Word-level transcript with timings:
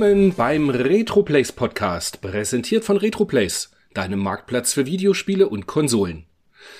Willkommen 0.00 0.32
beim 0.32 0.70
Retroplays 0.70 1.52
Podcast, 1.52 2.22
präsentiert 2.22 2.86
von 2.86 2.96
Retroplays, 2.96 3.70
deinem 3.92 4.20
Marktplatz 4.20 4.72
für 4.72 4.86
Videospiele 4.86 5.46
und 5.46 5.66
Konsolen. 5.66 6.24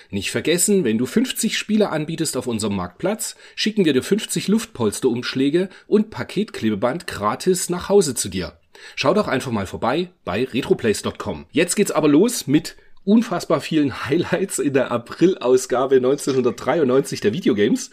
Nicht 0.08 0.30
vergessen, 0.30 0.84
wenn 0.84 0.96
du 0.96 1.04
50 1.04 1.58
Spiele 1.58 1.90
anbietest 1.90 2.38
auf 2.38 2.46
unserem 2.46 2.76
Marktplatz, 2.76 3.36
schicken 3.56 3.84
wir 3.84 3.92
dir 3.92 4.02
50 4.02 4.48
Luftpolsterumschläge 4.48 5.68
und 5.86 6.08
Paketklebeband 6.08 7.06
gratis 7.06 7.68
nach 7.68 7.90
Hause 7.90 8.14
zu 8.14 8.30
dir. 8.30 8.58
Schau 8.96 9.12
doch 9.12 9.28
einfach 9.28 9.52
mal 9.52 9.66
vorbei 9.66 10.08
bei 10.24 10.44
retroplays.com. 10.44 11.44
Jetzt 11.50 11.76
geht's 11.76 11.92
aber 11.92 12.08
los 12.08 12.46
mit 12.46 12.76
unfassbar 13.04 13.60
vielen 13.60 14.06
Highlights 14.06 14.58
in 14.58 14.74
der 14.74 14.90
April-Ausgabe 14.90 15.96
1993 15.96 17.20
der 17.20 17.32
Videogames. 17.32 17.90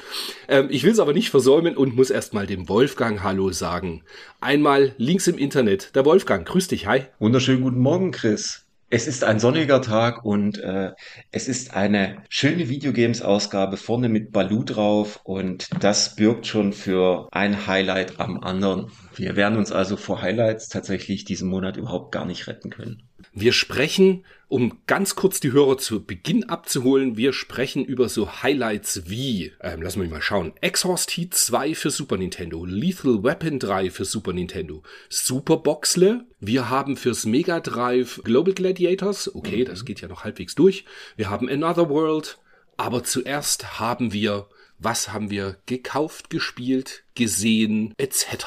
Ähm, 0.47 0.67
ich 0.70 0.83
will 0.83 0.91
es 0.91 0.99
aber 0.99 1.13
nicht 1.13 1.30
versäumen 1.30 1.77
und 1.77 1.95
muss 1.95 2.09
erstmal 2.09 2.47
dem 2.47 2.70
Wolfgang 2.70 3.23
Hallo 3.23 3.52
sagen. 3.52 4.03
Einmal 4.41 4.93
links 4.97 5.27
im 5.27 5.38
Internet. 5.38 5.95
Der 5.95 6.05
Wolfgang, 6.05 6.47
grüß 6.47 6.67
dich, 6.67 6.88
hi. 6.88 7.03
Wunderschönen 7.20 7.61
guten 7.61 7.80
Morgen, 7.80 8.11
Chris. 8.11 8.67
Es 8.89 9.05
ist 9.05 9.25
ein 9.25 9.38
sonniger 9.38 9.81
Tag 9.81 10.23
und 10.23 10.59
äh, 10.59 10.94
es 11.31 11.49
ist 11.49 11.75
eine 11.75 12.23
schöne 12.30 12.69
Videogames-Ausgabe 12.69 13.75
vorne 13.75 14.08
mit 14.08 14.31
Baloo 14.31 14.64
drauf 14.64 15.19
und 15.25 15.67
das 15.81 16.16
birgt 16.16 16.47
schon 16.47 16.71
für 16.71 17.27
ein 17.33 17.67
Highlight 17.67 18.21
am 18.21 18.39
anderen. 18.39 18.89
Wir 19.14 19.36
werden 19.36 19.58
uns 19.58 19.73
also 19.73 19.97
vor 19.97 20.21
Highlights 20.21 20.69
tatsächlich 20.69 21.25
diesen 21.25 21.49
Monat 21.49 21.75
überhaupt 21.75 22.14
gar 22.14 22.23
nicht 22.23 22.47
retten 22.47 22.69
können. 22.69 23.03
Wir 23.33 23.52
sprechen, 23.52 24.23
um 24.50 24.80
ganz 24.88 25.16
kurz 25.16 25.40
die 25.40 25.52
Hörer 25.52 25.78
zu 25.78 26.03
Beginn 26.03 26.48
abzuholen, 26.48 27.17
wir 27.17 27.34
sprechen 27.34 27.84
über 27.84 28.08
so 28.08 28.42
Highlights 28.44 29.04
wie, 29.09 29.52
ähm, 29.62 29.81
lass 29.81 29.98
mich 29.98 30.09
mal 30.09 30.22
schauen, 30.22 30.54
Exhaust 30.62 31.12
Heat 31.12 31.34
2 31.34 31.76
für 31.76 31.89
Super 31.89 32.17
Nintendo, 32.17 32.64
Lethal 32.64 33.23
Weapon 33.23 33.59
3 33.59 33.89
für 33.89 34.06
Super 34.06 34.34
Nintendo, 34.34 34.84
Super 35.09 35.58
Boxle, 35.58 36.26
wir 36.39 36.70
haben 36.70 36.95
fürs 36.95 37.26
Mega 37.26 37.59
Drive 37.59 38.22
Global 38.23 38.54
Gladiators, 38.54 39.34
okay, 39.36 39.62
mhm. 39.62 39.66
das 39.66 39.84
geht 39.84 40.02
ja 40.02 40.08
noch 40.08 40.23
halbwegs 40.23 40.56
durch, 40.56 40.86
wir 41.17 41.30
haben 41.30 41.50
Another 41.50 41.89
World, 41.89 42.38
aber 42.78 43.04
zuerst 43.04 43.80
haben 43.80 44.14
wir 44.14 44.48
was 44.80 45.11
haben 45.11 45.32
wir 45.32 45.58
gekauft, 45.66 46.30
gespielt, 46.30 47.04
gesehen, 47.16 47.95
etc., 47.98 48.45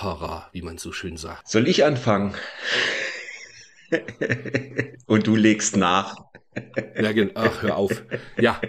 wie 0.53 0.63
man 0.63 0.79
so 0.79 0.93
schön 0.93 1.17
sagt. 1.17 1.49
Soll 1.49 1.67
ich 1.67 1.85
anfangen? 1.85 2.35
Und 5.07 5.27
du 5.27 5.37
legst 5.37 5.77
nach. 5.77 6.17
Ja, 7.01 7.13
genau. 7.13 7.33
Ach, 7.35 7.63
hör 7.63 7.77
auf. 7.77 8.03
Ja. 8.39 8.61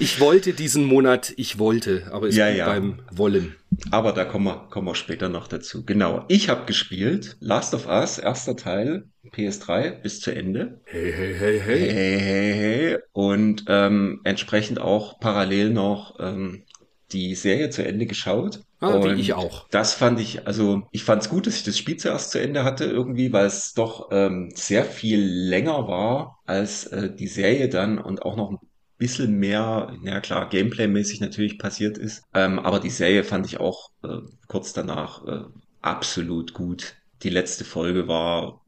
Ich 0.00 0.20
wollte 0.20 0.52
diesen 0.52 0.84
Monat, 0.84 1.34
ich 1.36 1.58
wollte, 1.58 2.08
aber 2.12 2.28
es 2.28 2.36
ja, 2.36 2.48
ja. 2.48 2.66
beim 2.66 3.00
Wollen. 3.10 3.56
Aber 3.90 4.12
da 4.12 4.24
kommen 4.24 4.44
wir, 4.44 4.68
kommen 4.70 4.86
wir 4.86 4.94
später 4.94 5.28
noch 5.28 5.48
dazu. 5.48 5.84
Genau. 5.84 6.24
Ich 6.28 6.48
habe 6.48 6.66
gespielt 6.66 7.36
Last 7.40 7.74
of 7.74 7.88
Us, 7.88 8.18
erster 8.18 8.54
Teil, 8.56 9.08
PS3 9.32 10.00
bis 10.00 10.20
zu 10.20 10.30
Ende. 10.30 10.80
Hey, 10.84 11.12
hey, 11.12 11.34
hey, 11.34 11.60
hey. 11.60 11.78
Hey, 11.80 12.20
hey, 12.20 12.54
hey. 12.54 12.98
Und 13.12 13.64
ähm, 13.66 14.20
entsprechend 14.22 14.80
auch 14.80 15.18
parallel 15.18 15.70
noch 15.70 16.20
ähm, 16.20 16.62
die 17.10 17.34
Serie 17.34 17.70
zu 17.70 17.84
Ende 17.84 18.06
geschaut. 18.06 18.60
Ah, 18.80 19.02
wie 19.02 19.18
ich 19.20 19.32
auch. 19.34 19.68
Das 19.70 19.94
fand 19.94 20.20
ich, 20.20 20.46
also 20.46 20.86
ich 20.92 21.02
fand 21.04 21.22
es 21.22 21.28
gut, 21.28 21.46
dass 21.46 21.56
ich 21.56 21.64
das 21.64 21.76
Spiel 21.76 21.96
zuerst 21.96 22.30
zu 22.30 22.40
Ende 22.40 22.64
hatte 22.64 22.84
irgendwie, 22.84 23.32
weil 23.32 23.46
es 23.46 23.74
doch 23.74 24.08
ähm, 24.12 24.50
sehr 24.54 24.84
viel 24.84 25.20
länger 25.20 25.88
war 25.88 26.38
als 26.46 26.86
äh, 26.86 27.12
die 27.14 27.26
Serie 27.26 27.68
dann 27.68 27.98
und 27.98 28.22
auch 28.22 28.36
noch 28.36 28.50
ein 28.50 28.58
bisschen 28.96 29.34
mehr, 29.38 29.96
na 30.02 30.20
klar, 30.20 30.48
Gameplay-mäßig 30.48 31.20
natürlich 31.20 31.58
passiert 31.58 31.98
ist. 31.98 32.22
Ähm, 32.34 32.58
aber 32.60 32.78
die 32.78 32.90
Serie 32.90 33.24
fand 33.24 33.46
ich 33.46 33.58
auch 33.58 33.90
äh, 34.04 34.18
kurz 34.46 34.72
danach 34.72 35.24
äh, 35.26 35.44
absolut 35.82 36.54
gut. 36.54 36.94
Die 37.24 37.30
letzte 37.30 37.64
Folge 37.64 38.06
war 38.06 38.60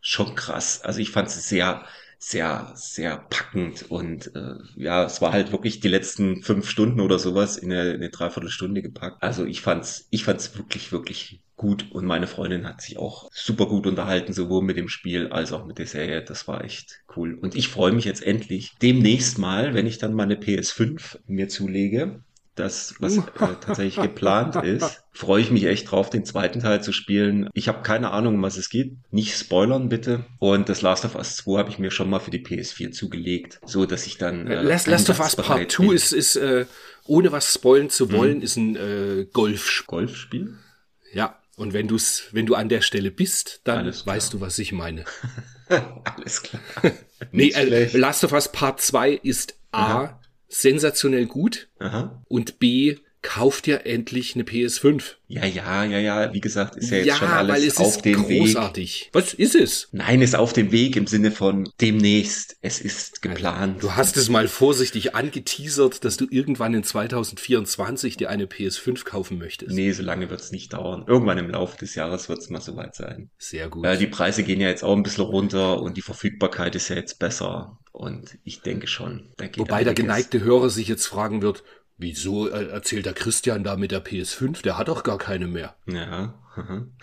schon 0.00 0.34
krass. 0.34 0.82
Also 0.82 1.00
ich 1.00 1.10
fand 1.10 1.28
es 1.28 1.48
sehr, 1.48 1.84
sehr, 2.24 2.70
sehr 2.76 3.16
packend 3.30 3.90
und 3.90 4.32
äh, 4.36 4.54
ja, 4.76 5.04
es 5.04 5.20
war 5.20 5.32
halt 5.32 5.50
wirklich 5.50 5.80
die 5.80 5.88
letzten 5.88 6.40
fünf 6.44 6.70
Stunden 6.70 7.00
oder 7.00 7.18
sowas 7.18 7.56
in 7.56 7.72
eine, 7.72 7.94
eine 7.94 8.10
Dreiviertelstunde 8.10 8.80
gepackt. 8.80 9.20
Also 9.20 9.44
ich 9.44 9.60
fand's, 9.60 10.06
ich 10.10 10.22
fand's 10.22 10.56
wirklich, 10.56 10.92
wirklich 10.92 11.40
gut 11.56 11.90
und 11.90 12.06
meine 12.06 12.28
Freundin 12.28 12.64
hat 12.64 12.80
sich 12.80 12.96
auch 12.96 13.28
super 13.32 13.66
gut 13.66 13.88
unterhalten, 13.88 14.32
sowohl 14.32 14.62
mit 14.62 14.76
dem 14.76 14.88
Spiel 14.88 15.28
als 15.32 15.52
auch 15.52 15.66
mit 15.66 15.78
der 15.78 15.86
Serie. 15.86 16.22
Das 16.22 16.46
war 16.46 16.62
echt 16.62 17.02
cool. 17.16 17.34
Und 17.34 17.56
ich 17.56 17.66
freue 17.66 17.90
mich 17.90 18.04
jetzt 18.04 18.24
endlich 18.24 18.70
demnächst 18.80 19.38
mal, 19.38 19.74
wenn 19.74 19.88
ich 19.88 19.98
dann 19.98 20.14
meine 20.14 20.36
PS5 20.36 21.18
mir 21.26 21.48
zulege, 21.48 22.22
das, 22.54 22.96
was 22.98 23.16
äh, 23.16 23.22
tatsächlich 23.60 24.02
geplant 24.02 24.56
ist, 24.64 25.02
freue 25.12 25.40
ich 25.40 25.50
mich 25.50 25.64
echt 25.64 25.90
drauf, 25.90 26.10
den 26.10 26.24
zweiten 26.24 26.60
Teil 26.60 26.82
zu 26.82 26.92
spielen. 26.92 27.48
Ich 27.54 27.68
habe 27.68 27.82
keine 27.82 28.10
Ahnung, 28.10 28.34
um 28.34 28.42
was 28.42 28.56
es 28.56 28.68
geht. 28.68 28.96
Nicht 29.10 29.36
spoilern 29.36 29.88
bitte. 29.88 30.24
Und 30.38 30.68
das 30.68 30.82
Last 30.82 31.04
of 31.04 31.14
Us 31.14 31.36
2 31.36 31.58
habe 31.58 31.70
ich 31.70 31.78
mir 31.78 31.90
schon 31.90 32.10
mal 32.10 32.20
für 32.20 32.30
die 32.30 32.44
PS4 32.44 32.92
zugelegt, 32.92 33.60
so 33.64 33.86
dass 33.86 34.06
ich 34.06 34.18
dann. 34.18 34.46
Äh, 34.46 34.62
Last, 34.62 34.86
Last 34.86 35.10
of 35.10 35.20
Us 35.20 35.36
Part 35.36 35.72
2 35.72 35.94
ist, 35.94 36.12
ist 36.12 36.36
äh, 36.36 36.66
ohne 37.06 37.32
was 37.32 37.52
spoilen 37.52 37.90
zu 37.90 38.08
hm. 38.08 38.16
wollen, 38.16 38.36
hm. 38.36 38.42
ist 38.42 38.56
ein 38.56 38.76
äh, 38.76 39.26
Golf 39.32 39.84
Golfspiel. 39.86 40.58
Ja. 41.12 41.38
Und 41.56 41.74
wenn 41.74 41.86
du's, 41.86 42.24
wenn 42.32 42.46
du 42.46 42.54
an 42.54 42.70
der 42.70 42.80
Stelle 42.80 43.10
bist, 43.10 43.60
dann 43.64 43.86
weißt 43.86 44.32
du, 44.32 44.40
was 44.40 44.58
ich 44.58 44.72
meine. 44.72 45.04
Alles 46.04 46.42
klar. 46.42 46.62
nee, 47.30 47.50
äh, 47.50 47.96
Last 47.96 48.24
of 48.24 48.32
Us 48.32 48.50
Part 48.50 48.80
2 48.80 49.12
ist 49.22 49.54
A, 49.70 49.84
Aha 49.84 50.21
sensationell 50.52 51.26
gut 51.26 51.68
Aha. 51.78 52.22
und 52.28 52.58
B 52.58 52.96
kauft 53.22 53.68
ja 53.68 53.76
endlich 53.76 54.34
eine 54.34 54.42
PS5. 54.42 55.14
Ja, 55.28 55.44
ja, 55.46 55.84
ja, 55.84 55.98
ja. 55.98 56.34
Wie 56.34 56.40
gesagt, 56.40 56.76
ist 56.76 56.90
ja 56.90 56.98
jetzt 56.98 57.06
ja, 57.06 57.14
schon 57.16 57.28
alles 57.28 57.76
auf 57.76 57.96
ist 57.96 58.04
dem 58.04 58.24
großartig. 58.24 59.04
Weg. 59.04 59.10
Was 59.12 59.32
ist 59.32 59.54
es? 59.54 59.88
Nein, 59.92 60.20
ist 60.20 60.34
auf 60.34 60.52
dem 60.52 60.72
Weg 60.72 60.96
im 60.96 61.06
Sinne 61.06 61.30
von 61.30 61.70
demnächst. 61.80 62.56
Es 62.60 62.80
ist 62.80 63.22
geplant. 63.22 63.82
Du 63.82 63.94
hast 63.94 64.16
es 64.16 64.28
mal 64.28 64.48
vorsichtig 64.48 65.14
angeteasert, 65.14 66.04
dass 66.04 66.16
du 66.16 66.26
irgendwann 66.28 66.74
in 66.74 66.82
2024 66.82 68.16
dir 68.16 68.28
eine 68.28 68.46
PS5 68.46 69.04
kaufen 69.04 69.38
möchtest. 69.38 69.72
Nee, 69.72 69.92
so 69.92 70.02
lange 70.02 70.28
wird's 70.28 70.50
nicht 70.50 70.72
dauern. 70.72 71.04
Irgendwann 71.06 71.38
im 71.38 71.50
Laufe 71.50 71.78
des 71.78 71.94
Jahres 71.94 72.28
wird's 72.28 72.50
mal 72.50 72.60
soweit 72.60 72.96
sein. 72.96 73.30
Sehr 73.38 73.68
gut. 73.68 73.86
Äh, 73.86 73.96
die 73.96 74.08
Preise 74.08 74.42
gehen 74.42 74.60
ja 74.60 74.68
jetzt 74.68 74.82
auch 74.82 74.96
ein 74.96 75.04
bisschen 75.04 75.24
runter 75.24 75.80
und 75.80 75.96
die 75.96 76.02
Verfügbarkeit 76.02 76.74
ist 76.74 76.88
ja 76.88 76.96
jetzt 76.96 77.20
besser. 77.20 77.78
Und 77.92 78.38
ich 78.42 78.62
denke 78.62 78.86
schon, 78.86 79.28
da 79.36 79.46
geht 79.46 79.58
Wobei 79.58 79.84
der 79.84 79.94
geneigte 79.94 80.42
Hörer 80.42 80.70
sich 80.70 80.88
jetzt 80.88 81.06
fragen 81.06 81.42
wird, 81.42 81.62
wieso 81.98 82.48
erzählt 82.48 83.06
der 83.06 83.12
Christian 83.12 83.64
da 83.64 83.76
mit 83.76 83.92
der 83.92 84.04
PS5? 84.04 84.62
Der 84.62 84.78
hat 84.78 84.88
doch 84.88 85.04
gar 85.04 85.18
keine 85.18 85.46
mehr. 85.46 85.76
Ja. 85.86 86.34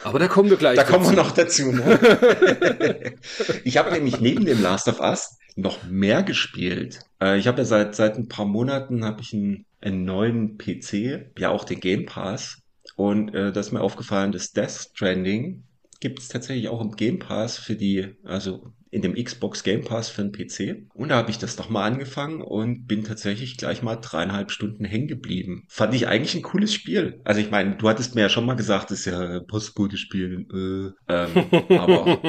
Aber 0.03 0.19
da 0.19 0.27
kommen 0.27 0.49
wir 0.49 0.57
gleich. 0.57 0.75
Da 0.75 0.83
dazu. 0.83 0.93
kommen 0.93 1.09
wir 1.09 1.15
noch 1.15 1.31
dazu. 1.31 1.71
Ne? 1.71 3.15
ich 3.63 3.77
habe 3.77 3.91
nämlich 3.91 4.19
neben 4.19 4.45
dem 4.45 4.61
Last 4.61 4.87
of 4.87 4.99
Us 4.99 5.37
noch 5.55 5.83
mehr 5.85 6.23
gespielt. 6.23 6.99
Äh, 7.21 7.39
ich 7.39 7.47
habe 7.47 7.59
ja 7.59 7.65
seit 7.65 7.95
seit 7.95 8.17
ein 8.17 8.27
paar 8.27 8.45
Monaten 8.45 9.03
habe 9.03 9.21
ich 9.21 9.33
einen, 9.33 9.65
einen 9.81 10.05
neuen 10.05 10.57
PC, 10.57 11.31
ja 11.37 11.49
auch 11.49 11.63
den 11.63 11.79
Game 11.79 12.05
Pass. 12.05 12.61
Und 12.95 13.33
äh, 13.33 13.51
das 13.51 13.67
ist 13.67 13.71
mir 13.71 13.81
aufgefallen, 13.81 14.31
das 14.31 14.51
Death 14.51 14.89
Stranding 14.91 15.63
gibt 15.99 16.19
es 16.19 16.27
tatsächlich 16.27 16.69
auch 16.69 16.81
im 16.81 16.95
Game 16.95 17.19
Pass 17.19 17.57
für 17.57 17.75
die, 17.75 18.15
also 18.23 18.73
in 18.91 19.01
dem 19.01 19.15
Xbox 19.15 19.63
Game 19.63 19.83
Pass 19.83 20.09
für 20.09 20.23
den 20.23 20.31
PC. 20.31 20.87
Und 20.93 21.09
da 21.09 21.17
habe 21.17 21.29
ich 21.29 21.37
das 21.37 21.55
doch 21.55 21.69
mal 21.69 21.85
angefangen 21.85 22.41
und 22.41 22.87
bin 22.87 23.03
tatsächlich 23.03 23.57
gleich 23.57 23.81
mal 23.83 23.95
dreieinhalb 23.95 24.51
Stunden 24.51 24.85
hängen 24.85 25.07
geblieben. 25.07 25.65
Fand 25.67 25.93
ich 25.93 26.07
eigentlich 26.07 26.35
ein 26.35 26.41
cooles 26.41 26.73
Spiel. 26.73 27.21
Also 27.23 27.41
ich 27.41 27.51
meine, 27.51 27.75
du 27.75 27.87
hattest 27.87 28.15
mir 28.15 28.21
ja 28.21 28.29
schon 28.29 28.45
mal 28.45 28.55
gesagt, 28.55 28.91
das 28.91 28.99
ist 28.99 29.05
ja 29.05 29.19
ein 29.19 29.47
Postbote-Spiel. 29.47 30.95
Äh, 31.07 31.13
ähm, 31.13 31.45
aber 31.79 32.19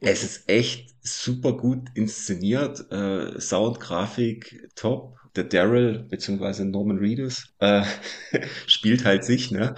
es 0.00 0.24
ist 0.24 0.48
echt 0.48 0.94
super 1.00 1.56
gut 1.56 1.88
inszeniert. 1.94 2.90
Äh, 2.90 3.38
Sound, 3.40 3.80
Grafik, 3.80 4.68
top. 4.74 5.16
Der 5.36 5.44
Daryl, 5.44 6.06
beziehungsweise 6.08 6.64
Norman 6.64 6.96
Reedus, 6.96 7.54
äh, 7.58 7.82
spielt 8.66 9.04
halt 9.04 9.22
sich, 9.22 9.50
ne? 9.50 9.74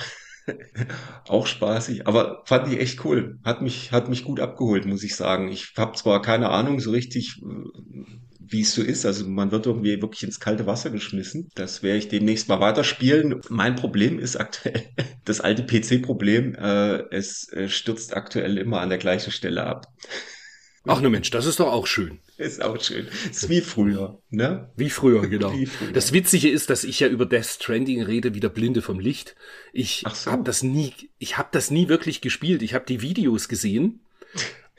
auch 1.29 1.47
spaßig, 1.47 2.07
aber 2.07 2.43
fand 2.47 2.73
ich 2.73 2.81
echt 2.81 3.05
cool. 3.05 3.39
Hat 3.45 3.63
mich, 3.63 3.93
hat 3.93 4.09
mich 4.09 4.25
gut 4.25 4.41
abgeholt, 4.41 4.87
muss 4.87 5.03
ich 5.03 5.17
sagen. 5.17 5.49
Ich 5.49 5.73
habe 5.77 5.97
zwar 5.97 6.23
keine 6.23 6.51
Ahnung 6.51 6.81
so 6.81 6.91
richtig, 6.91 7.41
wie 8.51 8.63
es 8.63 8.75
so 8.75 8.83
ist. 8.83 9.05
Also 9.07 9.29
man 9.29 9.51
wird 9.51 9.67
irgendwie 9.67 10.01
wirklich 10.01 10.23
ins 10.23 10.41
kalte 10.41 10.67
Wasser 10.67 10.91
geschmissen. 10.91 11.49
Das 11.55 11.83
werde 11.83 11.99
ich 11.99 12.09
demnächst 12.09 12.49
mal 12.49 12.61
weiterspielen. 12.61 13.41
Mein 13.49 13.77
Problem 13.77 14.19
ist 14.19 14.37
aktuell 14.37 14.85
das 15.25 15.41
alte 15.41 15.65
PC-Problem. 15.65 16.55
Äh, 16.55 17.05
es 17.11 17.53
äh, 17.53 17.69
stürzt 17.69 18.17
aktuell 18.17 18.59
immer 18.59 18.81
an 18.81 18.89
der 18.89 18.99
gleichen 18.99 19.33
Stelle 19.33 19.65
ab. 19.65 19.87
Ach 20.89 21.01
ne 21.01 21.11
Mensch, 21.11 21.31
das 21.31 21.47
ist 21.47 21.61
doch 21.61 21.73
auch 21.73 21.87
schön. 21.87 22.19
Ist 22.37 22.63
auch 22.63 22.81
schön. 22.81 23.07
Ist 23.31 23.49
wie 23.49 23.61
früher, 23.61 24.19
ne? 24.31 24.71
Wie 24.77 24.91
früher, 24.91 25.27
genau. 25.27 25.53
Wie 25.53 25.67
früher. 25.67 25.93
Das 25.93 26.13
Witzige 26.13 26.49
ist, 26.49 26.71
dass 26.71 26.85
ich 26.85 27.01
ja 27.01 27.09
über 27.09 27.27
Death 27.27 27.47
Stranding 27.47 28.03
rede, 28.03 28.35
wie 28.35 28.41
der 28.41 28.49
Blinde 28.49 28.81
vom 28.83 28.99
Licht. 29.01 29.37
Ich 29.73 30.05
so. 30.15 30.31
habe 30.31 30.45
das 30.45 30.63
nie, 30.63 30.93
ich 31.19 31.37
habe 31.39 31.49
das 31.53 31.71
nie 31.71 31.89
wirklich 31.89 32.21
gespielt. 32.21 32.63
Ich 32.63 32.75
habe 32.75 32.85
die 32.87 33.03
Videos 33.03 33.49
gesehen 33.49 34.01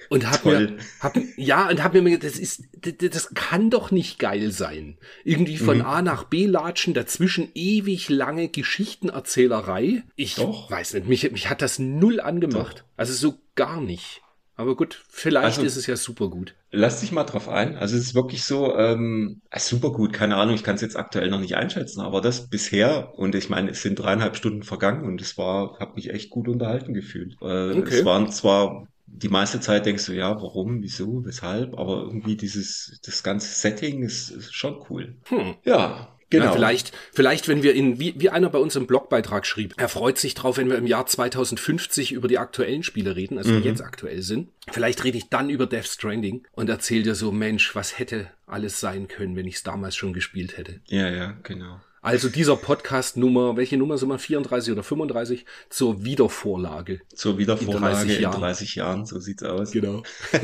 und 0.10 0.30
hab 0.30 0.42
Toll. 0.44 0.72
mir, 0.72 0.78
hab, 1.02 1.18
ja, 1.38 1.70
und 1.70 1.84
hab 1.84 1.94
mir 1.94 2.02
gedacht, 2.02 2.24
das 2.24 2.40
ist, 2.40 2.64
das, 2.82 2.94
das 3.12 3.34
kann 3.36 3.70
doch 3.70 3.92
nicht 3.92 4.18
geil 4.20 4.52
sein. 4.52 4.98
Irgendwie 5.24 5.58
von 5.58 5.80
Mhm. 5.80 5.86
A 5.86 6.02
nach 6.02 6.24
B 6.24 6.46
latschen, 6.46 6.94
dazwischen 6.94 7.50
ewig 7.54 8.10
lange 8.10 8.48
Geschichtenerzählerei. 8.50 10.04
Ich 10.16 10.36
Doch. 10.36 10.72
weiß 10.72 10.94
nicht, 10.96 11.08
mich, 11.08 11.32
mich 11.32 11.50
hat 11.50 11.62
das 11.62 11.78
null 11.80 12.20
angemacht. 12.20 12.84
Also 12.98 13.14
so 13.14 13.38
gar 13.56 13.82
nicht. 13.82 14.22
Aber 14.60 14.76
gut, 14.76 15.02
vielleicht 15.08 15.46
Also- 15.46 15.64
ist 15.64 15.78
es 15.78 15.88
ja 15.88 15.96
super 15.96 16.28
gut. 16.28 16.54
Lass 16.72 17.00
dich 17.00 17.14
mal 17.14 17.24
drauf 17.24 17.48
ein. 17.48 17.78
Also 17.78 17.96
es 17.96 18.04
ist 18.08 18.14
wirklich 18.14 18.44
so, 18.44 18.76
ähm, 18.76 19.40
äh, 19.52 19.60
super 19.60 19.94
gut, 19.94 20.12
keine 20.12 20.36
Ahnung, 20.36 20.54
ich 20.54 20.64
kann 20.64 20.76
es 20.76 20.82
jetzt 20.82 20.98
aktuell 20.98 21.30
noch 21.30 21.40
nicht 21.40 21.56
einschätzen, 21.56 22.02
aber 22.02 22.20
das 22.20 22.50
bisher, 22.50 23.18
und 23.18 23.36
ich 23.36 23.50
meine, 23.50 23.72
es 23.72 23.82
sind 23.82 23.96
dreieinhalb 23.96 24.36
Stunden 24.36 24.64
vergangen 24.64 25.06
und 25.06 25.22
es 25.22 25.38
war, 25.38 25.80
habe 25.80 25.94
mich 25.96 26.10
echt 26.10 26.30
gut 26.30 26.50
unterhalten 26.50 26.94
gefühlt. 26.94 27.38
Äh, 27.42 27.70
Okay. 27.80 28.00
Es 28.00 28.06
waren 28.06 28.30
zwar 28.34 28.86
die 29.08 29.30
meiste 29.30 29.62
Zeit 29.62 29.86
denkst 29.86 30.06
du, 30.08 30.12
ja, 30.14 30.36
warum, 30.36 30.82
wieso, 30.84 31.24
weshalb, 31.26 31.80
aber 31.80 32.04
irgendwie 32.04 32.36
dieses, 32.36 33.00
das 33.06 33.24
ganze 33.24 33.48
Setting 33.48 34.04
ist, 34.04 34.30
ist 34.30 34.54
schon 34.54 34.84
cool. 34.90 35.16
Hm. 35.30 35.56
Ja, 35.64 36.10
genau. 36.30 36.46
Ja, 36.46 36.52
vielleicht, 36.52 36.92
vielleicht, 37.12 37.48
wenn 37.48 37.64
wir 37.64 37.74
in, 37.74 38.00
wie, 38.00 38.14
wie 38.18 38.30
einer 38.30 38.50
bei 38.50 38.60
uns 38.60 38.76
im 38.76 38.88
Blogbeitrag 38.88 39.46
schrieb, 39.46 39.74
er 39.78 39.90
freut 39.90 40.18
sich 40.18 40.34
drauf, 40.34 40.58
wenn 40.58 40.70
wir 40.70 40.78
im 40.78 40.88
Jahr 40.88 41.06
2050 41.06 42.12
über 42.12 42.28
die 42.28 42.38
aktuellen 42.38 42.84
Spiele 42.84 43.16
reden, 43.16 43.38
also 43.38 43.60
die 43.60 43.68
jetzt 43.68 43.82
aktuell 43.82 44.22
sind. 44.22 44.50
Vielleicht 44.72 45.04
rede 45.04 45.18
ich 45.18 45.30
dann 45.30 45.50
über 45.50 45.66
Death 45.66 45.88
Stranding 45.88 46.46
und 46.52 46.70
erzähle 46.70 47.04
dir 47.04 47.16
so, 47.16 47.32
Mensch, 47.32 47.76
was 47.76 47.98
hätte 47.98 48.28
alles 48.46 48.80
sein 48.80 49.08
können, 49.08 49.36
wenn 49.36 49.48
ich 49.48 49.56
es 49.56 49.64
damals 49.64 49.96
schon 49.96 50.14
gespielt 50.14 50.58
hätte. 50.58 50.82
Ja, 50.88 51.10
ja, 51.10 51.38
genau. 51.44 51.82
Also 52.02 52.30
dieser 52.30 52.56
Podcast 52.56 53.18
Nummer, 53.18 53.58
welche 53.58 53.76
Nummer 53.78 53.98
sind 53.98 54.08
wir? 54.10 54.20
34 54.20 54.72
oder 54.72 54.84
35 54.84 55.46
zur 55.70 56.06
Wiedervorlage. 56.06 57.02
Zur 57.14 57.38
Wiedervorlage 57.38 58.02
In 58.04 58.08
30 58.08 58.16
in 58.16 58.22
Jahren. 58.24 58.40
30 58.40 58.76
Jahren, 58.76 59.06
so 59.06 59.20
sieht's 59.20 59.44
aus. 59.44 59.72
Genau. 59.72 60.04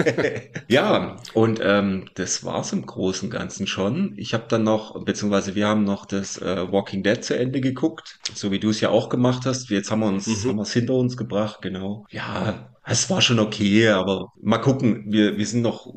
Ja, 0.68 1.18
und 1.34 1.60
ähm, 1.63 2.10
das 2.16 2.44
war's 2.44 2.74
im 2.74 2.86
Großen 2.86 3.28
und 3.30 3.31
Ganzen 3.31 3.68
schon. 3.68 4.13
Ich 4.18 4.34
habe 4.34 4.46
dann 4.50 4.63
noch, 4.63 5.04
beziehungsweise 5.06 5.56
wir 5.56 5.68
haben 5.68 5.84
noch 5.84 6.06
das 6.06 6.38
äh, 6.42 6.72
Walking 6.72 7.04
Dead 7.04 7.24
zu 7.24 7.38
Ende 7.38 7.62
geguckt, 7.62 8.19
so 8.34 8.52
wie 8.52 8.60
du 8.60 8.69
es 8.69 8.81
ja 8.81 8.90
auch 8.90 9.10
gemacht 9.10 9.46
hast. 9.46 9.69
Jetzt 9.69 9.92
haben 9.92 10.00
wir 10.02 10.07
uns, 10.07 10.28
Mhm. 10.28 10.50
haben 10.50 10.56
wir 10.57 10.63
es 10.63 10.74
hinter 10.74 10.96
uns 10.96 11.16
gebracht, 11.18 11.62
genau. 11.62 12.06
Ja, 12.10 12.69
es 12.84 13.10
war 13.10 13.22
schon 13.22 13.40
okay, 13.40 13.90
aber 13.90 14.31
mal 14.42 14.57
gucken. 14.57 15.06
Wir, 15.12 15.38
wir 15.38 15.46
sind 15.46 15.62
noch, 15.62 15.94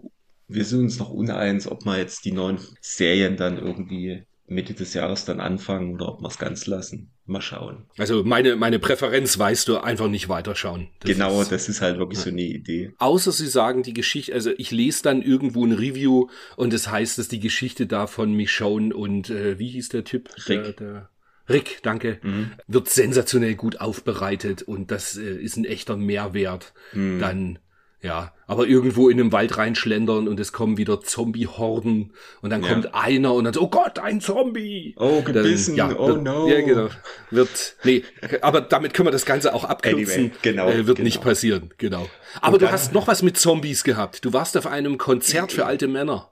wir 0.47 0.65
sind 0.65 0.81
uns 0.81 0.99
noch 0.99 1.11
uneins, 1.11 1.67
ob 1.67 1.85
wir 1.85 1.97
jetzt 1.99 2.25
die 2.25 2.33
neuen 2.33 2.59
Serien 2.81 3.37
dann 3.37 3.59
irgendwie 3.59 4.25
Mitte 4.49 4.73
des 4.75 4.95
Jahres 4.95 5.25
dann 5.25 5.41
anfangen 5.41 5.95
oder 5.95 6.09
ob 6.09 6.21
wir 6.23 6.29
es 6.29 6.39
ganz 6.39 6.67
lassen. 6.67 7.11
Mal 7.27 7.43
schauen. 7.43 7.85
Also 7.99 8.25
meine, 8.25 8.57
meine 8.57 8.79
Präferenz 8.79 9.39
weißt 9.39 9.69
du, 9.69 9.79
einfach 9.79 10.09
nicht 10.09 10.29
weiterschauen. 10.31 10.89
Das 11.01 11.11
genau, 11.13 11.43
ist- 11.43 11.53
das 11.53 11.69
ist 11.69 11.83
halt 11.83 11.99
wirklich 11.99 12.19
so 12.21 12.31
eine 12.31 12.41
Idee. 12.43 12.93
Außer 12.99 13.33
sie 13.33 13.47
sagen 13.49 13.83
die 13.83 13.93
Geschichte, 13.93 14.33
also 14.33 14.51
ich 14.57 14.71
lese 14.71 15.03
dann 15.03 15.21
irgendwo 15.23 15.65
ein 15.67 15.73
Review 15.73 16.29
und 16.57 16.73
es 16.73 16.85
das 16.85 16.93
heißt, 16.93 17.19
dass 17.19 17.29
die 17.29 17.41
Geschichte 17.41 17.87
da 17.87 18.07
von 18.07 18.33
Michonne 18.33 18.95
und 18.95 19.29
äh, 19.31 19.59
wie 19.59 19.69
hieß 19.69 19.91
der 19.91 20.05
Typ? 20.05 20.31
Der, 20.49 20.67
Rick. 20.67 20.77
der, 20.79 21.11
Rick, 21.51 21.79
danke. 21.83 22.19
Mhm. 22.23 22.53
Wird 22.67 22.89
sensationell 22.89 23.55
gut 23.55 23.81
aufbereitet 23.81 24.63
und 24.63 24.91
das 24.91 25.17
äh, 25.19 25.35
ist 25.37 25.57
ein 25.57 25.65
echter 25.67 25.97
Mehrwert. 25.97 26.73
Mhm. 26.95 27.19
Dann, 27.21 27.59
ja, 28.01 28.33
aber 28.47 28.67
irgendwo 28.67 29.09
in 29.09 29.19
einem 29.19 29.33
Wald 29.33 29.57
reinschlendern 29.57 30.29
und 30.29 30.39
es 30.39 30.53
kommen 30.53 30.77
wieder 30.79 31.01
Zombie-Horden 31.01 32.13
und 32.43 32.51
dann 32.51 32.63
Ja. 32.63 32.69
kommt 32.73 32.95
einer 32.95 33.35
und 33.35 33.45
dann 33.45 33.53
so, 33.55 33.63
oh 33.63 33.69
Gott, 33.69 33.99
ein 33.99 34.21
Zombie! 34.21 34.95
Oh, 34.99 35.23
gebissen, 35.23 35.77
Dann, 35.77 35.97
oh 35.97 36.07
wird, 36.09 36.23
no. 36.23 36.49
Ja, 36.49 36.61
genau. 36.61 36.89
Wird, 37.31 37.75
nee, 37.85 38.05
aber 38.41 38.61
damit 38.61 38.95
können 38.95 39.09
wir 39.09 39.13
das 39.13 39.27
Ganze 39.27 39.53
auch 39.55 39.65
abkürzen. 39.65 40.25
Anyway, 40.27 40.33
genau, 40.43 40.69
äh, 40.69 40.87
wird 40.87 40.97
genau. 40.99 41.05
nicht 41.05 41.21
passieren, 41.21 41.75
genau. 41.79 42.09
Aber 42.41 42.59
du 42.59 42.67
dann- 42.67 42.73
hast 42.75 42.93
noch 42.93 43.09
was 43.09 43.23
mit 43.23 43.37
Zombies 43.37 43.83
gehabt. 43.85 44.25
Du 44.25 44.33
warst 44.33 44.57
auf 44.57 44.67
einem 44.67 44.97
Konzert 44.99 45.51
für 45.53 45.67
alte 45.67 45.89
Männer. 45.89 46.31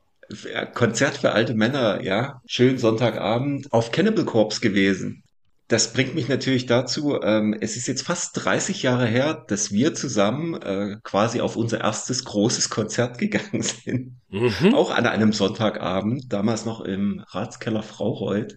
Ja, 0.53 0.65
Konzert 0.67 1.19
für 1.19 1.33
alte 1.33 1.55
Männer, 1.55 2.03
ja. 2.03 2.41
Schön 2.47 2.79
Sonntagabend 2.79 3.73
auf 3.73 3.93
Cannibal 3.93 4.25
Corpse 4.25 4.61
gewesen. 4.61 5.23
Das 5.69 5.93
bringt 5.93 6.15
mich 6.15 6.29
natürlich 6.29 6.67
dazu, 6.67 7.21
ähm, 7.23 7.57
es 7.61 7.77
ist 7.77 7.89
jetzt 7.89 8.03
fast 8.03 8.45
30 8.45 8.83
Jahre 8.85 9.07
her, 9.07 9.45
dass 9.49 9.73
wir 9.73 9.95
zusammen 9.95 10.55
äh, 10.63 10.99
quasi 11.03 11.41
auf 11.41 11.57
unser 11.57 11.81
erstes 11.81 12.25
großes 12.25 12.71
Konzert 12.71 13.19
gegangen 13.19 13.63
sind. 13.63 14.21
Mhm. 14.29 14.75
Auch 14.75 14.91
an 14.93 15.07
einem 15.07 15.33
Sonntagabend, 15.33 16.33
damals 16.33 16.67
noch 16.67 16.81
im 16.83 17.25
Ratskeller 17.29 17.83
Fraureuth. 17.83 18.57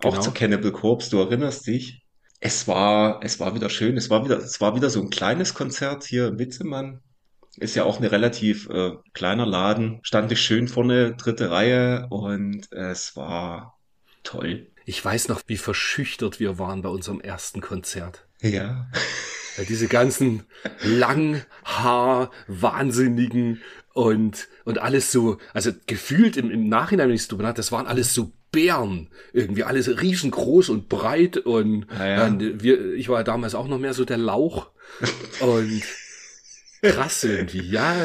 Auch 0.00 0.18
Genau. 0.18 0.20
zu 0.20 0.32
Cannibal 0.32 0.72
Corpse, 0.72 1.10
du 1.10 1.20
erinnerst 1.20 1.66
dich. 1.66 2.02
Es 2.40 2.66
war, 2.66 3.20
es 3.22 3.38
war 3.38 3.54
wieder 3.54 3.70
schön, 3.70 3.96
es 3.96 4.10
war 4.10 4.24
wieder, 4.24 4.38
es 4.38 4.60
war 4.60 4.74
wieder 4.74 4.90
so 4.90 5.00
ein 5.00 5.10
kleines 5.10 5.54
Konzert 5.54 6.02
hier 6.04 6.26
im 6.28 6.38
Witzemann. 6.40 7.00
Ist 7.56 7.76
ja 7.76 7.84
auch 7.84 7.98
eine 7.98 8.10
relativ 8.10 8.68
äh, 8.68 8.92
kleiner 9.12 9.46
Laden. 9.46 10.00
Stand 10.02 10.32
ich 10.32 10.40
schön 10.40 10.66
vorne, 10.68 11.14
dritte 11.14 11.50
Reihe 11.52 12.08
und 12.10 12.72
es 12.72 13.14
war 13.14 13.78
toll. 14.24 14.71
Ich 14.84 15.04
weiß 15.04 15.28
noch, 15.28 15.42
wie 15.46 15.56
verschüchtert 15.56 16.40
wir 16.40 16.58
waren 16.58 16.82
bei 16.82 16.88
unserem 16.88 17.20
ersten 17.20 17.60
Konzert. 17.60 18.26
Ja. 18.40 18.88
Weil 19.56 19.66
diese 19.66 19.86
ganzen 19.88 20.44
Langhaar, 20.82 22.30
Wahnsinnigen 22.48 23.60
und, 23.92 24.48
und 24.64 24.78
alles 24.78 25.12
so, 25.12 25.38
also 25.52 25.70
gefühlt 25.86 26.36
im, 26.36 26.50
im 26.50 26.68
Nachhinein, 26.68 27.08
wenn 27.08 27.14
ich 27.14 27.22
es 27.22 27.28
drüber 27.28 27.44
nach, 27.44 27.54
das 27.54 27.72
waren 27.72 27.86
alles 27.86 28.14
so 28.14 28.32
Bären. 28.50 29.08
Irgendwie 29.32 29.64
alles 29.64 29.88
riesengroß 29.88 30.68
und 30.68 30.88
breit 30.88 31.38
und 31.38 31.86
Ja, 31.98 32.06
ja. 32.06 32.28
äh, 32.28 32.62
wir, 32.62 32.94
ich 32.94 33.08
war 33.08 33.24
damals 33.24 33.54
auch 33.54 33.68
noch 33.68 33.78
mehr 33.78 33.94
so 33.94 34.04
der 34.04 34.18
Lauch 34.18 34.70
und 35.40 35.82
krass 36.82 37.24
irgendwie, 37.24 37.62
ja. 37.62 37.96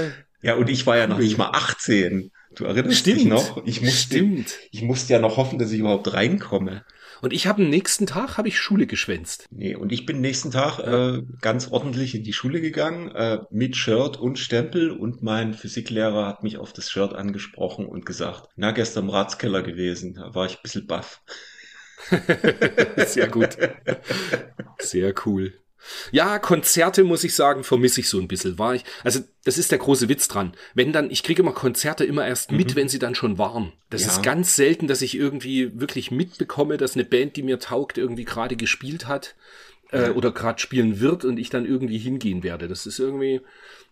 Ja, 0.42 0.56
und 0.56 0.70
ich 0.70 0.86
war 0.86 0.98
ja 0.98 1.08
noch 1.08 1.18
nicht 1.18 1.38
mal 1.38 1.50
18. 1.52 2.32
Du 2.58 2.66
erinnerst 2.66 3.06
dich 3.06 3.20
Stimmt. 3.20 3.30
noch? 3.30 3.66
Ich 3.66 3.82
musste, 3.82 4.16
Stimmt. 4.16 4.56
ich 4.72 4.82
musste 4.82 5.14
ja 5.14 5.20
noch 5.20 5.38
hoffen, 5.38 5.60
dass 5.60 5.72
ich 5.72 5.80
überhaupt 5.80 6.12
reinkomme. 6.12 6.84
Und 7.22 7.32
ich 7.32 7.46
habe 7.46 7.64
am 7.64 7.70
nächsten 7.70 8.08
Tag 8.08 8.38
habe 8.38 8.48
ich 8.48 8.60
Schule 8.60 8.88
geschwänzt. 8.88 9.48
Nee, 9.52 9.76
und 9.76 9.92
ich 9.92 10.08
bin 10.08 10.22
nächsten 10.22 10.50
Tag 10.50 10.80
äh, 10.80 11.22
ganz 11.42 11.68
ordentlich 11.68 12.16
in 12.16 12.24
die 12.24 12.34
Schule 12.34 12.60
gegangen, 12.60 13.12
äh, 13.12 13.40
mit 13.52 13.76
Shirt 13.76 14.18
und 14.18 14.40
Stempel 14.40 14.90
und 14.90 15.22
mein 15.22 15.54
Physiklehrer 15.54 16.26
hat 16.26 16.42
mich 16.42 16.58
auf 16.58 16.74
das 16.74 16.90
Shirt 16.90 17.14
angesprochen 17.14 17.86
und 17.86 18.08
gesagt, 18.08 18.50
na, 18.56 18.72
gestern 18.72 19.06
im 19.06 19.10
Ratskeller 19.12 19.62
gewesen, 19.62 20.16
da 20.16 20.34
war 20.34 20.48
ich 20.48 20.58
ein 20.58 20.64
bisschen 20.64 20.88
baff. 20.88 21.22
Sehr 23.08 23.28
gut. 23.28 23.58
Sehr 24.80 25.14
cool. 25.26 25.54
Ja, 26.12 26.40
Konzerte, 26.40 27.04
muss 27.04 27.24
ich 27.24 27.36
sagen, 27.36 27.64
vermisse 27.64 28.00
ich 28.02 28.10
so 28.10 28.20
ein 28.20 28.28
bisschen. 28.28 28.58
War 28.60 28.76
ich, 28.76 28.84
also, 29.04 29.20
das 29.44 29.58
ist 29.58 29.72
der 29.72 29.80
große 29.80 30.10
Witz 30.10 30.28
dran. 30.28 30.54
Wenn 30.74 30.92
dann, 30.94 31.10
ich 31.12 31.24
kriege 31.24 31.42
immer 31.42 31.54
Konzerte 31.54 32.04
immer 32.06 32.28
erst 32.28 32.52
mit, 32.52 32.76
wenn 32.76 32.90
sie 32.90 33.00
dann 33.00 33.16
schon 33.16 33.38
waren. 33.38 33.74
Das 33.90 34.02
Ja. 34.04 34.08
ist 34.10 34.24
ganz 34.24 34.56
selten, 34.56 34.88
dass 34.88 35.02
ich 35.02 35.16
irgendwie 35.16 35.80
wirklich 35.80 36.12
mitbekomme, 36.12 36.78
dass 36.78 36.96
eine 36.96 37.06
Band, 37.06 37.36
die 37.36 37.44
mir 37.44 37.60
taugt, 37.60 37.98
irgendwie 37.98 38.26
gerade 38.26 38.56
gespielt 38.56 39.08
hat 39.08 39.36
äh, 39.92 40.10
oder 40.10 40.32
gerade 40.32 40.60
spielen 40.60 41.00
wird 41.00 41.24
und 41.24 41.38
ich 41.40 41.50
dann 41.50 41.66
irgendwie 41.66 41.98
hingehen 41.98 42.44
werde. 42.44 42.68
Das 42.68 42.86
ist 42.86 43.00
irgendwie, 43.00 43.42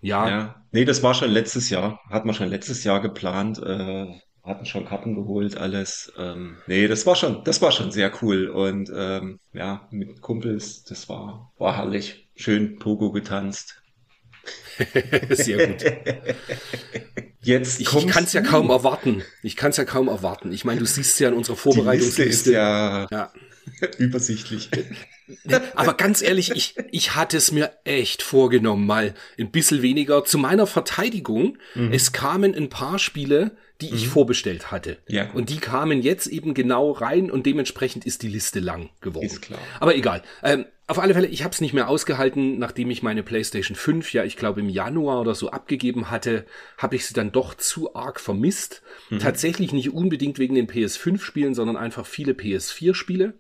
ja, 0.01 0.27
Ja, 0.29 0.65
nee, 0.71 0.83
das 0.85 1.03
war 1.03 1.13
schon 1.13 1.31
letztes 1.31 1.69
Jahr, 1.69 2.01
hat 2.09 2.25
man 2.25 2.35
schon 2.35 2.49
letztes 2.49 2.83
Jahr 2.83 3.01
geplant, 3.01 3.59
äh, 3.59 4.07
hatten 4.45 4.65
schon 4.65 4.85
Karten 4.85 5.15
geholt, 5.15 5.57
alles. 5.57 6.13
Ähm, 6.17 6.57
nee, 6.67 6.87
das 6.87 7.05
war 7.05 7.15
schon, 7.15 7.43
das 7.43 7.61
war 7.61 7.71
schon 7.71 7.91
sehr 7.91 8.11
cool 8.21 8.47
und 8.47 8.91
ähm, 8.95 9.39
ja, 9.53 9.87
mit 9.91 10.21
Kumpels, 10.21 10.83
das 10.83 11.09
war, 11.09 11.51
war 11.57 11.77
herrlich. 11.77 12.29
Schön 12.35 12.77
Pogo 12.79 13.11
getanzt. 13.11 13.81
sehr 15.29 15.67
gut. 15.67 15.83
Jetzt 17.41 17.79
Ich, 17.79 17.87
kann 18.07 18.23
es 18.25 18.33
ja 18.33 18.41
kaum 18.41 18.69
erwarten. 18.69 19.23
Ich 19.41 19.55
kann 19.55 19.71
es 19.71 19.77
ja 19.77 19.85
kaum 19.85 20.07
erwarten. 20.07 20.51
Ich 20.51 20.65
meine, 20.65 20.79
du 20.79 20.85
siehst 20.85 21.19
ja 21.19 21.29
in 21.29 21.35
unserer 21.35 21.55
Vorbereitungsliste. 21.55 22.51
ja 22.51 23.07
ja. 23.11 23.31
übersichtlich. 23.97 24.69
Aber 25.75 25.95
ganz 25.95 26.21
ehrlich, 26.21 26.51
ich, 26.51 26.75
ich 26.91 27.15
hatte 27.15 27.37
es 27.37 27.51
mir 27.51 27.71
echt 27.83 28.21
vorgenommen, 28.21 28.85
mal 28.85 29.15
ein 29.39 29.51
bisschen 29.51 29.81
weniger. 29.81 30.23
Zu 30.23 30.37
meiner 30.37 30.67
Verteidigung, 30.67 31.57
Mhm. 31.73 31.91
es 31.91 32.11
kamen 32.11 32.53
ein 32.53 32.69
paar 32.69 32.99
Spiele, 32.99 33.57
die 33.81 33.93
ich 33.93 34.07
vorbestellt 34.07 34.71
hatte. 34.71 34.97
Ja, 35.07 35.25
gut. 35.25 35.35
Und 35.35 35.49
die 35.49 35.57
kamen 35.57 36.01
jetzt 36.01 36.27
eben 36.27 36.53
genau 36.53 36.91
rein 36.91 37.29
und 37.29 37.45
dementsprechend 37.45 38.05
ist 38.05 38.23
die 38.23 38.29
Liste 38.29 38.59
lang 38.59 38.89
geworden. 39.01 39.25
Ist 39.25 39.41
klar. 39.41 39.59
Aber 39.79 39.95
egal. 39.95 40.23
Ähm, 40.43 40.65
auf 40.87 40.99
alle 40.99 41.13
Fälle, 41.13 41.27
ich 41.27 41.43
habe 41.43 41.53
es 41.53 41.61
nicht 41.61 41.73
mehr 41.73 41.89
ausgehalten, 41.89 42.59
nachdem 42.59 42.91
ich 42.91 43.01
meine 43.01 43.23
PlayStation 43.23 43.75
5, 43.75 44.13
ja, 44.13 44.23
ich 44.23 44.37
glaube 44.37 44.61
im 44.61 44.69
Januar 44.69 45.19
oder 45.19 45.33
so 45.33 45.49
abgegeben 45.49 46.11
hatte, 46.11 46.45
habe 46.77 46.95
ich 46.95 47.05
sie 47.05 47.13
dann 47.13 47.31
doch 47.31 47.55
zu 47.55 47.95
arg 47.95 48.19
vermisst. 48.19 48.81
Mhm. 49.09 49.19
Tatsächlich 49.19 49.73
nicht 49.73 49.91
unbedingt 49.91 50.37
wegen 50.37 50.55
den 50.55 50.67
PS5-Spielen, 50.67 51.55
sondern 51.55 51.75
einfach 51.75 52.05
viele 52.05 52.33
PS4-Spiele, 52.33 53.33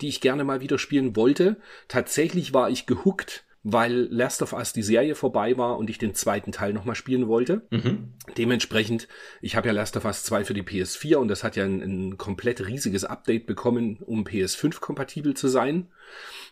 die 0.00 0.08
ich 0.08 0.20
gerne 0.20 0.44
mal 0.44 0.60
wieder 0.60 0.78
spielen 0.78 1.14
wollte. 1.14 1.56
Tatsächlich 1.86 2.52
war 2.52 2.68
ich 2.68 2.86
gehuckt, 2.86 3.44
weil 3.62 4.08
Last 4.10 4.42
of 4.42 4.52
Us 4.52 4.72
die 4.72 4.82
Serie 4.82 5.14
vorbei 5.14 5.58
war 5.58 5.78
und 5.78 5.90
ich 5.90 5.98
den 5.98 6.14
zweiten 6.14 6.52
Teil 6.52 6.72
nochmal 6.72 6.94
spielen 6.94 7.26
wollte. 7.26 7.66
Mhm. 7.70 8.14
Dementsprechend, 8.36 9.08
ich 9.42 9.56
habe 9.56 9.68
ja 9.68 9.74
Last 9.74 9.96
of 9.96 10.04
Us 10.04 10.22
2 10.24 10.44
für 10.44 10.54
die 10.54 10.62
PS4 10.62 11.16
und 11.16 11.28
das 11.28 11.44
hat 11.44 11.56
ja 11.56 11.64
ein, 11.64 11.80
ein 11.80 12.18
komplett 12.18 12.66
riesiges 12.66 13.04
Update 13.04 13.46
bekommen, 13.46 13.98
um 13.98 14.24
PS5 14.24 14.80
kompatibel 14.80 15.34
zu 15.34 15.48
sein. 15.48 15.88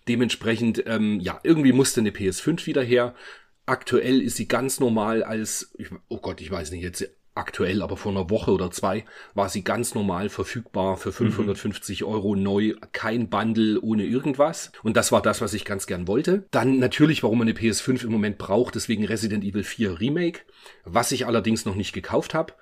Dementsprechend, 0.08 0.82
ähm, 0.86 1.20
ja, 1.20 1.40
irgendwie 1.42 1.72
musste 1.72 2.00
eine 2.00 2.10
PS5 2.10 2.66
wieder 2.66 2.82
her. 2.82 3.14
Aktuell 3.66 4.20
ist 4.20 4.36
sie 4.36 4.48
ganz 4.48 4.80
normal 4.80 5.22
als, 5.22 5.74
oh 6.08 6.18
Gott, 6.18 6.40
ich 6.40 6.50
weiß 6.50 6.70
nicht 6.70 6.82
jetzt 6.82 7.08
aktuell, 7.36 7.82
aber 7.82 7.96
vor 7.96 8.12
einer 8.12 8.30
Woche 8.30 8.50
oder 8.52 8.70
zwei 8.70 9.04
war 9.34 9.48
sie 9.48 9.62
ganz 9.62 9.94
normal 9.94 10.28
verfügbar 10.28 10.96
für 10.96 11.12
550 11.12 12.00
mhm. 12.00 12.06
Euro 12.06 12.34
neu, 12.34 12.74
kein 12.92 13.28
Bundle 13.28 13.80
ohne 13.80 14.04
irgendwas. 14.04 14.72
Und 14.82 14.96
das 14.96 15.12
war 15.12 15.22
das, 15.22 15.40
was 15.40 15.54
ich 15.54 15.64
ganz 15.64 15.86
gern 15.86 16.08
wollte. 16.08 16.46
Dann 16.50 16.78
natürlich, 16.78 17.22
warum 17.22 17.38
man 17.38 17.48
eine 17.48 17.58
PS5 17.58 18.04
im 18.04 18.12
Moment 18.12 18.38
braucht, 18.38 18.74
deswegen 18.74 19.04
Resident 19.04 19.44
Evil 19.44 19.64
4 19.64 20.00
Remake, 20.00 20.40
was 20.84 21.12
ich 21.12 21.26
allerdings 21.26 21.64
noch 21.64 21.74
nicht 21.74 21.92
gekauft 21.92 22.34
habe. 22.34 22.54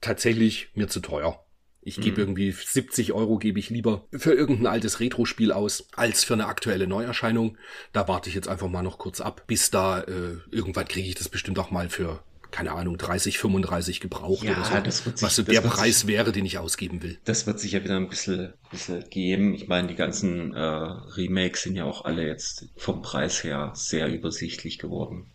Tatsächlich 0.00 0.70
mir 0.74 0.88
zu 0.88 1.00
teuer. 1.00 1.42
Ich 1.86 2.00
gebe 2.00 2.20
mhm. 2.20 2.28
irgendwie 2.28 2.50
70 2.50 3.12
Euro 3.12 3.38
gebe 3.38 3.60
ich 3.60 3.70
lieber 3.70 4.08
für 4.10 4.32
irgendein 4.32 4.66
altes 4.66 4.98
Retro-Spiel 4.98 5.52
aus, 5.52 5.86
als 5.94 6.24
für 6.24 6.34
eine 6.34 6.46
aktuelle 6.46 6.88
Neuerscheinung. 6.88 7.58
Da 7.92 8.08
warte 8.08 8.28
ich 8.28 8.34
jetzt 8.34 8.48
einfach 8.48 8.68
mal 8.68 8.82
noch 8.82 8.98
kurz 8.98 9.20
ab. 9.20 9.44
Bis 9.46 9.70
da, 9.70 10.00
äh, 10.00 10.38
irgendwann 10.50 10.88
kriege 10.88 11.08
ich 11.08 11.14
das 11.14 11.28
bestimmt 11.28 11.60
auch 11.60 11.70
mal 11.70 11.88
für 11.88 12.24
keine 12.50 12.72
Ahnung, 12.72 12.98
30, 12.98 13.38
35 13.38 14.00
gebraucht 14.00 14.44
ja, 14.44 14.52
oder 14.52 14.64
so. 14.64 14.74
Das 14.80 15.04
wird 15.06 15.18
sich, 15.18 15.26
was 15.26 15.36
so 15.36 15.42
der 15.42 15.60
Preis 15.60 16.00
sich, 16.00 16.08
wäre, 16.08 16.32
den 16.32 16.44
ich 16.46 16.58
ausgeben 16.58 17.02
will. 17.02 17.18
Das 17.24 17.46
wird 17.46 17.60
sich 17.60 17.72
ja 17.72 17.84
wieder 17.84 17.96
ein 17.96 18.08
bisschen, 18.08 18.54
bisschen 18.70 19.08
geben. 19.10 19.54
Ich 19.54 19.68
meine, 19.68 19.88
die 19.88 19.94
ganzen 19.94 20.54
äh, 20.54 20.60
Remakes 20.60 21.62
sind 21.62 21.76
ja 21.76 21.84
auch 21.84 22.04
alle 22.04 22.26
jetzt 22.26 22.68
vom 22.76 23.02
Preis 23.02 23.42
her 23.44 23.72
sehr 23.74 24.08
übersichtlich 24.08 24.78
geworden. 24.78 25.30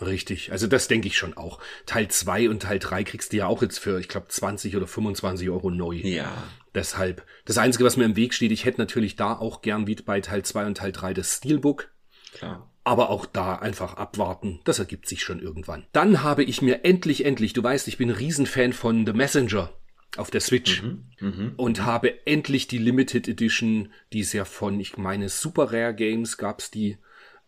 Richtig, 0.00 0.50
also 0.50 0.66
das 0.66 0.88
denke 0.88 1.08
ich 1.08 1.18
schon 1.18 1.36
auch. 1.36 1.60
Teil 1.84 2.08
2 2.08 2.48
und 2.48 2.62
Teil 2.62 2.78
3 2.78 3.04
kriegst 3.04 3.32
du 3.32 3.36
ja 3.36 3.46
auch 3.46 3.60
jetzt 3.60 3.78
für, 3.78 4.00
ich 4.00 4.08
glaube, 4.08 4.28
20 4.28 4.76
oder 4.76 4.86
25 4.86 5.50
Euro 5.50 5.70
neu. 5.70 5.96
Ja. 5.96 6.32
Deshalb, 6.74 7.26
das 7.44 7.58
Einzige, 7.58 7.84
was 7.84 7.96
mir 7.96 8.04
im 8.04 8.16
Weg 8.16 8.32
steht, 8.32 8.52
ich 8.52 8.64
hätte 8.64 8.80
natürlich 8.80 9.16
da 9.16 9.36
auch 9.36 9.60
gern 9.60 9.86
wie 9.86 9.96
bei 9.96 10.20
Teil 10.20 10.42
2 10.42 10.66
und 10.66 10.76
Teil 10.78 10.92
3 10.92 11.12
das 11.12 11.36
Steelbook. 11.36 11.90
Klar. 12.32 12.69
Aber 12.90 13.08
auch 13.08 13.24
da 13.24 13.54
einfach 13.54 13.94
abwarten, 13.94 14.58
das 14.64 14.80
ergibt 14.80 15.06
sich 15.06 15.22
schon 15.22 15.38
irgendwann. 15.38 15.84
Dann 15.92 16.24
habe 16.24 16.42
ich 16.42 16.60
mir 16.60 16.84
endlich, 16.84 17.24
endlich, 17.24 17.52
du 17.52 17.62
weißt, 17.62 17.86
ich 17.86 17.98
bin 17.98 18.08
ein 18.10 18.16
Riesenfan 18.16 18.72
von 18.72 19.06
The 19.06 19.12
Messenger 19.12 19.72
auf 20.16 20.32
der 20.32 20.40
Switch 20.40 20.82
mhm, 20.82 21.04
mh, 21.20 21.52
und 21.56 21.84
habe 21.84 22.26
endlich 22.26 22.66
die 22.66 22.78
Limited 22.78 23.28
Edition, 23.28 23.92
die 24.12 24.18
ist 24.18 24.32
ja 24.32 24.44
von, 24.44 24.80
ich 24.80 24.96
meine, 24.96 25.28
Super 25.28 25.72
Rare 25.72 25.94
Games 25.94 26.36
gab's 26.36 26.72
die, 26.72 26.98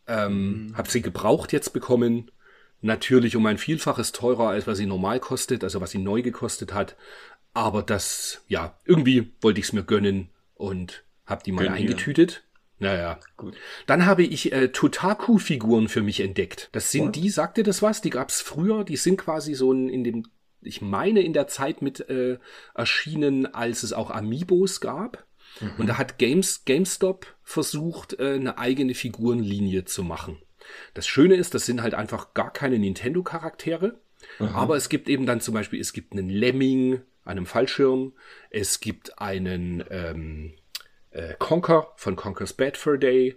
ähm, 0.06 0.66
mhm. 0.66 0.76
habe 0.76 0.88
sie 0.88 1.02
gebraucht 1.02 1.52
jetzt 1.52 1.72
bekommen. 1.72 2.30
Natürlich 2.80 3.34
um 3.34 3.44
ein 3.46 3.58
Vielfaches 3.58 4.12
teurer, 4.12 4.50
als 4.50 4.68
was 4.68 4.78
sie 4.78 4.86
normal 4.86 5.18
kostet, 5.18 5.64
also 5.64 5.80
was 5.80 5.90
sie 5.90 5.98
neu 5.98 6.22
gekostet 6.22 6.72
hat. 6.72 6.94
Aber 7.52 7.82
das, 7.82 8.44
ja, 8.46 8.78
irgendwie 8.84 9.32
wollte 9.40 9.58
ich 9.58 9.66
es 9.66 9.72
mir 9.72 9.82
gönnen 9.82 10.28
und 10.54 11.02
habe 11.26 11.42
die 11.42 11.50
mal 11.50 11.64
Gönn 11.64 11.74
eingetütet. 11.74 12.44
Naja, 12.82 13.20
gut. 13.36 13.54
Dann 13.86 14.06
habe 14.06 14.24
ich 14.24 14.50
äh, 14.50 14.72
Totaku-Figuren 14.72 15.86
für 15.86 16.02
mich 16.02 16.18
entdeckt. 16.18 16.68
Das 16.72 16.90
sind 16.90 17.06
What? 17.06 17.14
die, 17.14 17.30
sagte 17.30 17.62
das 17.62 17.80
was? 17.80 18.00
Die 18.00 18.10
gab's 18.10 18.40
früher. 18.40 18.82
Die 18.82 18.96
sind 18.96 19.18
quasi 19.18 19.54
so 19.54 19.72
in, 19.72 19.88
in 19.88 20.02
dem, 20.02 20.26
ich 20.60 20.82
meine, 20.82 21.22
in 21.22 21.32
der 21.32 21.46
Zeit 21.46 21.80
mit 21.80 22.00
äh, 22.10 22.38
erschienen, 22.74 23.46
als 23.46 23.84
es 23.84 23.92
auch 23.92 24.10
Amiibos 24.10 24.80
gab. 24.80 25.24
Mhm. 25.60 25.70
Und 25.78 25.86
da 25.86 25.96
hat 25.96 26.18
Games, 26.18 26.64
GameStop 26.64 27.28
versucht, 27.44 28.18
äh, 28.18 28.34
eine 28.34 28.58
eigene 28.58 28.94
Figurenlinie 28.94 29.84
zu 29.84 30.02
machen. 30.02 30.42
Das 30.92 31.06
Schöne 31.06 31.36
ist, 31.36 31.54
das 31.54 31.66
sind 31.66 31.82
halt 31.82 31.94
einfach 31.94 32.34
gar 32.34 32.52
keine 32.52 32.80
Nintendo-Charaktere. 32.80 34.00
Aber 34.38 34.76
es 34.76 34.88
gibt 34.88 35.08
eben 35.08 35.26
dann 35.26 35.40
zum 35.40 35.54
Beispiel, 35.54 35.80
es 35.80 35.92
gibt 35.92 36.12
einen 36.12 36.30
Lemming, 36.30 37.02
einem 37.24 37.46
Fallschirm, 37.46 38.12
es 38.50 38.80
gibt 38.80 39.20
einen, 39.20 39.84
ähm, 39.90 40.54
äh, 41.12 41.34
Conker 41.38 41.92
von 41.96 42.16
Conker's 42.16 42.52
Bad 42.52 42.76
Fur 42.76 42.98
Day. 42.98 43.36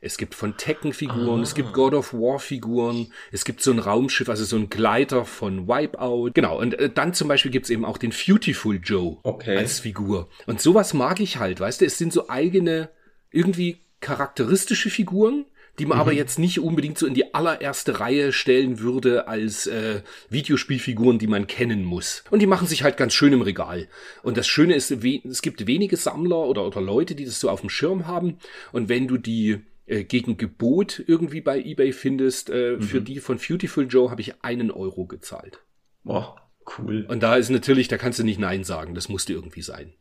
Es 0.00 0.18
gibt 0.18 0.34
von 0.34 0.56
Tekken-Figuren, 0.56 1.40
ah. 1.40 1.42
es 1.42 1.54
gibt 1.54 1.70
ah. 1.70 1.72
God 1.72 1.94
of 1.94 2.12
War-Figuren, 2.12 3.12
es 3.32 3.44
gibt 3.44 3.62
so 3.62 3.72
ein 3.72 3.78
Raumschiff, 3.78 4.28
also 4.28 4.44
so 4.44 4.56
ein 4.56 4.68
Gleiter 4.68 5.24
von 5.24 5.66
Wipeout. 5.66 6.32
Genau, 6.34 6.58
und 6.60 6.74
äh, 6.74 6.90
dann 6.90 7.14
zum 7.14 7.28
Beispiel 7.28 7.50
gibt's 7.50 7.70
eben 7.70 7.84
auch 7.84 7.98
den 7.98 8.10
Beautiful 8.10 8.78
Joe 8.82 9.16
okay. 9.22 9.56
als 9.56 9.80
Figur. 9.80 10.28
Und 10.46 10.60
sowas 10.60 10.94
mag 10.94 11.18
ich 11.20 11.38
halt, 11.38 11.60
weißt 11.60 11.80
du, 11.80 11.86
es 11.86 11.98
sind 11.98 12.12
so 12.12 12.28
eigene, 12.28 12.90
irgendwie 13.30 13.80
charakteristische 14.00 14.90
Figuren, 14.90 15.46
die 15.78 15.86
man 15.86 15.98
mhm. 15.98 16.00
aber 16.02 16.12
jetzt 16.12 16.38
nicht 16.38 16.60
unbedingt 16.60 16.98
so 16.98 17.06
in 17.06 17.14
die 17.14 17.34
allererste 17.34 18.00
Reihe 18.00 18.32
stellen 18.32 18.80
würde 18.80 19.28
als 19.28 19.66
äh, 19.66 20.02
Videospielfiguren, 20.30 21.18
die 21.18 21.26
man 21.26 21.46
kennen 21.46 21.84
muss. 21.84 22.24
Und 22.30 22.40
die 22.40 22.46
machen 22.46 22.66
sich 22.66 22.82
halt 22.82 22.96
ganz 22.96 23.14
schön 23.14 23.32
im 23.32 23.42
Regal. 23.42 23.88
Und 24.22 24.36
das 24.36 24.46
Schöne 24.46 24.74
ist, 24.74 24.90
es 24.90 25.42
gibt 25.42 25.66
wenige 25.66 25.96
Sammler 25.96 26.38
oder, 26.38 26.66
oder 26.66 26.80
Leute, 26.80 27.14
die 27.14 27.24
das 27.24 27.40
so 27.40 27.50
auf 27.50 27.60
dem 27.60 27.70
Schirm 27.70 28.06
haben. 28.06 28.38
Und 28.72 28.88
wenn 28.88 29.08
du 29.08 29.18
die 29.18 29.60
äh, 29.86 30.04
gegen 30.04 30.36
Gebot 30.36 31.02
irgendwie 31.06 31.40
bei 31.40 31.60
eBay 31.60 31.92
findest, 31.92 32.50
äh, 32.50 32.76
mhm. 32.76 32.82
für 32.82 33.00
die 33.00 33.20
von 33.20 33.38
Beautiful 33.38 33.86
Joe 33.86 34.10
habe 34.10 34.20
ich 34.20 34.42
einen 34.42 34.70
Euro 34.70 35.06
gezahlt. 35.06 35.60
Boah, 36.02 36.36
cool. 36.78 37.06
Und 37.08 37.22
da 37.22 37.36
ist 37.36 37.50
natürlich, 37.50 37.88
da 37.88 37.96
kannst 37.96 38.18
du 38.18 38.24
nicht 38.24 38.40
Nein 38.40 38.64
sagen, 38.64 38.94
das 38.94 39.08
musste 39.08 39.32
irgendwie 39.32 39.62
sein. 39.62 39.92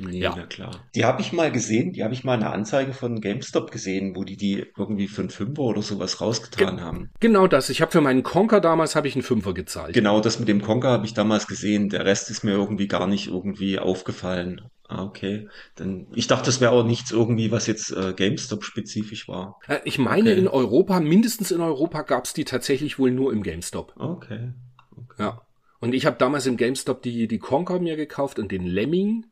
Nee, 0.00 0.20
ja. 0.20 0.34
na 0.36 0.46
klar. 0.46 0.84
Die 0.94 1.04
habe 1.04 1.20
ich 1.20 1.32
mal 1.32 1.50
gesehen, 1.50 1.92
die 1.92 2.04
habe 2.04 2.14
ich 2.14 2.24
mal 2.24 2.34
eine 2.34 2.50
Anzeige 2.50 2.92
von 2.92 3.20
GameStop 3.20 3.70
gesehen, 3.70 4.14
wo 4.16 4.24
die 4.24 4.36
die 4.36 4.66
irgendwie 4.76 5.08
für 5.08 5.22
einen 5.22 5.30
Fünfer 5.30 5.62
oder 5.62 5.82
sowas 5.82 6.20
rausgetan 6.20 6.76
Ge 6.76 6.84
haben. 6.84 7.10
Genau 7.20 7.46
das. 7.46 7.70
Ich 7.70 7.80
habe 7.80 7.92
für 7.92 8.00
meinen 8.00 8.22
Conker 8.22 8.60
damals 8.60 8.96
habe 8.96 9.08
ich 9.08 9.14
einen 9.14 9.22
Fünfer 9.22 9.54
gezahlt. 9.54 9.94
Genau, 9.94 10.20
das 10.20 10.38
mit 10.38 10.48
dem 10.48 10.62
Conker 10.62 10.88
habe 10.88 11.06
ich 11.06 11.14
damals 11.14 11.46
gesehen. 11.46 11.88
Der 11.88 12.04
Rest 12.04 12.30
ist 12.30 12.44
mir 12.44 12.52
irgendwie 12.52 12.88
gar 12.88 13.06
nicht 13.06 13.28
irgendwie 13.28 13.78
aufgefallen. 13.78 14.62
Ah, 14.88 15.04
okay. 15.04 15.48
Dann, 15.76 16.06
ich 16.14 16.28
dachte, 16.28 16.46
das 16.46 16.62
wäre 16.62 16.72
auch 16.72 16.84
nichts 16.84 17.10
irgendwie, 17.10 17.52
was 17.52 17.66
jetzt 17.66 17.90
äh, 17.90 18.14
GameStop-spezifisch 18.14 19.28
war. 19.28 19.60
Äh, 19.68 19.80
ich 19.84 19.98
meine, 19.98 20.30
okay. 20.30 20.40
in 20.40 20.48
Europa, 20.48 20.98
mindestens 21.00 21.50
in 21.50 21.60
Europa, 21.60 22.02
gab 22.02 22.24
es 22.24 22.32
die 22.32 22.44
tatsächlich 22.44 22.98
wohl 22.98 23.10
nur 23.10 23.32
im 23.32 23.42
GameStop. 23.42 23.92
Okay. 23.98 24.52
okay. 24.96 25.22
Ja. 25.22 25.42
Und 25.80 25.94
ich 25.94 26.06
habe 26.06 26.16
damals 26.18 26.46
im 26.46 26.56
GameStop 26.56 27.02
die, 27.02 27.28
die 27.28 27.38
Conker 27.38 27.80
mir 27.80 27.96
gekauft 27.96 28.38
und 28.38 28.50
den 28.50 28.66
Lemming. 28.66 29.26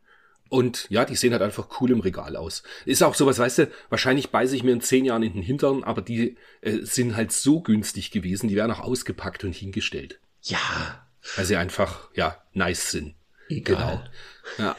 Und 0.49 0.87
ja, 0.91 1.05
die 1.05 1.17
sehen 1.17 1.33
halt 1.33 1.43
einfach 1.43 1.81
cool 1.81 1.91
im 1.91 2.01
Regal 2.01 2.37
aus. 2.37 2.63
Ist 2.85 3.03
auch 3.03 3.15
sowas, 3.15 3.39
weißt 3.39 3.59
du, 3.59 3.71
wahrscheinlich 3.89 4.31
beiße 4.31 4.55
ich 4.55 4.63
mir 4.63 4.73
in 4.73 4.81
zehn 4.81 5.05
Jahren 5.05 5.23
in 5.23 5.33
den 5.33 5.43
Hintern, 5.43 5.83
aber 5.85 6.03
die 6.03 6.37
äh, 6.61 6.79
sind 6.83 7.17
halt 7.17 7.33
so 7.33 7.61
günstig 7.61 8.11
gewesen, 8.11 8.49
die 8.49 8.57
werden 8.57 8.73
auch 8.73 8.81
ausgepackt 8.81 9.45
und 9.45 9.55
hingestellt. 9.55 10.21
Ja. 10.43 11.07
Weil 11.35 11.45
sie 11.45 11.57
einfach, 11.57 12.09
ja, 12.15 12.43
nice 12.53 12.91
sind. 12.93 13.15
Egal. 13.49 14.11
Genau. 14.57 14.75
Ja. 14.75 14.77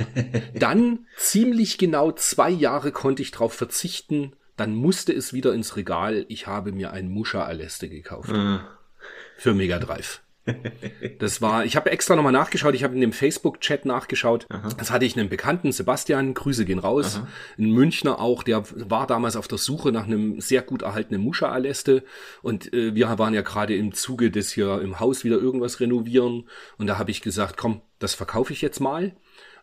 Dann 0.55 1.05
ziemlich 1.17 1.77
genau 1.77 2.12
zwei 2.12 2.50
Jahre 2.50 2.91
konnte 2.91 3.21
ich 3.21 3.31
drauf 3.31 3.53
verzichten. 3.53 4.36
Dann 4.55 4.75
musste 4.75 5.13
es 5.13 5.33
wieder 5.33 5.53
ins 5.53 5.75
Regal. 5.75 6.25
Ich 6.29 6.47
habe 6.47 6.71
mir 6.71 6.91
ein 6.91 7.09
Musha 7.09 7.43
Aleste 7.43 7.89
gekauft. 7.89 8.29
Mhm. 8.29 8.59
Für 9.38 9.53
Mega 9.53 9.79
Drive. 9.79 10.21
Das 11.19 11.41
war, 11.41 11.65
ich 11.65 11.75
habe 11.75 11.91
extra 11.91 12.15
nochmal 12.15 12.31
nachgeschaut, 12.31 12.75
ich 12.75 12.83
habe 12.83 12.93
in 12.93 13.01
dem 13.01 13.11
Facebook-Chat 13.11 13.85
nachgeschaut. 13.85 14.45
Aha. 14.49 14.69
Das 14.77 14.91
hatte 14.91 15.05
ich 15.05 15.17
einen 15.17 15.29
Bekannten, 15.29 15.71
Sebastian, 15.71 16.33
Grüße 16.33 16.65
gehen 16.65 16.79
raus. 16.79 17.17
Aha. 17.17 17.27
Ein 17.57 17.71
Münchner 17.71 18.19
auch, 18.19 18.43
der 18.43 18.63
war 18.89 19.07
damals 19.07 19.35
auf 19.35 19.47
der 19.47 19.57
Suche 19.57 19.91
nach 19.91 20.05
einem 20.05 20.39
sehr 20.39 20.61
gut 20.61 20.83
erhaltenen 20.83 21.21
Muscha-Aleste. 21.21 22.03
Und 22.41 22.73
äh, 22.73 22.93
wir 22.93 23.17
waren 23.17 23.33
ja 23.33 23.41
gerade 23.41 23.75
im 23.75 23.93
Zuge 23.93 24.31
des 24.31 24.51
hier 24.51 24.81
im 24.81 24.99
Haus 24.99 25.23
wieder 25.23 25.37
irgendwas 25.37 25.79
renovieren. 25.79 26.47
Und 26.77 26.87
da 26.87 26.97
habe 26.97 27.11
ich 27.11 27.21
gesagt, 27.21 27.57
komm, 27.57 27.81
das 27.99 28.13
verkaufe 28.13 28.53
ich 28.53 28.61
jetzt 28.61 28.79
mal 28.79 29.13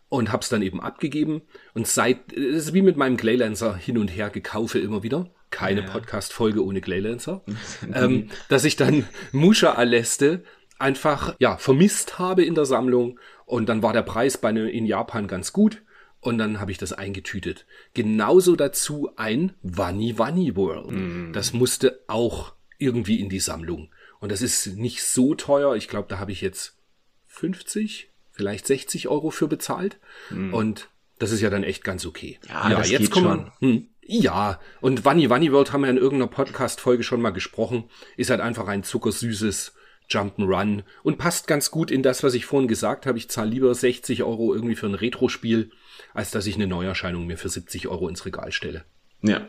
und 0.08 0.32
hab's 0.32 0.48
dann 0.48 0.62
eben 0.62 0.80
abgegeben 0.80 1.42
und 1.74 1.86
seit 1.86 2.32
es 2.32 2.66
ist 2.66 2.74
wie 2.74 2.82
mit 2.82 2.96
meinem 2.96 3.16
Glaylancer 3.16 3.74
hin 3.74 3.98
und 3.98 4.08
her 4.08 4.30
gekaufe 4.30 4.78
immer 4.78 5.02
wieder 5.02 5.30
keine 5.50 5.82
ja. 5.82 5.86
Podcast 5.86 6.32
Folge 6.32 6.64
ohne 6.64 6.80
Glaylancer 6.80 7.42
ähm, 7.94 8.28
dass 8.48 8.64
ich 8.64 8.76
dann 8.76 9.06
Musha 9.32 9.72
Aleste 9.72 10.44
einfach 10.78 11.36
ja 11.38 11.56
vermisst 11.56 12.18
habe 12.18 12.44
in 12.44 12.54
der 12.54 12.64
Sammlung 12.64 13.18
und 13.44 13.68
dann 13.68 13.82
war 13.82 13.92
der 13.92 14.02
Preis 14.02 14.38
bei 14.38 14.52
ne, 14.52 14.70
in 14.70 14.86
Japan 14.86 15.28
ganz 15.28 15.52
gut 15.52 15.82
und 16.20 16.38
dann 16.38 16.60
habe 16.60 16.72
ich 16.72 16.78
das 16.78 16.92
eingetütet. 16.92 17.66
Genauso 17.92 18.56
dazu 18.56 19.10
ein 19.16 19.54
Wanni 19.62 20.18
Wanni 20.18 20.56
World. 20.56 20.90
Mm. 20.90 21.32
Das 21.32 21.52
musste 21.52 22.00
auch 22.08 22.54
irgendwie 22.78 23.20
in 23.20 23.28
die 23.28 23.40
Sammlung 23.40 23.90
und 24.20 24.32
das 24.32 24.42
ist 24.42 24.66
nicht 24.76 25.02
so 25.02 25.34
teuer. 25.34 25.76
Ich 25.76 25.88
glaube, 25.88 26.08
da 26.08 26.18
habe 26.18 26.32
ich 26.32 26.40
jetzt 26.40 26.78
50, 27.26 28.10
vielleicht 28.32 28.66
60 28.66 29.08
Euro 29.08 29.30
für 29.30 29.48
bezahlt 29.48 29.98
mm. 30.30 30.54
und 30.54 30.88
das 31.18 31.30
ist 31.30 31.40
ja 31.40 31.50
dann 31.50 31.62
echt 31.62 31.84
ganz 31.84 32.06
okay. 32.06 32.38
Ja, 32.48 32.70
ja 32.70 32.82
jetzt 32.82 33.10
kommen 33.10 33.52
wir. 33.60 33.68
Hm, 33.68 33.88
ja, 34.02 34.60
und 34.80 35.04
Wanni 35.04 35.30
Wanni 35.30 35.52
World 35.52 35.72
haben 35.72 35.82
wir 35.82 35.90
in 35.90 35.96
irgendeiner 35.96 36.30
Podcast-Folge 36.30 37.02
schon 37.02 37.22
mal 37.22 37.30
gesprochen. 37.30 37.84
Ist 38.16 38.30
halt 38.30 38.40
einfach 38.40 38.66
ein 38.66 38.82
zuckersüßes 38.82 39.74
Jump'n'Run 40.10 40.82
und 41.02 41.18
passt 41.18 41.46
ganz 41.46 41.70
gut 41.70 41.90
in 41.90 42.02
das, 42.02 42.22
was 42.22 42.34
ich 42.34 42.46
vorhin 42.46 42.68
gesagt 42.68 43.06
habe. 43.06 43.18
Ich 43.18 43.28
zahle 43.28 43.50
lieber 43.50 43.74
60 43.74 44.22
Euro 44.22 44.54
irgendwie 44.54 44.76
für 44.76 44.86
ein 44.86 44.94
Retro-Spiel, 44.94 45.70
als 46.12 46.30
dass 46.30 46.46
ich 46.46 46.56
eine 46.56 46.66
Neuerscheinung 46.66 47.26
mir 47.26 47.38
für 47.38 47.48
70 47.48 47.88
Euro 47.88 48.08
ins 48.08 48.26
Regal 48.26 48.52
stelle. 48.52 48.84
Ja. 49.22 49.40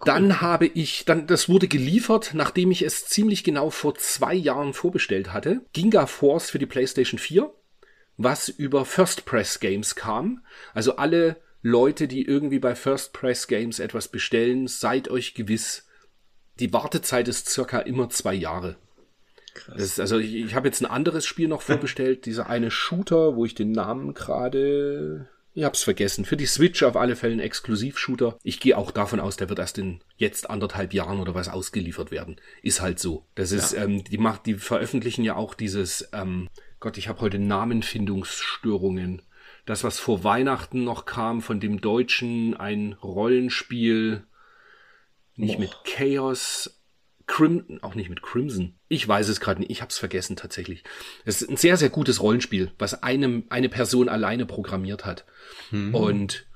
Cool. 0.00 0.06
Dann 0.06 0.40
habe 0.40 0.66
ich, 0.66 1.04
dann, 1.04 1.26
das 1.26 1.48
wurde 1.48 1.68
geliefert, 1.68 2.30
nachdem 2.32 2.70
ich 2.70 2.82
es 2.82 3.06
ziemlich 3.06 3.44
genau 3.44 3.70
vor 3.70 3.94
zwei 3.96 4.34
Jahren 4.34 4.72
vorbestellt 4.72 5.32
hatte. 5.32 5.60
Ginga 5.72 6.06
Force 6.06 6.50
für 6.50 6.58
die 6.58 6.66
PlayStation 6.66 7.18
4, 7.18 7.52
was 8.16 8.48
über 8.48 8.84
First 8.86 9.26
Press 9.26 9.60
Games 9.60 9.94
kam. 9.94 10.42
Also 10.72 10.96
alle 10.96 11.36
Leute, 11.62 12.08
die 12.08 12.24
irgendwie 12.24 12.58
bei 12.58 12.74
First 12.74 13.12
Press 13.12 13.46
Games 13.46 13.78
etwas 13.78 14.08
bestellen, 14.08 14.68
seid 14.68 15.08
euch 15.08 15.34
gewiss, 15.34 15.86
die 16.58 16.72
Wartezeit 16.72 17.28
ist 17.28 17.48
circa 17.48 17.80
immer 17.80 18.08
zwei 18.08 18.34
Jahre. 18.34 18.76
Ist, 19.74 20.00
also 20.00 20.18
ich, 20.18 20.34
ich 20.34 20.54
habe 20.54 20.68
jetzt 20.68 20.80
ein 20.80 20.90
anderes 20.90 21.26
Spiel 21.26 21.48
noch 21.48 21.62
vorbestellt, 21.62 22.26
dieser 22.26 22.48
eine 22.48 22.70
Shooter, 22.70 23.36
wo 23.36 23.44
ich 23.44 23.54
den 23.54 23.72
Namen 23.72 24.14
gerade 24.14 25.28
ich 25.52 25.64
hab's 25.64 25.82
vergessen. 25.82 26.24
Für 26.24 26.36
die 26.36 26.46
Switch 26.46 26.82
auf 26.82 26.96
alle 26.96 27.16
Fälle 27.16 27.34
ein 27.34 27.40
Exklusivshooter. 27.40 28.38
Ich 28.44 28.60
gehe 28.60 28.78
auch 28.78 28.92
davon 28.92 29.18
aus, 29.18 29.36
der 29.36 29.48
wird 29.48 29.58
erst 29.58 29.78
in 29.78 30.00
jetzt 30.16 30.48
anderthalb 30.48 30.94
Jahren 30.94 31.18
oder 31.18 31.34
was 31.34 31.48
ausgeliefert 31.48 32.10
werden. 32.12 32.36
Ist 32.62 32.80
halt 32.80 33.00
so. 33.00 33.26
Das 33.34 33.50
ist, 33.50 33.72
ja. 33.72 33.84
ähm, 33.84 34.04
die 34.04 34.18
macht, 34.18 34.46
die 34.46 34.54
veröffentlichen 34.54 35.24
ja 35.24 35.34
auch 35.34 35.54
dieses, 35.54 36.08
ähm, 36.12 36.48
Gott, 36.78 36.98
ich 36.98 37.08
habe 37.08 37.20
heute 37.20 37.38
Namenfindungsstörungen. 37.38 39.22
Das, 39.66 39.82
was 39.82 39.98
vor 39.98 40.22
Weihnachten 40.22 40.84
noch 40.84 41.04
kam 41.04 41.42
von 41.42 41.58
dem 41.58 41.80
Deutschen, 41.80 42.56
ein 42.56 42.92
Rollenspiel, 42.94 44.24
nicht 45.34 45.56
Boah. 45.56 45.60
mit 45.60 45.76
Chaos, 45.84 46.79
Crim 47.30 47.78
auch 47.82 47.94
nicht 47.94 48.10
mit 48.10 48.22
Crimson. 48.22 48.74
Ich 48.88 49.06
weiß 49.06 49.28
es 49.28 49.38
gerade 49.38 49.60
nicht. 49.60 49.70
Ich 49.70 49.82
habe 49.82 49.90
es 49.90 49.98
vergessen 49.98 50.34
tatsächlich. 50.34 50.82
Es 51.24 51.40
ist 51.40 51.48
ein 51.48 51.56
sehr, 51.56 51.76
sehr 51.76 51.88
gutes 51.88 52.20
Rollenspiel, 52.20 52.72
was 52.76 53.04
einem, 53.04 53.44
eine 53.50 53.68
Person 53.68 54.08
alleine 54.08 54.46
programmiert 54.46 55.04
hat. 55.04 55.24
Mhm. 55.70 55.94
Und 55.94 56.46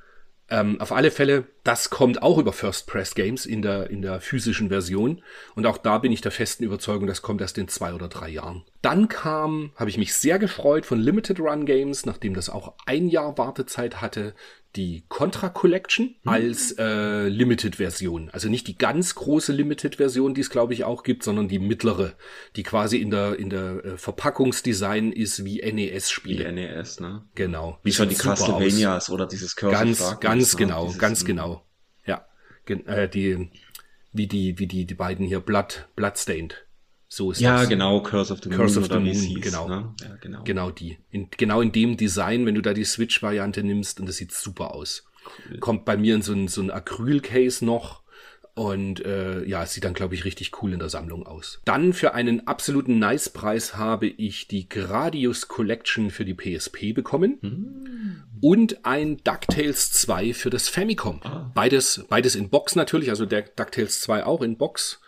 ähm, 0.51 0.81
auf 0.81 0.91
alle 0.91 1.13
Fälle, 1.13 1.47
das 1.65 1.89
kommt 1.89 2.23
auch 2.23 2.39
über 2.39 2.53
First 2.53 2.87
Press 2.87 3.15
Games 3.15 3.47
in 3.47 3.63
der, 3.63 3.91
in 3.91 4.03
der 4.03 4.21
physischen 4.21 4.69
Version. 4.69 5.23
Und 5.55 5.67
auch 5.67 5.79
da 5.79 5.99
bin 5.99 6.13
ich 6.13 6.21
der 6.21 6.31
festen 6.31 6.63
Überzeugung, 6.63 7.07
das 7.07 7.23
kommt 7.23 7.41
erst 7.41 7.57
in 7.57 7.69
zwei 7.69 7.95
oder 7.95 8.09
drei 8.09 8.29
Jahren. 8.29 8.65
Dann 8.83 9.09
kam, 9.09 9.73
habe 9.77 9.89
ich 9.89 9.97
mich 9.97 10.15
sehr 10.15 10.39
gefreut 10.39 10.85
von 10.85 11.01
Limited 11.01 11.41
Run 11.41 11.65
Games, 11.65 12.05
nachdem 12.05 12.35
das 12.35 12.51
auch 12.51 12.75
ein 12.85 13.09
Jahr 13.09 13.39
Wartezeit 13.39 14.03
hatte, 14.03 14.35
die 14.77 15.05
Contra 15.09 15.49
Collection 15.49 16.17
mhm. 16.23 16.31
als 16.31 16.73
äh, 16.79 17.29
Limited-Version. 17.29 18.31
Also 18.33 18.49
nicht 18.49 18.67
die 18.67 18.77
ganz 18.77 19.15
große 19.15 19.53
Limited-Version, 19.53 20.35
die 20.35 20.41
es 20.41 20.51
glaube 20.51 20.75
ich 20.75 20.85
auch 20.85 21.03
gibt, 21.03 21.23
sondern 21.23 21.49
die 21.49 21.59
mittlere, 21.59 22.15
die 22.57 22.63
quasi 22.63 22.99
in 22.99 23.11
der 23.11 23.39
in 23.39 23.51
der 23.51 23.85
äh, 23.85 23.97
Verpackungsdesign 23.97 25.13
ist 25.13 25.45
wie 25.45 25.61
NES-Spiele. 25.61 26.49
Wie 26.49 26.53
NES, 26.53 27.01
ne? 27.01 27.23
Genau. 27.35 27.79
Wie 27.83 27.93
schon 27.93 28.09
die 28.09 28.17
Castlevanias 28.17 29.11
oder 29.11 29.27
dieses 29.27 29.55
Curse 29.55 29.75
Ganz, 29.75 30.21
ganz 30.21 30.53
ne? 30.55 30.59
genau, 30.59 30.93
ganz 30.99 31.25
genau. 31.25 31.54
Äh, 32.67 33.09
die 33.09 33.51
wie 34.13 34.27
die 34.27 34.59
wie 34.59 34.67
die 34.67 34.87
die 34.87 34.95
beiden 34.95 35.27
hier 35.27 35.41
Blood 35.41 35.89
Bloodstained. 35.97 36.65
So 37.09 37.31
ist 37.31 37.41
ja, 37.41 37.61
das. 37.61 37.69
genau, 37.69 38.03
Curse 38.03 38.33
of 38.33 38.41
the 38.43 38.49
Moon. 38.49 38.59
Curse 38.59 38.81
of 38.81 38.87
the 38.87 38.95
Moon, 38.95 39.05
hieß, 39.07 39.41
genau. 39.41 39.69
Ne? 39.69 39.95
Ja, 40.01 40.17
genau. 40.21 40.43
Genau 40.43 40.71
die. 40.71 40.99
In, 41.11 41.29
genau 41.31 41.61
in 41.61 41.71
dem 41.71 41.97
Design, 41.97 42.45
wenn 42.45 42.57
du 42.57 42.61
da 42.61 42.75
die 42.75 42.85
Switch-Variante 42.85 43.63
nimmst 43.63 44.01
und 44.01 44.07
das 44.07 44.17
sieht 44.17 44.33
super 44.33 44.75
aus. 44.75 45.05
Cool. 45.49 45.59
Kommt 45.59 45.85
bei 45.85 45.97
mir 45.97 46.17
in 46.17 46.23
so 46.23 46.33
ein, 46.33 46.49
so 46.49 46.61
ein 46.61 46.73
Acryl-Case 46.73 47.65
noch. 47.65 48.03
Und 48.55 49.05
äh, 49.05 49.45
ja, 49.45 49.65
es 49.65 49.73
sieht 49.73 49.85
dann, 49.85 49.95
glaube 49.95 50.15
ich, 50.15 50.25
richtig 50.25 50.63
cool 50.63 50.73
in 50.73 50.79
der 50.79 50.89
Sammlung 50.89 51.27
aus. 51.27 51.61
Dann 51.65 51.93
für 51.93 52.15
einen 52.15 52.47
absoluten 52.47 53.01
Nice-Preis 53.01 53.77
habe 53.77 54.07
ich 54.07 54.47
die 54.47 54.69
Gradius 54.69 55.49
Collection 55.49 56.11
für 56.11 56.25
die 56.25 56.35
PSP 56.35 56.93
bekommen. 56.93 57.39
Mhm. 57.41 58.23
Und 58.41 58.85
ein 58.85 59.17
DuckTales 59.25 59.91
2 59.93 60.35
für 60.35 60.51
das 60.51 60.69
Famicom. 60.69 61.21
Ah. 61.25 61.51
Beides, 61.53 62.05
beides 62.09 62.37
in 62.37 62.49
Box 62.49 62.77
natürlich, 62.77 63.11
also 63.11 63.27
der 63.27 63.43
DuckTales 63.43 64.01
2 64.01 64.25
auch 64.25 64.43
in 64.43 64.57
Box. 64.57 65.01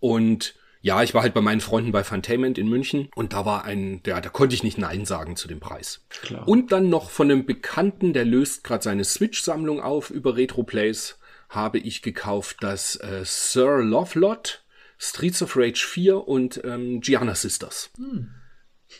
Und 0.00 0.54
ja, 0.80 1.02
ich 1.02 1.12
war 1.12 1.22
halt 1.22 1.34
bei 1.34 1.40
meinen 1.40 1.60
Freunden 1.60 1.92
bei 1.92 2.04
Fantainment 2.04 2.58
in 2.58 2.68
München 2.68 3.08
und 3.16 3.32
da 3.32 3.44
war 3.44 3.64
ein, 3.64 4.02
der, 4.04 4.20
da 4.20 4.28
konnte 4.28 4.54
ich 4.54 4.62
nicht 4.62 4.78
Nein 4.78 5.04
sagen 5.04 5.36
zu 5.36 5.48
dem 5.48 5.58
Preis. 5.58 6.06
Klar. 6.22 6.46
Und 6.46 6.70
dann 6.70 6.88
noch 6.88 7.10
von 7.10 7.30
einem 7.30 7.44
Bekannten, 7.44 8.12
der 8.12 8.24
löst 8.24 8.62
gerade 8.62 8.84
seine 8.84 9.04
Switch-Sammlung 9.04 9.80
auf 9.80 10.10
über 10.10 10.36
Retroplays, 10.36 11.18
habe 11.48 11.78
ich 11.78 12.02
gekauft 12.02 12.58
das 12.60 12.96
äh, 12.96 13.22
Sir 13.24 13.82
Lovelot, 13.82 14.64
Streets 14.98 15.42
of 15.42 15.56
Rage 15.56 15.86
4 15.86 16.26
und 16.26 16.60
ähm, 16.64 17.00
Gianna 17.00 17.34
Sisters. 17.34 17.90
Hm. 17.96 18.30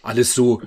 Alles 0.02 0.34
so, 0.34 0.62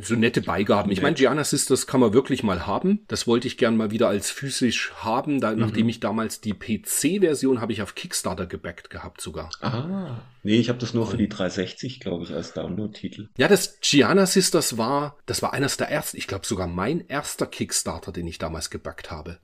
so 0.00 0.14
nette 0.14 0.42
Beigaben. 0.42 0.90
Ich 0.90 1.02
meine, 1.02 1.14
Gianna 1.14 1.44
Sisters 1.44 1.86
kann 1.86 2.00
man 2.00 2.12
wirklich 2.12 2.42
mal 2.42 2.66
haben. 2.66 3.00
Das 3.08 3.26
wollte 3.26 3.46
ich 3.46 3.58
gern 3.58 3.76
mal 3.76 3.90
wieder 3.90 4.08
als 4.08 4.30
physisch 4.30 4.92
haben, 4.96 5.40
da, 5.40 5.52
mhm. 5.52 5.60
nachdem 5.60 5.88
ich 5.88 6.00
damals 6.00 6.40
die 6.40 6.54
PC-Version 6.54 7.60
habe 7.60 7.72
ich 7.72 7.82
auf 7.82 7.94
Kickstarter 7.94 8.46
gebackt 8.46 8.90
gehabt 8.90 9.20
sogar. 9.20 9.50
Ah. 9.60 10.20
Nee, 10.42 10.56
ich 10.56 10.68
habe 10.68 10.78
das 10.78 10.94
nur 10.94 11.06
für 11.06 11.16
die 11.16 11.28
360, 11.28 12.00
glaube 12.00 12.24
ich, 12.24 12.32
als 12.32 12.54
Download-Titel. 12.54 13.28
Ja, 13.36 13.48
das 13.48 13.80
Gianna 13.80 14.26
Sisters 14.26 14.78
war, 14.78 15.16
das 15.26 15.42
war 15.42 15.52
eines 15.52 15.76
der 15.76 15.90
ersten, 15.90 16.16
ich 16.16 16.26
glaube 16.26 16.46
sogar 16.46 16.66
mein 16.66 17.06
erster 17.06 17.46
Kickstarter, 17.46 18.12
den 18.12 18.26
ich 18.26 18.38
damals 18.38 18.70
gebackt 18.70 19.10
habe. 19.10 19.38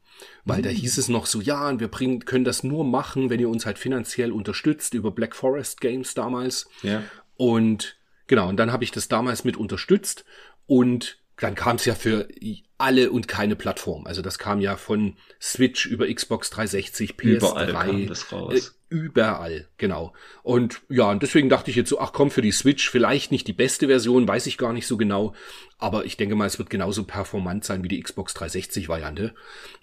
Weil 0.45 0.59
mhm. 0.59 0.63
da 0.63 0.71
hieß 0.71 0.99
es 0.99 1.09
noch 1.09 1.27
so, 1.27 1.41
ja, 1.41 1.69
und 1.69 1.81
wir 1.81 1.89
bringen, 1.89 2.25
können 2.25 2.45
das 2.45 2.63
nur 2.63 2.85
machen, 2.85 3.31
wenn 3.31 3.41
ihr 3.41 3.49
uns 3.49 3.67
halt 3.67 3.79
finanziell 3.79 4.33
unterstützt 4.33 4.95
über 4.95 5.11
Black 5.11 5.35
Forest 5.37 5.81
Games 5.81 6.15
damals. 6.15 6.69
Ja. 6.83 7.03
Und 7.37 7.97
Genau, 8.33 8.49
und 8.49 8.57
dann 8.57 8.73
habe 8.73 8.83
ich 8.83 8.91
das 8.91 9.09
damals 9.09 9.45
mit 9.45 9.59
unterstützt 9.59 10.25
und 10.67 11.19
dann 11.37 11.55
kam 11.55 11.77
es 11.77 11.85
ja 11.85 11.95
für 11.95 12.29
alle 12.79 13.11
und 13.11 13.29
keine 13.29 13.57
Plattform. 13.57 14.07
Also 14.07 14.23
das 14.23 14.39
kam 14.39 14.61
ja 14.61 14.79
von 14.79 15.19
Switch 15.39 15.85
über 15.85 16.07
Xbox 16.07 16.49
360, 16.49 17.17
PS3. 17.17 17.37
Überall 17.37 17.73
kam 17.73 18.07
das 18.07 18.33
raus. 18.33 18.75
Überall, 18.93 19.69
genau. 19.79 20.13
Und 20.43 20.83
ja, 20.91 21.11
und 21.11 21.23
deswegen 21.23 21.49
dachte 21.49 21.71
ich 21.71 21.77
jetzt 21.77 21.89
so, 21.89 21.99
ach 21.99 22.13
komm, 22.13 22.31
für 22.31 22.43
die 22.43 22.53
Switch 22.53 22.91
vielleicht 22.91 23.33
nicht 23.33 23.49
die 23.49 23.55
beste 23.55 23.87
Version, 23.87 24.29
weiß 24.29 24.47
ich 24.47 24.59
gar 24.59 24.75
nicht 24.75 24.87
so 24.87 24.99
genau. 24.99 25.35
Aber 25.79 26.05
ich 26.05 26.19
denke 26.19 26.35
mal, 26.35 26.45
es 26.45 26.59
wird 26.59 26.69
genauso 26.69 27.05
performant 27.05 27.65
sein 27.65 27.83
wie 27.83 27.89
die 27.89 28.01
Xbox 28.03 28.35
360 28.35 28.91
Variante. 28.91 29.35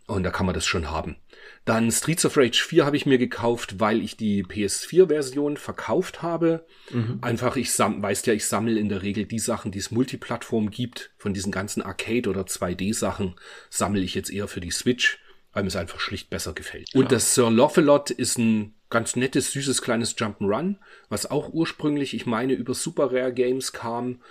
Und 0.06 0.22
da 0.22 0.30
kann 0.30 0.46
man 0.46 0.54
das 0.54 0.68
schon 0.68 0.92
haben. 0.92 1.18
Dann 1.66 1.92
Streets 1.92 2.24
of 2.24 2.38
Rage 2.38 2.64
4 2.64 2.86
habe 2.86 2.98
ich 2.98 3.08
mir 3.08 3.18
gekauft, 3.18 3.80
weil 3.80 4.02
ich 4.02 4.16
die 4.16 4.44
PS4-Version 4.44 5.58
verkauft 5.58 6.22
habe. 6.22 6.68
Mhm. 6.92 7.18
Einfach, 7.22 7.56
ich 7.56 7.74
sam 7.74 8.02
weißt 8.02 8.28
ja, 8.28 8.34
ich 8.34 8.46
sammle 8.46 8.80
in 8.80 8.90
der 8.90 9.02
Regel 9.02 9.26
die 9.26 9.40
Sachen, 9.40 9.72
die 9.72 9.80
es 9.80 9.90
Multiplattform 9.90 10.70
gibt. 10.70 11.12
Von 11.18 11.34
diesen 11.34 11.52
ganzen 11.52 11.82
Arcade- 11.82 12.30
oder 12.30 12.42
2D-Sachen 12.42 13.36
sammle 13.72 14.02
ich 14.02 14.14
jetzt 14.14 14.32
eher 14.32 14.48
für 14.48 14.62
die 14.62 14.72
Switch, 14.72 15.20
weil 15.52 15.64
mir 15.64 15.70
es 15.70 15.76
einfach 15.76 16.00
schlicht 16.00 16.30
besser 16.30 16.54
gefällt. 16.54 16.94
Ja. 16.94 17.00
Und 17.00 17.12
das 17.12 17.34
Sir 17.34 17.50
Lofelot 17.50 18.12
ist 18.12 18.38
ein 18.38 18.76
ganz 18.90 19.16
nettes, 19.16 19.52
süßes, 19.52 19.82
kleines 19.82 20.18
Jump'n'Run, 20.18 20.78
was 21.10 21.30
auch 21.30 21.50
ursprünglich, 21.50 22.14
ich 22.14 22.26
meine, 22.26 22.54
über 22.54 22.74
Super 22.74 23.12
Rare 23.12 23.34
Games 23.34 23.72
kam. 23.74 24.22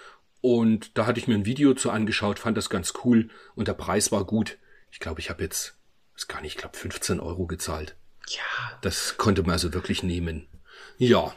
Und 0.40 0.96
da 0.96 1.06
hatte 1.06 1.18
ich 1.18 1.28
mir 1.28 1.34
ein 1.34 1.46
Video 1.46 1.74
zu 1.74 1.90
angeschaut, 1.90 2.38
fand 2.38 2.56
das 2.56 2.70
ganz 2.70 2.92
cool 3.04 3.28
und 3.54 3.68
der 3.68 3.74
Preis 3.74 4.12
war 4.12 4.24
gut. 4.24 4.58
Ich 4.90 5.00
glaube, 5.00 5.20
ich 5.20 5.30
habe 5.30 5.42
jetzt 5.42 5.78
ist 6.18 6.28
gar 6.28 6.40
nicht, 6.40 6.54
ich 6.54 6.58
glaube 6.58 6.76
15 6.76 7.20
Euro 7.20 7.46
gezahlt. 7.46 7.94
Ja. 8.28 8.78
Das 8.82 9.16
konnte 9.16 9.42
man 9.42 9.52
also 9.52 9.72
wirklich 9.72 10.02
nehmen. 10.02 10.48
Ja. 10.96 11.34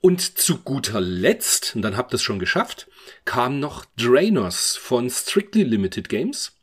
Und 0.00 0.38
zu 0.38 0.58
guter 0.58 1.00
Letzt, 1.00 1.74
und 1.76 1.82
dann 1.82 1.96
habt 1.96 2.12
ihr 2.12 2.16
es 2.16 2.22
schon 2.22 2.38
geschafft, 2.38 2.88
kam 3.24 3.60
noch 3.60 3.84
Drainers 3.96 4.76
von 4.76 5.10
Strictly 5.10 5.64
Limited 5.64 6.08
Games. 6.08 6.56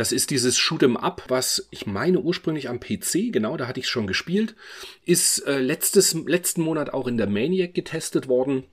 Das 0.00 0.12
ist 0.12 0.30
dieses 0.30 0.58
Shoot'em 0.58 0.96
Up, 0.96 1.24
was 1.28 1.68
ich 1.70 1.86
meine 1.86 2.20
ursprünglich 2.20 2.70
am 2.70 2.80
PC, 2.80 3.30
genau, 3.30 3.58
da 3.58 3.66
hatte 3.66 3.80
ich 3.80 3.86
schon 3.86 4.06
gespielt, 4.06 4.56
ist 5.04 5.40
äh, 5.40 5.58
letztes, 5.58 6.14
letzten 6.14 6.62
Monat 6.62 6.94
auch 6.94 7.06
in 7.06 7.18
der 7.18 7.28
Maniac 7.28 7.74
getestet 7.74 8.26
worden 8.26 8.64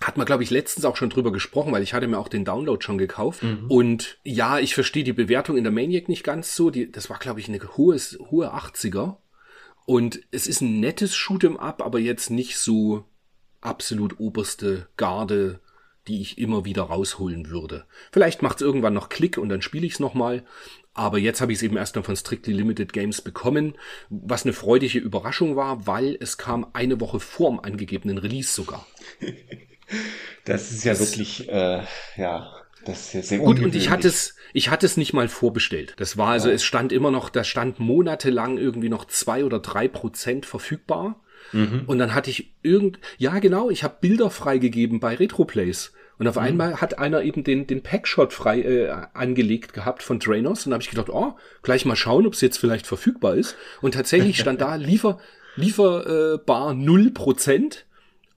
hat 0.00 0.16
man, 0.16 0.24
glaube 0.24 0.42
ich, 0.42 0.48
letztens 0.48 0.86
auch 0.86 0.96
schon 0.96 1.10
drüber 1.10 1.32
gesprochen, 1.32 1.70
weil 1.70 1.82
ich 1.82 1.92
hatte 1.92 2.08
mir 2.08 2.18
auch 2.18 2.28
den 2.28 2.46
Download 2.46 2.82
schon 2.82 2.96
gekauft. 2.96 3.42
Mhm. 3.42 3.66
Und 3.68 4.18
ja, 4.24 4.58
ich 4.58 4.74
verstehe 4.74 5.04
die 5.04 5.12
Bewertung 5.12 5.58
in 5.58 5.64
der 5.64 5.72
Maniac 5.72 6.08
nicht 6.08 6.24
ganz 6.24 6.56
so. 6.56 6.70
Die, 6.70 6.90
das 6.90 7.10
war, 7.10 7.18
glaube 7.18 7.40
ich, 7.40 7.48
eine 7.48 7.60
hohe, 7.76 7.96
hohe 8.30 8.54
80er. 8.54 9.18
Und 9.84 10.20
es 10.30 10.46
ist 10.46 10.62
ein 10.62 10.80
nettes 10.80 11.14
Shoot'em 11.14 11.56
Up, 11.56 11.82
aber 11.82 11.98
jetzt 11.98 12.30
nicht 12.30 12.56
so 12.56 13.04
absolut 13.60 14.18
oberste 14.18 14.88
Garde, 14.96 15.60
die 16.08 16.20
ich 16.20 16.38
immer 16.38 16.64
wieder 16.64 16.82
rausholen 16.82 17.50
würde. 17.50 17.84
Vielleicht 18.12 18.42
macht 18.42 18.56
es 18.56 18.66
irgendwann 18.66 18.94
noch 18.94 19.08
Klick 19.08 19.38
und 19.38 19.48
dann 19.48 19.62
spiele 19.62 19.86
ich 19.86 19.94
es 19.94 20.00
nochmal. 20.00 20.44
Aber 20.92 21.18
jetzt 21.18 21.40
habe 21.40 21.52
ich 21.52 21.58
es 21.58 21.62
eben 21.62 21.76
erst 21.76 21.96
noch 21.96 22.04
von 22.04 22.14
Strictly 22.14 22.52
Limited 22.52 22.92
Games 22.92 23.20
bekommen, 23.20 23.74
was 24.10 24.44
eine 24.44 24.52
freudige 24.52 25.00
Überraschung 25.00 25.56
war, 25.56 25.86
weil 25.86 26.16
es 26.20 26.38
kam 26.38 26.68
eine 26.72 27.00
Woche 27.00 27.18
vorm 27.18 27.58
angegebenen 27.58 28.18
Release 28.18 28.52
sogar. 28.52 28.86
Das 30.46 30.70
ist 30.72 30.84
ja 30.84 30.92
das, 30.92 31.00
wirklich, 31.00 31.48
äh, 31.48 31.82
ja, 32.16 32.52
das 32.84 33.06
ist 33.06 33.12
ja 33.14 33.22
sehr 33.22 33.38
Gut, 33.38 33.60
und 33.60 33.74
ich 33.74 33.90
hatte 33.90 34.08
es, 34.08 34.34
ich 34.52 34.68
hatte 34.68 34.86
es 34.86 34.96
nicht 34.96 35.12
mal 35.12 35.28
vorbestellt. 35.28 35.94
Das 35.98 36.16
war 36.16 36.28
also, 36.28 36.48
ja. 36.48 36.54
es 36.54 36.64
stand 36.64 36.92
immer 36.92 37.10
noch, 37.10 37.30
da 37.30 37.44
stand 37.44 37.80
monatelang 37.80 38.58
irgendwie 38.58 38.88
noch 38.88 39.06
zwei 39.06 39.44
oder 39.44 39.58
drei 39.58 39.88
Prozent 39.88 40.46
verfügbar. 40.46 41.22
Mhm. 41.54 41.82
Und 41.86 41.98
dann 41.98 42.14
hatte 42.14 42.30
ich 42.30 42.52
irgend, 42.62 42.98
ja 43.18 43.38
genau, 43.38 43.70
ich 43.70 43.84
habe 43.84 43.96
Bilder 44.00 44.30
freigegeben 44.30 45.00
bei 45.00 45.14
Retroplays. 45.14 45.92
Und 46.18 46.28
auf 46.28 46.36
mhm. 46.36 46.42
einmal 46.42 46.80
hat 46.80 46.98
einer 46.98 47.22
eben 47.22 47.42
den, 47.42 47.66
den 47.66 47.82
Packshot 47.82 48.32
frei 48.32 48.60
äh, 48.60 48.90
angelegt 49.14 49.72
gehabt 49.72 50.02
von 50.02 50.18
Draenos. 50.18 50.66
Und 50.66 50.70
da 50.70 50.74
habe 50.74 50.82
ich 50.82 50.90
gedacht, 50.90 51.08
oh, 51.10 51.34
gleich 51.62 51.84
mal 51.84 51.96
schauen, 51.96 52.26
ob 52.26 52.34
es 52.34 52.40
jetzt 52.40 52.58
vielleicht 52.58 52.86
verfügbar 52.86 53.34
ist. 53.34 53.56
Und 53.80 53.94
tatsächlich 53.94 54.38
stand 54.38 54.60
da 54.60 54.74
Liefer, 54.76 55.18
lieferbar 55.56 56.74
null 56.74 57.10
Prozent 57.10 57.86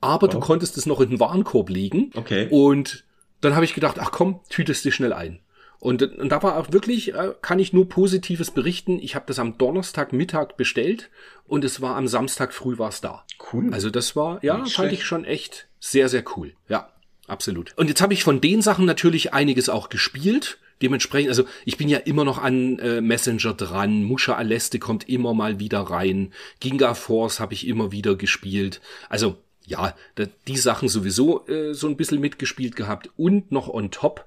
aber 0.02 0.28
wow. 0.28 0.34
du 0.34 0.40
konntest 0.40 0.78
es 0.78 0.86
noch 0.86 1.02
in 1.02 1.10
den 1.10 1.20
Warenkorb 1.20 1.70
legen. 1.70 2.12
Okay. 2.16 2.48
Und 2.50 3.06
dann 3.42 3.56
habe 3.56 3.66
ich 3.66 3.74
gedacht, 3.74 3.98
ach 4.00 4.12
komm, 4.12 4.40
tütest 4.50 4.86
dich 4.86 4.96
schnell 4.96 5.14
ein. 5.14 5.40
Und, 5.80 6.02
und 6.02 6.30
da 6.30 6.42
war 6.42 6.58
auch 6.58 6.72
wirklich, 6.72 7.14
äh, 7.14 7.34
kann 7.42 7.60
ich 7.60 7.74
nur 7.74 7.88
Positives 7.88 8.52
berichten. 8.52 9.00
Ich 9.00 9.16
habe 9.16 9.26
das 9.28 9.40
am 9.40 9.58
Donnerstagmittag 9.58 10.58
bestellt 10.58 11.10
und 11.46 11.64
es 11.64 11.82
war 11.82 11.96
am 11.96 12.08
Samstag 12.08 12.54
früh 12.54 12.78
war 12.78 12.90
es 12.90 13.02
da. 13.02 13.24
Cool. 13.54 13.74
Also 13.74 13.90
das 13.90 14.16
war, 14.16 14.44
ja, 14.44 14.58
Nicht 14.58 14.76
fand 14.76 14.90
schlecht. 14.90 15.02
ich 15.02 15.08
schon 15.08 15.24
echt 15.24 15.68
sehr, 15.80 16.10
sehr 16.10 16.24
cool. 16.36 16.54
Ja, 16.68 16.92
absolut. 17.28 17.74
Und 17.78 17.90
jetzt 17.90 18.02
habe 18.02 18.14
ich 18.14 18.24
von 18.24 18.42
den 18.42 18.62
Sachen 18.62 18.86
natürlich 18.86 19.34
einiges 19.34 19.70
auch 19.70 19.90
gespielt. 19.90 20.58
Dementsprechend, 20.82 21.30
also 21.30 21.46
ich 21.66 21.78
bin 21.78 21.90
ja 21.90 21.98
immer 21.98 22.24
noch 22.24 22.38
an 22.38 22.78
äh, 22.80 23.02
Messenger 23.02 23.54
dran. 23.54 24.04
Musha 24.04 24.36
Aleste 24.36 24.80
kommt 24.80 25.10
immer 25.10 25.34
mal 25.34 25.60
wieder 25.60 25.82
rein. 25.82 26.34
Ginga 26.60 26.94
Force 26.94 27.40
habe 27.40 27.54
ich 27.54 27.68
immer 27.68 27.92
wieder 27.92 28.16
gespielt. 28.16 28.82
Also 29.10 29.38
ja, 29.66 29.96
da, 30.16 30.26
die 30.48 30.58
Sachen 30.58 30.88
sowieso 30.88 31.46
äh, 31.48 31.74
so 31.74 31.88
ein 31.88 31.98
bisschen 31.98 32.22
mitgespielt 32.22 32.76
gehabt. 32.76 33.10
Und 33.18 33.52
noch 33.52 33.68
on 33.68 33.92
top, 33.92 34.26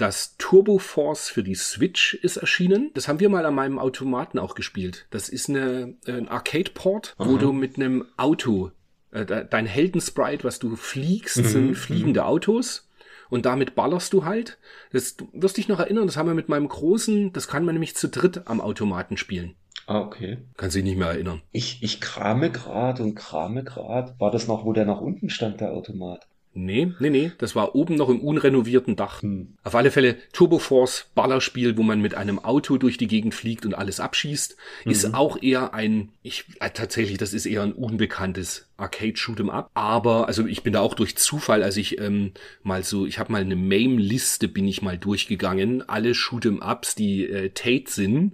das 0.00 0.36
Turbo 0.38 0.78
Force 0.78 1.28
für 1.28 1.42
die 1.42 1.54
Switch 1.54 2.14
ist 2.14 2.36
erschienen. 2.38 2.90
Das 2.94 3.08
haben 3.08 3.20
wir 3.20 3.28
mal 3.28 3.44
an 3.46 3.54
meinem 3.54 3.78
Automaten 3.78 4.38
auch 4.38 4.54
gespielt. 4.54 5.06
Das 5.10 5.28
ist 5.28 5.48
eine, 5.48 5.94
äh, 6.06 6.12
ein 6.12 6.28
Arcade-Port, 6.28 7.14
wo 7.18 7.36
du 7.38 7.52
mit 7.52 7.76
einem 7.76 8.06
Auto, 8.16 8.70
äh, 9.12 9.26
de- 9.26 9.46
dein 9.48 9.66
Heldensprite, 9.66 10.44
was 10.44 10.58
du 10.58 10.76
fliegst, 10.76 11.34
sind 11.34 11.74
fliegende 11.74 12.24
Autos. 12.24 12.88
Und 13.28 13.46
damit 13.46 13.74
ballerst 13.76 14.12
du 14.12 14.24
halt. 14.24 14.58
Das, 14.92 15.16
du 15.16 15.28
wirst 15.32 15.56
dich 15.56 15.68
noch 15.68 15.78
erinnern, 15.78 16.06
das 16.06 16.16
haben 16.16 16.26
wir 16.26 16.34
mit 16.34 16.48
meinem 16.48 16.66
Großen, 16.68 17.32
das 17.32 17.46
kann 17.46 17.64
man 17.64 17.74
nämlich 17.76 17.94
zu 17.94 18.08
dritt 18.08 18.42
am 18.46 18.60
Automaten 18.60 19.16
spielen. 19.16 19.54
Ah, 19.86 20.00
okay. 20.00 20.38
Kannst 20.56 20.76
dich 20.76 20.82
nicht 20.84 20.98
mehr 20.98 21.08
erinnern. 21.08 21.40
Ich, 21.52 21.82
ich 21.82 22.00
krame 22.00 22.50
grad 22.50 23.00
und 23.00 23.14
krame 23.14 23.62
grad. 23.64 24.18
War 24.20 24.30
das 24.30 24.46
noch, 24.48 24.64
wo 24.64 24.72
der 24.72 24.84
nach 24.84 25.00
unten 25.00 25.30
stand, 25.30 25.60
der 25.60 25.72
Automat? 25.72 26.26
Nee, 26.52 26.92
nee, 26.98 27.10
nee, 27.10 27.32
das 27.38 27.54
war 27.54 27.76
oben 27.76 27.94
noch 27.94 28.08
im 28.08 28.20
unrenovierten 28.20 28.96
Dach. 28.96 29.22
Hm. 29.22 29.56
Auf 29.62 29.74
alle 29.74 29.90
Fälle 29.90 30.16
Turbo 30.32 30.58
Force 30.58 31.06
Ballerspiel, 31.14 31.76
wo 31.76 31.82
man 31.82 32.00
mit 32.00 32.14
einem 32.14 32.40
Auto 32.40 32.76
durch 32.76 32.96
die 32.96 33.06
Gegend 33.06 33.34
fliegt 33.34 33.64
und 33.64 33.74
alles 33.74 34.00
abschießt, 34.00 34.56
ist 34.84 35.14
auch 35.14 35.40
eher 35.40 35.74
ein, 35.74 36.10
ich 36.22 36.46
äh, 36.58 36.70
tatsächlich, 36.70 37.18
das 37.18 37.34
ist 37.34 37.46
eher 37.46 37.62
ein 37.62 37.72
unbekanntes 37.72 38.68
Arcade 38.76 39.14
Shoot'em 39.14 39.48
Up. 39.48 39.70
Aber 39.74 40.26
also 40.26 40.46
ich 40.46 40.64
bin 40.64 40.72
da 40.72 40.80
auch 40.80 40.94
durch 40.94 41.16
Zufall, 41.16 41.62
als 41.62 41.76
ich 41.76 42.00
ähm, 42.00 42.32
mal 42.62 42.82
so, 42.82 43.06
ich 43.06 43.20
habe 43.20 43.30
mal 43.30 43.42
eine 43.42 43.56
Mame-Liste 43.56 44.48
bin 44.48 44.66
ich 44.66 44.82
mal 44.82 44.98
durchgegangen, 44.98 45.88
alle 45.88 46.12
Shoot'em 46.12 46.60
Ups, 46.68 46.96
die 46.96 47.26
äh, 47.26 47.50
Tate 47.50 47.90
sind, 47.90 48.32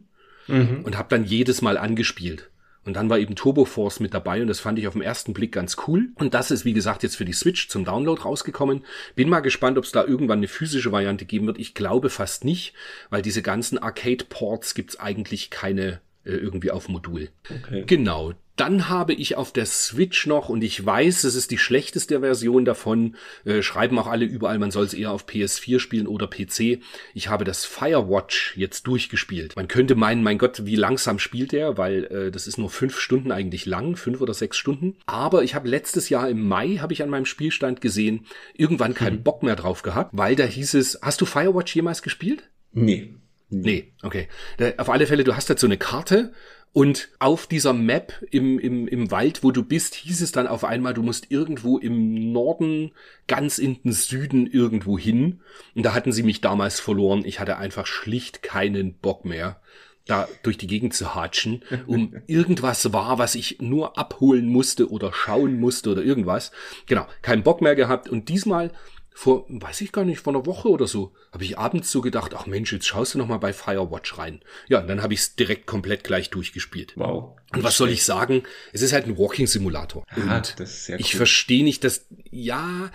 und 0.48 0.96
habe 0.96 1.09
dann 1.09 1.24
jedes 1.24 1.61
Mal 1.61 1.76
angespielt. 1.76 2.50
Und 2.87 2.94
dann 2.94 3.11
war 3.11 3.18
eben 3.18 3.35
Turbo 3.35 3.64
Force 3.64 4.01
mit 4.01 4.14
dabei 4.14 4.40
und 4.40 4.46
das 4.46 4.61
fand 4.61 4.79
ich 4.79 4.87
auf 4.87 4.94
den 4.94 5.03
ersten 5.03 5.35
Blick 5.35 5.53
ganz 5.53 5.77
cool. 5.87 6.09
Und 6.14 6.35
das 6.35 6.53
ist, 6.53 6.64
wie 6.64 6.72
gesagt, 6.72 7.03
jetzt 7.03 7.16
für 7.16 7.25
die 7.25 7.33
Switch 7.33 7.68
zum 7.68 7.85
Download 7.85 8.22
rausgekommen. 8.22 8.85
Bin 9.16 9.29
mal 9.29 9.40
gespannt, 9.40 9.77
ob 9.77 9.85
es 9.85 9.92
da 9.92 10.05
irgendwann 10.05 10.38
eine 10.38 10.49
physische 10.49 10.92
Variante 10.92 11.25
geben 11.25 11.49
wird. 11.49 11.59
Ich 11.59 11.75
glaube 11.75 12.11
fast 12.11 12.44
nicht, 12.44 12.75
weil 13.11 13.22
diese 13.22 13.42
ganzen 13.42 13.77
Arcade-Ports 13.79 14.75
gibt's 14.75 15.01
eigentlich 15.01 15.51
keine 15.51 16.01
äh, 16.25 16.31
irgendwie 16.31 16.70
auf 16.70 16.88
Modul. 16.88 17.29
Okay. 17.51 17.85
Genau. 17.87 18.35
Dann 18.56 18.88
habe 18.88 19.12
ich 19.12 19.36
auf 19.36 19.52
der 19.52 19.66
Switch 19.66 20.26
noch, 20.26 20.48
und 20.48 20.64
ich 20.64 20.84
weiß, 20.84 21.24
es 21.24 21.34
ist 21.34 21.50
die 21.50 21.58
schlechteste 21.58 22.20
Version 22.20 22.64
davon, 22.64 23.16
äh, 23.44 23.62
schreiben 23.62 23.98
auch 23.98 24.06
alle 24.06 24.24
überall, 24.24 24.58
man 24.58 24.70
soll 24.70 24.84
es 24.84 24.94
eher 24.94 25.12
auf 25.12 25.26
PS4 25.26 25.78
spielen 25.78 26.06
oder 26.06 26.26
PC. 26.26 26.80
Ich 27.14 27.28
habe 27.28 27.44
das 27.44 27.64
Firewatch 27.66 28.56
jetzt 28.56 28.86
durchgespielt. 28.86 29.54
Man 29.56 29.68
könnte 29.68 29.94
meinen, 29.94 30.22
mein 30.22 30.38
Gott, 30.38 30.64
wie 30.64 30.76
langsam 30.76 31.18
spielt 31.18 31.52
der, 31.52 31.76
weil 31.76 32.04
äh, 32.04 32.30
das 32.30 32.46
ist 32.46 32.56
nur 32.56 32.70
fünf 32.70 32.98
Stunden 32.98 33.30
eigentlich 33.30 33.66
lang, 33.66 33.96
fünf 33.96 34.20
oder 34.20 34.34
sechs 34.34 34.56
Stunden. 34.56 34.96
Aber 35.06 35.42
ich 35.42 35.54
habe 35.54 35.68
letztes 35.68 36.08
Jahr 36.08 36.28
im 36.28 36.48
Mai, 36.48 36.76
habe 36.76 36.94
ich 36.94 37.02
an 37.02 37.10
meinem 37.10 37.26
Spielstand 37.26 37.80
gesehen, 37.82 38.26
irgendwann 38.54 38.94
keinen 38.94 39.22
Bock 39.22 39.42
mehr 39.42 39.56
drauf 39.56 39.82
gehabt, 39.82 40.10
weil 40.14 40.34
da 40.34 40.44
hieß 40.44 40.74
es, 40.74 40.98
hast 41.02 41.20
du 41.20 41.26
Firewatch 41.26 41.74
jemals 41.74 42.00
gespielt? 42.00 42.48
Nee. 42.72 43.14
Nee, 43.48 43.92
okay. 44.02 44.28
Da, 44.56 44.72
auf 44.78 44.90
alle 44.90 45.06
Fälle, 45.06 45.22
du 45.22 45.36
hast 45.36 45.48
halt 45.48 45.60
so 45.60 45.66
eine 45.66 45.76
Karte 45.76 46.32
und 46.76 47.08
auf 47.20 47.46
dieser 47.46 47.72
Map 47.72 48.12
im, 48.30 48.58
im, 48.58 48.86
im 48.86 49.10
Wald, 49.10 49.42
wo 49.42 49.50
du 49.50 49.62
bist, 49.62 49.94
hieß 49.94 50.20
es 50.20 50.30
dann 50.30 50.46
auf 50.46 50.62
einmal, 50.62 50.92
du 50.92 51.02
musst 51.02 51.30
irgendwo 51.30 51.78
im 51.78 52.32
Norden, 52.32 52.92
ganz 53.26 53.56
in 53.56 53.82
den 53.82 53.92
Süden 53.92 54.46
irgendwo 54.46 54.98
hin. 54.98 55.40
Und 55.74 55.86
da 55.86 55.94
hatten 55.94 56.12
sie 56.12 56.22
mich 56.22 56.42
damals 56.42 56.78
verloren. 56.78 57.22
Ich 57.24 57.40
hatte 57.40 57.56
einfach 57.56 57.86
schlicht 57.86 58.42
keinen 58.42 58.92
Bock 58.92 59.24
mehr 59.24 59.58
da 60.04 60.28
durch 60.42 60.58
die 60.58 60.66
Gegend 60.66 60.92
zu 60.92 61.14
hatschen, 61.14 61.62
um 61.86 62.14
irgendwas 62.26 62.92
war, 62.92 63.18
was 63.18 63.36
ich 63.36 63.56
nur 63.62 63.96
abholen 63.96 64.46
musste 64.46 64.90
oder 64.90 65.14
schauen 65.14 65.58
musste 65.58 65.90
oder 65.90 66.02
irgendwas. 66.02 66.52
Genau, 66.84 67.06
keinen 67.22 67.42
Bock 67.42 67.62
mehr 67.62 67.74
gehabt. 67.74 68.10
Und 68.10 68.28
diesmal 68.28 68.70
vor, 69.18 69.46
weiß 69.48 69.81
ich 69.81 69.92
gar 69.92 70.05
nicht, 70.05 70.20
vor 70.20 70.35
einer 70.35 70.44
Woche 70.44 70.68
oder 70.68 70.87
so, 70.87 71.14
habe 71.33 71.42
ich 71.42 71.57
abends 71.57 71.90
so 71.90 72.02
gedacht, 72.02 72.35
ach 72.35 72.44
Mensch, 72.44 72.70
jetzt 72.70 72.87
schaust 72.87 73.14
du 73.14 73.18
noch 73.18 73.26
mal 73.29 73.38
bei 73.38 73.55
Firewatch 73.55 74.18
rein. 74.18 74.42
Ja, 74.68 74.81
und 74.81 74.88
dann 74.88 75.00
habe 75.02 75.14
ich 75.14 75.20
es 75.20 75.37
direkt 75.37 75.64
komplett 75.66 76.05
gleich 76.05 76.29
durchgespielt. 76.29 76.92
Wow. 76.96 77.35
Und 77.55 77.64
was 77.64 77.79
soll 77.79 77.88
ich 77.88 78.05
sagen? 78.05 78.42
Es 78.74 78.83
ist 78.83 78.92
halt 78.92 79.07
ein 79.07 79.16
Walking-Simulator. 79.16 80.05
Ah, 80.29 80.40
das 80.40 80.61
ist 80.61 80.85
sehr 80.85 81.00
ich 81.00 81.14
cool. 81.14 81.16
verstehe 81.16 81.64
nicht, 81.64 81.83
dass, 81.83 82.05
ja, 82.31 82.90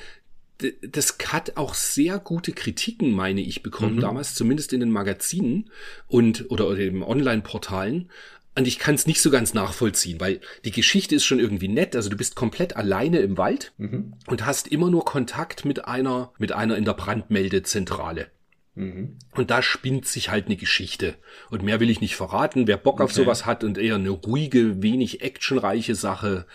das 0.84 1.18
hat 1.26 1.58
auch 1.58 1.74
sehr 1.74 2.20
gute 2.20 2.52
Kritiken, 2.52 3.10
meine 3.14 3.42
ich, 3.42 3.64
bekommen, 3.64 3.96
Mhm. 3.96 4.02
damals, 4.02 4.36
zumindest 4.36 4.74
in 4.74 4.80
den 4.80 4.92
Magazinen 4.92 5.72
und 6.08 6.52
oder, 6.52 6.68
oder 6.68 6.76
den 6.78 7.02
Online-Portalen. 7.02 8.12
Und 8.58 8.68
ich 8.68 8.80
kann 8.80 8.96
es 8.96 9.08
nicht 9.08 9.22
so 9.22 9.30
ganz 9.32 9.54
nachvollziehen, 9.54 10.20
weil 10.20 10.42
die 10.66 10.72
Geschichte 10.72 11.16
ist 11.16 11.24
schon 11.24 11.40
irgendwie 11.40 11.70
nett. 11.70 11.96
Also 11.96 12.10
du 12.10 12.18
bist 12.18 12.36
komplett 12.36 12.76
alleine 12.76 13.20
im 13.20 13.38
Wald 13.38 13.72
Mhm. 13.78 14.14
und 14.28 14.46
hast 14.46 14.68
immer 14.68 14.90
nur 14.90 15.06
Kontakt 15.06 15.64
mit 15.64 15.86
einer, 15.86 16.34
mit 16.38 16.52
einer 16.52 16.76
in 16.76 16.84
der 16.84 16.94
Brandmeldezentrale. 16.94 18.28
Mhm. 18.76 19.18
Und 19.36 19.52
da 19.52 19.62
spinnt 19.62 20.06
sich 20.06 20.30
halt 20.30 20.46
eine 20.48 20.56
Geschichte. 20.56 21.16
Und 21.50 21.64
mehr 21.64 21.80
will 21.80 21.90
ich 21.90 22.02
nicht 22.02 22.16
verraten. 22.16 22.68
Wer 22.68 22.78
Bock 22.78 23.02
auf 23.02 23.12
Okay. 23.12 23.22
sowas 23.22 23.46
hat 23.46 23.64
und 23.64 23.78
eher 23.78 23.96
eine 23.96 24.10
ruhige, 24.10 24.82
wenig 24.82 25.22
actionreiche 25.22 25.96
Sache, 25.96 26.46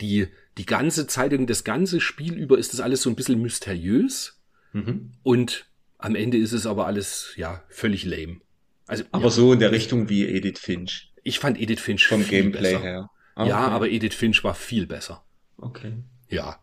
die 0.00 0.28
die 0.58 0.66
ganze 0.66 1.06
Zeit, 1.06 1.32
das 1.48 1.64
ganze 1.64 2.00
Spiel 2.00 2.34
über 2.34 2.56
ist 2.58 2.72
das 2.72 2.80
alles 2.80 3.02
so 3.02 3.10
ein 3.10 3.16
bisschen 3.16 3.40
mysteriös. 3.42 4.40
Mhm. 4.72 5.12
Und 5.22 5.66
am 5.98 6.14
Ende 6.14 6.38
ist 6.38 6.52
es 6.52 6.66
aber 6.66 6.86
alles, 6.86 7.32
ja, 7.36 7.62
völlig 7.68 8.04
lame. 8.04 8.40
Also, 8.86 9.04
Aber 9.10 9.24
ja, 9.24 9.30
so 9.30 9.52
in 9.52 9.58
der 9.58 9.72
Richtung 9.72 10.08
wie 10.08 10.26
Edith 10.26 10.58
Finch. 10.58 11.12
Ich 11.26 11.38
fand 11.38 11.60
Edith 11.60 11.80
Finch 11.80 12.06
Vom 12.06 12.22
viel 12.22 12.42
Gameplay 12.42 12.72
besser. 12.72 12.82
her. 12.84 13.10
Ah, 13.34 13.46
Ja, 13.46 13.64
okay. 13.64 13.72
aber 13.74 13.88
Edith 13.90 14.14
Finch 14.14 14.42
war 14.44 14.54
viel 14.54 14.86
besser. 14.86 15.24
Okay. 15.58 15.92
Ja. 16.28 16.58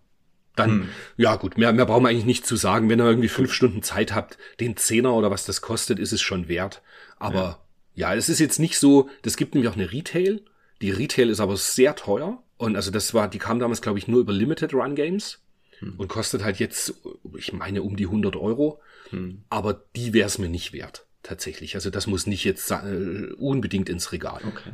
Dann, 0.55 0.69
Hm. 0.69 0.89
ja 1.17 1.35
gut, 1.35 1.57
mehr, 1.57 1.73
mehr 1.73 1.85
brauchen 1.85 2.03
wir 2.03 2.09
eigentlich 2.09 2.25
nicht 2.25 2.45
zu 2.45 2.55
sagen. 2.55 2.89
Wenn 2.89 2.99
ihr 3.01 3.05
irgendwie 3.07 3.27
fünf 3.27 3.51
Stunden 3.53 3.81
Zeit 3.81 4.13
habt, 4.13 4.37
den 4.59 4.77
Zehner 4.77 5.13
oder 5.13 5.31
was 5.31 5.45
das 5.45 5.61
kostet, 5.61 5.97
ist 5.99 6.13
es 6.13 6.21
schon 6.21 6.47
wert. 6.47 6.81
Aber 7.17 7.65
ja, 7.95 8.13
es 8.13 8.29
ist 8.29 8.39
jetzt 8.39 8.59
nicht 8.59 8.77
so, 8.77 9.09
das 9.23 9.35
gibt 9.37 9.55
nämlich 9.55 9.71
auch 9.71 9.75
eine 9.75 9.91
Retail. 9.91 10.41
Die 10.81 10.91
Retail 10.91 11.29
ist 11.29 11.39
aber 11.39 11.57
sehr 11.57 11.95
teuer. 11.95 12.43
Und 12.57 12.75
also 12.75 12.91
das 12.91 13.13
war, 13.13 13.27
die 13.27 13.39
kam 13.39 13.59
damals, 13.59 13.81
glaube 13.81 13.97
ich, 13.97 14.07
nur 14.07 14.19
über 14.21 14.33
Limited 14.33 14.73
Run 14.73 14.95
Games 14.95 15.39
Hm. 15.79 15.95
und 15.97 16.07
kostet 16.07 16.43
halt 16.43 16.59
jetzt, 16.59 16.93
ich 17.35 17.51
meine, 17.51 17.81
um 17.81 17.95
die 17.95 18.05
100 18.05 18.35
Euro. 18.35 18.79
Hm. 19.09 19.43
Aber 19.49 19.73
die 19.95 20.13
wäre 20.13 20.27
es 20.27 20.37
mir 20.37 20.49
nicht 20.49 20.71
wert, 20.71 21.07
tatsächlich. 21.23 21.75
Also 21.75 21.89
das 21.89 22.07
muss 22.07 22.27
nicht 22.27 22.43
jetzt 22.43 22.69
äh, 22.71 23.31
unbedingt 23.37 23.89
ins 23.89 24.11
Regal. 24.11 24.41
Okay. 24.45 24.73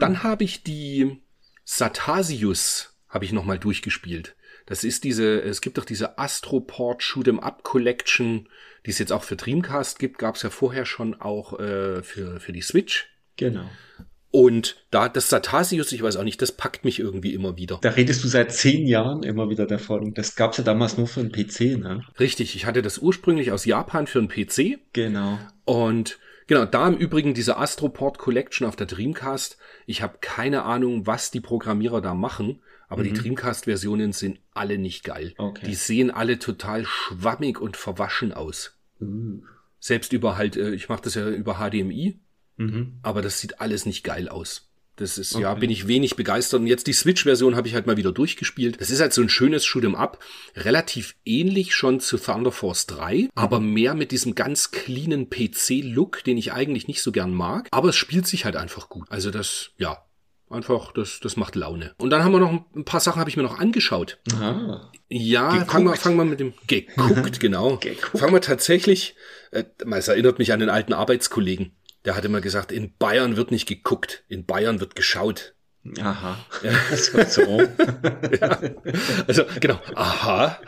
Dann 0.00 0.22
habe 0.22 0.44
ich 0.44 0.62
die 0.62 1.20
Satasius 1.64 2.92
habe 3.08 3.24
ich 3.24 3.32
noch 3.32 3.44
mal 3.44 3.58
durchgespielt. 3.58 4.34
Das 4.66 4.84
ist 4.84 5.04
diese, 5.04 5.42
es 5.42 5.60
gibt 5.60 5.76
doch 5.76 5.84
diese 5.84 6.18
Astroport 6.18 7.02
Shoot'em 7.02 7.40
Up 7.40 7.62
Collection, 7.62 8.48
die 8.86 8.90
es 8.90 8.98
jetzt 8.98 9.12
auch 9.12 9.24
für 9.24 9.36
Dreamcast 9.36 9.98
gibt, 9.98 10.18
gab 10.18 10.36
es 10.36 10.42
ja 10.42 10.50
vorher 10.50 10.86
schon 10.86 11.20
auch 11.20 11.58
äh, 11.58 12.02
für, 12.02 12.40
für 12.40 12.52
die 12.52 12.62
Switch. 12.62 13.08
Genau. 13.36 13.68
Und 14.32 14.82
da 14.90 15.10
das 15.10 15.28
Satasius, 15.28 15.92
ich 15.92 16.02
weiß 16.02 16.16
auch 16.16 16.24
nicht, 16.24 16.40
das 16.40 16.52
packt 16.52 16.86
mich 16.86 16.98
irgendwie 16.98 17.34
immer 17.34 17.58
wieder. 17.58 17.78
Da 17.82 17.90
redest 17.90 18.24
du 18.24 18.28
seit 18.28 18.50
zehn 18.52 18.86
Jahren 18.86 19.22
immer 19.22 19.50
wieder 19.50 19.66
davon. 19.66 20.14
Das 20.14 20.36
gab's 20.36 20.56
ja 20.56 20.64
damals 20.64 20.96
nur 20.96 21.06
für 21.06 21.22
den 21.22 21.30
PC, 21.30 21.78
ne? 21.78 22.02
Richtig, 22.18 22.56
ich 22.56 22.64
hatte 22.64 22.80
das 22.80 22.96
ursprünglich 22.96 23.52
aus 23.52 23.66
Japan 23.66 24.06
für 24.06 24.20
einen 24.20 24.28
PC 24.28 24.78
Genau. 24.94 25.38
Und 25.66 26.18
genau, 26.46 26.64
da 26.64 26.88
im 26.88 26.96
Übrigen 26.96 27.34
diese 27.34 27.58
Astroport 27.58 28.16
Collection 28.16 28.66
auf 28.66 28.74
der 28.74 28.86
Dreamcast. 28.86 29.58
Ich 29.84 30.00
habe 30.00 30.16
keine 30.22 30.62
Ahnung, 30.62 31.06
was 31.06 31.30
die 31.30 31.40
Programmierer 31.40 32.00
da 32.00 32.14
machen, 32.14 32.60
aber 32.88 33.02
die 33.02 33.12
Dreamcast-Versionen 33.12 34.12
sind 34.12 34.38
alle 34.54 34.78
nicht 34.78 35.04
geil. 35.04 35.34
Okay. 35.36 35.66
Die 35.66 35.74
sehen 35.74 36.10
alle 36.10 36.38
total 36.38 36.84
schwammig 36.86 37.60
und 37.60 37.76
verwaschen 37.76 38.32
aus. 38.32 38.78
Uh. 39.00 39.42
Selbst 39.78 40.12
über 40.12 40.36
halt, 40.36 40.56
äh, 40.56 40.70
ich 40.70 40.88
mache 40.88 41.02
das 41.02 41.16
ja 41.16 41.28
über 41.28 41.54
HDMI, 41.54 42.18
Mhm. 42.56 42.98
aber 43.02 43.22
das 43.22 43.40
sieht 43.40 43.60
alles 43.60 43.86
nicht 43.86 44.04
geil 44.04 44.28
aus. 44.28 44.68
Das 44.96 45.16
ist, 45.16 45.32
ja, 45.38 45.52
Okay. 45.52 45.60
bin 45.60 45.70
ich 45.70 45.88
wenig 45.88 46.16
begeistert. 46.16 46.60
Und 46.60 46.66
jetzt 46.66 46.86
die 46.86 46.92
Switch-Version 46.92 47.56
habe 47.56 47.66
ich 47.66 47.72
halt 47.74 47.86
mal 47.86 47.96
wieder 47.96 48.12
durchgespielt. 48.12 48.78
Das 48.78 48.90
ist 48.90 49.00
halt 49.00 49.14
so 49.14 49.22
ein 49.22 49.30
schönes 49.30 49.64
Shoot'em 49.64 49.94
Up. 49.94 50.18
Relativ 50.54 51.16
ähnlich 51.24 51.74
schon 51.74 51.98
zu 51.98 52.18
Thunder 52.18 52.52
Force 52.52 52.86
3, 52.86 53.30
aber 53.34 53.58
mehr 53.58 53.94
mit 53.94 54.12
diesem 54.12 54.34
ganz 54.34 54.70
cleanen 54.70 55.30
PC-Look, 55.30 56.22
den 56.24 56.36
ich 56.36 56.52
eigentlich 56.52 56.88
nicht 56.88 57.00
so 57.02 57.10
gern 57.10 57.32
mag. 57.32 57.68
Aber 57.70 57.88
es 57.88 57.96
spielt 57.96 58.26
sich 58.26 58.44
halt 58.44 58.54
einfach 58.56 58.90
gut. 58.90 59.06
Also 59.10 59.30
das, 59.30 59.70
ja. 59.78 60.04
Einfach, 60.50 60.92
das, 60.92 61.18
das 61.20 61.38
macht 61.38 61.56
Laune. 61.56 61.94
Und 61.96 62.10
dann 62.10 62.22
haben 62.22 62.32
wir 62.32 62.38
noch 62.38 62.50
ein 62.76 62.84
paar 62.84 63.00
Sachen, 63.00 63.18
habe 63.18 63.30
ich 63.30 63.38
mir 63.38 63.42
noch 63.42 63.58
angeschaut. 63.58 64.18
Ah. 64.38 64.90
Ja, 65.08 65.64
fangen 65.64 65.86
wir, 65.86 65.96
fangen 65.96 66.18
wir 66.18 66.26
mit 66.26 66.40
dem 66.40 66.52
geguckt, 66.66 67.40
genau. 67.40 67.78
Geguckt. 67.78 68.18
Fangen 68.18 68.34
wir 68.34 68.42
tatsächlich, 68.42 69.14
äh, 69.50 69.64
es 69.92 70.08
erinnert 70.08 70.38
mich 70.38 70.52
an 70.52 70.60
den 70.60 70.68
alten 70.68 70.92
Arbeitskollegen. 70.92 71.72
Der 72.04 72.16
hat 72.16 72.24
immer 72.24 72.40
gesagt, 72.40 72.72
in 72.72 72.96
Bayern 72.96 73.36
wird 73.36 73.50
nicht 73.50 73.66
geguckt, 73.68 74.24
in 74.28 74.44
Bayern 74.46 74.80
wird 74.80 74.94
geschaut. 74.94 75.54
Aha. 76.00 76.38
so, 76.94 77.22
so. 77.24 77.62
Ja. 78.40 78.58
Also 79.26 79.44
genau, 79.60 79.80
aha. 79.94 80.58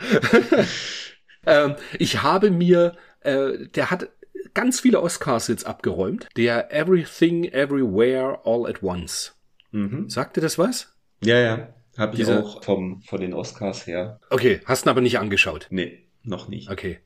ähm, 1.45 1.75
ich 1.99 2.21
habe 2.23 2.51
mir, 2.51 2.95
äh, 3.21 3.67
der 3.69 3.91
hat 3.91 4.09
ganz 4.53 4.79
viele 4.79 5.01
Oscars 5.01 5.47
jetzt 5.47 5.65
abgeräumt. 5.65 6.27
Der 6.37 6.71
Everything, 6.73 7.45
Everywhere, 7.45 8.39
All 8.45 8.67
at 8.69 8.83
Once. 8.83 9.35
Mhm. 9.71 10.09
Sagte 10.09 10.41
das 10.41 10.57
was? 10.57 10.95
Ja, 11.23 11.39
ja. 11.39 11.73
Habe 11.97 12.13
ich 12.13 12.19
Diese- 12.19 12.43
auch 12.43 12.63
vom, 12.63 13.01
von 13.01 13.21
den 13.21 13.33
Oscars 13.33 13.87
her. 13.87 14.19
Okay, 14.29 14.61
hast 14.65 14.85
ihn 14.85 14.89
aber 14.89 15.01
nicht 15.01 15.19
angeschaut. 15.19 15.67
Nee, 15.69 16.09
noch 16.23 16.47
nicht. 16.49 16.69
Okay. 16.69 16.99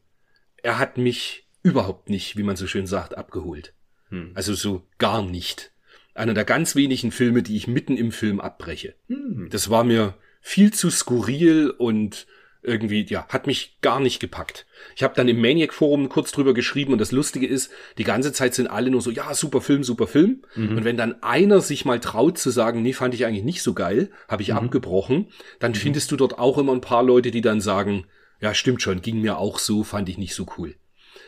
Er 0.61 0.79
hat 0.79 0.97
mich 0.97 1.47
überhaupt 1.61 2.09
nicht, 2.09 2.37
wie 2.37 2.43
man 2.43 2.55
so 2.55 2.65
schön 2.67 2.87
sagt, 2.87 3.17
abgeholt. 3.17 3.73
Hm. 4.09 4.31
Also 4.33 4.53
so 4.53 4.87
gar 4.97 5.23
nicht. 5.23 5.71
Einer 6.13 6.33
der 6.33 6.45
ganz 6.45 6.75
wenigen 6.75 7.11
Filme, 7.11 7.43
die 7.43 7.55
ich 7.55 7.67
mitten 7.67 7.97
im 7.97 8.11
Film 8.11 8.39
abbreche. 8.39 8.95
Hm. 9.07 9.47
Das 9.51 9.69
war 9.69 9.83
mir 9.83 10.15
viel 10.41 10.73
zu 10.73 10.89
skurril 10.89 11.69
und 11.69 12.27
irgendwie, 12.61 13.05
ja, 13.05 13.25
hat 13.29 13.47
mich 13.47 13.77
gar 13.81 14.01
nicht 14.01 14.19
gepackt. 14.19 14.65
Ich 14.95 15.03
habe 15.03 15.15
dann 15.15 15.29
im 15.29 15.39
Maniac 15.39 15.73
Forum 15.73 16.09
kurz 16.09 16.31
drüber 16.31 16.53
geschrieben 16.53 16.91
und 16.91 16.99
das 16.99 17.13
Lustige 17.13 17.47
ist, 17.47 17.71
die 17.97 18.03
ganze 18.03 18.33
Zeit 18.33 18.53
sind 18.53 18.67
alle 18.67 18.89
nur 18.89 19.01
so, 19.01 19.11
ja, 19.11 19.33
super 19.33 19.61
Film, 19.61 19.83
super 19.83 20.07
Film. 20.07 20.41
Und 20.55 20.83
wenn 20.83 20.97
dann 20.97 21.23
einer 21.23 21.61
sich 21.61 21.85
mal 21.85 22.01
traut 22.01 22.37
zu 22.37 22.49
sagen, 22.49 22.81
nee, 22.81 22.91
fand 22.91 23.13
ich 23.13 23.25
eigentlich 23.25 23.45
nicht 23.45 23.63
so 23.63 23.73
geil, 23.73 24.11
habe 24.27 24.41
ich 24.41 24.53
abgebrochen, 24.53 25.27
dann 25.59 25.73
findest 25.73 26.11
du 26.11 26.17
dort 26.17 26.37
auch 26.37 26.57
immer 26.57 26.73
ein 26.73 26.81
paar 26.81 27.03
Leute, 27.03 27.31
die 27.31 27.41
dann 27.41 27.61
sagen, 27.61 28.05
ja, 28.41 28.53
stimmt 28.53 28.81
schon, 28.81 29.01
ging 29.01 29.21
mir 29.21 29.37
auch 29.37 29.57
so, 29.57 29.83
fand 29.83 30.09
ich 30.09 30.17
nicht 30.17 30.35
so 30.35 30.45
cool. 30.57 30.75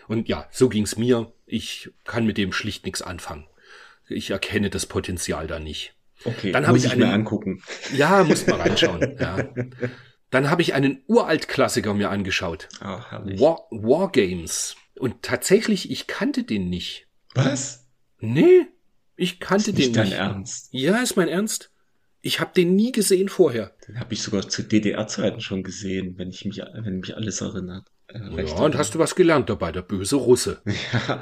Und 0.08 0.28
ja, 0.28 0.48
so 0.52 0.67
ging's 0.67 0.98
mir. 0.98 1.32
Ich 1.52 1.90
kann 2.06 2.26
mit 2.26 2.38
dem 2.38 2.54
schlicht 2.54 2.86
nichts 2.86 3.02
anfangen. 3.02 3.46
Ich 4.08 4.32
erkenne 4.32 4.70
das 4.70 4.86
Potenzial 4.86 5.48
da 5.48 5.60
nicht. 5.60 5.94
Okay, 6.24 6.52
Dann 6.52 6.66
hab 6.66 6.74
muss 6.74 6.86
ich 6.86 6.92
ich 6.94 6.98
mir 6.98 7.06
einen- 7.06 7.14
angucken. 7.14 7.62
Ja, 7.94 8.24
muss 8.24 8.46
mal 8.48 8.56
reinschauen. 8.62 9.18
ja. 9.20 9.50
Dann 10.30 10.50
habe 10.50 10.62
ich 10.62 10.74
einen 10.74 11.04
Uralt-Klassiker 11.08 11.94
mir 11.94 12.10
angeschaut. 12.10 12.70
Ah, 12.80 13.10
herrlich. 13.10 13.40
War, 13.42 13.68
Wargames. 13.72 14.76
Und 14.98 15.24
tatsächlich, 15.24 15.92
ich 15.92 16.08
kannte 16.08 16.44
den 16.44 16.70
nicht. 16.70 17.08
Was? 17.34 17.86
Nee, 18.20 18.68
ich 19.18 19.40
kannte 19.40 19.72
Ist 19.72 19.78
den 19.78 19.86
nicht 19.88 19.96
dein 19.98 20.06
nicht. 20.10 20.18
Ernst? 20.18 20.70
Ja, 20.72 20.98
ist 21.02 21.18
mein 21.18 21.28
Ernst. 21.28 21.71
Ich 22.22 22.40
habe 22.40 22.52
den 22.56 22.76
nie 22.76 22.92
gesehen 22.92 23.30
vorher. 23.30 23.72
Den 23.88 24.00
habe 24.00 24.14
ich 24.14 24.22
sogar 24.22 24.48
zu 24.48 24.62
DDR-Zeiten 24.64 25.42
schon 25.42 25.64
gesehen, 25.64 26.16
wenn 26.18 26.30
ich 26.30 26.46
mich, 26.46 26.62
wenn 26.84 27.00
mich 27.00 27.16
alles 27.16 27.42
erinnert. 27.42 27.88
Äh, 28.08 28.44
Ja, 28.46 28.58
und 28.58 28.76
hast 28.78 28.94
du 28.94 29.00
was 29.00 29.16
gelernt 29.16 29.50
dabei, 29.50 29.72
der 29.72 29.82
böse 29.82 30.18
Russe. 30.18 30.62
Ja, 30.94 31.22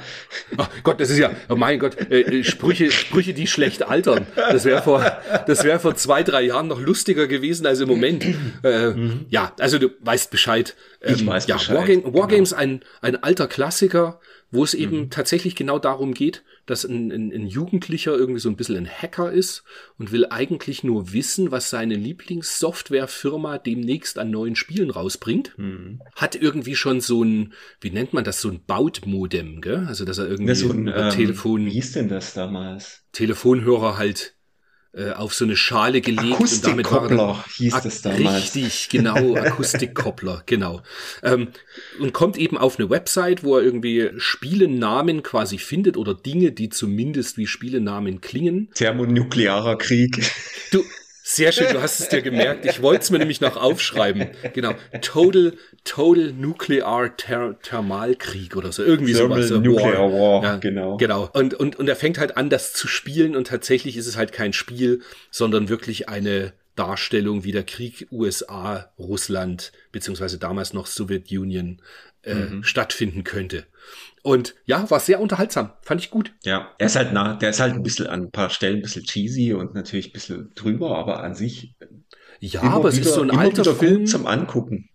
Ach 0.58 0.68
Gott, 0.82 1.00
das 1.00 1.08
ist 1.10 1.18
ja, 1.18 1.30
oh 1.48 1.56
mein 1.56 1.78
Gott, 1.78 1.96
äh, 2.10 2.20
äh, 2.20 2.44
Sprüche, 2.44 2.90
Sprüche, 2.90 3.32
die 3.32 3.46
schlecht 3.46 3.82
altern. 3.84 4.26
Das 4.36 4.64
wäre 4.64 4.82
vor, 4.82 5.00
das 5.46 5.64
wäre 5.64 5.78
vor 5.78 5.94
zwei, 5.94 6.22
drei 6.22 6.42
Jahren 6.42 6.66
noch 6.68 6.80
lustiger 6.80 7.26
gewesen 7.28 7.64
als 7.66 7.80
im 7.80 7.88
Moment. 7.88 8.24
Äh, 8.62 8.92
Ja, 9.30 9.54
also 9.58 9.78
du 9.78 9.88
weißt 10.00 10.30
Bescheid. 10.30 10.74
Ähm, 11.00 11.14
Ich 11.14 11.26
weiß 11.26 11.46
ja, 11.46 11.56
Bescheid, 11.56 11.76
Wargame, 11.76 12.02
genau. 12.02 12.18
Wargames, 12.18 12.52
ein, 12.52 12.82
ein 13.00 13.22
alter 13.22 13.46
Klassiker, 13.48 14.20
wo 14.50 14.64
es 14.64 14.74
eben 14.74 15.10
tatsächlich 15.10 15.54
genau 15.54 15.78
darum 15.78 16.12
geht, 16.12 16.42
dass 16.66 16.84
ein, 16.84 17.10
ein, 17.10 17.32
ein 17.32 17.46
Jugendlicher 17.46 18.16
irgendwie 18.16 18.40
so 18.40 18.48
ein 18.48 18.56
bisschen 18.56 18.76
ein 18.76 18.88
Hacker 18.88 19.32
ist 19.32 19.64
und 19.98 20.12
will 20.12 20.26
eigentlich 20.30 20.84
nur 20.84 21.12
wissen, 21.12 21.50
was 21.50 21.70
seine 21.70 21.94
Lieblingssoftwarefirma 21.94 23.58
demnächst 23.58 24.18
an 24.18 24.30
neuen 24.30 24.56
Spielen 24.56 24.90
rausbringt. 24.90 25.56
hm. 25.56 26.00
Hat 26.14 26.34
irgendwie 26.34 26.76
schon 26.76 27.00
so 27.00 27.22
ein, 27.22 27.54
wie 27.80 27.90
nennt 27.90 28.12
man 28.12 28.24
das, 28.24 28.40
so 28.40 28.48
ein 28.48 28.60
Bautmodem, 28.66 29.60
gell? 29.60 29.84
Also 29.86 30.04
dass 30.04 30.18
er 30.18 30.28
irgendwie 30.28 30.48
Ja, 30.50 30.54
so 30.54 30.70
ein 30.70 30.88
ähm, 30.88 31.10
Telefon, 31.10 31.66
Wie 31.66 31.70
hieß 31.70 31.92
denn 31.92 32.08
das 32.08 32.34
damals? 32.34 33.04
Telefonhörer 33.12 33.96
halt 33.96 34.34
äh, 34.92 35.10
auf 35.12 35.34
so 35.34 35.44
eine 35.44 35.56
Schale 35.56 36.00
gelegt 36.00 36.24
er 36.24 36.34
Akustikkoppler 36.34 37.44
hieß 37.56 37.74
Ak- 37.74 37.82
das 37.84 38.02
damals. 38.02 38.54
Richtig, 38.56 38.88
genau, 38.88 39.36
Akustikkoppler, 39.36 40.42
genau. 40.46 40.82
Ähm, 41.22 41.48
und 42.00 42.12
kommt 42.12 42.36
eben 42.36 42.58
auf 42.58 42.78
eine 42.78 42.90
Website, 42.90 43.44
wo 43.44 43.56
er 43.56 43.62
irgendwie 43.62 44.10
Spielennamen 44.16 45.22
quasi 45.22 45.58
findet 45.58 45.96
oder 45.96 46.14
Dinge, 46.14 46.52
die 46.52 46.68
zumindest 46.70 47.36
wie 47.36 47.46
Spielennamen 47.46 48.20
klingen. 48.20 48.68
Thermonuklearer 48.74 49.76
Krieg. 49.78 50.30
Du, 50.72 50.82
sehr 51.34 51.52
schön, 51.52 51.72
du 51.72 51.80
hast 51.82 52.00
es 52.00 52.08
dir 52.08 52.22
gemerkt. 52.22 52.64
Ich 52.66 52.82
wollte 52.82 53.02
es 53.02 53.10
mir 53.10 53.18
nämlich 53.18 53.40
noch 53.40 53.56
aufschreiben. 53.56 54.28
Genau. 54.52 54.74
Total, 55.00 55.52
Total 55.84 56.32
Nuclear 56.32 57.16
Ther 57.16 57.56
Thermalkrieg 57.62 58.56
oder 58.56 58.72
so. 58.72 58.82
Irgendwie 58.82 59.12
Thermal 59.12 59.42
sowas. 59.42 59.62
Nuclear 59.62 60.12
War, 60.12 60.42
Ja, 60.42 60.56
genau. 60.56 60.96
Genau. 60.96 61.30
Und, 61.32 61.54
und, 61.54 61.76
und 61.76 61.88
er 61.88 61.96
fängt 61.96 62.18
halt 62.18 62.36
an, 62.36 62.50
das 62.50 62.72
zu 62.72 62.88
spielen 62.88 63.36
und 63.36 63.46
tatsächlich 63.46 63.96
ist 63.96 64.06
es 64.06 64.16
halt 64.16 64.32
kein 64.32 64.52
Spiel, 64.52 65.02
sondern 65.30 65.68
wirklich 65.68 66.08
eine 66.08 66.52
Darstellung, 66.76 67.44
wie 67.44 67.52
der 67.52 67.64
Krieg 67.64 68.06
USA, 68.10 68.92
Russland, 68.98 69.72
beziehungsweise 69.92 70.38
damals 70.38 70.72
noch 70.72 70.86
Sowjetunion 70.86 71.80
äh, 72.22 72.34
Mhm. 72.34 72.64
stattfinden 72.64 73.24
könnte. 73.24 73.64
Und 74.22 74.54
ja, 74.66 74.90
war 74.90 75.00
sehr 75.00 75.20
unterhaltsam. 75.20 75.72
Fand 75.82 76.00
ich 76.02 76.10
gut. 76.10 76.32
Ja, 76.44 76.68
er 76.78 76.86
ist 76.86 76.96
halt 76.96 77.12
nah, 77.12 77.34
der 77.36 77.50
ist 77.50 77.60
halt 77.60 77.74
ein 77.74 77.82
bisschen 77.82 78.06
an 78.06 78.24
ein 78.24 78.30
paar 78.30 78.50
Stellen 78.50 78.76
ein 78.76 78.82
bisschen 78.82 79.04
cheesy 79.04 79.52
und 79.54 79.74
natürlich 79.74 80.10
ein 80.10 80.12
bisschen 80.12 80.52
drüber, 80.54 80.98
aber 80.98 81.22
an 81.22 81.34
sich 81.34 81.74
Ja, 82.40 82.60
immer 82.62 82.72
aber 82.74 82.88
es 82.90 82.96
wieder, 82.96 83.06
ist 83.08 83.14
so 83.14 83.22
ein 83.22 83.30
alter 83.30 83.74
Film. 83.74 84.06
zum 84.06 84.26
Angucken. 84.26 84.88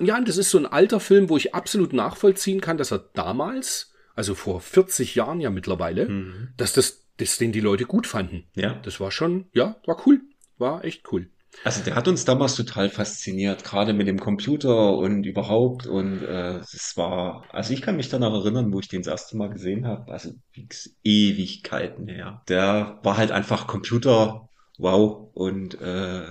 Ja, 0.00 0.20
das 0.20 0.36
ist 0.36 0.50
so 0.50 0.58
ein 0.58 0.66
alter 0.66 1.00
Film, 1.00 1.28
wo 1.28 1.36
ich 1.36 1.54
absolut 1.54 1.92
nachvollziehen 1.92 2.60
kann, 2.60 2.76
dass 2.76 2.92
er 2.92 2.98
damals, 3.14 3.92
also 4.14 4.34
vor 4.34 4.60
40 4.60 5.14
Jahren 5.16 5.40
ja 5.40 5.50
mittlerweile, 5.50 6.08
Mhm. 6.08 6.48
dass 6.56 6.72
das, 6.72 7.04
das 7.16 7.38
den 7.38 7.52
die 7.52 7.60
Leute 7.60 7.84
gut 7.84 8.06
fanden. 8.06 8.44
Ja. 8.54 8.74
Das 8.84 8.98
war 9.00 9.10
schon, 9.10 9.46
ja, 9.52 9.76
war 9.86 10.00
cool. 10.06 10.20
War 10.58 10.84
echt 10.84 11.10
cool. 11.12 11.28
Also 11.62 11.82
der 11.82 11.94
hat 11.94 12.08
uns 12.08 12.24
damals 12.24 12.56
total 12.56 12.90
fasziniert, 12.90 13.64
gerade 13.64 13.92
mit 13.94 14.06
dem 14.06 14.18
Computer 14.20 14.96
und 14.96 15.24
überhaupt. 15.24 15.86
Und 15.86 16.22
äh, 16.22 16.58
es 16.58 16.92
war, 16.96 17.44
also 17.50 17.72
ich 17.72 17.80
kann 17.82 17.96
mich 17.96 18.08
danach 18.08 18.32
erinnern, 18.32 18.72
wo 18.72 18.80
ich 18.80 18.88
den 18.88 19.02
das 19.02 19.10
erste 19.10 19.36
Mal 19.36 19.48
gesehen 19.50 19.86
habe, 19.86 20.12
also 20.12 20.30
Ewigkeiten 21.04 22.08
her. 22.08 22.42
Der 22.48 22.98
war 23.02 23.16
halt 23.16 23.30
einfach 23.30 23.66
Computer, 23.66 24.48
wow. 24.78 25.28
Und 25.34 25.80
äh, 25.80 26.22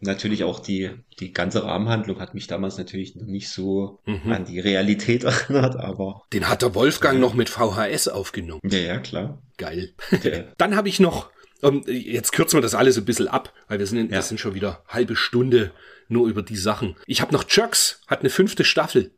natürlich 0.00 0.44
auch 0.44 0.60
die, 0.60 0.90
die 1.18 1.32
ganze 1.32 1.64
Rahmenhandlung 1.64 2.20
hat 2.20 2.34
mich 2.34 2.46
damals 2.46 2.78
natürlich 2.78 3.16
noch 3.16 3.26
nicht 3.26 3.48
so 3.50 4.00
Mhm. 4.06 4.32
an 4.32 4.44
die 4.44 4.60
Realität 4.60 5.24
erinnert, 5.24 5.76
aber 5.76 6.22
Den 6.32 6.48
hat 6.48 6.62
der 6.62 6.74
Wolfgang 6.74 7.20
noch 7.20 7.34
mit 7.34 7.48
VHS 7.48 8.08
aufgenommen. 8.08 8.60
ja, 8.64 8.78
ja, 8.78 8.98
klar. 8.98 9.38
Geil. 9.56 9.92
Der, 10.24 10.52
Dann 10.58 10.74
habe 10.74 10.88
ich 10.88 11.00
noch, 11.00 11.30
ähm, 11.62 11.82
jetzt 11.86 12.32
kürzen 12.32 12.56
wir 12.58 12.62
das 12.62 12.74
alles 12.74 12.96
ein 12.98 13.04
bisschen 13.04 13.28
ab, 13.28 13.52
weil 13.68 13.78
wir 13.78 13.86
sind, 13.86 13.98
in, 13.98 14.08
Ja. 14.10 14.16
das 14.16 14.28
sind 14.28 14.38
schon 14.38 14.54
wieder 14.54 14.82
halbe 14.88 15.16
Stunde 15.16 15.72
nur 16.08 16.28
über 16.28 16.42
die 16.42 16.56
Sachen. 16.56 16.96
Ich 17.06 17.20
habe 17.20 17.32
noch 17.32 17.44
Jerks, 17.48 18.00
hat 18.06 18.20
eine 18.20 18.30
fünfte 18.30 18.64
Staffel. 18.64 19.12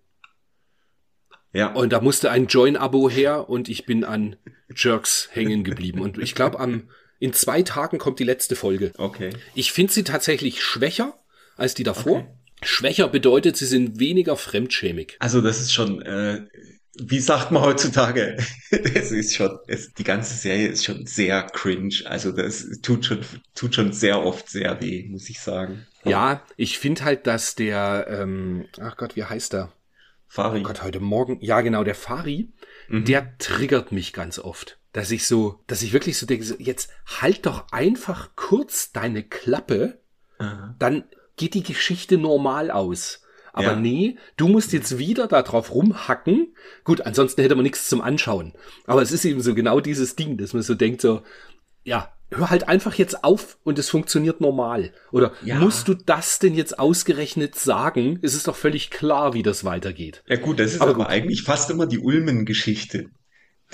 ja, 1.52 1.72
Und 1.72 1.92
da 1.92 2.00
musste 2.00 2.30
ein 2.30 2.46
Join-Abo 2.46 3.08
her 3.10 3.48
und 3.48 3.68
ich 3.68 3.86
bin 3.86 4.04
an 4.04 4.36
Jerks 4.74 5.28
hängen 5.32 5.64
geblieben. 5.64 6.00
Und 6.00 6.18
ich 6.18 6.34
glaube, 6.34 6.58
am 6.60 6.88
in 7.18 7.32
zwei 7.32 7.62
Tagen 7.62 7.98
kommt 7.98 8.18
die 8.18 8.24
letzte 8.24 8.56
Folge. 8.56 8.92
okay. 8.98 9.30
Ich 9.54 9.70
finde 9.72 9.92
sie 9.92 10.02
tatsächlich 10.02 10.60
schwächer 10.62 11.14
als 11.56 11.74
die 11.74 11.84
davor. 11.84 12.18
Okay. 12.18 12.28
Schwächer 12.64 13.08
bedeutet, 13.08 13.56
sie 13.56 13.66
sind 13.66 14.00
weniger 14.00 14.36
fremdschämig. 14.36 15.16
Also 15.20 15.40
das 15.40 15.60
ist 15.60 15.72
schon, 15.72 16.02
äh, 16.02 16.46
wie 16.94 17.20
sagt 17.20 17.50
man 17.50 17.62
heutzutage? 17.62 18.36
Es 18.70 19.10
ist 19.12 19.34
schon, 19.34 19.58
es, 19.66 19.92
die 19.92 20.04
ganze 20.04 20.34
Serie 20.34 20.68
ist 20.68 20.84
schon 20.84 21.06
sehr 21.06 21.42
cringe. 21.42 21.94
Also 22.06 22.32
das 22.32 22.66
tut 22.82 23.04
schon, 23.04 23.20
tut 23.54 23.74
schon 23.74 23.92
sehr 23.92 24.22
oft 24.24 24.48
sehr 24.48 24.80
weh, 24.80 25.06
muss 25.08 25.28
ich 25.28 25.40
sagen. 25.40 25.86
Ja, 26.04 26.42
ich 26.56 26.78
finde 26.78 27.04
halt, 27.04 27.26
dass 27.26 27.54
der, 27.54 28.06
ähm, 28.08 28.66
ach 28.80 28.96
Gott, 28.96 29.16
wie 29.16 29.24
heißt 29.24 29.52
der? 29.52 29.72
Fari. 30.28 30.60
Oh 30.60 30.62
Gott, 30.62 30.82
heute 30.82 31.00
Morgen, 31.00 31.38
ja 31.42 31.60
genau, 31.60 31.84
der 31.84 31.94
Fari, 31.94 32.48
Mhm. 32.88 33.04
der 33.04 33.36
triggert 33.38 33.92
mich 33.92 34.12
ganz 34.12 34.38
oft. 34.38 34.78
Dass 34.92 35.10
ich 35.10 35.26
so, 35.26 35.62
dass 35.66 35.82
ich 35.82 35.92
wirklich 35.92 36.18
so 36.18 36.26
denke, 36.26 36.44
so, 36.44 36.54
jetzt 36.58 36.90
halt 37.20 37.46
doch 37.46 37.70
einfach 37.72 38.30
kurz 38.36 38.92
deine 38.92 39.22
Klappe, 39.22 40.00
Aha. 40.38 40.74
dann 40.78 41.04
geht 41.36 41.54
die 41.54 41.62
Geschichte 41.62 42.18
normal 42.18 42.70
aus. 42.70 43.21
Aber 43.52 43.72
Ja. 43.72 43.76
nee, 43.76 44.16
du 44.36 44.48
musst 44.48 44.72
jetzt 44.72 44.98
wieder 44.98 45.26
da 45.26 45.42
drauf 45.42 45.72
rumhacken. 45.74 46.54
Gut, 46.84 47.02
ansonsten 47.02 47.42
hätte 47.42 47.54
man 47.54 47.64
nichts 47.64 47.88
zum 47.88 48.00
Anschauen. 48.00 48.54
Aber 48.86 49.02
es 49.02 49.12
ist 49.12 49.24
eben 49.24 49.40
so 49.42 49.54
genau 49.54 49.80
dieses 49.80 50.16
Ding, 50.16 50.38
dass 50.38 50.54
man 50.54 50.62
so 50.62 50.74
denkt, 50.74 51.00
so, 51.02 51.22
ja, 51.84 52.12
hör 52.30 52.48
halt 52.48 52.66
einfach 52.68 52.94
jetzt 52.94 53.24
auf 53.24 53.58
und 53.62 53.78
es 53.78 53.90
funktioniert 53.90 54.40
normal. 54.40 54.94
Oder 55.10 55.32
Ja. 55.44 55.56
musst 55.56 55.86
du 55.88 55.92
das 55.94 56.38
denn 56.38 56.54
jetzt 56.54 56.78
ausgerechnet 56.78 57.54
sagen? 57.56 58.18
Es 58.22 58.32
ist 58.34 58.48
doch 58.48 58.56
völlig 58.56 58.90
klar, 58.90 59.34
wie 59.34 59.42
das 59.42 59.64
weitergeht. 59.64 60.22
Ja 60.26 60.36
gut, 60.36 60.58
das 60.58 60.72
ist 60.72 60.80
Aber 60.80 60.92
aber, 60.92 61.08
eigentlich 61.08 61.42
fast 61.42 61.70
immer 61.70 61.86
die 61.86 61.98
Ulmen-Geschichte. 61.98 63.10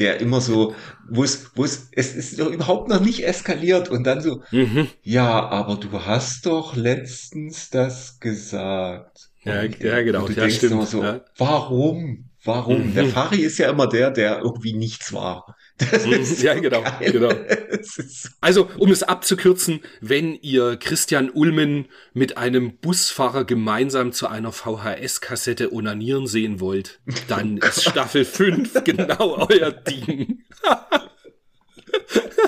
der 0.00 0.20
immer 0.20 0.40
so, 0.40 0.76
wo 1.10 1.24
es, 1.24 1.50
wo 1.56 1.64
es, 1.64 1.88
es 1.90 2.14
ist 2.14 2.38
doch 2.38 2.50
überhaupt 2.52 2.88
noch 2.88 3.00
nicht 3.00 3.24
eskaliert 3.26 3.88
und 3.90 4.04
dann 4.04 4.20
so, 4.20 4.42
mhm. 4.52 4.86
ja, 5.02 5.48
aber 5.48 5.74
du 5.74 5.90
hast 6.04 6.46
doch 6.46 6.76
letztens 6.76 7.68
das 7.70 8.20
gesagt. 8.20 9.27
Ja, 9.44 9.62
ja 9.62 10.02
genau, 10.02 10.20
und 10.20 10.30
du 10.30 10.32
ja, 10.34 10.40
denkst 10.42 10.56
stimmt. 10.56 10.72
Immer 10.72 10.86
so, 10.86 11.02
ja. 11.02 11.20
warum? 11.36 12.28
Warum? 12.44 12.88
Mhm. 12.88 12.94
Der 12.94 13.06
Fari 13.06 13.40
ist 13.40 13.58
ja 13.58 13.68
immer 13.70 13.88
der, 13.88 14.10
der 14.10 14.38
irgendwie 14.38 14.72
nichts 14.72 15.12
war. 15.12 15.56
Mhm. 15.80 16.24
ja, 16.42 16.56
so 16.56 16.60
genau, 16.60 16.82
geil. 16.82 17.12
genau. 17.12 17.32
Also, 18.40 18.68
um 18.78 18.90
es 18.90 19.04
abzukürzen, 19.04 19.78
wenn 20.00 20.34
ihr 20.34 20.76
Christian 20.76 21.30
Ulmen 21.30 21.86
mit 22.14 22.36
einem 22.36 22.78
Busfahrer 22.78 23.44
gemeinsam 23.44 24.10
zu 24.10 24.26
einer 24.26 24.50
VHS-Kassette 24.50 25.72
onanieren 25.72 26.26
sehen 26.26 26.58
wollt, 26.58 26.98
dann 27.28 27.58
ist 27.58 27.84
Staffel 27.84 28.24
5 28.24 28.82
genau 28.84 29.46
euer 29.48 29.70
Ding. 29.70 30.42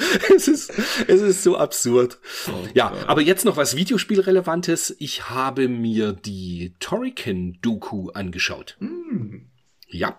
es 0.36 0.48
ist, 0.48 0.72
es 1.06 1.20
ist 1.20 1.42
so 1.42 1.56
absurd. 1.56 2.18
Oh, 2.48 2.66
ja, 2.74 2.90
Gott. 2.90 3.08
aber 3.08 3.20
jetzt 3.20 3.44
noch 3.44 3.56
was 3.56 3.76
Videospielrelevantes. 3.76 4.96
Ich 4.98 5.28
habe 5.28 5.68
mir 5.68 6.12
die 6.12 6.74
Toriken-Doku 6.80 8.10
angeschaut. 8.10 8.76
Mm. 8.80 9.46
Ja. 9.88 10.18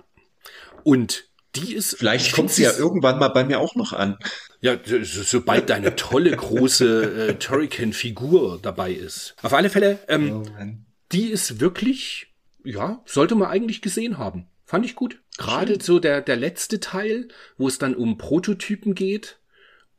Und 0.83 1.25
die 1.55 1.75
ist. 1.75 1.97
Vielleicht 1.97 2.33
kommt 2.33 2.51
sie 2.51 2.63
ja 2.63 2.71
irgendwann 2.77 3.19
mal 3.19 3.29
bei 3.29 3.43
mir 3.43 3.59
auch 3.59 3.75
noch 3.75 3.93
an. 3.93 4.17
Ja, 4.61 4.77
sobald 5.03 5.69
deine 5.69 5.95
tolle 5.95 6.35
große 6.35 7.29
äh, 7.29 7.33
Toriken-Figur 7.35 8.59
dabei 8.61 8.91
ist. 8.91 9.35
Auf 9.41 9.53
alle 9.53 9.69
Fälle, 9.69 9.99
ähm, 10.07 10.31
oh, 10.31 10.45
die 11.11 11.29
ist 11.29 11.59
wirklich, 11.59 12.27
ja, 12.63 13.01
sollte 13.05 13.35
man 13.35 13.49
eigentlich 13.49 13.81
gesehen 13.81 14.17
haben. 14.17 14.47
Fand 14.65 14.85
ich 14.85 14.95
gut. 14.95 15.21
Gerade 15.37 15.81
so 15.81 15.99
der, 15.99 16.21
der 16.21 16.37
letzte 16.37 16.79
Teil, 16.79 17.27
wo 17.57 17.67
es 17.67 17.77
dann 17.77 17.95
um 17.95 18.17
Prototypen 18.17 18.95
geht 18.95 19.40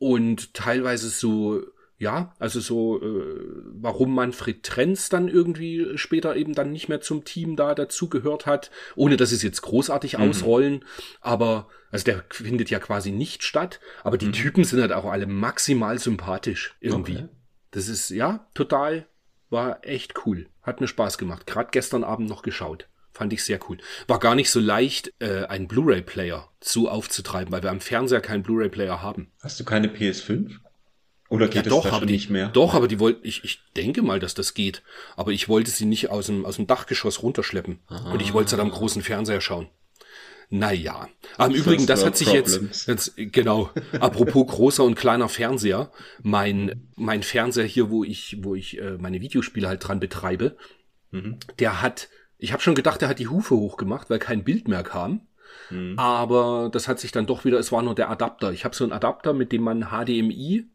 und 0.03 0.53
teilweise 0.53 1.09
so 1.11 1.63
ja, 1.99 2.35
also 2.41 2.59
so, 2.59 3.01
äh, 3.01 3.37
warum 3.75 4.13
Manfred 4.13 4.65
Trenz 4.65 5.09
dann 5.09 5.29
irgendwie 5.29 5.97
später 5.97 6.35
eben 6.35 6.53
dann 6.53 6.73
nicht 6.73 6.89
mehr 6.89 7.01
zum 7.01 7.25
Team 7.25 7.55
da 7.55 7.77
dazugehört 7.77 8.45
hat, 8.45 8.73
ohne 8.97 9.17
dass 9.17 9.31
es 9.31 9.45
jetzt 9.45 9.63
großartig 9.63 10.19
mhm. 10.19 10.25
ausrollen, 10.25 10.85
aber, 11.21 11.69
also 11.93 12.05
der 12.05 12.25
findet 12.29 12.71
ja 12.71 12.81
quasi 12.81 13.13
nicht 13.13 13.45
statt, 13.45 13.79
aber 14.03 14.19
die 14.19 14.27
mhm. 14.27 14.33
Typen 14.33 14.65
sind 14.65 14.81
halt 14.81 14.91
auch 14.91 15.05
alle 15.05 15.29
maximal 15.29 15.97
sympathisch 16.01 16.75
irgendwie. 16.81 17.19
Okay. 17.19 17.29
Das 17.71 17.87
ist, 17.87 18.11
ja, 18.11 18.49
total, 18.53 19.07
war 19.49 19.87
echt 19.87 20.27
cool. 20.27 20.49
Hat 20.63 20.81
mir 20.81 20.89
Spaß 20.89 21.19
gemacht. 21.19 21.47
Gerade 21.47 21.69
gestern 21.71 22.03
Abend 22.03 22.29
noch 22.29 22.43
geschaut. 22.43 22.89
Fand 23.23 23.33
ich 23.33 23.45
sehr 23.45 23.61
cool. 23.69 23.79
War 24.09 24.19
gar 24.19 24.35
nicht 24.35 24.51
so 24.51 24.59
leicht, 24.59 25.13
äh, 25.21 25.45
einen 25.45 25.69
Blu-ray-Player 25.69 26.49
so 26.61 26.89
aufzutreiben, 26.89 27.53
weil 27.53 27.63
wir 27.63 27.71
am 27.71 27.81
Fernseher 27.81 28.21
keinen 28.21 28.43
Blu-ray-Player 28.43 29.01
haben. 29.01 29.31
Hast 29.41 29.61
du 29.61 29.65
keine 29.65 29.87
PS5? 29.87 30.51
Oder 31.29 31.47
geht 31.47 31.55
ja, 31.55 31.63
es 31.63 31.69
doch, 31.69 31.85
da 31.85 31.93
aber 31.93 32.07
nicht 32.07 32.31
mehr? 32.31 32.49
Doch, 32.49 32.75
aber 32.75 32.89
die 32.89 32.99
wollten, 32.99 33.25
ich, 33.25 33.45
ich 33.45 33.61
denke 33.77 34.03
mal, 34.03 34.19
dass 34.19 34.35
das 34.35 34.55
geht. 34.55 34.83
Aber 35.15 35.31
ich 35.31 35.49
wollte 35.49 35.71
sie 35.71 35.85
nicht 35.85 36.11
aus 36.11 36.27
dem, 36.27 36.45
aus 36.45 36.57
dem 36.57 36.67
Dachgeschoss 36.67 37.23
runterschleppen. 37.23 37.79
Ah. 37.87 38.11
Und 38.11 38.21
ich 38.23 38.33
wollte 38.33 38.51
sie 38.51 38.57
dann 38.57 38.67
am 38.67 38.73
großen 38.73 39.03
Fernseher 39.03 39.41
schauen. 39.41 39.69
Naja. 40.51 41.09
Aber 41.39 41.55
im 41.55 41.61
Übrigen, 41.61 41.87
das 41.87 42.05
hat 42.05 42.17
sich 42.17 42.33
jetzt, 42.33 42.89
jetzt, 42.89 43.15
genau, 43.17 43.71
apropos 44.01 44.49
großer 44.49 44.83
und 44.83 44.97
kleiner 44.97 45.29
Fernseher, 45.29 45.93
mein, 46.23 46.89
mein 46.97 47.23
Fernseher 47.23 47.67
hier, 47.67 47.89
wo 47.89 48.03
ich, 48.03 48.39
wo 48.41 48.57
ich 48.57 48.81
äh, 48.81 48.99
meine 48.99 49.21
Videospiele 49.21 49.69
halt 49.69 49.87
dran 49.87 50.01
betreibe, 50.01 50.57
mhm. 51.13 51.39
der 51.61 51.81
hat, 51.83 52.09
ich 52.43 52.53
habe 52.53 52.61
schon 52.61 52.75
gedacht, 52.75 53.01
der 53.01 53.09
hat 53.09 53.21
die 53.21 53.29
Hufe 53.29 53.55
hochgemacht, 53.55 54.11
weil 54.11 54.19
kein 54.19 54.43
Bild 54.43 54.67
mehr 54.67 54.83
kam. 54.83 55.21
Mhm. 55.71 55.97
Aber 55.97 56.71
das 56.73 56.89
hat 56.89 56.99
sich 56.99 57.13
dann 57.13 57.25
doch 57.25 57.45
wieder, 57.45 57.59
es 57.59 57.71
war 57.71 57.83
nur 57.83 57.95
der 57.95 58.11
Adapter. 58.11 58.53
Ich 58.53 58.65
habe 58.65 58.75
so 58.75 58.83
einen 58.83 58.93
Adapter, 58.93 59.33
mit 59.33 59.53
dem 59.53 59.63
man 59.63 59.91
HDMI 59.91 60.67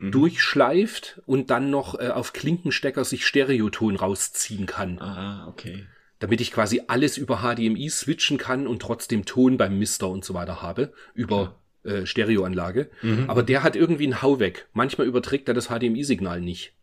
mhm. 0.00 0.12
durchschleift 0.12 1.22
und 1.24 1.48
dann 1.48 1.70
noch 1.70 1.98
äh, 1.98 2.08
auf 2.08 2.34
Klinkenstecker 2.34 3.04
sich 3.04 3.26
Stereoton 3.26 3.96
rausziehen 3.96 4.66
kann. 4.66 4.98
Ah, 4.98 5.48
okay. 5.48 5.86
Damit 6.18 6.42
ich 6.42 6.52
quasi 6.52 6.82
alles 6.88 7.16
über 7.16 7.38
HDMI 7.38 7.88
switchen 7.88 8.36
kann 8.36 8.66
und 8.66 8.82
trotzdem 8.82 9.24
Ton 9.24 9.56
beim 9.56 9.78
Mister 9.78 10.10
und 10.10 10.26
so 10.26 10.34
weiter 10.34 10.60
habe 10.60 10.92
über 11.14 11.58
äh, 11.84 12.04
Stereoanlage. 12.04 12.90
Mhm. 13.00 13.30
Aber 13.30 13.42
der 13.42 13.62
hat 13.62 13.76
irgendwie 13.76 14.04
einen 14.04 14.20
Hau 14.20 14.40
weg. 14.40 14.68
Manchmal 14.74 15.06
überträgt 15.06 15.48
er 15.48 15.54
das 15.54 15.68
HDMI-Signal 15.68 16.42
nicht. 16.42 16.74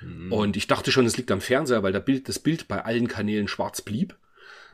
Mhm. 0.00 0.32
Und 0.32 0.56
ich 0.56 0.66
dachte 0.66 0.92
schon, 0.92 1.06
es 1.06 1.16
liegt 1.16 1.30
am 1.30 1.40
Fernseher, 1.40 1.82
weil 1.82 1.98
Bild, 2.00 2.28
das 2.28 2.38
Bild 2.38 2.68
bei 2.68 2.84
allen 2.84 3.08
Kanälen 3.08 3.48
schwarz 3.48 3.82
blieb. 3.82 4.16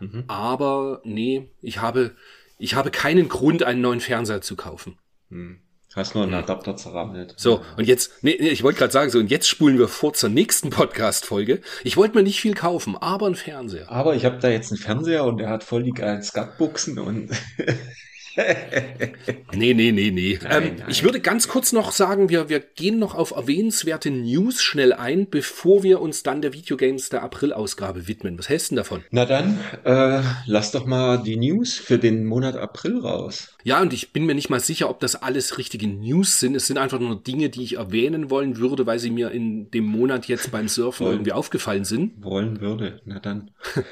Mhm. 0.00 0.24
Aber 0.28 1.00
nee, 1.04 1.50
ich 1.60 1.80
habe, 1.80 2.12
ich 2.58 2.74
habe 2.74 2.90
keinen 2.90 3.28
Grund, 3.28 3.62
einen 3.62 3.80
neuen 3.80 4.00
Fernseher 4.00 4.40
zu 4.40 4.56
kaufen. 4.56 4.98
Mhm. 5.28 5.60
Hast 5.94 6.14
nur 6.14 6.24
einen 6.24 6.32
Adapter 6.32 6.74
zerrammelt. 6.74 7.34
So, 7.36 7.62
und 7.76 7.86
jetzt, 7.86 8.22
nee, 8.22 8.38
nee 8.40 8.48
ich 8.48 8.62
wollte 8.62 8.78
gerade 8.78 8.92
sagen, 8.92 9.10
so, 9.10 9.18
und 9.18 9.30
jetzt 9.30 9.46
spulen 9.46 9.78
wir 9.78 9.88
vor 9.88 10.14
zur 10.14 10.30
nächsten 10.30 10.70
Podcast-Folge. 10.70 11.60
Ich 11.84 11.98
wollte 11.98 12.16
mir 12.16 12.22
nicht 12.22 12.40
viel 12.40 12.54
kaufen, 12.54 12.96
aber 12.96 13.26
einen 13.26 13.34
Fernseher. 13.34 13.90
Aber 13.90 14.14
ich 14.14 14.24
habe 14.24 14.38
da 14.38 14.48
jetzt 14.48 14.72
einen 14.72 14.80
Fernseher 14.80 15.24
und 15.24 15.36
der 15.36 15.50
hat 15.50 15.64
voll 15.64 15.82
die 15.82 15.92
geilen 15.92 16.22
Skatbuchsen 16.22 16.98
und 16.98 17.30
nee, 19.54 19.74
nee, 19.74 19.92
nee, 19.92 20.10
nee. 20.10 20.38
Nein, 20.42 20.62
ähm, 20.62 20.76
nein. 20.78 20.86
Ich 20.88 21.02
würde 21.02 21.20
ganz 21.20 21.48
kurz 21.48 21.72
noch 21.72 21.92
sagen, 21.92 22.28
wir, 22.28 22.48
wir 22.48 22.60
gehen 22.60 22.98
noch 22.98 23.14
auf 23.14 23.32
erwähnenswerte 23.32 24.10
News 24.10 24.62
schnell 24.62 24.92
ein, 24.92 25.28
bevor 25.28 25.82
wir 25.82 26.00
uns 26.00 26.22
dann 26.22 26.42
der 26.42 26.52
Videogames 26.52 27.08
der 27.10 27.22
April-Ausgabe 27.22 28.08
widmen. 28.08 28.38
Was 28.38 28.48
hältst 28.48 28.70
du 28.70 28.76
davon? 28.76 29.04
Na 29.10 29.26
dann, 29.26 29.58
äh, 29.84 30.22
lass 30.46 30.72
doch 30.72 30.86
mal 30.86 31.22
die 31.22 31.36
News 31.36 31.74
für 31.74 31.98
den 31.98 32.24
Monat 32.24 32.56
April 32.56 33.00
raus. 33.00 33.54
Ja, 33.64 33.80
und 33.80 33.92
ich 33.92 34.12
bin 34.12 34.24
mir 34.26 34.34
nicht 34.34 34.50
mal 34.50 34.60
sicher, 34.60 34.90
ob 34.90 35.00
das 35.00 35.16
alles 35.16 35.58
richtige 35.58 35.86
News 35.86 36.40
sind. 36.40 36.56
Es 36.56 36.66
sind 36.66 36.78
einfach 36.78 36.98
nur 36.98 37.22
Dinge, 37.22 37.48
die 37.50 37.62
ich 37.62 37.76
erwähnen 37.76 38.30
wollen 38.30 38.56
würde, 38.56 38.86
weil 38.86 38.98
sie 38.98 39.10
mir 39.10 39.30
in 39.30 39.70
dem 39.70 39.84
Monat 39.84 40.26
jetzt 40.26 40.50
beim 40.50 40.68
Surfen 40.68 41.06
wollen, 41.06 41.16
irgendwie 41.16 41.32
aufgefallen 41.32 41.84
sind. 41.84 42.22
Wollen 42.22 42.60
würde. 42.60 43.00
Na 43.04 43.20
dann. 43.20 43.50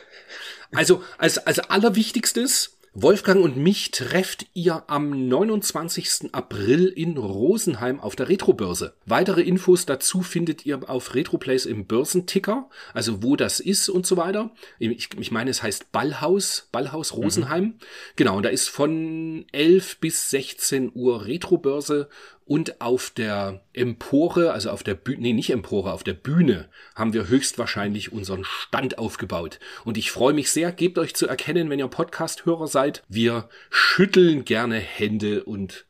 also, 0.72 1.02
als, 1.18 1.38
als 1.38 1.58
allerwichtigstes, 1.60 2.79
Wolfgang 2.92 3.44
und 3.44 3.56
mich 3.56 3.92
trefft 3.92 4.46
ihr 4.52 4.82
am 4.88 5.28
29. 5.28 6.30
April 6.32 6.88
in 6.88 7.16
Rosenheim 7.16 8.00
auf 8.00 8.16
der 8.16 8.28
Retrobörse. 8.28 8.94
Weitere 9.06 9.42
Infos 9.42 9.86
dazu 9.86 10.22
findet 10.22 10.66
ihr 10.66 10.90
auf 10.90 11.14
Retroplays 11.14 11.66
im 11.66 11.86
Börsenticker, 11.86 12.68
also 12.92 13.22
wo 13.22 13.36
das 13.36 13.60
ist 13.60 13.88
und 13.90 14.08
so 14.08 14.16
weiter. 14.16 14.50
Ich, 14.80 15.08
ich 15.16 15.30
meine, 15.30 15.50
es 15.50 15.62
heißt 15.62 15.92
Ballhaus, 15.92 16.68
Ballhaus 16.72 17.14
Rosenheim. 17.14 17.64
Mhm. 17.64 17.74
Genau, 18.16 18.36
und 18.36 18.42
da 18.42 18.48
ist 18.48 18.68
von 18.68 19.46
11 19.52 19.98
bis 20.00 20.30
16 20.30 20.90
Uhr 20.92 21.26
Retrobörse 21.26 22.08
und 22.50 22.80
auf 22.80 23.10
der 23.10 23.60
Empore, 23.74 24.52
also 24.52 24.70
auf 24.70 24.82
der 24.82 24.94
Bühne, 24.96 25.20
nee, 25.20 25.32
nicht 25.32 25.50
Empore, 25.50 25.92
auf 25.92 26.02
der 26.02 26.14
Bühne 26.14 26.68
haben 26.96 27.12
wir 27.12 27.28
höchstwahrscheinlich 27.28 28.10
unseren 28.10 28.42
Stand 28.42 28.98
aufgebaut. 28.98 29.60
Und 29.84 29.96
ich 29.96 30.10
freue 30.10 30.32
mich 30.32 30.50
sehr, 30.50 30.72
gebt 30.72 30.98
euch 30.98 31.14
zu 31.14 31.28
erkennen, 31.28 31.70
wenn 31.70 31.78
ihr 31.78 31.86
Podcast-Hörer 31.86 32.66
seid. 32.66 33.04
Wir 33.08 33.48
schütteln 33.70 34.44
gerne 34.44 34.80
Hände 34.80 35.44
und 35.44 35.86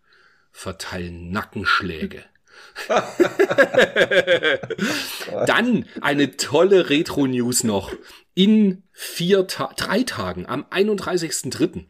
verteilen 0.53 1.31
Nackenschläge. 1.31 2.25
Dann 5.47 5.87
eine 6.03 6.37
tolle 6.37 6.91
Retro-News 6.91 7.65
noch. 7.65 7.95
In 8.35 8.83
vier 8.93 9.47
Ta 9.47 9.73
drei 9.79 10.03
Tagen, 10.03 10.45
am 10.45 10.65
31.03. 10.65 11.87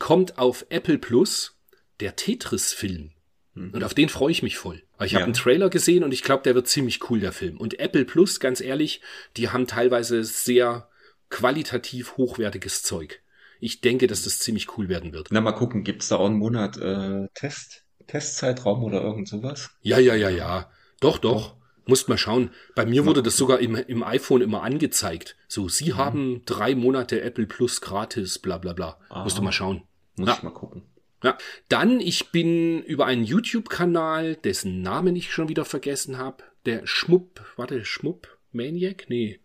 kommt 0.00 0.38
auf 0.38 0.66
Apple 0.70 0.98
Plus 0.98 1.56
der 2.00 2.16
Tetris-Film. 2.16 3.12
Mhm. 3.56 3.70
Und 3.72 3.84
auf 3.84 3.94
den 3.94 4.08
freue 4.08 4.30
ich 4.30 4.42
mich 4.42 4.58
voll. 4.58 4.82
Ich 5.00 5.14
habe 5.14 5.20
ja. 5.20 5.24
einen 5.24 5.34
Trailer 5.34 5.70
gesehen 5.70 6.04
und 6.04 6.12
ich 6.12 6.22
glaube, 6.22 6.42
der 6.42 6.54
wird 6.54 6.68
ziemlich 6.68 7.10
cool, 7.10 7.18
der 7.18 7.32
Film. 7.32 7.56
Und 7.56 7.80
Apple 7.80 8.04
Plus, 8.04 8.38
ganz 8.38 8.60
ehrlich, 8.60 9.00
die 9.36 9.48
haben 9.48 9.66
teilweise 9.66 10.22
sehr 10.22 10.88
qualitativ 11.30 12.16
hochwertiges 12.16 12.82
Zeug. 12.82 13.22
Ich 13.58 13.80
denke, 13.80 14.06
dass 14.06 14.22
das 14.22 14.38
ziemlich 14.38 14.76
cool 14.76 14.88
werden 14.88 15.12
wird. 15.12 15.28
Na, 15.30 15.40
mal 15.40 15.52
gucken, 15.52 15.82
gibt's 15.82 16.08
da 16.08 16.16
auch 16.16 16.26
einen 16.26 16.36
Monat 16.36 16.76
äh, 16.76 17.28
Test, 17.34 17.84
Testzeitraum 18.06 18.84
oder 18.84 19.02
irgend 19.02 19.26
sowas? 19.26 19.70
Ja, 19.80 19.98
ja, 19.98 20.14
ja, 20.14 20.28
ja. 20.28 20.70
Doch, 21.00 21.18
doch. 21.18 21.54
Oh. 21.54 21.62
Musst 21.88 22.08
mal 22.08 22.18
schauen. 22.18 22.50
Bei 22.74 22.84
mir 22.84 23.06
wurde 23.06 23.22
das 23.22 23.36
sogar 23.36 23.60
im, 23.60 23.76
im 23.76 24.02
iPhone 24.02 24.42
immer 24.42 24.62
angezeigt. 24.64 25.36
So, 25.46 25.68
Sie 25.68 25.92
mhm. 25.92 25.96
haben 25.96 26.42
drei 26.44 26.74
Monate 26.74 27.22
Apple 27.22 27.46
Plus 27.46 27.80
gratis, 27.80 28.40
bla 28.40 28.58
bla 28.58 28.72
bla. 28.72 28.98
Ah. 29.08 29.22
Musst 29.22 29.38
du 29.38 29.42
mal 29.42 29.52
schauen. 29.52 29.82
Muss 30.16 30.28
ja. 30.28 30.34
ich 30.34 30.42
mal 30.42 30.50
gucken. 30.50 30.82
Ja, 31.22 31.38
dann, 31.68 32.00
ich 32.00 32.30
bin 32.30 32.82
über 32.82 33.06
einen 33.06 33.24
YouTube-Kanal, 33.24 34.36
dessen 34.36 34.82
Namen 34.82 35.16
ich 35.16 35.32
schon 35.32 35.48
wieder 35.48 35.64
vergessen 35.64 36.18
habe, 36.18 36.44
der 36.66 36.86
Schmupp, 36.86 37.40
warte, 37.56 37.84
Schmupp 37.84 38.38
Maniac? 38.52 39.06
Nee, 39.08 39.40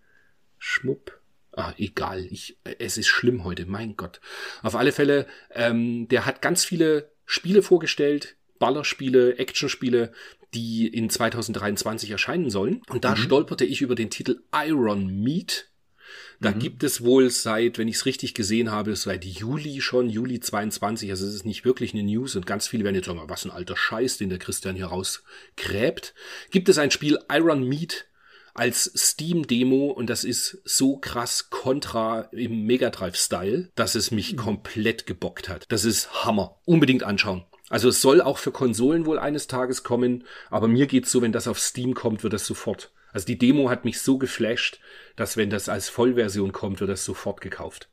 Schmupp. 0.57 1.19
Ah, 1.53 1.73
egal, 1.77 2.25
ich, 2.25 2.57
es 2.79 2.97
ist 2.97 3.07
schlimm 3.07 3.43
heute, 3.43 3.65
mein 3.65 3.97
Gott. 3.97 4.21
Auf 4.63 4.75
alle 4.75 4.91
Fälle, 4.91 5.27
ähm, 5.51 6.07
der 6.07 6.25
hat 6.25 6.41
ganz 6.41 6.63
viele 6.63 7.11
Spiele 7.25 7.61
vorgestellt, 7.61 8.37
Ballerspiele, 8.57 9.37
Actionspiele, 9.37 10.13
die 10.53 10.87
in 10.87 11.09
2023 11.09 12.11
erscheinen 12.11 12.49
sollen. 12.49 12.81
Und 12.89 13.03
da 13.03 13.11
mhm. 13.11 13.17
stolperte 13.17 13.65
ich 13.65 13.81
über 13.81 13.95
den 13.95 14.09
Titel 14.09 14.43
Iron 14.53 15.21
Meat 15.21 15.70
Da 16.41 16.51
mhm. 16.51 16.59
gibt 16.59 16.83
es 16.83 17.03
wohl 17.03 17.29
seit, 17.29 17.77
wenn 17.77 17.87
ich 17.87 17.97
es 17.97 18.05
richtig 18.05 18.33
gesehen 18.33 18.71
habe, 18.71 18.95
seit 18.95 19.23
Juli 19.23 19.79
schon, 19.79 20.09
Juli 20.09 20.39
22, 20.39 21.11
also 21.11 21.25
es 21.25 21.35
ist 21.35 21.45
nicht 21.45 21.65
wirklich 21.65 21.93
eine 21.93 22.03
News 22.03 22.35
und 22.35 22.47
ganz 22.47 22.67
viele 22.67 22.83
werden 22.83 22.95
jetzt 22.95 23.05
sagen, 23.05 23.21
was 23.27 23.45
ein 23.45 23.51
alter 23.51 23.77
Scheiß, 23.77 24.17
den 24.17 24.29
der 24.29 24.39
Christian 24.39 24.75
hier 24.75 24.87
rausgräbt. 24.87 26.15
Gibt 26.49 26.67
es 26.67 26.79
ein 26.79 26.89
Spiel 26.89 27.19
Iron 27.31 27.63
Meat 27.63 28.07
als 28.55 28.91
Steam-Demo 28.95 29.91
und 29.91 30.09
das 30.09 30.23
ist 30.23 30.61
so 30.65 30.97
krass 30.97 31.51
kontra 31.51 32.21
im 32.31 32.65
Megadrive-Style, 32.65 33.69
dass 33.75 33.93
es 33.93 34.09
mich 34.09 34.33
mhm. 34.33 34.37
komplett 34.37 35.05
gebockt 35.05 35.47
hat. 35.47 35.65
Das 35.69 35.85
ist 35.85 36.25
Hammer. 36.25 36.59
Unbedingt 36.65 37.03
anschauen. 37.03 37.45
Also 37.69 37.87
es 37.87 38.01
soll 38.01 38.19
auch 38.19 38.39
für 38.39 38.51
Konsolen 38.51 39.05
wohl 39.05 39.19
eines 39.19 39.47
Tages 39.47 39.83
kommen, 39.83 40.25
aber 40.49 40.67
mir 40.67 40.87
geht's 40.87 41.11
so, 41.11 41.21
wenn 41.21 41.31
das 41.31 41.47
auf 41.47 41.59
Steam 41.59 41.93
kommt, 41.93 42.23
wird 42.23 42.33
das 42.33 42.45
sofort. 42.45 42.91
Also 43.13 43.25
die 43.27 43.37
Demo 43.37 43.69
hat 43.69 43.85
mich 43.85 44.01
so 44.01 44.17
geflasht, 44.17 44.79
dass 45.15 45.37
wenn 45.37 45.49
das 45.49 45.69
als 45.69 45.89
Vollversion 45.89 46.51
kommt, 46.51 46.79
wird 46.79 46.89
das 46.89 47.05
sofort 47.05 47.41
gekauft. 47.41 47.89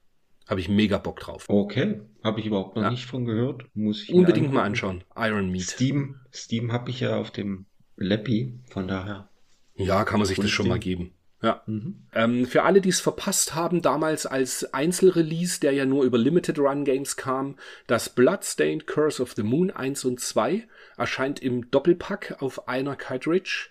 Habe 0.46 0.60
ich 0.60 0.68
mega 0.68 0.96
Bock 0.96 1.20
drauf. 1.20 1.44
Okay, 1.48 2.00
habe 2.24 2.40
ich 2.40 2.46
überhaupt 2.46 2.76
noch 2.76 2.82
ja. 2.82 2.90
nicht 2.90 3.04
von 3.04 3.26
gehört. 3.26 3.64
Muss 3.74 4.04
ich 4.04 4.14
unbedingt 4.14 4.52
mal 4.52 4.64
anschauen. 4.64 5.04
Iron 5.14 5.50
Meat. 5.50 5.62
Steam, 5.62 6.20
Steam 6.32 6.72
habe 6.72 6.90
ich 6.90 7.00
ja 7.00 7.16
auf 7.16 7.30
dem 7.30 7.66
Lappy, 7.96 8.58
von 8.70 8.88
daher. 8.88 9.28
Ja, 9.74 10.04
kann 10.04 10.18
man 10.18 10.26
sich 10.26 10.38
das 10.38 10.50
schon 10.50 10.68
mal 10.68 10.78
geben. 10.78 11.12
Ja. 11.42 11.62
Mhm. 11.66 12.06
Ähm, 12.14 12.46
für 12.46 12.64
alle, 12.64 12.80
die 12.80 12.88
es 12.88 13.00
verpasst 13.00 13.54
haben, 13.54 13.80
damals 13.80 14.26
als 14.26 14.72
Einzelrelease, 14.74 15.60
der 15.60 15.72
ja 15.72 15.86
nur 15.86 16.04
über 16.04 16.18
Limited 16.18 16.58
Run 16.58 16.84
Games 16.84 17.16
kam, 17.16 17.56
das 17.86 18.08
Bloodstained 18.08 18.86
Curse 18.86 19.22
of 19.22 19.34
the 19.34 19.42
Moon 19.42 19.70
1 19.70 20.04
und 20.04 20.20
2 20.20 20.66
erscheint 20.96 21.40
im 21.40 21.70
Doppelpack 21.70 22.36
auf 22.40 22.66
einer 22.68 22.96
Cartridge 22.96 23.68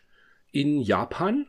in 0.52 0.80
Japan 0.80 1.48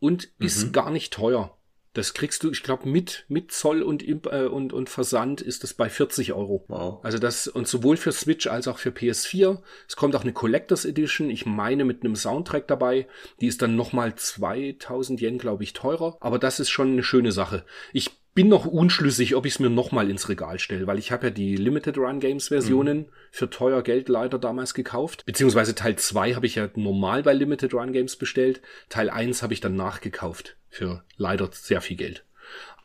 und 0.00 0.28
mhm. 0.38 0.46
ist 0.46 0.72
gar 0.72 0.90
nicht 0.90 1.12
teuer. 1.12 1.56
Das 1.92 2.14
kriegst 2.14 2.44
du, 2.44 2.52
ich 2.52 2.62
glaube, 2.62 2.88
mit, 2.88 3.24
mit 3.26 3.50
Zoll 3.50 3.82
und, 3.82 4.06
äh, 4.06 4.46
und, 4.46 4.72
und 4.72 4.88
Versand 4.88 5.40
ist 5.40 5.64
das 5.64 5.74
bei 5.74 5.88
40 5.88 6.32
Euro. 6.32 6.64
Wow. 6.68 7.04
Also 7.04 7.18
das, 7.18 7.48
und 7.48 7.66
sowohl 7.66 7.96
für 7.96 8.12
Switch 8.12 8.46
als 8.46 8.68
auch 8.68 8.78
für 8.78 8.90
PS4. 8.90 9.60
Es 9.88 9.96
kommt 9.96 10.14
auch 10.14 10.22
eine 10.22 10.32
Collectors 10.32 10.84
Edition, 10.84 11.30
ich 11.30 11.46
meine 11.46 11.84
mit 11.84 12.04
einem 12.04 12.14
Soundtrack 12.14 12.68
dabei. 12.68 13.08
Die 13.40 13.48
ist 13.48 13.60
dann 13.60 13.74
nochmal 13.74 14.14
2000 14.14 15.20
Yen, 15.20 15.38
glaube 15.38 15.64
ich, 15.64 15.72
teurer. 15.72 16.16
Aber 16.20 16.38
das 16.38 16.60
ist 16.60 16.70
schon 16.70 16.92
eine 16.92 17.02
schöne 17.02 17.32
Sache. 17.32 17.64
Ich 17.92 18.19
bin 18.34 18.48
noch 18.48 18.64
unschlüssig, 18.64 19.34
ob 19.34 19.44
ich 19.46 19.54
es 19.54 19.58
mir 19.58 19.70
nochmal 19.70 20.08
ins 20.08 20.28
Regal 20.28 20.58
stelle, 20.58 20.86
weil 20.86 20.98
ich 20.98 21.10
habe 21.10 21.26
ja 21.26 21.30
die 21.30 21.56
Limited 21.56 21.98
Run 21.98 22.20
Games 22.20 22.48
Versionen 22.48 22.98
mhm. 22.98 23.06
für 23.30 23.50
teuer 23.50 23.82
Geld 23.82 24.08
leider 24.08 24.38
damals 24.38 24.74
gekauft. 24.74 25.24
Beziehungsweise 25.26 25.74
Teil 25.74 25.96
2 25.96 26.34
habe 26.34 26.46
ich 26.46 26.54
ja 26.54 26.68
normal 26.74 27.22
bei 27.22 27.32
Limited 27.32 27.74
Run 27.74 27.92
Games 27.92 28.16
bestellt. 28.16 28.62
Teil 28.88 29.10
1 29.10 29.42
habe 29.42 29.52
ich 29.52 29.60
dann 29.60 29.74
nachgekauft 29.74 30.56
für 30.68 31.04
leider 31.16 31.50
sehr 31.52 31.80
viel 31.80 31.96
Geld. 31.96 32.24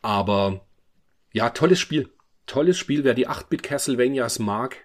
Aber 0.01 0.65
ja, 1.31 1.49
tolles 1.49 1.79
Spiel. 1.79 2.09
Tolles 2.47 2.77
Spiel. 2.77 3.03
Wer 3.03 3.13
die 3.13 3.27
8-Bit 3.27 3.63
Castlevanias 3.63 4.39
mag, 4.39 4.77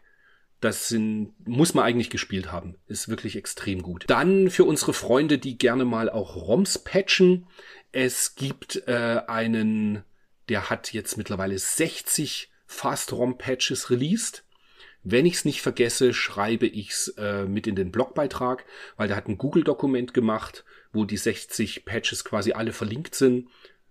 das 0.61 0.89
sind, 0.89 1.33
muss 1.47 1.75
man 1.75 1.85
eigentlich 1.85 2.11
gespielt 2.11 2.53
haben. 2.53 2.77
Ist 2.87 3.09
wirklich 3.09 3.37
extrem 3.37 3.83
gut. 3.83 4.05
Dann 4.09 4.51
für 4.51 4.65
unsere 4.65 4.93
Freunde, 4.93 5.39
die 5.39 5.57
gerne 5.57 5.85
mal 5.85 6.11
auch 6.11 6.37
ROMs 6.37 6.79
patchen. 6.79 7.47
Es 7.93 8.35
gibt 8.35 8.83
äh, 8.87 9.23
einen 9.27 10.05
der 10.51 10.69
hat 10.69 10.93
jetzt 10.93 11.17
mittlerweile 11.17 11.59
60 11.59 12.51
Fast-ROM-Patches 12.67 13.89
released. 13.89 14.45
Wenn 15.03 15.25
ich 15.25 15.35
es 15.35 15.45
nicht 15.45 15.63
vergesse, 15.63 16.13
schreibe 16.13 16.67
ich 16.67 16.91
es 16.91 17.09
äh, 17.17 17.45
mit 17.45 17.67
in 17.67 17.77
den 17.77 17.93
Blogbeitrag, 17.93 18.67
weil 18.97 19.09
der 19.09 19.17
hat 19.17 19.29
ein 19.29 19.39
Google-Dokument 19.39 20.13
gemacht, 20.13 20.65
wo 20.93 21.05
die 21.05 21.17
60 21.17 21.85
Patches 21.85 22.25
quasi 22.25 22.53
alle 22.53 22.73
verlinkt 22.73 23.15
sind. 23.15 23.49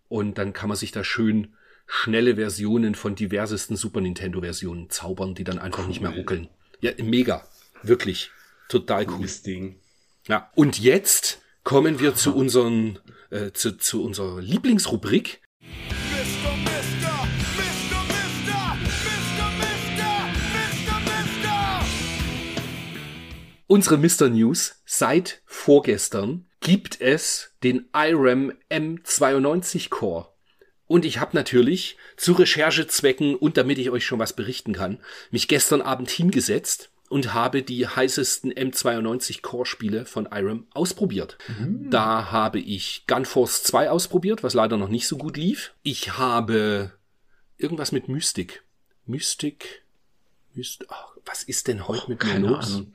Und 0.09 0.37
dann 0.37 0.53
kann 0.53 0.67
man 0.67 0.77
sich 0.77 0.91
da 0.91 1.03
schön 1.03 1.55
schnelle 1.87 2.35
Versionen 2.35 2.93
von 2.93 3.15
diversesten 3.15 3.77
Super 3.77 4.01
Nintendo-Versionen 4.01 4.89
zaubern, 4.89 5.33
die 5.35 5.45
dann 5.45 5.59
einfach 5.59 5.83
cool. 5.83 5.87
nicht 5.87 6.01
mehr 6.01 6.11
ruckeln. 6.11 6.49
Ja, 6.81 6.91
mega. 7.01 7.47
Wirklich. 7.83 8.31
Total 8.67 9.07
cool. 9.09 9.25
Ding. 9.45 9.79
Ja. 10.27 10.51
Und 10.55 10.77
jetzt 10.77 11.41
kommen 11.63 11.99
wir 11.99 12.15
zu 12.15 12.35
unseren, 12.35 12.99
äh, 13.29 13.51
zu, 13.51 13.77
zu 13.77 14.03
unserer 14.03 14.41
Lieblingsrubrik. 14.41 15.41
Unsere 23.71 23.99
Mr. 23.99 24.29
News 24.29 24.81
seit 24.83 25.43
vorgestern 25.45 26.47
gibt 26.59 26.99
es 27.01 27.51
den 27.63 27.87
IRAM 27.93 28.51
M92 28.71 29.89
Core. 29.91 30.29
Und 30.87 31.05
ich 31.05 31.19
habe 31.19 31.37
natürlich 31.37 31.95
zu 32.17 32.33
Recherchezwecken 32.33 33.35
und 33.35 33.57
damit 33.57 33.77
ich 33.77 33.91
euch 33.91 34.07
schon 34.07 34.17
was 34.17 34.33
berichten 34.33 34.73
kann, 34.73 34.97
mich 35.29 35.47
gestern 35.47 35.83
Abend 35.83 36.09
hingesetzt 36.09 36.89
und 37.09 37.35
habe 37.35 37.61
die 37.61 37.87
heißesten 37.87 38.51
M92 38.51 39.43
Core 39.43 39.67
Spiele 39.67 40.07
von 40.07 40.27
IRAM 40.31 40.65
ausprobiert. 40.71 41.37
Mhm. 41.47 41.91
Da 41.91 42.31
habe 42.31 42.57
ich 42.57 43.03
Gunforce 43.05 43.61
2 43.61 43.91
ausprobiert, 43.91 44.41
was 44.41 44.55
leider 44.55 44.77
noch 44.77 44.89
nicht 44.89 45.07
so 45.07 45.15
gut 45.15 45.37
lief. 45.37 45.75
Ich 45.83 46.17
habe 46.17 46.93
irgendwas 47.57 47.91
mit 47.91 48.09
Mystik. 48.09 48.63
Mystik. 49.05 49.83
Mystik. 50.55 50.87
Oh, 50.89 51.19
was 51.23 51.43
ist 51.43 51.67
denn 51.67 51.87
heute 51.87 52.05
oh, 52.07 52.09
mit 52.09 52.23
mir 52.23 52.39
los? 52.39 52.73
Ahnung 52.73 52.93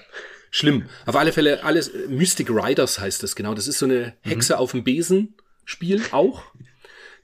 schlimm. 0.54 0.88
Auf 1.04 1.16
alle 1.16 1.32
Fälle 1.32 1.64
alles, 1.64 1.90
Mystic 2.08 2.48
Riders 2.48 3.00
heißt 3.00 3.22
das 3.22 3.34
genau. 3.34 3.54
Das 3.54 3.66
ist 3.66 3.78
so 3.78 3.86
eine 3.86 4.14
Hexe 4.22 4.54
mhm. 4.54 4.58
auf 4.60 4.70
dem 4.70 4.84
Besen 4.84 5.34
Spiel 5.64 6.02
auch. 6.12 6.42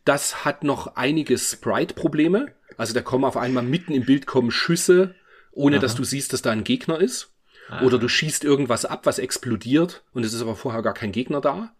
Das 0.04 0.44
hat 0.44 0.64
noch 0.64 0.96
einige 0.96 1.38
Sprite-Probleme. 1.38 2.52
Also 2.76 2.94
da 2.94 3.02
kommen 3.02 3.24
auf 3.24 3.36
einmal 3.36 3.62
mitten 3.62 3.92
im 3.92 4.04
Bild 4.04 4.26
kommen 4.26 4.50
Schüsse, 4.50 5.14
ohne 5.52 5.76
Aha. 5.76 5.82
dass 5.82 5.94
du 5.94 6.04
siehst, 6.04 6.32
dass 6.32 6.42
da 6.42 6.50
ein 6.50 6.64
Gegner 6.64 7.00
ist. 7.00 7.32
Ah. 7.68 7.82
Oder 7.84 7.98
du 7.98 8.08
schießt 8.08 8.42
irgendwas 8.42 8.84
ab, 8.84 9.04
was 9.04 9.18
explodiert 9.18 10.02
und 10.12 10.24
es 10.24 10.32
ist 10.32 10.42
aber 10.42 10.56
vorher 10.56 10.82
gar 10.82 10.94
kein 10.94 11.12
Gegner 11.12 11.40
da. 11.40 11.74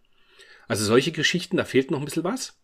Also 0.68 0.84
solche 0.84 1.11
Geschichten, 1.11 1.57
da 1.57 1.64
fehlt 1.64 1.90
noch 1.90 1.98
ein 1.98 2.05
bisschen 2.05 2.22
was. 2.24 2.57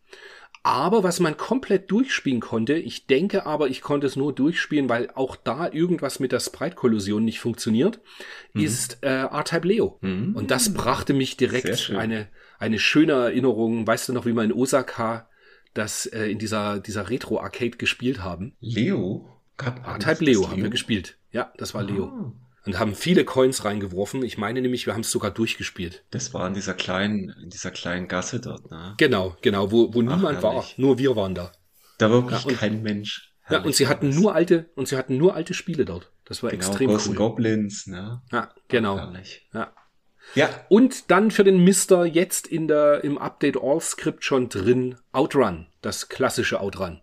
Aber 0.66 1.04
was 1.04 1.20
man 1.20 1.36
komplett 1.36 1.92
durchspielen 1.92 2.40
konnte, 2.40 2.72
ich 2.74 3.06
denke 3.06 3.46
aber, 3.46 3.68
ich 3.68 3.82
konnte 3.82 4.04
es 4.08 4.16
nur 4.16 4.34
durchspielen, 4.34 4.88
weil 4.88 5.08
auch 5.14 5.36
da 5.36 5.70
irgendwas 5.70 6.18
mit 6.18 6.32
der 6.32 6.40
Sprite-Kollusion 6.40 7.24
nicht 7.24 7.38
funktioniert, 7.38 8.00
mhm. 8.52 8.64
ist 8.64 8.98
äh, 9.02 9.26
R-Type 9.26 9.68
Leo. 9.68 9.96
Mhm. 10.00 10.34
Und 10.34 10.50
das 10.50 10.74
brachte 10.74 11.14
mich 11.14 11.36
direkt 11.36 11.92
eine, 11.96 12.26
eine 12.58 12.80
schöne 12.80 13.12
Erinnerung. 13.12 13.86
Weißt 13.86 14.08
du 14.08 14.12
noch, 14.12 14.26
wie 14.26 14.32
wir 14.32 14.42
in 14.42 14.52
Osaka 14.52 15.28
das 15.72 16.06
äh, 16.06 16.24
in 16.24 16.40
dieser, 16.40 16.80
dieser 16.80 17.10
Retro-Arcade 17.10 17.76
gespielt 17.76 18.24
haben? 18.24 18.56
Leo? 18.58 19.40
R-Type 19.58 20.24
Leo 20.24 20.50
haben 20.50 20.64
wir 20.64 20.70
gespielt. 20.70 21.16
Ja, 21.30 21.52
das 21.58 21.74
war 21.74 21.84
Leo. 21.84 22.34
Und 22.66 22.78
haben 22.78 22.94
viele 22.94 23.24
Coins 23.24 23.64
reingeworfen. 23.64 24.24
Ich 24.24 24.38
meine 24.38 24.60
nämlich, 24.60 24.86
wir 24.86 24.94
haben 24.94 25.02
es 25.02 25.10
sogar 25.10 25.30
durchgespielt. 25.30 26.04
Das 26.10 26.34
war 26.34 26.46
in 26.48 26.54
dieser 26.54 26.74
kleinen, 26.74 27.30
in 27.42 27.50
dieser 27.50 27.70
kleinen 27.70 28.08
Gasse 28.08 28.40
dort, 28.40 28.70
ne? 28.70 28.94
Genau, 28.98 29.36
genau, 29.40 29.70
wo, 29.70 29.94
wo 29.94 30.00
Ach, 30.00 30.16
niemand 30.16 30.42
herrlich. 30.42 30.42
war, 30.42 30.64
nur 30.76 30.98
wir 30.98 31.14
waren 31.14 31.34
da. 31.34 31.52
Da 31.98 32.10
war 32.10 32.24
wirklich 32.24 32.44
ja, 32.44 32.50
und, 32.50 32.58
kein 32.58 32.82
Mensch. 32.82 33.32
Herrlich 33.42 33.62
ja, 33.62 33.66
und 33.66 33.74
sie 33.76 33.86
hatten 33.86 34.10
nur 34.10 34.34
alte, 34.34 34.68
und 34.74 34.88
sie 34.88 34.96
hatten 34.96 35.16
nur 35.16 35.34
alte 35.34 35.54
Spiele 35.54 35.84
dort. 35.84 36.10
Das 36.24 36.42
war 36.42 36.50
genau, 36.50 36.66
extrem 36.66 36.90
Ghost 36.90 37.08
cool. 37.08 37.14
Goblins, 37.14 37.86
ne? 37.86 38.20
Ja, 38.32 38.52
genau. 38.68 39.12
Ja. 39.52 39.72
Ja. 40.34 40.48
Und 40.68 41.10
dann 41.10 41.30
für 41.30 41.44
den 41.44 41.62
Mister 41.62 42.04
jetzt 42.04 42.48
in 42.48 42.66
der, 42.66 43.04
im 43.04 43.16
Update 43.16 43.56
All 43.62 43.80
Script 43.80 44.24
schon 44.24 44.48
drin 44.48 44.96
Outrun. 45.12 45.68
Das 45.82 46.08
klassische 46.08 46.60
Outrun. 46.60 47.00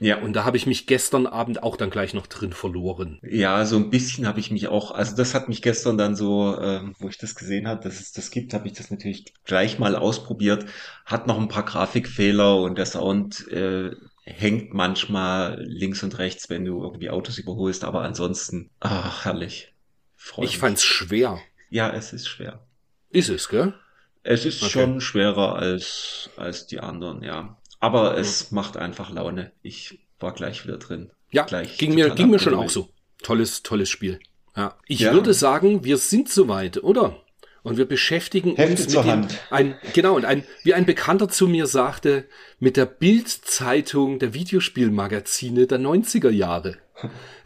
Ja. 0.00 0.18
Und 0.18 0.32
da 0.32 0.44
habe 0.44 0.56
ich 0.56 0.66
mich 0.66 0.86
gestern 0.86 1.26
Abend 1.26 1.62
auch 1.62 1.76
dann 1.76 1.90
gleich 1.90 2.14
noch 2.14 2.26
drin 2.26 2.52
verloren. 2.52 3.20
Ja, 3.22 3.64
so 3.66 3.76
ein 3.76 3.90
bisschen 3.90 4.26
habe 4.26 4.40
ich 4.40 4.50
mich 4.50 4.66
auch, 4.68 4.92
also 4.92 5.14
das 5.14 5.34
hat 5.34 5.48
mich 5.48 5.60
gestern 5.60 5.98
dann 5.98 6.16
so, 6.16 6.58
ähm, 6.58 6.94
wo 6.98 7.08
ich 7.08 7.18
das 7.18 7.34
gesehen 7.34 7.68
habe, 7.68 7.84
dass 7.84 8.00
es 8.00 8.12
das 8.12 8.30
gibt, 8.30 8.54
habe 8.54 8.66
ich 8.66 8.72
das 8.72 8.90
natürlich 8.90 9.32
gleich 9.44 9.78
mal 9.78 9.94
ausprobiert. 9.94 10.64
Hat 11.04 11.26
noch 11.26 11.38
ein 11.38 11.48
paar 11.48 11.66
Grafikfehler 11.66 12.56
und 12.56 12.78
der 12.78 12.86
Sound 12.86 13.46
äh, 13.48 13.90
hängt 14.24 14.72
manchmal 14.72 15.62
links 15.62 16.02
und 16.02 16.18
rechts, 16.18 16.48
wenn 16.48 16.64
du 16.64 16.82
irgendwie 16.82 17.10
Autos 17.10 17.38
überholst, 17.38 17.84
aber 17.84 18.02
ansonsten, 18.02 18.70
ach, 18.80 19.26
herrlich. 19.26 19.74
Freu 20.16 20.44
ich 20.44 20.52
mich. 20.52 20.58
fand's 20.58 20.84
schwer. 20.84 21.40
Ja, 21.68 21.90
es 21.90 22.12
ist 22.12 22.26
schwer. 22.26 22.66
Ist 23.10 23.28
es, 23.28 23.48
gell? 23.48 23.74
Es 24.22 24.44
ist 24.44 24.62
okay. 24.62 24.70
schon 24.70 25.00
schwerer 25.00 25.56
als, 25.56 26.30
als 26.36 26.66
die 26.66 26.80
anderen, 26.80 27.22
ja. 27.22 27.59
Aber 27.80 28.16
es 28.16 28.50
macht 28.50 28.76
einfach 28.76 29.10
Laune. 29.10 29.52
Ich 29.62 29.98
war 30.18 30.32
gleich 30.32 30.64
wieder 30.64 30.76
drin. 30.76 31.10
Ja, 31.32 31.44
gleich 31.44 31.78
ging 31.78 31.94
mir, 31.94 32.10
ging 32.10 32.30
mir 32.30 32.38
schon 32.38 32.54
auch 32.54 32.68
so. 32.68 32.90
Tolles, 33.22 33.62
tolles 33.62 33.88
Spiel. 33.88 34.20
Ja. 34.56 34.76
Ich 34.86 35.00
ja. 35.00 35.12
würde 35.12 35.32
sagen, 35.34 35.84
wir 35.84 35.96
sind 35.96 36.28
soweit, 36.28 36.82
oder? 36.82 37.16
Und 37.62 37.76
wir 37.76 37.86
beschäftigen 37.86 38.56
Hefte 38.56 38.84
uns 38.84 38.94
mit 38.94 39.04
dem, 39.04 39.28
ein, 39.50 39.78
genau, 39.92 40.16
und 40.16 40.24
ein, 40.24 40.44
wie 40.62 40.72
ein 40.72 40.86
Bekannter 40.86 41.28
zu 41.28 41.46
mir 41.46 41.66
sagte, 41.66 42.26
mit 42.58 42.76
der 42.76 42.86
Bildzeitung 42.86 44.18
der 44.18 44.32
Videospielmagazine 44.32 45.66
der 45.66 45.78
90er 45.78 46.30
Jahre. 46.30 46.78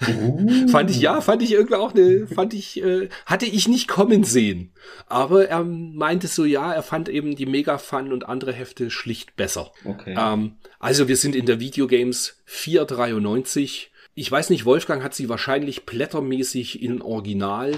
Uh. 0.07 0.69
fand 0.69 0.91
ich, 0.91 1.01
ja, 1.01 1.21
fand 1.21 1.43
ich 1.43 1.53
irgendwie 1.53 1.75
auch 1.75 1.95
eine, 1.95 2.27
fand 2.27 2.55
ich, 2.55 2.83
äh, 2.83 3.09
hatte 3.27 3.47
ich 3.47 3.69
nicht 3.69 3.89
kommen 3.89 4.25
sehen. 4.25 4.73
Aber 5.07 5.49
er 5.49 5.65
meinte 5.65 6.27
so, 6.27 6.45
ja, 6.45 6.73
er 6.73 6.83
fand 6.83 7.09
eben 7.09 7.37
die 7.37 7.47
Mega 7.47 7.79
Fun 7.79 8.13
und 8.13 8.29
andere 8.29 8.53
Hefte 8.53 8.91
schlicht 8.91 9.37
besser. 9.37 9.73
Okay. 9.85 10.15
Ähm, 10.19 10.57
also 10.79 11.09
wir 11.09 11.17
sind 11.17 11.35
in 11.37 11.47
der 11.47 11.61
Videogames 11.61 12.41
493. 12.47 13.91
Ich 14.15 14.31
weiß 14.31 14.51
nicht, 14.51 14.65
Wolfgang 14.65 15.03
hat 15.03 15.15
sie 15.15 15.29
wahrscheinlich 15.29 15.87
blättermäßig 15.87 16.83
in 16.83 17.03
Original 17.03 17.73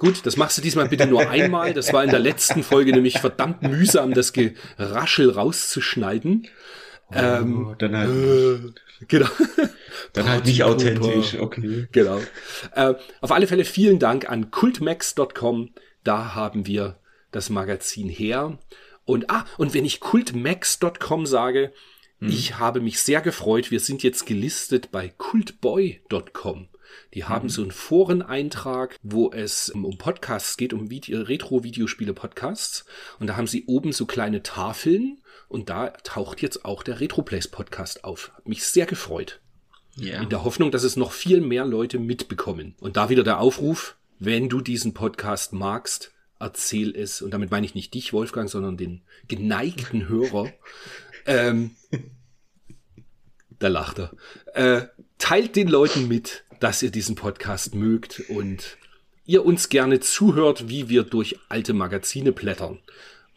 Gut, 0.00 0.24
das 0.24 0.38
machst 0.38 0.56
du 0.56 0.62
diesmal 0.62 0.88
bitte 0.88 1.06
nur 1.06 1.28
einmal. 1.28 1.74
Das 1.74 1.92
war 1.92 2.02
in 2.02 2.08
der 2.08 2.20
letzten 2.20 2.62
Folge 2.62 2.90
nämlich 2.90 3.18
verdammt 3.18 3.60
mühsam, 3.60 4.14
das 4.14 4.32
Geraschel 4.32 5.28
rauszuschneiden. 5.28 6.48
Oh, 7.10 7.14
ähm, 7.14 7.74
dann 7.78 7.94
halt, 7.94 8.10
äh, 8.10 9.04
genau. 9.08 9.28
Dann 10.12 10.28
halt 10.28 10.46
nicht 10.46 10.64
authentisch, 10.64 11.38
okay. 11.38 11.88
Genau. 11.92 12.20
Äh, 12.74 12.94
auf 13.20 13.32
alle 13.32 13.46
Fälle 13.46 13.64
vielen 13.64 13.98
Dank 13.98 14.28
an 14.28 14.50
cultmax.com. 14.50 15.70
Da 16.04 16.34
haben 16.34 16.66
wir 16.66 16.98
das 17.30 17.50
Magazin 17.50 18.08
her. 18.08 18.58
Und 19.04 19.30
ah, 19.30 19.44
und 19.56 19.74
wenn 19.74 19.84
ich 19.84 20.00
cultmax.com 20.00 21.26
sage, 21.26 21.72
hm. 22.18 22.28
ich 22.28 22.58
habe 22.58 22.80
mich 22.80 23.00
sehr 23.00 23.20
gefreut. 23.20 23.70
Wir 23.70 23.80
sind 23.80 24.02
jetzt 24.02 24.26
gelistet 24.26 24.90
bei 24.90 25.08
cultboy.com. 25.08 26.68
Die 27.14 27.24
haben 27.24 27.46
mhm. 27.46 27.50
so 27.50 27.62
einen 27.62 27.70
Foreneintrag, 27.70 28.96
wo 29.02 29.30
es 29.32 29.70
um 29.70 29.96
Podcasts 29.98 30.56
geht, 30.56 30.72
um 30.72 30.88
Retro-Videospiele-Podcasts. 30.88 32.84
Und 33.18 33.28
da 33.28 33.36
haben 33.36 33.46
sie 33.46 33.66
oben 33.66 33.92
so 33.92 34.06
kleine 34.06 34.42
Tafeln 34.42 35.22
und 35.48 35.68
da 35.68 35.90
taucht 35.90 36.42
jetzt 36.42 36.64
auch 36.64 36.82
der 36.82 37.00
Retroplays 37.00 37.48
Podcast 37.48 38.04
auf. 38.04 38.32
Hat 38.34 38.48
mich 38.48 38.64
sehr 38.64 38.86
gefreut. 38.86 39.40
Yeah. 40.00 40.22
In 40.22 40.28
der 40.28 40.44
Hoffnung, 40.44 40.70
dass 40.70 40.82
es 40.82 40.96
noch 40.96 41.12
viel 41.12 41.40
mehr 41.40 41.64
Leute 41.64 41.98
mitbekommen. 41.98 42.74
Und 42.80 42.96
da 42.96 43.10
wieder 43.10 43.22
der 43.22 43.38
Aufruf, 43.38 43.96
wenn 44.18 44.48
du 44.48 44.60
diesen 44.60 44.94
Podcast 44.94 45.52
magst, 45.52 46.12
erzähl 46.38 46.96
es. 46.96 47.22
Und 47.22 47.32
damit 47.32 47.50
meine 47.50 47.66
ich 47.66 47.74
nicht 47.74 47.94
dich, 47.94 48.12
Wolfgang, 48.12 48.48
sondern 48.48 48.76
den 48.76 49.02
geneigten 49.28 50.08
Hörer. 50.08 50.52
ähm, 51.26 51.76
da 53.58 53.68
lacht 53.68 53.98
er. 53.98 54.12
Äh, 54.54 54.86
teilt 55.18 55.54
den 55.54 55.68
Leuten 55.68 56.08
mit, 56.08 56.44
dass 56.60 56.82
ihr 56.82 56.90
diesen 56.90 57.14
Podcast 57.14 57.74
mögt 57.74 58.20
und 58.30 58.78
ihr 59.26 59.44
uns 59.44 59.68
gerne 59.68 60.00
zuhört, 60.00 60.68
wie 60.68 60.88
wir 60.88 61.04
durch 61.04 61.38
alte 61.48 61.72
Magazine 61.72 62.32
blättern. 62.32 62.80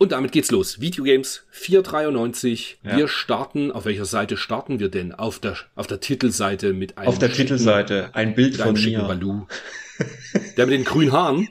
Und 0.03 0.11
damit 0.11 0.33
geht's 0.33 0.51
los. 0.51 0.81
Videogames 0.81 1.45
493. 1.51 2.79
Ja. 2.83 2.97
Wir 2.97 3.07
starten, 3.07 3.71
auf 3.71 3.85
welcher 3.85 4.03
Seite 4.03 4.35
starten 4.35 4.81
wir 4.81 4.89
denn? 4.89 5.13
Auf 5.13 5.39
der, 5.39 5.55
auf 5.75 5.87
der 5.87 6.01
Titelseite 6.01 6.73
mit 6.73 6.97
einem 6.97 7.07
Auf 7.07 7.19
der 7.19 7.27
schicken, 7.29 7.43
Titelseite 7.43 8.09
ein 8.11 8.35
Bild 8.35 8.57
von 8.57 8.73
mir. 8.73 8.99
Baloo. 9.03 9.47
Der 10.57 10.65
mit 10.65 10.73
den 10.73 10.83
grünen 10.83 11.13
Haaren? 11.13 11.47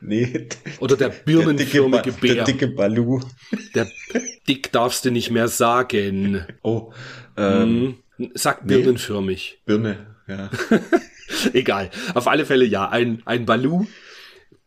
Nee. 0.00 0.48
Oder 0.78 0.96
der 0.96 1.08
birnenförmige 1.08 2.12
Bär? 2.12 2.34
Der 2.34 2.44
dicke 2.44 2.68
Baloo. 2.68 3.20
Der 3.74 3.90
dick 4.46 4.70
darfst 4.70 5.04
du 5.04 5.10
nicht 5.10 5.32
mehr 5.32 5.48
sagen. 5.48 6.46
Oh. 6.62 6.92
Ähm, 7.36 7.96
hm. 8.18 8.30
Sag 8.34 8.68
birnenförmig. 8.68 9.62
Nee. 9.66 9.72
Birne 9.72 10.06
ja. 10.28 10.48
Egal. 11.52 11.90
Auf 12.14 12.28
alle 12.28 12.46
Fälle 12.46 12.66
ja, 12.66 12.88
ein, 12.88 13.22
ein 13.24 13.46
Baloo, 13.46 13.86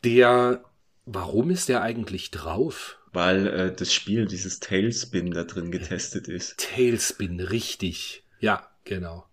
der, 0.04 0.62
warum 1.06 1.50
ist 1.50 1.70
der 1.70 1.80
eigentlich 1.80 2.32
drauf? 2.32 2.97
Weil 3.12 3.46
äh, 3.46 3.74
das 3.74 3.92
Spiel, 3.92 4.26
dieses 4.26 4.60
Tailspin 4.60 5.30
da 5.30 5.44
drin 5.44 5.70
getestet 5.70 6.28
ist. 6.28 6.58
Tailspin, 6.58 7.40
richtig. 7.40 8.22
Ja, 8.40 8.68
genau. 8.84 9.24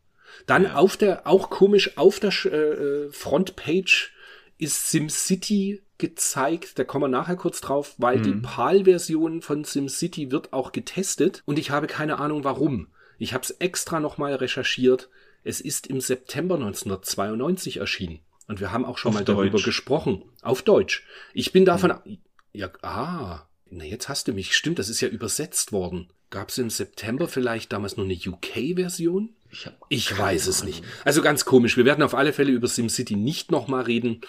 Dann 0.46 0.64
ja. 0.64 0.76
auf 0.76 0.98
der, 0.98 1.28
auch 1.28 1.50
komisch, 1.50 1.98
auf 1.98 2.20
der 2.20 2.32
äh, 2.46 3.10
Frontpage 3.12 4.14
ist 4.58 4.92
SimCity 4.92 5.82
gezeigt. 5.98 6.78
Da 6.78 6.84
kommen 6.84 7.04
wir 7.04 7.18
nachher 7.18 7.36
kurz 7.36 7.62
drauf, 7.62 7.96
weil 7.98 8.20
mhm. 8.20 8.24
die 8.24 8.34
PAL-Version 8.34 9.42
von 9.42 9.64
SimCity 9.64 10.32
wird 10.32 10.54
auch 10.54 10.72
getestet 10.72 11.44
und 11.46 11.60
ich 11.60 11.72
habe 11.72 11.88
keine 11.88 12.20
Ahnung 12.20 12.44
warum. 12.44 12.88
Ich 13.18 13.34
habe 13.34 13.44
es 13.44 13.52
extra 13.52 14.00
nochmal 14.00 14.36
recherchiert. 14.36 15.10
Es 15.44 15.62
ist 15.62 15.88
im 15.88 16.02
September 16.02 16.56
1992 16.56 17.78
erschienen. 17.78 18.20
Und 18.48 18.60
wir 18.60 18.72
haben 18.72 18.86
auch 18.86 18.98
schon 18.98 19.10
auf 19.10 19.16
mal 19.16 19.26
Deutsch. 19.26 19.38
darüber 19.38 19.62
gesprochen. 19.62 20.24
Auf 20.42 20.62
Deutsch. 20.62 21.06
Ich 21.34 21.52
bin 21.52 21.66
davon. 21.66 21.94
Hm. 22.04 22.18
Ja, 22.52 22.70
ah. 22.82 23.48
Na, 23.76 23.84
jetzt 23.84 24.08
hast 24.08 24.30
du 24.30 24.34
mich. 24.34 24.56
Stimmt, 24.56 24.80
das 24.80 24.88
ist 24.88 25.02
ja 25.02 25.10
übersetzt 25.10 25.74
worden. 25.74 26.08
Gab 26.30 26.48
es 26.48 26.58
im 26.58 26.70
September 26.70 27.28
vielleicht 27.28 27.74
damals 27.74 27.98
nur 27.98 28.06
eine 28.06 28.16
UK-Version? 28.16 29.36
Ich, 29.52 29.70
ich 29.90 30.18
weiß 30.18 30.48
es 30.48 30.64
nicht. 30.64 30.82
Also 31.04 31.22
ganz 31.22 31.44
komisch. 31.44 31.76
Wir 31.76 31.84
werden 31.84 32.02
auf 32.02 32.16
alle 32.16 32.32
Fälle 32.32 32.52
über 32.52 32.70
SimCity 32.70 33.18
nicht 33.18 33.52
nochmal 33.52 33.84
reden. 33.84 34.22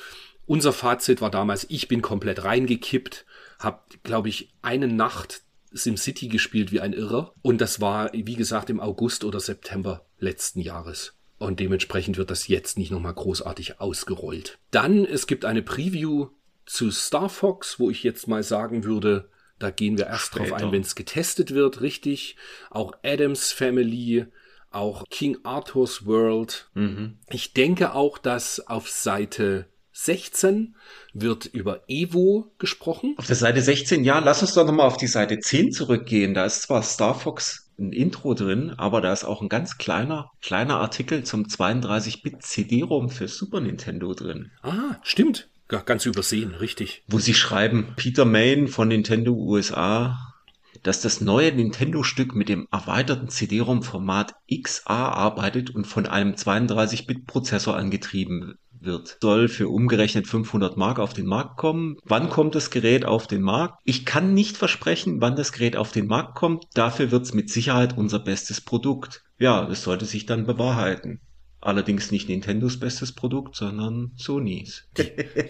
Unser 0.46 0.72
Fazit 0.72 1.20
war 1.20 1.30
damals, 1.30 1.64
ich 1.70 1.86
bin 1.86 2.02
komplett 2.02 2.42
reingekippt, 2.42 3.24
hab, 3.60 3.88
glaube 4.02 4.28
ich, 4.28 4.50
eine 4.62 4.88
Nacht 4.88 5.42
SimCity 5.72 6.26
gespielt 6.26 6.72
wie 6.72 6.80
ein 6.80 6.92
Irrer. 6.92 7.32
Und 7.42 7.60
das 7.60 7.80
war, 7.80 8.12
wie 8.12 8.34
gesagt, 8.34 8.68
im 8.68 8.80
August 8.80 9.22
oder 9.22 9.38
September 9.38 10.04
letzten 10.18 10.60
Jahres. 10.60 11.14
Und 11.38 11.60
dementsprechend 11.60 12.16
wird 12.16 12.32
das 12.32 12.48
jetzt 12.48 12.78
nicht 12.78 12.90
nochmal 12.90 13.14
großartig 13.14 13.80
ausgerollt. 13.80 14.58
Dann, 14.72 15.04
es 15.04 15.28
gibt 15.28 15.44
eine 15.44 15.62
Preview 15.62 16.30
zu 16.64 16.90
Star 16.90 17.28
Fox, 17.28 17.78
wo 17.78 17.90
ich 17.90 18.02
jetzt 18.02 18.26
mal 18.26 18.42
sagen 18.42 18.82
würde, 18.82 19.28
da 19.58 19.70
gehen 19.70 19.98
wir 19.98 20.06
erst 20.06 20.26
Später. 20.26 20.50
drauf 20.50 20.62
ein, 20.62 20.72
wenn 20.72 20.82
es 20.82 20.94
getestet 20.94 21.52
wird, 21.54 21.80
richtig. 21.80 22.36
Auch 22.70 22.92
Adams 23.02 23.52
Family, 23.52 24.26
auch 24.70 25.04
King 25.10 25.38
Arthur's 25.44 26.06
World. 26.06 26.68
Mhm. 26.74 27.18
Ich 27.30 27.52
denke 27.52 27.94
auch, 27.94 28.18
dass 28.18 28.66
auf 28.66 28.88
Seite 28.88 29.66
16 29.92 30.76
wird 31.14 31.46
über 31.46 31.80
Evo 31.88 32.52
gesprochen. 32.58 33.14
Auf 33.16 33.26
der 33.26 33.36
Seite 33.36 33.62
16, 33.62 34.04
ja, 34.04 34.18
lass 34.18 34.42
uns 34.42 34.52
doch 34.52 34.66
nochmal 34.66 34.86
auf 34.86 34.98
die 34.98 35.06
Seite 35.06 35.38
10 35.38 35.72
zurückgehen. 35.72 36.34
Da 36.34 36.44
ist 36.44 36.62
zwar 36.62 36.82
Star 36.82 37.14
Fox 37.14 37.70
ein 37.78 37.92
Intro 37.92 38.34
drin, 38.34 38.74
aber 38.76 39.00
da 39.00 39.12
ist 39.12 39.24
auch 39.24 39.40
ein 39.40 39.48
ganz 39.48 39.78
kleiner, 39.78 40.30
kleiner 40.42 40.80
Artikel 40.80 41.24
zum 41.24 41.44
32-Bit 41.44 42.42
CD-ROM 42.42 43.08
für 43.08 43.28
Super 43.28 43.60
Nintendo 43.60 44.12
drin. 44.12 44.50
Ah, 44.62 44.96
stimmt. 45.02 45.48
Ganz 45.68 46.06
übersehen, 46.06 46.54
richtig. 46.54 47.02
Wo 47.08 47.18
sie 47.18 47.34
schreiben, 47.34 47.94
Peter 47.96 48.24
Main 48.24 48.68
von 48.68 48.88
Nintendo 48.88 49.32
USA, 49.32 50.34
dass 50.82 51.00
das 51.00 51.20
neue 51.20 51.52
Nintendo-Stück 51.52 52.34
mit 52.34 52.48
dem 52.48 52.68
erweiterten 52.70 53.28
CD-ROM-Format 53.28 54.34
XA 54.62 55.08
arbeitet 55.08 55.70
und 55.70 55.86
von 55.86 56.06
einem 56.06 56.34
32-Bit-Prozessor 56.34 57.76
angetrieben 57.76 58.54
wird. 58.80 59.18
Soll 59.20 59.48
für 59.48 59.68
umgerechnet 59.68 60.28
500 60.28 60.76
Mark 60.76 61.00
auf 61.00 61.12
den 61.12 61.26
Markt 61.26 61.56
kommen. 61.56 61.96
Wann 62.04 62.30
kommt 62.30 62.54
das 62.54 62.70
Gerät 62.70 63.04
auf 63.04 63.26
den 63.26 63.42
Markt? 63.42 63.80
Ich 63.84 64.04
kann 64.04 64.34
nicht 64.34 64.56
versprechen, 64.56 65.20
wann 65.20 65.34
das 65.34 65.52
Gerät 65.52 65.76
auf 65.76 65.90
den 65.90 66.06
Markt 66.06 66.36
kommt. 66.36 66.66
Dafür 66.74 67.10
wird 67.10 67.24
es 67.24 67.34
mit 67.34 67.50
Sicherheit 67.50 67.96
unser 67.96 68.20
bestes 68.20 68.60
Produkt. 68.60 69.24
Ja, 69.38 69.68
es 69.68 69.82
sollte 69.82 70.04
sich 70.04 70.26
dann 70.26 70.46
bewahrheiten. 70.46 71.20
Allerdings 71.66 72.12
nicht 72.12 72.28
Nintendos 72.28 72.78
bestes 72.78 73.10
Produkt, 73.10 73.56
sondern 73.56 74.12
Sonys. 74.14 74.84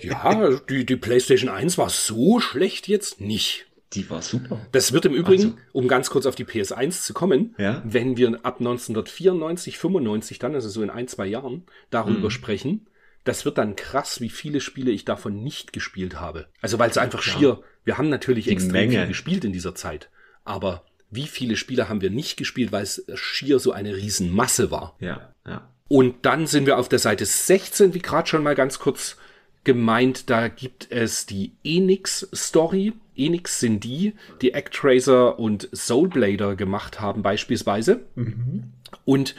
ja, 0.01 0.51
die, 0.67 0.87
die 0.87 0.97
PlayStation 0.97 1.51
1 1.51 1.77
war 1.77 1.91
so 1.91 2.41
schlecht 2.41 2.89
jetzt 2.89 3.21
nicht. 3.21 3.67
Die 3.93 4.09
war 4.09 4.23
super. 4.23 4.67
Das 4.73 4.95
wird 4.95 5.05
im 5.05 5.13
Übrigen, 5.13 5.45
also, 5.45 5.57
um 5.73 5.89
ganz 5.89 6.09
kurz 6.09 6.25
auf 6.25 6.35
die 6.35 6.47
PS1 6.47 7.03
zu 7.03 7.13
kommen, 7.13 7.55
ja? 7.59 7.83
wenn 7.85 8.17
wir 8.17 8.29
ab 8.45 8.61
1994, 8.61 9.77
95 9.77 10.39
dann, 10.39 10.55
also 10.55 10.71
so 10.71 10.83
in 10.83 10.89
ein, 10.89 11.07
zwei 11.07 11.27
Jahren, 11.27 11.65
darüber 11.91 12.29
mhm. 12.29 12.31
sprechen, 12.31 12.87
das 13.25 13.45
wird 13.45 13.59
dann 13.59 13.77
krass, 13.77 14.23
wie 14.23 14.31
viele 14.31 14.63
Spiele 14.63 14.93
ich 14.93 15.05
davon 15.05 15.43
nicht 15.43 15.75
gespielt 15.75 16.19
habe. 16.19 16.47
Also 16.63 16.79
weil 16.79 16.89
es 16.89 16.97
einfach 16.97 17.27
ja. 17.27 17.33
schier, 17.33 17.61
wir 17.85 17.99
haben 17.99 18.09
natürlich 18.09 18.47
Die 18.47 18.53
extrem 18.53 18.73
Menge. 18.73 19.01
viel 19.01 19.09
gespielt 19.09 19.45
in 19.45 19.53
dieser 19.53 19.75
Zeit, 19.75 20.09
aber 20.45 20.87
wie 21.11 21.27
viele 21.27 21.57
Spiele 21.57 21.91
haben 21.91 22.01
wir 22.01 22.11
nicht 22.11 22.39
gespielt, 22.39 22.73
weil 22.73 22.85
es 22.85 23.05
schier 23.17 23.59
so 23.59 23.73
eine 23.73 23.95
Riesenmasse 23.95 24.71
war. 24.71 24.97
Ja, 24.99 25.35
ja. 25.47 25.69
Und 25.89 26.17
dann 26.23 26.47
sind 26.47 26.67
wir 26.67 26.79
auf 26.79 26.89
der 26.89 26.99
Seite 26.99 27.25
16, 27.25 27.95
wie 27.95 28.01
gerade 28.01 28.29
schon 28.29 28.43
mal 28.43 28.55
ganz 28.55 28.79
kurz 28.79 29.17
gemeint, 29.65 30.31
da 30.31 30.49
gibt 30.49 30.91
es 30.91 31.27
die 31.27 31.53
Enix 31.65 32.29
Story. 32.35 32.93
Enix 33.17 33.61
sind 33.61 33.85
die, 33.85 34.15
die 34.41 34.55
Actracer 34.55 35.39
und 35.39 35.69
Soulblader 35.73 36.55
gemacht 36.57 37.01
haben 37.01 37.23
beispielsweise. 37.23 38.01
Mhm. 38.15 38.73
Und 39.05 39.35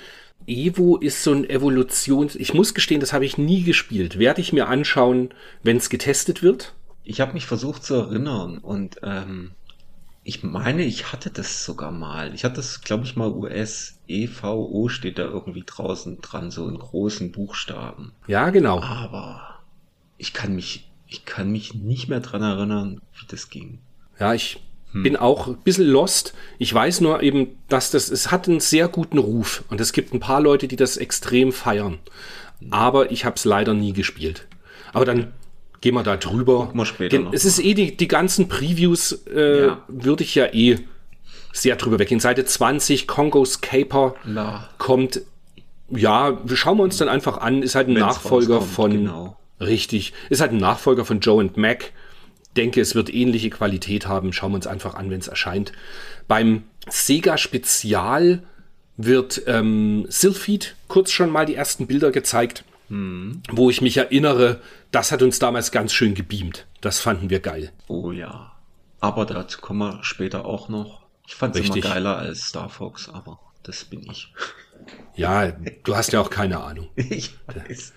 Evo 0.46 0.98
ist 0.98 1.24
so 1.24 1.34
ein 1.34 1.50
Evolutions... 1.50 2.36
Ich 2.36 2.54
muss 2.54 2.74
gestehen, 2.74 3.00
das 3.02 3.14
habe 3.14 3.26
ich 3.26 3.38
nie 3.38 3.64
gespielt. 3.64 4.20
Werde 4.20 4.42
ich 4.42 4.54
mir 4.54 4.68
anschauen, 4.68 5.30
wenn 5.64 5.78
es 5.78 5.90
getestet 5.90 6.42
wird? 6.44 6.74
Ich 7.04 7.22
habe 7.22 7.34
mich 7.34 7.46
versucht 7.46 7.84
zu 7.84 7.96
erinnern 7.96 8.58
und 8.58 8.98
ähm, 9.04 9.52
ich 10.28 10.44
meine, 10.44 10.84
ich 10.84 11.14
hatte 11.14 11.30
das 11.30 11.64
sogar 11.64 11.90
mal. 11.90 12.36
Ich 12.36 12.44
hatte 12.44 12.58
das, 12.58 12.82
glaube 12.82 13.06
ich, 13.06 13.16
mal 13.16 13.32
US 13.32 13.98
EVO 14.10 14.90
steht 14.90 15.20
da 15.20 15.24
irgendwie 15.24 15.64
draußen 15.66 16.20
dran, 16.20 16.52
so 16.52 16.68
in 16.68 16.78
großen 16.78 17.32
Buchstaben. 17.32 18.12
Ja, 18.28 18.50
genau. 18.50 18.82
Aber 18.82 19.62
ich 20.18 20.34
kann 20.34 20.54
mich, 20.54 20.92
ich 21.08 21.24
kann 21.24 21.50
mich 21.50 21.76
nicht 21.76 22.10
mehr 22.10 22.20
dran 22.20 22.42
erinnern, 22.42 23.00
wie 23.18 23.26
das 23.30 23.50
ging. 23.50 23.80
Ja, 24.20 24.34
ich 24.34 24.60
bin 24.92 25.16
auch 25.16 25.48
ein 25.48 25.62
bisschen 25.64 25.88
lost. 25.88 26.34
Ich 26.58 26.74
weiß 26.74 27.00
nur 27.00 27.24
eben, 27.24 27.58
dass 27.70 27.92
das, 27.92 28.10
es 28.10 28.30
hat 28.30 28.50
einen 28.50 28.60
sehr 28.60 28.90
guten 28.90 29.20
Ruf 29.20 29.64
und 29.70 29.80
es 29.80 29.94
gibt 29.94 30.14
ein 30.14 30.20
paar 30.20 30.42
Leute, 30.42 30.68
die 30.68 30.76
das 30.76 30.98
extrem 30.98 31.54
feiern. 31.54 32.00
Aber 32.70 33.12
ich 33.12 33.24
habe 33.24 33.38
es 33.38 33.46
leider 33.46 33.74
nie 33.74 33.94
gespielt. 33.94 34.46
Aber 34.92 35.06
dann 35.06 35.32
gehen 35.82 35.94
wir 35.96 36.04
da 36.04 36.18
drüber. 36.18 36.72
Noch 36.74 36.88
es 37.32 37.46
ist 37.46 37.60
eh 37.60 37.74
die, 37.74 37.96
die 37.98 38.08
ganzen 38.08 38.48
Previews, 38.48 39.12
äh, 39.34 39.68
Ja. 39.68 39.84
würde 39.88 40.24
ich 40.24 40.36
ja 40.36 40.46
eh 40.54 40.80
sehr 41.54 41.76
drüber 41.76 42.00
weggehen. 42.00 42.20
Seite 42.20 42.46
20, 42.46 43.08
Kongos 43.08 43.62
Caper 43.62 44.16
Na. 44.26 44.70
kommt, 44.78 45.22
ja, 45.90 46.38
wir 46.44 46.58
schauen 46.58 46.78
wir 46.78 46.84
uns 46.84 46.98
dann 46.98 47.10
einfach 47.10 47.38
an, 47.40 47.64
ist 47.64 47.76
halt 47.76 47.88
ein 47.88 47.96
Wenn's 47.96 48.06
Nachfolger 48.06 48.62
von, 48.62 48.92
genau. 48.92 49.38
richtig, 49.60 50.14
ist 50.30 50.42
halt 50.42 50.52
ein 50.52 50.58
Nachfolger 50.58 51.06
von 51.06 51.20
Joe 51.20 51.42
and 51.42 51.58
Mac. 51.58 51.92
Denke, 52.56 52.82
es 52.82 52.96
wird 52.96 53.14
ähnliche 53.14 53.50
Qualität 53.52 54.08
haben. 54.08 54.34
Schauen 54.34 54.52
wir 54.52 54.56
uns 54.56 54.68
einfach 54.68 54.96
an, 54.96 55.12
wenn 55.12 55.20
es 55.20 55.28
erscheint. 55.28 55.72
Beim 56.28 56.64
Sega 56.90 57.38
Spezial 57.38 58.42
wird 58.98 59.44
ähm, 59.46 60.06
Sylphid 60.10 60.76
kurz 60.88 61.12
schon 61.12 61.30
mal 61.30 61.46
die 61.46 61.54
ersten 61.54 61.86
Bilder 61.86 62.12
gezeigt, 62.12 62.64
wo 62.90 63.70
ich 63.70 63.82
mich 63.82 63.98
erinnere, 63.98 64.62
das 64.92 65.12
hat 65.12 65.22
uns 65.22 65.40
damals 65.40 65.72
ganz 65.72 65.94
schön 65.94 66.14
gebeamt. 66.14 66.68
Das 66.82 67.00
fanden 67.00 67.30
wir 67.30 67.40
geil. 67.40 67.72
Oh 67.88 68.12
ja. 68.12 68.54
Aber 69.00 69.26
dazu 69.26 69.60
kommen 69.60 69.80
wir 69.80 70.04
später 70.04 70.46
auch 70.46 70.70
noch. 70.70 71.06
Ich 71.28 71.36
fand 71.36 71.56
es 71.56 71.66
immer 71.66 71.80
geiler 71.82 72.18
als 72.18 72.44
Star 72.48 72.70
Fox, 72.70 73.10
aber 73.10 73.40
das 73.64 73.84
bin 73.86 74.02
ich. 74.10 74.34
Ja, 75.16 75.52
du 75.84 75.96
hast 75.98 76.14
ja 76.14 76.22
auch 76.22 76.30
keine 76.30 76.60
Ahnung. 76.62 76.88
Ich 76.96 77.36
weiß. 77.48 77.94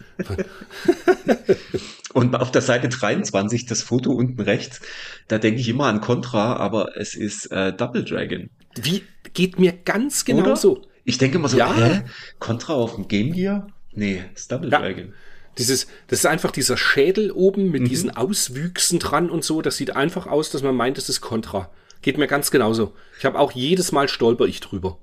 Und 2.12 2.34
auf 2.34 2.50
der 2.50 2.62
Seite 2.62 2.88
23, 2.88 3.66
das 3.66 3.82
Foto 3.82 4.10
unten 4.12 4.40
rechts, 4.40 4.80
da 5.28 5.38
denke 5.38 5.60
ich 5.60 5.68
immer 5.68 5.86
an 5.86 6.00
Contra, 6.00 6.56
aber 6.56 6.96
es 6.96 7.14
ist 7.14 7.46
äh, 7.52 7.72
Double 7.72 8.04
Dragon. 8.04 8.50
Wie 8.74 9.04
geht 9.32 9.58
mir 9.58 9.72
ganz 9.72 10.24
Oder? 10.24 10.42
genauso. 10.42 10.82
Ich 11.04 11.18
denke 11.18 11.38
immer 11.38 11.48
so, 11.48 11.56
Ja. 11.58 11.72
hä? 11.74 12.02
Contra 12.40 12.74
auf 12.74 12.96
dem 12.96 13.06
Game 13.08 13.32
Gear? 13.32 13.68
Nee, 13.92 14.22
ist 14.34 14.50
Double 14.52 14.70
Ja. 14.70 14.78
Dragon. 14.80 15.12
Dieses, 15.58 15.88
das 16.06 16.20
ist 16.20 16.26
einfach 16.26 16.52
dieser 16.52 16.76
Schädel 16.76 17.32
oben 17.32 17.66
Mhm. 17.66 17.70
mit 17.72 17.90
diesen 17.90 18.10
Auswüchsen 18.16 18.98
dran 18.98 19.28
und 19.30 19.44
so. 19.44 19.62
Das 19.62 19.76
sieht 19.76 19.96
einfach 19.96 20.26
aus, 20.26 20.50
dass 20.50 20.62
man 20.62 20.74
meint, 20.76 20.96
es 20.96 21.08
ist 21.08 21.20
Contra. 21.20 21.70
Geht 22.02 22.16
mir 22.18 22.28
ganz 22.28 22.50
genauso. 22.50 22.94
Ich 23.18 23.24
habe 23.24 23.38
auch 23.38 23.52
jedes 23.52 23.92
Mal 23.92 24.08
stolper 24.08 24.46
ich 24.46 24.60
drüber. 24.60 24.98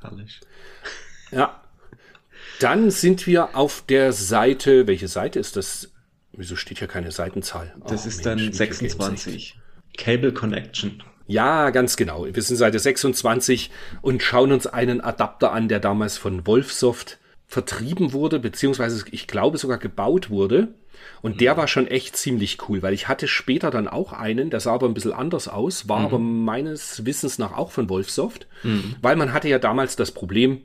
Herrlich. 0.00 0.40
Ja. 1.32 1.60
Dann 2.60 2.90
sind 2.90 3.26
wir 3.26 3.56
auf 3.56 3.82
der 3.88 4.12
Seite. 4.12 4.86
Welche 4.86 5.08
Seite 5.08 5.38
ist 5.38 5.56
das? 5.56 5.90
Wieso 6.32 6.54
steht 6.56 6.78
hier 6.78 6.88
keine 6.88 7.10
Seitenzahl? 7.10 7.74
Das 7.88 8.04
Oh, 8.04 8.08
ist 8.08 8.16
Mensch, 8.16 8.22
dann 8.24 8.38
Video 8.38 8.50
Games, 8.50 8.60
echt. 8.60 8.74
26. 8.78 9.58
Cable 9.96 10.32
Connection. 10.32 11.02
Ja, 11.26 11.70
ganz 11.70 11.96
genau. 11.96 12.26
Wir 12.32 12.42
sind 12.42 12.56
Seite 12.56 12.78
26 12.78 13.70
und 14.02 14.22
schauen 14.22 14.52
uns 14.52 14.66
einen 14.66 15.00
Adapter 15.00 15.52
an, 15.52 15.68
der 15.68 15.80
damals 15.80 16.16
von 16.18 16.46
Wolfsoft 16.46 17.18
vertrieben 17.46 18.12
wurde, 18.12 18.38
beziehungsweise 18.38 19.04
ich 19.10 19.26
glaube 19.26 19.58
sogar 19.58 19.78
gebaut 19.78 20.30
wurde. 20.30 20.68
Und 21.22 21.40
der 21.40 21.56
war 21.56 21.68
schon 21.68 21.86
echt 21.86 22.16
ziemlich 22.16 22.58
cool, 22.68 22.82
weil 22.82 22.94
ich 22.94 23.06
hatte 23.08 23.28
später 23.28 23.70
dann 23.70 23.86
auch 23.86 24.12
einen, 24.12 24.50
der 24.50 24.60
sah 24.60 24.74
aber 24.74 24.86
ein 24.86 24.94
bisschen 24.94 25.12
anders 25.12 25.46
aus, 25.46 25.88
war 25.88 26.00
aber 26.00 26.18
meines 26.18 27.04
Wissens 27.04 27.38
nach 27.38 27.52
auch 27.52 27.70
von 27.70 27.88
Wolfsoft, 27.88 28.46
weil 29.02 29.16
man 29.16 29.32
hatte 29.32 29.48
ja 29.48 29.58
damals 29.58 29.96
das 29.96 30.10
Problem, 30.10 30.62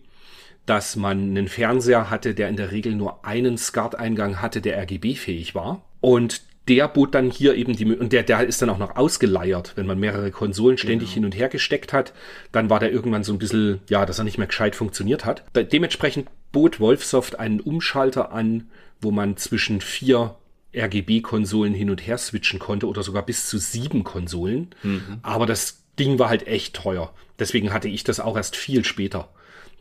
dass 0.65 0.95
man 0.95 1.29
einen 1.29 1.47
Fernseher 1.47 2.09
hatte, 2.09 2.34
der 2.34 2.49
in 2.49 2.55
der 2.55 2.71
Regel 2.71 2.95
nur 2.95 3.25
einen 3.25 3.57
SCART-Eingang 3.57 4.41
hatte, 4.41 4.61
der 4.61 4.77
RGB-fähig 4.82 5.55
war. 5.55 5.84
Und 5.99 6.41
der 6.67 6.88
bot 6.88 7.15
dann 7.15 7.32
hier 7.32 7.55
eben 7.55 7.75
die, 7.75 7.86
und 7.86 8.13
der, 8.13 8.23
der 8.23 8.45
ist 8.45 8.61
dann 8.61 8.69
auch 8.69 8.77
noch 8.77 8.95
ausgeleiert, 8.95 9.73
wenn 9.75 9.88
man 9.88 9.99
mehrere 9.99 10.32
Konsolen 10.32 10.77
ständig 10.77 11.11
hin 11.13 11.25
und 11.25 11.36
her 11.36 11.49
gesteckt 11.49 11.91
hat, 11.91 12.13
dann 12.51 12.69
war 12.69 12.79
der 12.79 12.91
irgendwann 12.91 13.23
so 13.23 13.34
ein 13.34 13.39
bisschen, 13.39 13.79
ja, 13.89 14.05
dass 14.05 14.19
er 14.19 14.23
nicht 14.23 14.38
mehr 14.38 14.47
gescheit 14.47 14.75
funktioniert 14.75 15.25
hat. 15.25 15.43
Dementsprechend 15.55 16.27
bot 16.52 16.80
Wolfsoft 16.80 17.39
einen 17.39 17.60
Umschalter 17.60 18.32
an, 18.32 18.70
wo 18.99 19.12
man 19.12 19.38
zwischen 19.38 19.82
vier 19.82 20.36
RGB-Konsolen 20.76 21.74
hin 21.74 21.89
und 21.89 22.06
her 22.06 22.18
switchen 22.18 22.60
konnte 22.60 22.88
oder 22.88 23.04
sogar 23.04 23.24
bis 23.26 23.47
zu 23.47 23.58
sieben 23.58 24.04
Konsolen. 24.04 24.74
Aber 25.22 25.45
das 25.45 25.84
Ding 25.99 26.20
war 26.20 26.30
halt 26.30 26.47
echt 26.47 26.76
teuer. 26.76 27.14
Deswegen 27.39 27.74
hatte 27.74 27.88
ich 27.89 28.04
das 28.04 28.20
auch 28.20 28.38
erst 28.38 28.56
viel 28.56 28.86
später. 28.86 29.30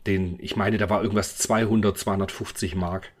Den, 0.07 0.37
ich 0.41 0.55
meine, 0.55 0.77
da 0.77 0.89
war 0.89 1.01
irgendwas 1.01 1.37
200, 1.37 1.97
250 1.97 2.75
Mark. 2.75 3.11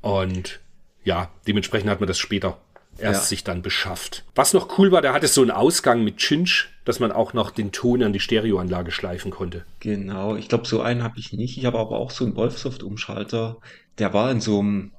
Und 0.00 0.60
ja, 1.04 1.30
dementsprechend 1.46 1.88
hat 1.88 2.00
man 2.00 2.08
das 2.08 2.18
später 2.18 2.58
erst 2.98 3.22
Ja. 3.22 3.26
sich 3.28 3.44
dann 3.44 3.62
beschafft. 3.62 4.24
Was 4.34 4.52
noch 4.52 4.78
cool 4.78 4.92
war, 4.92 5.02
der 5.02 5.12
hatte 5.12 5.28
so 5.28 5.40
einen 5.42 5.50
Ausgang 5.50 6.04
mit 6.04 6.18
Cinch, 6.18 6.70
dass 6.84 7.00
man 7.00 7.12
auch 7.12 7.32
noch 7.32 7.50
den 7.50 7.72
Ton 7.72 8.02
an 8.02 8.12
die 8.12 8.20
Stereoanlage 8.20 8.90
schleifen 8.90 9.30
konnte. 9.30 9.64
Genau, 9.80 10.36
ich 10.36 10.48
glaube, 10.48 10.66
so 10.66 10.80
einen 10.82 11.02
habe 11.02 11.18
ich 11.18 11.32
nicht. 11.32 11.56
Ich 11.58 11.64
habe 11.64 11.78
aber 11.78 11.96
auch 11.98 12.10
so 12.10 12.24
einen 12.24 12.36
Wolfsoft-Umschalter. 12.36 13.56
Der 13.98 14.12
war 14.12 14.30
in 14.30 14.40
so 14.40 14.60
einem, 14.60 14.92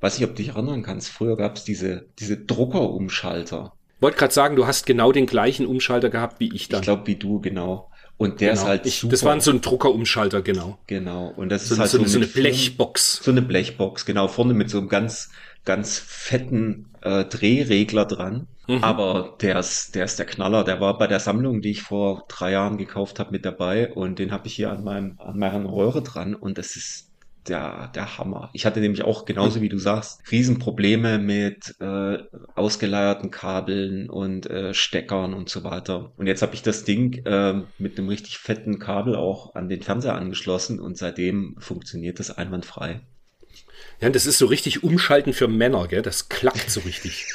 weiß 0.00 0.18
nicht, 0.18 0.28
ob 0.28 0.34
du 0.36 0.42
dich 0.42 0.54
erinnern 0.54 0.82
kannst, 0.82 1.10
früher 1.10 1.36
gab 1.36 1.56
es 1.56 1.64
diese, 1.64 2.06
diese 2.18 2.36
Drucker-Umschalter. 2.36 3.72
Wollte 4.00 4.18
gerade 4.18 4.34
sagen, 4.34 4.56
du 4.56 4.66
hast 4.66 4.86
genau 4.86 5.12
den 5.12 5.26
gleichen 5.26 5.66
Umschalter 5.66 6.10
gehabt 6.10 6.38
wie 6.40 6.54
ich 6.54 6.68
dann. 6.68 6.80
Ich 6.80 6.84
glaube, 6.84 7.06
wie 7.06 7.16
du, 7.16 7.40
genau. 7.40 7.90
Und 8.18 8.40
der 8.40 8.50
genau. 8.50 8.62
ist 8.62 8.66
halt 8.66 8.86
ich, 8.86 8.96
super. 9.00 9.10
Das 9.10 9.24
war 9.24 9.38
so 9.40 9.50
ein 9.50 9.60
Druckerumschalter, 9.60 10.40
genau. 10.42 10.78
Genau, 10.86 11.28
und 11.36 11.50
das 11.50 11.68
So, 11.68 11.74
ist 11.74 11.80
halt 11.80 11.90
so, 11.90 12.04
so, 12.04 12.18
eine 12.18 12.26
Blechbox. 12.26 13.20
So 13.22 13.30
eine 13.30 13.42
Blechbox, 13.42 14.06
genau, 14.06 14.28
vorne 14.28 14.54
mit 14.54 14.70
so 14.70 14.78
einem 14.78 14.88
ganz, 14.88 15.30
ganz 15.66 15.98
fetten 15.98 16.86
äh, 17.02 17.24
Drehregler 17.24 18.06
dran. 18.06 18.46
Mhm. 18.66 18.82
Aber 18.82 19.36
der 19.42 19.58
ist, 19.58 19.94
der 19.94 20.06
ist 20.06 20.18
der 20.18 20.26
Knaller. 20.26 20.64
Der 20.64 20.80
war 20.80 20.96
bei 20.96 21.06
der 21.06 21.20
Sammlung, 21.20 21.60
die 21.60 21.72
ich 21.72 21.82
vor 21.82 22.24
drei 22.28 22.52
Jahren 22.52 22.78
gekauft 22.78 23.20
habe, 23.20 23.32
mit 23.32 23.44
dabei 23.44 23.92
und 23.92 24.18
den 24.18 24.32
habe 24.32 24.46
ich 24.46 24.54
hier 24.54 24.72
an 24.72 24.82
meinem, 24.82 25.18
an 25.18 25.38
meiner 25.38 25.70
Röhre 25.70 26.02
dran 26.02 26.34
und 26.34 26.56
das 26.56 26.74
ist 26.76 27.10
der, 27.48 27.92
der 27.94 28.18
Hammer. 28.18 28.50
Ich 28.52 28.66
hatte 28.66 28.80
nämlich 28.80 29.04
auch, 29.04 29.24
genauso 29.24 29.60
wie 29.60 29.68
du 29.68 29.78
sagst, 29.78 30.20
Riesenprobleme 30.32 31.18
mit 31.18 31.76
äh, 31.80 32.18
ausgeleierten 32.56 33.30
Kabeln 33.30 34.10
und 34.10 34.50
äh, 34.50 34.74
Steckern 34.74 35.32
und 35.32 35.48
so 35.48 35.62
weiter. 35.62 36.12
Und 36.16 36.26
jetzt 36.26 36.42
habe 36.42 36.54
ich 36.54 36.62
das 36.62 36.82
Ding 36.82 37.24
äh, 37.24 37.62
mit 37.78 37.98
einem 37.98 38.08
richtig 38.08 38.38
fetten 38.38 38.80
Kabel 38.80 39.14
auch 39.14 39.54
an 39.54 39.68
den 39.68 39.82
Fernseher 39.82 40.16
angeschlossen 40.16 40.80
und 40.80 40.96
seitdem 40.98 41.56
funktioniert 41.58 42.18
das 42.18 42.36
einwandfrei. 42.36 43.00
Ja, 44.00 44.10
das 44.10 44.26
ist 44.26 44.38
so 44.38 44.46
richtig 44.46 44.82
Umschalten 44.82 45.32
für 45.32 45.48
Männer, 45.48 45.88
gell? 45.88 46.02
Das 46.02 46.28
klackt 46.28 46.70
so 46.70 46.80
richtig. 46.80 47.26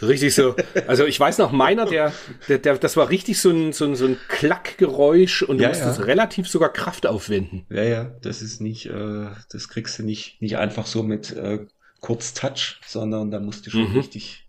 So 0.00 0.06
richtig 0.06 0.32
so. 0.34 0.54
Also 0.86 1.06
ich 1.06 1.18
weiß 1.18 1.38
noch, 1.38 1.50
meiner, 1.50 1.84
der, 1.84 2.12
der, 2.48 2.58
der 2.58 2.78
das 2.78 2.96
war 2.96 3.08
richtig 3.10 3.40
so 3.40 3.50
ein, 3.50 3.72
so 3.72 3.84
ein, 3.84 3.96
so 3.96 4.04
ein 4.06 4.16
Klackgeräusch 4.28 5.42
und 5.42 5.58
du 5.58 5.64
Ja, 5.64 5.70
musstest 5.70 5.98
ja. 5.98 6.04
relativ 6.04 6.46
sogar 6.48 6.72
Kraft 6.72 7.04
aufwenden. 7.06 7.66
Ja, 7.68 7.82
ja, 7.82 8.04
das 8.22 8.40
ist 8.40 8.60
nicht, 8.60 8.86
äh, 8.86 9.26
das 9.50 9.68
kriegst 9.68 9.98
du 9.98 10.04
nicht, 10.04 10.40
nicht 10.40 10.56
einfach 10.56 10.86
so 10.86 11.02
mit 11.02 11.32
äh, 11.32 11.66
kurz 12.00 12.32
Touch, 12.32 12.78
sondern 12.86 13.32
da 13.32 13.40
musst 13.40 13.66
du 13.66 13.70
schon 13.70 13.90
Mhm. 13.90 13.96
richtig, 13.96 14.46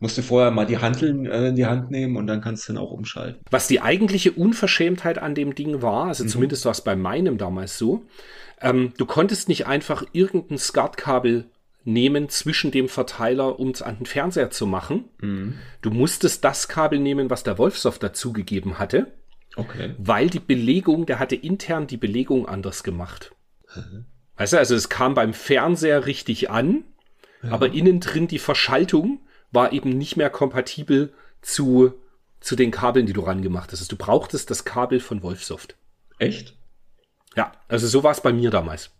musst 0.00 0.16
du 0.16 0.22
vorher 0.22 0.50
mal 0.50 0.64
die 0.64 0.78
Hanteln 0.78 1.26
äh, 1.26 1.48
in 1.48 1.56
die 1.56 1.66
Hand 1.66 1.90
nehmen 1.90 2.16
und 2.16 2.26
dann 2.26 2.40
kannst 2.40 2.66
du 2.66 2.72
dann 2.72 2.82
auch 2.82 2.90
umschalten. 2.90 3.42
Was 3.50 3.68
die 3.68 3.82
eigentliche 3.82 4.32
Unverschämtheit 4.32 5.18
an 5.18 5.34
dem 5.34 5.54
Ding 5.54 5.82
war, 5.82 6.06
also 6.06 6.24
zumindest 6.24 6.64
war 6.64 6.72
es 6.72 6.80
bei 6.80 6.96
meinem 6.96 7.36
damals 7.36 7.76
so, 7.76 8.02
ähm, 8.60 8.92
du 8.96 9.06
konntest 9.06 9.48
nicht 9.48 9.66
einfach 9.66 10.04
irgendein 10.12 10.58
SCART-Kabel 10.58 11.50
nehmen 11.84 12.28
zwischen 12.28 12.70
dem 12.72 12.88
Verteiler, 12.88 13.60
um 13.60 13.70
es 13.70 13.80
an 13.82 13.98
den 13.98 14.06
Fernseher 14.06 14.50
zu 14.50 14.66
machen. 14.66 15.04
Du 15.82 15.90
musstest 15.90 16.42
das 16.42 16.66
Kabel 16.66 16.98
nehmen, 16.98 17.30
was 17.30 17.44
der 17.44 17.58
Wolfsoft 17.58 18.02
dazugegeben 18.02 18.78
hatte, 18.80 19.12
Okay. 19.54 19.94
weil 19.96 20.28
die 20.28 20.40
Belegung, 20.40 21.06
der 21.06 21.18
hatte 21.20 21.36
intern 21.36 21.86
die 21.86 21.96
Belegung 21.96 22.46
anders 22.48 22.82
gemacht. 22.82 23.30
Weißt 24.36 24.52
du, 24.54 24.58
also 24.58 24.74
es 24.74 24.88
kam 24.88 25.14
beim 25.14 25.32
Fernseher 25.32 26.06
richtig 26.06 26.50
an, 26.50 26.82
aber 27.42 27.72
innen 27.72 28.00
drin 28.00 28.26
die 28.26 28.40
Verschaltung 28.40 29.20
war 29.52 29.72
eben 29.72 29.90
nicht 29.90 30.16
mehr 30.16 30.28
kompatibel 30.30 31.12
zu, 31.40 31.92
zu 32.40 32.56
den 32.56 32.72
Kabeln, 32.72 33.06
die 33.06 33.12
du 33.12 33.20
rangemacht 33.20 33.70
hast. 33.70 33.78
Also 33.80 33.90
du 33.90 33.96
brauchtest 33.96 34.50
das 34.50 34.64
Kabel 34.64 34.98
von 34.98 35.22
Wolfsoft. 35.22 35.76
Echt? 36.18 36.56
Ja, 37.36 37.52
also 37.68 37.86
so 37.86 38.02
war 38.02 38.10
es 38.12 38.20
bei 38.20 38.32
mir 38.32 38.50
damals. 38.50 38.90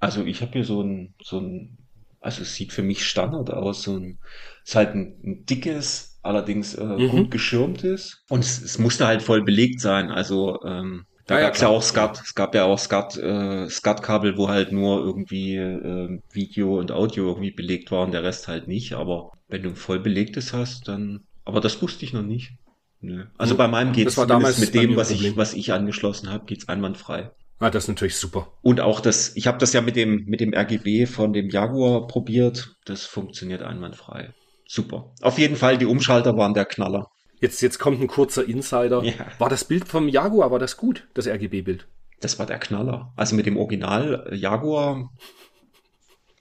Also 0.00 0.24
ich 0.24 0.42
habe 0.42 0.52
hier 0.52 0.64
so 0.64 0.82
ein, 0.82 1.14
so 1.22 1.38
ein, 1.40 1.78
also 2.20 2.42
es 2.42 2.54
sieht 2.54 2.72
für 2.72 2.82
mich 2.82 3.06
Standard 3.06 3.50
aus, 3.50 3.82
so 3.82 3.96
ein, 3.96 4.18
ist 4.64 4.74
halt 4.74 4.94
ein, 4.94 5.20
ein 5.24 5.44
dickes, 5.46 6.18
allerdings 6.22 6.74
äh, 6.74 6.98
Mhm. 6.98 7.06
gut 7.06 7.30
geschirmtes 7.30 8.22
und 8.28 8.40
es, 8.44 8.60
es 8.60 8.78
musste 8.78 9.06
halt 9.06 9.22
voll 9.22 9.42
belegt 9.42 9.80
sein, 9.80 10.10
also 10.10 10.60
ähm, 10.64 11.06
da 11.26 11.36
Ja, 11.36 11.40
ja, 11.40 11.50
gab's 11.50 11.60
ja 11.60 11.68
klar. 11.68 11.68
auch 11.68 11.82
SCART, 11.82 12.20
es 12.22 12.34
gab 12.34 12.54
ja 12.54 12.64
auch 12.64 12.78
SCART, 12.78 13.16
äh, 13.16 13.68
SCART-Kabel, 13.68 14.36
wo 14.38 14.48
halt 14.48 14.70
nur 14.72 15.00
irgendwie 15.04 15.56
ähm, 15.56 16.20
Video 16.32 16.78
und 16.78 16.92
Audio 16.92 17.28
irgendwie 17.28 17.50
belegt 17.52 17.90
waren, 17.90 18.12
der 18.12 18.22
Rest 18.22 18.46
halt 18.48 18.68
nicht, 18.68 18.92
aber 18.94 19.30
wenn 19.48 19.62
du 19.62 19.70
ein 19.70 19.76
voll 19.76 19.98
belegtes 20.00 20.52
hast, 20.52 20.86
dann, 20.88 21.26
aber 21.44 21.60
das 21.60 21.80
wusste 21.82 22.04
ich 22.04 22.12
noch 22.12 22.22
nicht. 22.22 22.52
Nö. 23.00 23.26
Also 23.38 23.54
Mhm. 23.54 23.58
bei 23.58 23.66
meinem 23.68 23.92
zumindest 23.92 24.30
damals 24.30 24.58
mit 24.58 24.74
dem, 24.74 24.96
was 24.96 25.10
ich, 25.10 25.36
was 25.36 25.54
ich 25.54 25.72
angeschlossen 25.72 26.30
habe, 26.30 26.44
geht's 26.46 26.68
einwandfrei. 26.68 27.30
Ah, 27.58 27.70
das 27.70 27.84
ist 27.84 27.88
natürlich 27.88 28.16
super. 28.16 28.52
Und 28.62 28.80
auch 28.80 29.00
das, 29.00 29.34
ich 29.34 29.46
habe 29.46 29.58
das 29.58 29.72
ja 29.72 29.80
mit 29.80 29.96
dem, 29.96 30.24
mit 30.26 30.40
dem 30.40 30.52
RGB 30.52 31.06
von 31.06 31.32
dem 31.32 31.48
Jaguar 31.48 32.06
probiert. 32.06 32.76
Das 32.84 33.06
funktioniert 33.06 33.62
einwandfrei. 33.62 34.34
Super. 34.68 35.14
Auf 35.22 35.38
jeden 35.38 35.56
Fall, 35.56 35.78
die 35.78 35.86
Umschalter 35.86 36.36
waren 36.36 36.52
der 36.52 36.66
Knaller. 36.66 37.10
Jetzt, 37.40 37.62
jetzt 37.62 37.78
kommt 37.78 38.00
ein 38.00 38.08
kurzer 38.08 38.46
Insider. 38.46 39.02
Ja. 39.02 39.14
War 39.38 39.48
das 39.48 39.64
Bild 39.64 39.88
vom 39.88 40.08
Jaguar, 40.08 40.50
war 40.50 40.58
das 40.58 40.76
gut, 40.76 41.06
das 41.14 41.26
RGB-Bild? 41.26 41.86
Das 42.20 42.38
war 42.38 42.46
der 42.46 42.58
Knaller. 42.58 43.12
Also 43.16 43.36
mit 43.36 43.46
dem 43.46 43.56
Original 43.56 44.28
Jaguar 44.32 45.10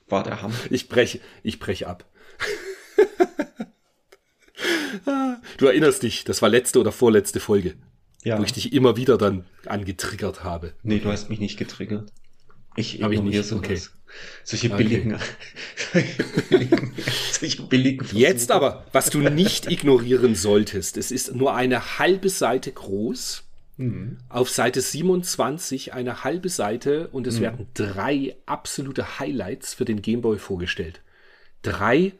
war 0.07 0.23
der 0.23 0.41
Hammer. 0.41 0.55
Ich 0.69 0.89
brech, 0.89 1.21
ich 1.43 1.59
brech 1.59 1.87
ab. 1.87 2.05
du 5.57 5.65
erinnerst 5.65 6.03
dich, 6.03 6.23
das 6.23 6.41
war 6.41 6.49
letzte 6.49 6.79
oder 6.79 6.91
vorletzte 6.91 7.39
Folge, 7.39 7.75
Ja. 8.25 8.37
wo 8.39 8.43
ich 8.43 8.51
dich 8.51 8.73
immer 8.73 8.97
wieder 8.97 9.17
dann 9.17 9.45
angetriggert 9.65 10.43
habe. 10.43 10.73
Nee, 10.83 10.99
du 10.99 11.09
hast 11.09 11.29
mich 11.29 11.39
nicht 11.39 11.57
getriggert. 11.57 12.11
Ich 12.75 13.01
Hab 13.01 13.11
ich 13.11 13.19
ignoriere 13.19 13.39
nicht, 13.41 13.47
sowas. 13.49 13.63
okay. 13.65 13.81
Solche 14.43 14.67
Okay. 14.73 14.77
billigen, 14.83 15.17
solche 15.93 16.23
billigen, 16.49 16.93
solche 17.31 17.61
billigen 17.63 18.05
Jetzt 18.17 18.47
Versuche. 18.47 18.53
aber, 18.53 18.85
was 18.91 19.09
du 19.09 19.19
nicht 19.19 19.71
ignorieren 19.71 20.35
solltest, 20.35 20.97
es 20.97 21.11
ist 21.11 21.33
nur 21.35 21.55
eine 21.55 21.99
halbe 21.99 22.29
Seite 22.29 22.71
groß. 22.71 23.43
Mhm. 23.77 24.17
Auf 24.29 24.49
Seite 24.49 24.79
27 24.81 25.93
eine 25.93 26.23
halbe 26.23 26.49
Seite 26.49 27.09
und 27.09 27.23
Mhm. 27.23 27.29
es 27.29 27.41
werden 27.41 27.67
drei 27.73 28.35
absolute 28.45 29.19
Highlights 29.19 29.73
für 29.73 29.85
den 29.85 30.01
Gameboy 30.01 30.37
vorgestellt. 30.39 31.01
Drei 31.61 32.13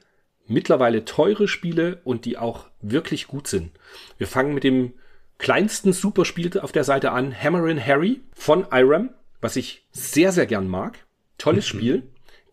mittlerweile 0.47 1.05
teure 1.05 1.47
Spiele 1.47 2.01
und 2.03 2.25
die 2.25 2.37
auch 2.37 2.65
wirklich 2.81 3.27
gut 3.27 3.47
sind. 3.47 3.71
Wir 4.17 4.27
fangen 4.27 4.53
mit 4.53 4.63
dem 4.63 4.93
kleinsten 5.37 5.93
Superspiel 5.93 6.59
auf 6.59 6.71
der 6.71 6.83
Seite 6.83 7.11
an, 7.11 7.33
Hammerin' 7.33 7.83
Harry 7.83 8.21
von 8.33 8.67
Irem, 8.71 9.11
was 9.41 9.55
ich 9.55 9.85
sehr, 9.91 10.31
sehr 10.31 10.45
gern 10.45 10.67
mag. 10.67 11.05
Tolles 11.37 11.67
Spiel. 11.67 12.03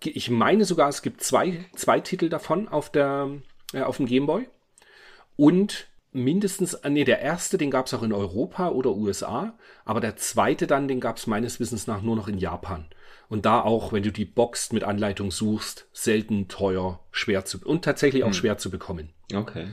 Ich 0.05 0.31
meine 0.31 0.65
sogar, 0.65 0.89
es 0.89 1.03
gibt 1.03 1.23
zwei, 1.23 1.65
zwei 1.77 2.01
Titel 2.01 2.29
davon 2.29 2.69
auf, 2.69 2.91
der, 2.91 3.31
äh, 3.73 3.83
auf 3.83 3.99
dem 3.99 4.07
Gameboy. 4.07 4.49
Und 5.37 5.89
mindestens, 6.13 6.75
äh, 6.75 6.91
nee, 6.91 7.05
der 7.05 7.21
erste, 7.21 7.57
den 7.57 7.71
gab 7.71 7.87
es 7.87 7.95
auch 7.95 8.03
in 8.03 8.13
Europa 8.13 8.71
oder 8.71 8.95
USA, 8.95 9.57
aber 9.85 10.01
der 10.01 10.17
zweite 10.17 10.67
dann, 10.67 10.89
den 10.89 11.01
gab 11.01 11.17
es 11.17 11.27
meines 11.27 11.61
Wissens 11.61 11.87
nach 11.87 12.03
nur 12.03 12.17
noch 12.17 12.29
in 12.29 12.39
Japan. 12.39 12.87
Und 13.29 13.47
da 13.47 13.63
auch, 13.63 13.93
wenn 13.93 14.03
du 14.03 14.13
die 14.13 14.27
Box 14.27 14.73
mit 14.73 14.85
Anleitung 14.85 15.31
suchst, 15.31 15.87
selten 15.93 16.49
teuer, 16.49 17.01
schwer 17.13 17.45
zu 17.45 17.59
und 17.65 17.85
tatsächlich 17.85 18.25
auch 18.25 18.35
schwer 18.35 18.59
zu 18.59 18.71
bekommen. 18.71 19.11
Okay. 19.33 19.69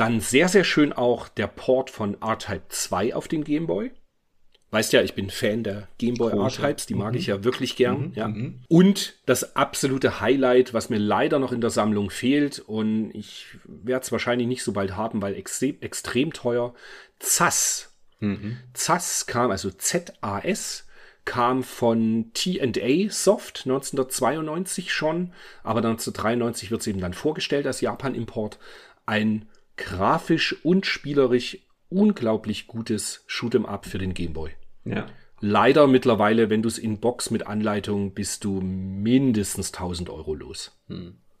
Dann 0.00 0.20
sehr, 0.20 0.48
sehr 0.48 0.64
schön 0.64 0.94
auch 0.94 1.28
der 1.28 1.46
Port 1.46 1.90
von 1.90 2.16
R-Type 2.22 2.62
2 2.70 3.14
auf 3.14 3.28
den 3.28 3.44
Gameboy. 3.44 3.90
Weißt 4.70 4.94
ja, 4.94 5.02
ich 5.02 5.14
bin 5.14 5.28
Fan 5.28 5.62
der 5.62 5.88
Gameboy 5.98 6.30
Großer. 6.32 6.62
R-Types, 6.62 6.86
die 6.86 6.94
mag 6.94 7.14
ich 7.16 7.26
ja 7.26 7.44
wirklich 7.44 7.76
gern. 7.76 8.12
ja. 8.14 8.32
Und 8.68 9.16
das 9.26 9.56
absolute 9.56 10.22
Highlight, 10.22 10.72
was 10.72 10.88
mir 10.88 10.96
leider 10.96 11.38
noch 11.38 11.52
in 11.52 11.60
der 11.60 11.68
Sammlung 11.68 12.08
fehlt 12.08 12.60
und 12.60 13.10
ich 13.14 13.44
werde 13.64 14.02
es 14.02 14.10
wahrscheinlich 14.10 14.48
nicht 14.48 14.62
so 14.62 14.72
bald 14.72 14.96
haben, 14.96 15.20
weil 15.20 15.34
extrem, 15.34 15.76
extrem 15.82 16.32
teuer, 16.32 16.72
ZAS. 17.18 17.94
ZAS 18.72 19.26
kam, 19.26 19.50
also 19.50 19.70
Z-A-S, 19.70 20.86
kam 21.26 21.62
von 21.62 22.30
T&A 22.32 23.10
Soft 23.10 23.66
1992 23.66 24.94
schon, 24.94 25.34
aber 25.62 25.80
1993 25.80 26.70
wird 26.70 26.80
es 26.80 26.86
eben 26.86 27.00
dann 27.00 27.12
vorgestellt 27.12 27.66
als 27.66 27.82
Japan-Import. 27.82 28.58
Ein 29.04 29.46
grafisch 29.80 30.56
und 30.64 30.86
spielerisch 30.86 31.58
unglaublich 31.88 32.66
gutes 32.68 33.24
Shoot'em 33.28 33.64
Up 33.66 33.84
für 33.86 33.98
den 33.98 34.14
Gameboy. 34.14 34.50
Ja. 34.84 35.06
Leider 35.40 35.86
mittlerweile, 35.86 36.50
wenn 36.50 36.62
du 36.62 36.68
es 36.68 36.78
in 36.78 37.00
Box 37.00 37.30
mit 37.30 37.46
Anleitung, 37.46 38.12
bist 38.14 38.44
du 38.44 38.60
mindestens 38.60 39.72
1000 39.72 40.10
Euro 40.10 40.34
los. 40.34 40.78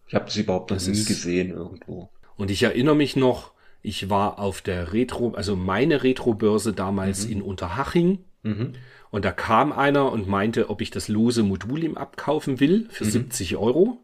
Ich 0.08 0.14
habe 0.14 0.24
das 0.24 0.36
überhaupt 0.36 0.70
noch 0.70 0.76
Das 0.78 0.86
nie 0.88 0.94
ist- 0.94 1.06
gesehen 1.06 1.50
irgendwo. 1.50 2.10
Und 2.36 2.50
ich 2.50 2.62
erinnere 2.62 2.96
mich 2.96 3.14
noch, 3.16 3.52
ich 3.82 4.08
war 4.10 4.38
auf 4.38 4.62
der 4.62 4.92
Retro, 4.92 5.32
also 5.34 5.54
meine 5.54 6.02
Retro-Börse 6.02 6.72
damals 6.72 7.24
in 7.26 7.42
Unterhaching. 7.42 8.18
Und 8.42 9.24
da 9.24 9.32
kam 9.32 9.70
einer 9.72 10.10
und 10.10 10.26
meinte, 10.28 10.70
ob 10.70 10.80
ich 10.80 10.90
das 10.90 11.08
lose 11.08 11.42
Modul 11.42 11.84
ihm 11.84 11.96
abkaufen 11.98 12.58
will 12.58 12.86
für 12.90 13.04
70 13.04 13.56
Euro. 13.58 13.98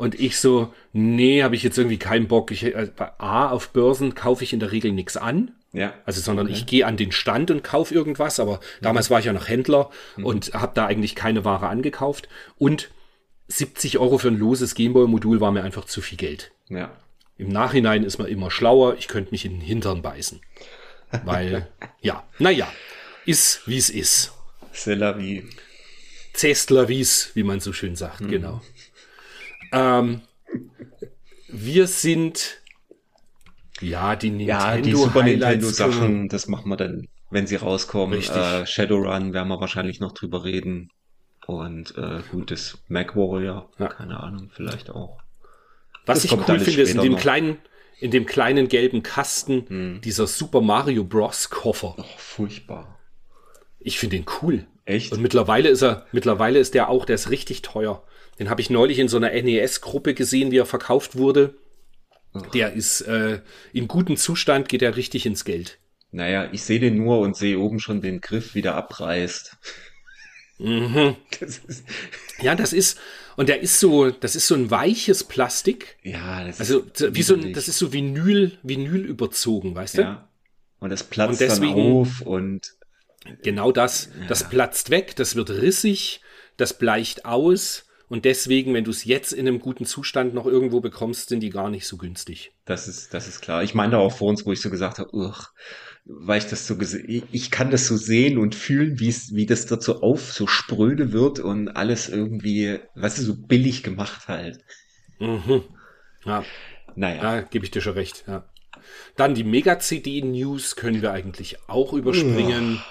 Und 0.00 0.18
ich 0.18 0.38
so, 0.38 0.72
nee, 0.94 1.42
habe 1.42 1.54
ich 1.54 1.62
jetzt 1.62 1.76
irgendwie 1.76 1.98
keinen 1.98 2.26
Bock. 2.26 2.52
Ich, 2.52 2.64
äh, 2.64 2.88
A, 3.18 3.50
auf 3.50 3.68
Börsen 3.68 4.14
kaufe 4.14 4.42
ich 4.42 4.54
in 4.54 4.58
der 4.58 4.72
Regel 4.72 4.92
nichts 4.92 5.18
an. 5.18 5.50
Ja. 5.74 5.92
Also, 6.06 6.22
sondern 6.22 6.48
ich 6.48 6.64
gehe 6.64 6.86
an 6.86 6.96
den 6.96 7.12
Stand 7.12 7.50
und 7.50 7.62
kaufe 7.62 7.94
irgendwas, 7.94 8.40
aber 8.40 8.60
damals 8.80 9.10
war 9.10 9.18
ich 9.18 9.26
ja 9.26 9.34
noch 9.34 9.48
Händler 9.48 9.90
und 10.16 10.54
habe 10.54 10.72
da 10.74 10.86
eigentlich 10.86 11.14
keine 11.14 11.44
Ware 11.44 11.68
angekauft. 11.68 12.30
Und 12.56 12.90
70 13.48 13.98
Euro 13.98 14.16
für 14.16 14.28
ein 14.28 14.38
loses 14.38 14.74
Gameboy-Modul 14.74 15.42
war 15.42 15.52
mir 15.52 15.64
einfach 15.64 15.84
zu 15.84 16.00
viel 16.00 16.16
Geld. 16.16 16.50
Ja. 16.70 16.96
Im 17.36 17.48
Nachhinein 17.48 18.02
ist 18.02 18.16
man 18.16 18.28
immer 18.28 18.50
schlauer, 18.50 18.96
ich 18.96 19.06
könnte 19.06 19.32
mich 19.32 19.44
in 19.44 19.52
den 19.52 19.60
Hintern 19.60 20.00
beißen. 20.00 20.40
Weil, 21.26 21.68
ja, 22.00 22.24
naja, 22.38 22.72
ist 23.26 23.68
wie 23.68 23.76
es 23.76 23.90
ist. 23.90 24.32
C'est 24.72 24.94
la 24.94 25.18
vie. 25.18 25.44
Zestler 26.32 26.88
wies, 26.88 27.32
wie 27.34 27.42
man 27.42 27.60
so 27.60 27.74
schön 27.74 27.96
sagt, 27.96 28.26
genau. 28.30 28.62
Ähm, 29.72 30.20
wir 31.48 31.86
sind, 31.86 32.60
ja, 33.80 34.16
die 34.16 34.30
Nintendo 34.30 34.64
Ja, 34.64 34.76
die 34.80 34.94
Super 34.94 35.22
Highlights 35.22 35.62
Nintendo 35.64 35.68
Sachen, 35.68 36.28
das 36.28 36.46
machen 36.48 36.68
wir 36.68 36.76
dann, 36.76 37.08
wenn 37.30 37.46
sie 37.46 37.56
rauskommen. 37.56 38.20
Äh, 38.20 38.66
Shadowrun 38.66 39.32
werden 39.32 39.48
wir 39.48 39.60
wahrscheinlich 39.60 40.00
noch 40.00 40.12
drüber 40.12 40.44
reden. 40.44 40.90
Und 41.46 41.96
äh, 41.96 42.20
gut, 42.30 42.50
das 42.50 42.78
Mac 42.88 43.16
Warrior, 43.16 43.68
Ja. 43.78 43.88
keine 43.88 44.20
Ahnung, 44.20 44.50
vielleicht 44.54 44.90
auch. 44.90 45.18
Was 46.06 46.22
Das 46.22 46.24
ich 46.26 46.32
cool 46.32 46.58
finde, 46.60 46.82
ist 46.82 46.94
in 46.94 47.00
dem 47.00 47.12
noch. 47.12 47.18
Hm. 47.18 47.22
kleinen, 47.22 47.56
in 47.98 48.10
dem 48.10 48.26
kleinen 48.26 48.68
gelben 48.68 49.02
Kasten 49.02 50.00
dieser 50.02 50.26
Super 50.26 50.60
Mario 50.60 51.04
Bros. 51.04 51.50
Koffer. 51.50 51.94
Oh, 51.98 52.04
furchtbar. 52.16 52.98
Ich 53.78 53.98
finde 53.98 54.16
den 54.16 54.26
cool. 54.42 54.66
Echt? 54.84 55.12
Und 55.12 55.20
mittlerweile 55.22 55.68
ist 55.68 55.82
er, 55.82 56.06
mittlerweile 56.12 56.58
ist 56.58 56.74
der 56.74 56.88
auch, 56.88 57.04
der 57.04 57.14
ist 57.14 57.30
richtig 57.30 57.62
teuer. 57.62 58.02
Den 58.40 58.50
habe 58.50 58.60
ich 58.62 58.70
neulich 58.70 58.98
in 58.98 59.06
so 59.08 59.18
einer 59.18 59.30
NES-Gruppe 59.30 60.14
gesehen, 60.14 60.50
wie 60.50 60.56
er 60.58 60.66
verkauft 60.66 61.14
wurde. 61.16 61.54
Der 62.54 62.72
ist 62.72 63.02
äh, 63.02 63.40
in 63.72 63.86
gutem 63.86 64.16
Zustand, 64.16 64.68
geht 64.68 64.82
er 64.82 64.96
richtig 64.96 65.26
ins 65.26 65.44
Geld. 65.44 65.78
Naja, 66.10 66.48
ich 66.50 66.62
sehe 66.62 66.80
den 66.80 66.96
nur 66.96 67.20
und 67.20 67.36
sehe 67.36 67.58
oben 67.58 67.80
schon 67.80 68.00
den 68.00 68.20
Griff 68.20 68.54
wieder 68.54 68.74
abreißt. 68.74 69.56
Mhm. 70.58 71.16
Das 71.40 71.60
Ja, 72.40 72.54
das 72.54 72.72
ist, 72.72 72.98
und 73.36 73.48
der 73.50 73.60
ist 73.60 73.78
so, 73.78 74.10
das 74.10 74.34
ist 74.36 74.46
so 74.46 74.54
ein 74.54 74.70
weiches 74.70 75.24
Plastik. 75.24 75.98
ja, 76.02 76.42
das 76.44 76.60
Also 76.60 76.80
ist 76.80 77.14
wie 77.14 77.22
so 77.22 77.34
ein, 77.34 77.52
das 77.52 77.68
ist 77.68 77.78
so 77.78 77.92
Vinyl, 77.92 78.58
Vinyl 78.62 79.04
überzogen, 79.04 79.74
weißt 79.74 79.98
du? 79.98 80.02
ja. 80.02 80.28
Und 80.78 80.88
das 80.90 81.04
platzt 81.04 81.32
Und 81.32 81.40
deswegen- 81.42 81.76
dann 81.76 81.92
auf 81.92 82.20
und 82.22 82.72
Genau 83.42 83.70
das. 83.70 84.08
Das 84.28 84.48
platzt 84.48 84.88
weg, 84.88 85.14
das 85.16 85.36
wird 85.36 85.50
rissig, 85.50 86.22
das 86.56 86.78
bleicht 86.78 87.26
aus. 87.26 87.84
Und 88.10 88.24
deswegen, 88.24 88.74
wenn 88.74 88.82
du 88.82 88.90
es 88.90 89.04
jetzt 89.04 89.32
in 89.32 89.46
einem 89.46 89.60
guten 89.60 89.86
Zustand 89.86 90.34
noch 90.34 90.44
irgendwo 90.44 90.80
bekommst, 90.80 91.28
sind 91.28 91.44
die 91.44 91.50
gar 91.50 91.70
nicht 91.70 91.86
so 91.86 91.96
günstig. 91.96 92.50
Das 92.64 92.88
ist, 92.88 93.14
das 93.14 93.28
ist 93.28 93.40
klar. 93.40 93.62
Ich 93.62 93.72
meine 93.72 93.98
auch 93.98 94.10
vor 94.12 94.28
uns, 94.28 94.44
wo 94.44 94.50
ich 94.50 94.60
so 94.60 94.68
gesagt 94.68 94.98
habe, 94.98 95.14
uch, 95.14 95.50
weil 96.04 96.38
ich 96.38 96.46
das 96.48 96.66
so 96.66 96.76
gesehen, 96.76 97.22
ich, 97.30 97.52
kann 97.52 97.70
das 97.70 97.86
so 97.86 97.96
sehen 97.96 98.36
und 98.36 98.56
fühlen, 98.56 98.98
wie 98.98 99.08
es, 99.08 99.32
wie 99.36 99.46
das 99.46 99.66
dort 99.66 99.84
so 99.84 100.00
auf, 100.00 100.32
so 100.32 100.48
spröde 100.48 101.12
wird 101.12 101.38
und 101.38 101.68
alles 101.68 102.08
irgendwie, 102.08 102.80
weißt 102.96 103.18
du, 103.18 103.22
so 103.22 103.36
billig 103.36 103.84
gemacht 103.84 104.26
halt. 104.26 104.58
Mhm. 105.20 105.62
Ja, 106.24 106.44
Naja. 106.96 107.22
da 107.22 107.40
gebe 107.42 107.64
ich 107.64 107.70
dir 107.70 107.80
schon 107.80 107.94
recht. 107.94 108.24
Ja. 108.26 108.44
Dann 109.14 109.36
die 109.36 109.44
Mega-CD-News 109.44 110.74
können 110.74 111.00
wir 111.00 111.12
eigentlich 111.12 111.58
auch 111.68 111.92
überspringen. 111.92 112.82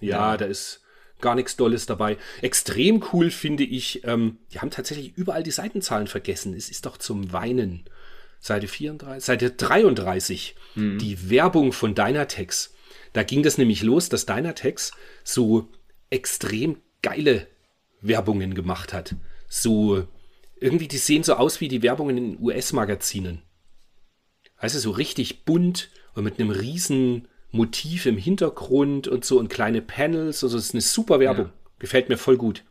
Ja, 0.00 0.36
da 0.36 0.46
ist 0.46 0.83
gar 1.24 1.34
nichts 1.34 1.56
Dolles 1.56 1.86
dabei. 1.86 2.16
Extrem 2.42 3.02
cool 3.12 3.32
finde 3.32 3.64
ich, 3.64 4.04
ähm, 4.04 4.38
die 4.52 4.60
haben 4.60 4.70
tatsächlich 4.70 5.16
überall 5.16 5.42
die 5.42 5.50
Seitenzahlen 5.50 6.06
vergessen. 6.06 6.54
Es 6.54 6.68
ist 6.70 6.86
doch 6.86 6.98
zum 6.98 7.32
Weinen. 7.32 7.84
Seite 8.38 8.68
34, 8.68 9.24
Seite 9.24 9.50
33, 9.52 10.54
die 10.76 11.30
Werbung 11.30 11.72
von 11.72 11.94
Dynatex. 11.94 12.74
Da 13.14 13.22
ging 13.22 13.42
das 13.42 13.56
nämlich 13.56 13.82
los, 13.82 14.10
dass 14.10 14.26
Dynatex 14.26 14.92
so 15.22 15.68
extrem 16.10 16.76
geile 17.00 17.46
Werbungen 18.02 18.54
gemacht 18.54 18.92
hat. 18.92 19.14
So, 19.48 20.06
irgendwie, 20.60 20.88
die 20.88 20.98
sehen 20.98 21.22
so 21.22 21.34
aus 21.34 21.62
wie 21.62 21.68
die 21.68 21.82
Werbungen 21.82 22.18
in 22.18 22.38
US-Magazinen. 22.38 23.40
Du, 24.60 24.68
so 24.68 24.90
richtig 24.90 25.46
bunt 25.46 25.88
und 26.14 26.24
mit 26.24 26.38
einem 26.38 26.50
riesen 26.50 27.28
Motiv 27.54 28.06
im 28.06 28.16
Hintergrund 28.16 29.08
und 29.08 29.24
so 29.24 29.38
und 29.38 29.48
kleine 29.48 29.80
Panels. 29.80 30.42
Also, 30.42 30.56
das 30.56 30.66
ist 30.66 30.74
eine 30.74 30.80
super 30.80 31.20
Werbung. 31.20 31.46
Ja. 31.46 31.52
Gefällt 31.78 32.08
mir 32.08 32.16
voll 32.16 32.36
gut. 32.36 32.64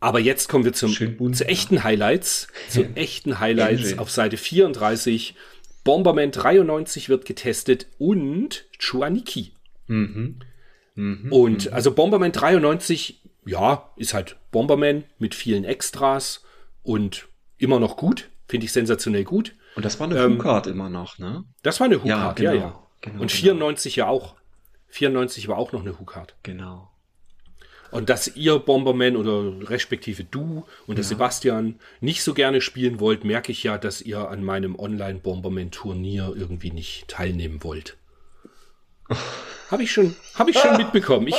Aber 0.00 0.20
jetzt 0.20 0.48
kommen 0.48 0.64
wir 0.64 0.72
zum, 0.72 0.94
bunt, 1.16 1.36
zu 1.36 1.46
echten 1.46 1.82
Highlights. 1.82 2.48
Zu 2.68 2.84
echten 2.94 3.40
Highlights 3.40 3.98
auf 3.98 4.10
Seite 4.10 4.36
34. 4.36 5.34
Bomberman 5.82 6.30
93 6.30 7.08
wird 7.08 7.24
getestet 7.24 7.86
und 7.98 8.66
Chuaniki. 8.78 9.52
Mhm. 9.88 10.38
Und 11.30 11.72
also 11.72 11.92
Bomberman 11.92 12.32
93, 12.32 13.22
ja, 13.46 13.90
ist 13.96 14.14
halt 14.14 14.36
Bomberman 14.50 15.04
mit 15.18 15.34
vielen 15.34 15.64
Extras 15.64 16.44
und 16.82 17.28
immer 17.56 17.80
noch 17.80 17.96
gut. 17.96 18.28
Finde 18.46 18.66
ich 18.66 18.72
sensationell 18.72 19.24
gut. 19.24 19.54
Und 19.76 19.84
das 19.84 20.00
war 20.00 20.08
eine 20.08 20.18
ähm, 20.18 20.34
Hookard 20.34 20.66
immer 20.66 20.88
noch, 20.88 21.18
ne? 21.18 21.44
Das 21.62 21.80
war 21.80 21.86
eine 21.86 22.02
Hookard, 22.02 22.40
ja, 22.40 22.52
genau, 22.52 22.52
ja. 22.52 22.68
ja. 22.68 22.87
Genau, 23.00 23.22
und 23.22 23.32
94 23.32 23.94
genau. 23.94 24.06
ja 24.06 24.12
auch. 24.12 24.34
94 24.88 25.48
war 25.48 25.58
auch 25.58 25.72
noch 25.72 25.82
eine 25.82 25.98
Hookard. 25.98 26.34
Genau. 26.42 26.90
Und 27.90 28.10
dass 28.10 28.36
ihr 28.36 28.58
Bomberman 28.58 29.16
oder 29.16 29.70
respektive 29.70 30.24
du 30.24 30.64
und 30.86 30.96
der 30.96 31.04
Sebastian 31.04 31.80
nicht 32.00 32.22
so 32.22 32.34
gerne 32.34 32.60
spielen 32.60 33.00
wollt, 33.00 33.24
merke 33.24 33.50
ich 33.50 33.62
ja, 33.62 33.78
dass 33.78 34.02
ihr 34.02 34.28
an 34.28 34.44
meinem 34.44 34.78
Online-Bomberman-Turnier 34.78 36.34
irgendwie 36.36 36.70
nicht 36.70 37.08
teilnehmen 37.08 37.62
wollt. 37.62 37.96
Habe 39.70 39.82
ich 39.82 39.92
schon, 39.92 40.16
habe 40.34 40.50
ich 40.50 40.58
schon 40.58 40.78
mitbekommen. 40.78 41.26
Ich, 41.26 41.36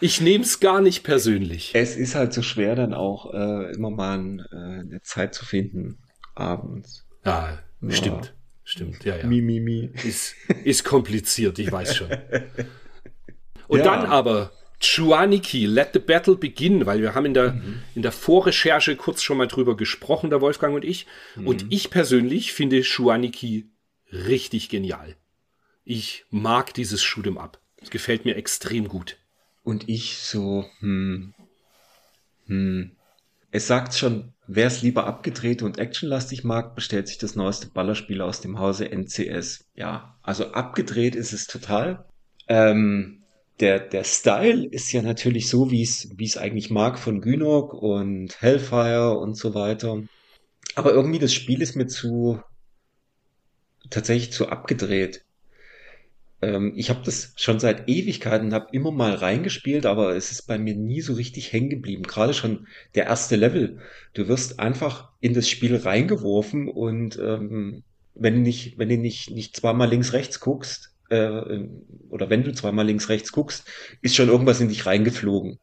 ich 0.00 0.20
nehme 0.20 0.44
es 0.44 0.60
gar 0.60 0.82
nicht 0.82 1.04
persönlich. 1.04 1.70
Es 1.74 1.96
ist 1.96 2.14
halt 2.14 2.34
so 2.34 2.42
schwer, 2.42 2.74
dann 2.74 2.92
auch 2.92 3.32
äh, 3.32 3.72
immer 3.72 3.88
mal 3.88 4.46
äh, 4.52 4.56
eine 4.56 5.00
Zeit 5.00 5.34
zu 5.34 5.46
finden 5.46 5.96
abends. 6.34 7.06
Ja, 7.24 7.60
ja. 7.80 7.90
stimmt. 7.92 8.34
Stimmt, 8.70 9.04
ja, 9.04 9.16
ja. 9.16 9.26
Mi, 9.26 9.40
mi, 9.40 9.58
mi. 9.58 9.90
Ist, 10.04 10.36
ist 10.62 10.84
kompliziert, 10.84 11.58
ich 11.58 11.72
weiß 11.72 11.96
schon. 11.96 12.08
Und 13.66 13.80
ja. 13.80 13.84
dann 13.84 14.06
aber 14.06 14.52
Chuaniki, 14.78 15.66
Let 15.66 15.88
the 15.92 15.98
Battle 15.98 16.36
Begin, 16.36 16.86
weil 16.86 17.00
wir 17.00 17.16
haben 17.16 17.26
in 17.26 17.34
der, 17.34 17.54
mhm. 17.54 17.82
in 17.96 18.02
der 18.02 18.12
Vorrecherche 18.12 18.94
kurz 18.94 19.24
schon 19.24 19.38
mal 19.38 19.48
drüber 19.48 19.76
gesprochen, 19.76 20.30
der 20.30 20.40
Wolfgang 20.40 20.76
und 20.76 20.84
ich. 20.84 21.06
Mhm. 21.34 21.48
Und 21.48 21.66
ich 21.70 21.90
persönlich 21.90 22.52
finde 22.52 22.82
Chuaniki 22.82 23.68
richtig 24.12 24.68
genial. 24.68 25.16
Ich 25.84 26.24
mag 26.30 26.72
dieses 26.72 27.02
Shoot'em 27.02 27.38
Up. 27.38 27.60
Es 27.82 27.90
gefällt 27.90 28.24
mir 28.24 28.36
extrem 28.36 28.86
gut. 28.86 29.16
Und 29.64 29.88
ich 29.88 30.18
so, 30.18 30.64
hm, 30.78 31.34
hm. 32.46 32.92
Es 33.50 33.66
sagt 33.66 33.96
schon, 33.96 34.32
wer 34.52 34.66
es 34.66 34.82
lieber 34.82 35.06
abgedreht 35.06 35.62
und 35.62 35.78
actionlastig 35.78 36.42
mag, 36.42 36.74
bestellt 36.74 37.06
sich 37.06 37.18
das 37.18 37.36
neueste 37.36 37.68
Ballerspiel 37.68 38.20
aus 38.20 38.40
dem 38.40 38.58
Hause 38.58 38.90
NCS. 38.90 39.68
Ja, 39.74 40.18
also 40.22 40.52
abgedreht 40.52 41.14
ist 41.14 41.32
es 41.32 41.46
total. 41.46 42.04
Ähm, 42.48 43.22
der, 43.60 43.78
der 43.78 44.02
Style 44.02 44.66
ist 44.66 44.90
ja 44.90 45.02
natürlich 45.02 45.48
so, 45.48 45.70
wie 45.70 45.82
es, 45.82 46.36
eigentlich 46.36 46.70
mag 46.70 46.98
von 46.98 47.20
Gynok 47.20 47.74
und 47.74 48.40
Hellfire 48.42 49.18
und 49.18 49.36
so 49.36 49.54
weiter. 49.54 50.02
Aber 50.74 50.92
irgendwie 50.92 51.20
das 51.20 51.32
Spiel 51.32 51.62
ist 51.62 51.76
mir 51.76 51.86
zu, 51.86 52.42
tatsächlich 53.88 54.32
zu 54.32 54.48
abgedreht. 54.48 55.24
Ähm, 56.42 56.72
ich 56.76 56.90
habe 56.90 57.02
das 57.04 57.32
schon 57.36 57.60
seit 57.60 57.88
Ewigkeiten, 57.88 58.54
habe 58.54 58.68
immer 58.72 58.90
mal 58.90 59.14
reingespielt, 59.14 59.86
aber 59.86 60.16
es 60.16 60.30
ist 60.32 60.46
bei 60.46 60.58
mir 60.58 60.74
nie 60.74 61.00
so 61.00 61.14
richtig 61.14 61.52
hängen 61.52 61.70
geblieben. 61.70 62.02
Gerade 62.04 62.34
schon 62.34 62.66
der 62.94 63.06
erste 63.06 63.36
Level. 63.36 63.78
Du 64.14 64.28
wirst 64.28 64.58
einfach 64.60 65.10
in 65.20 65.34
das 65.34 65.48
Spiel 65.48 65.76
reingeworfen 65.76 66.68
und 66.68 67.18
ähm, 67.18 67.82
wenn 68.14 68.34
du 68.34 68.40
nicht, 68.40 68.78
wenn 68.78 68.88
du 68.88 68.96
nicht, 68.96 69.30
nicht 69.30 69.56
zweimal 69.56 69.88
links 69.88 70.12
rechts 70.12 70.40
guckst, 70.40 70.94
äh, 71.10 71.66
oder 72.08 72.30
wenn 72.30 72.44
du 72.44 72.52
zweimal 72.52 72.86
links 72.86 73.08
rechts 73.08 73.32
guckst, 73.32 73.68
ist 74.02 74.16
schon 74.16 74.28
irgendwas 74.28 74.60
in 74.60 74.68
dich 74.68 74.86
reingeflogen 74.86 75.58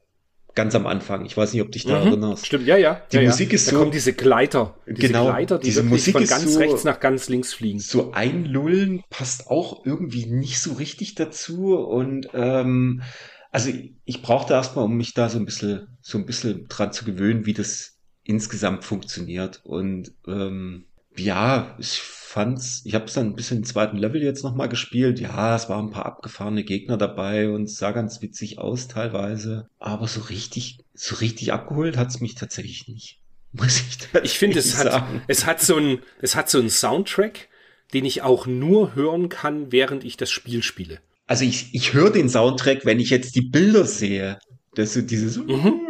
ganz 0.57 0.73
am 0.73 0.87
Anfang. 0.87 1.23
Ich 1.23 1.37
weiß 1.37 1.53
nicht, 1.53 1.61
ob 1.61 1.71
dich 1.71 1.85
da 1.85 2.01
mhm, 2.01 2.07
erinnerst. 2.07 2.47
Stimmt, 2.47 2.65
ja, 2.65 2.75
ja. 2.75 3.01
Die 3.11 3.17
ja, 3.17 3.21
Musik 3.21 3.49
ja. 3.49 3.55
ist 3.55 3.67
da 3.67 3.71
so. 3.71 3.77
kommen 3.77 3.91
diese 3.91 4.13
Gleiter. 4.13 4.75
Diese 4.87 5.07
genau, 5.07 5.27
Gleiter, 5.27 5.59
die 5.59 5.65
diese 5.65 5.83
Musik 5.83 6.13
von 6.13 6.25
ganz 6.25 6.53
so, 6.53 6.59
rechts 6.59 6.83
nach 6.83 6.99
ganz 6.99 7.29
links 7.29 7.53
fliegen. 7.53 7.79
So 7.79 8.11
einlullen 8.11 9.03
passt 9.11 9.47
auch 9.51 9.85
irgendwie 9.85 10.25
nicht 10.25 10.59
so 10.59 10.73
richtig 10.73 11.13
dazu 11.13 11.75
und 11.75 12.29
ähm, 12.33 13.03
also 13.51 13.69
ich, 13.69 13.93
ich 14.03 14.21
brauchte 14.23 14.53
erstmal, 14.53 14.85
um 14.85 14.97
mich 14.97 15.13
da 15.13 15.29
so 15.29 15.37
ein 15.37 15.45
bisschen, 15.45 15.87
so 16.01 16.17
ein 16.17 16.25
bisschen 16.25 16.67
dran 16.67 16.91
zu 16.91 17.05
gewöhnen, 17.05 17.45
wie 17.45 17.53
das 17.53 17.99
insgesamt 18.23 18.83
funktioniert 18.83 19.61
und 19.63 20.11
ähm, 20.27 20.85
ja, 21.19 21.75
ich 21.79 22.01
fand's, 22.01 22.81
ich 22.85 22.93
habe 22.93 23.05
es 23.05 23.13
dann 23.13 23.27
ein 23.27 23.35
bisschen 23.35 23.59
im 23.59 23.63
zweiten 23.63 23.97
Level 23.97 24.21
jetzt 24.21 24.43
nochmal 24.43 24.69
gespielt. 24.69 25.19
Ja, 25.19 25.55
es 25.55 25.69
waren 25.69 25.87
ein 25.87 25.91
paar 25.91 26.05
abgefahrene 26.05 26.63
Gegner 26.63 26.97
dabei 26.97 27.49
und 27.49 27.63
es 27.63 27.77
sah 27.77 27.91
ganz 27.91 28.21
witzig 28.21 28.59
aus 28.59 28.87
teilweise. 28.87 29.69
Aber 29.79 30.07
so 30.07 30.21
richtig, 30.21 30.79
so 30.93 31.15
richtig 31.15 31.53
abgeholt 31.53 31.97
hat's 31.97 32.19
mich 32.19 32.35
tatsächlich 32.35 32.87
nicht. 32.87 33.21
Muss 33.53 33.79
ich 33.79 33.97
Ich 34.23 34.37
finde, 34.37 34.59
es 34.59 34.77
hat, 34.77 35.03
es 35.27 35.45
hat 35.45 35.61
so 35.61 35.77
ein, 35.77 35.99
es 36.21 36.35
hat 36.35 36.49
so 36.49 36.59
einen 36.59 36.69
Soundtrack, 36.69 37.47
den 37.93 38.05
ich 38.05 38.21
auch 38.21 38.45
nur 38.45 38.93
hören 38.93 39.29
kann, 39.29 39.71
während 39.71 40.03
ich 40.03 40.17
das 40.17 40.29
Spiel 40.29 40.61
spiele. 40.61 40.99
Also 41.25 41.43
ich, 41.43 41.73
ich 41.73 41.93
höre 41.93 42.11
den 42.11 42.29
Soundtrack, 42.29 42.85
wenn 42.85 42.99
ich 42.99 43.09
jetzt 43.09 43.35
die 43.35 43.41
Bilder 43.41 43.85
sehe. 43.85 44.39
Das 44.75 44.93
so 44.93 45.01
dieses. 45.01 45.37
Mhm. 45.37 45.81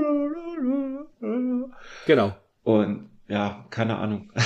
Genau. 2.06 2.36
Und 2.64 3.10
ja, 3.28 3.66
keine 3.70 3.98
Ahnung. 3.98 4.32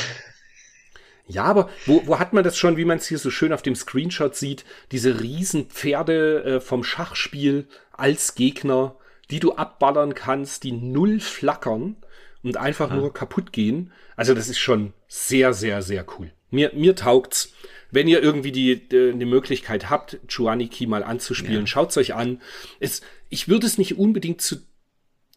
Ja, 1.32 1.45
aber 1.45 1.69
wo, 1.86 2.05
wo 2.05 2.19
hat 2.19 2.34
man 2.34 2.43
das 2.43 2.57
schon, 2.57 2.77
wie 2.77 2.86
man 2.86 2.97
es 2.97 3.07
hier 3.07 3.17
so 3.17 3.32
schön 3.32 3.53
auf 3.53 3.61
dem 3.61 3.75
Screenshot 3.75 4.36
sieht, 4.36 4.65
diese 4.91 5.21
riesen 5.21 5.67
Pferde 5.67 6.43
äh, 6.43 6.59
vom 6.59 6.84
Schachspiel 6.84 7.67
als 7.93 8.36
Gegner, 8.36 8.95
die 9.29 9.39
du 9.39 9.55
abballern 9.55 10.13
kannst, 10.13 10.63
die 10.63 10.73
null 10.73 11.19
flackern 11.19 11.95
und 12.43 12.57
einfach 12.57 12.89
ja. 12.89 12.97
nur 12.97 13.13
kaputt 13.13 13.53
gehen. 13.53 13.93
Also 14.15 14.34
das 14.34 14.49
ist 14.49 14.59
schon 14.59 14.93
sehr, 15.07 15.53
sehr, 15.53 15.82
sehr 15.82 16.05
cool. 16.17 16.32
Mir, 16.49 16.71
mir 16.73 16.95
taugt's. 16.95 17.53
Wenn 17.91 18.07
ihr 18.07 18.21
irgendwie 18.21 18.51
die, 18.51 18.88
die, 18.88 19.13
die 19.17 19.25
Möglichkeit 19.25 19.89
habt, 19.89 20.19
Chuaniki 20.27 20.88
mal 20.88 21.03
anzuspielen, 21.03 21.61
ja. 21.61 21.67
schaut's 21.67 21.97
euch 21.97 22.13
an. 22.13 22.41
Es, 22.79 23.01
ich 23.29 23.47
würde 23.47 23.67
es 23.67 23.77
nicht 23.77 23.97
unbedingt 23.97 24.41
zu 24.41 24.57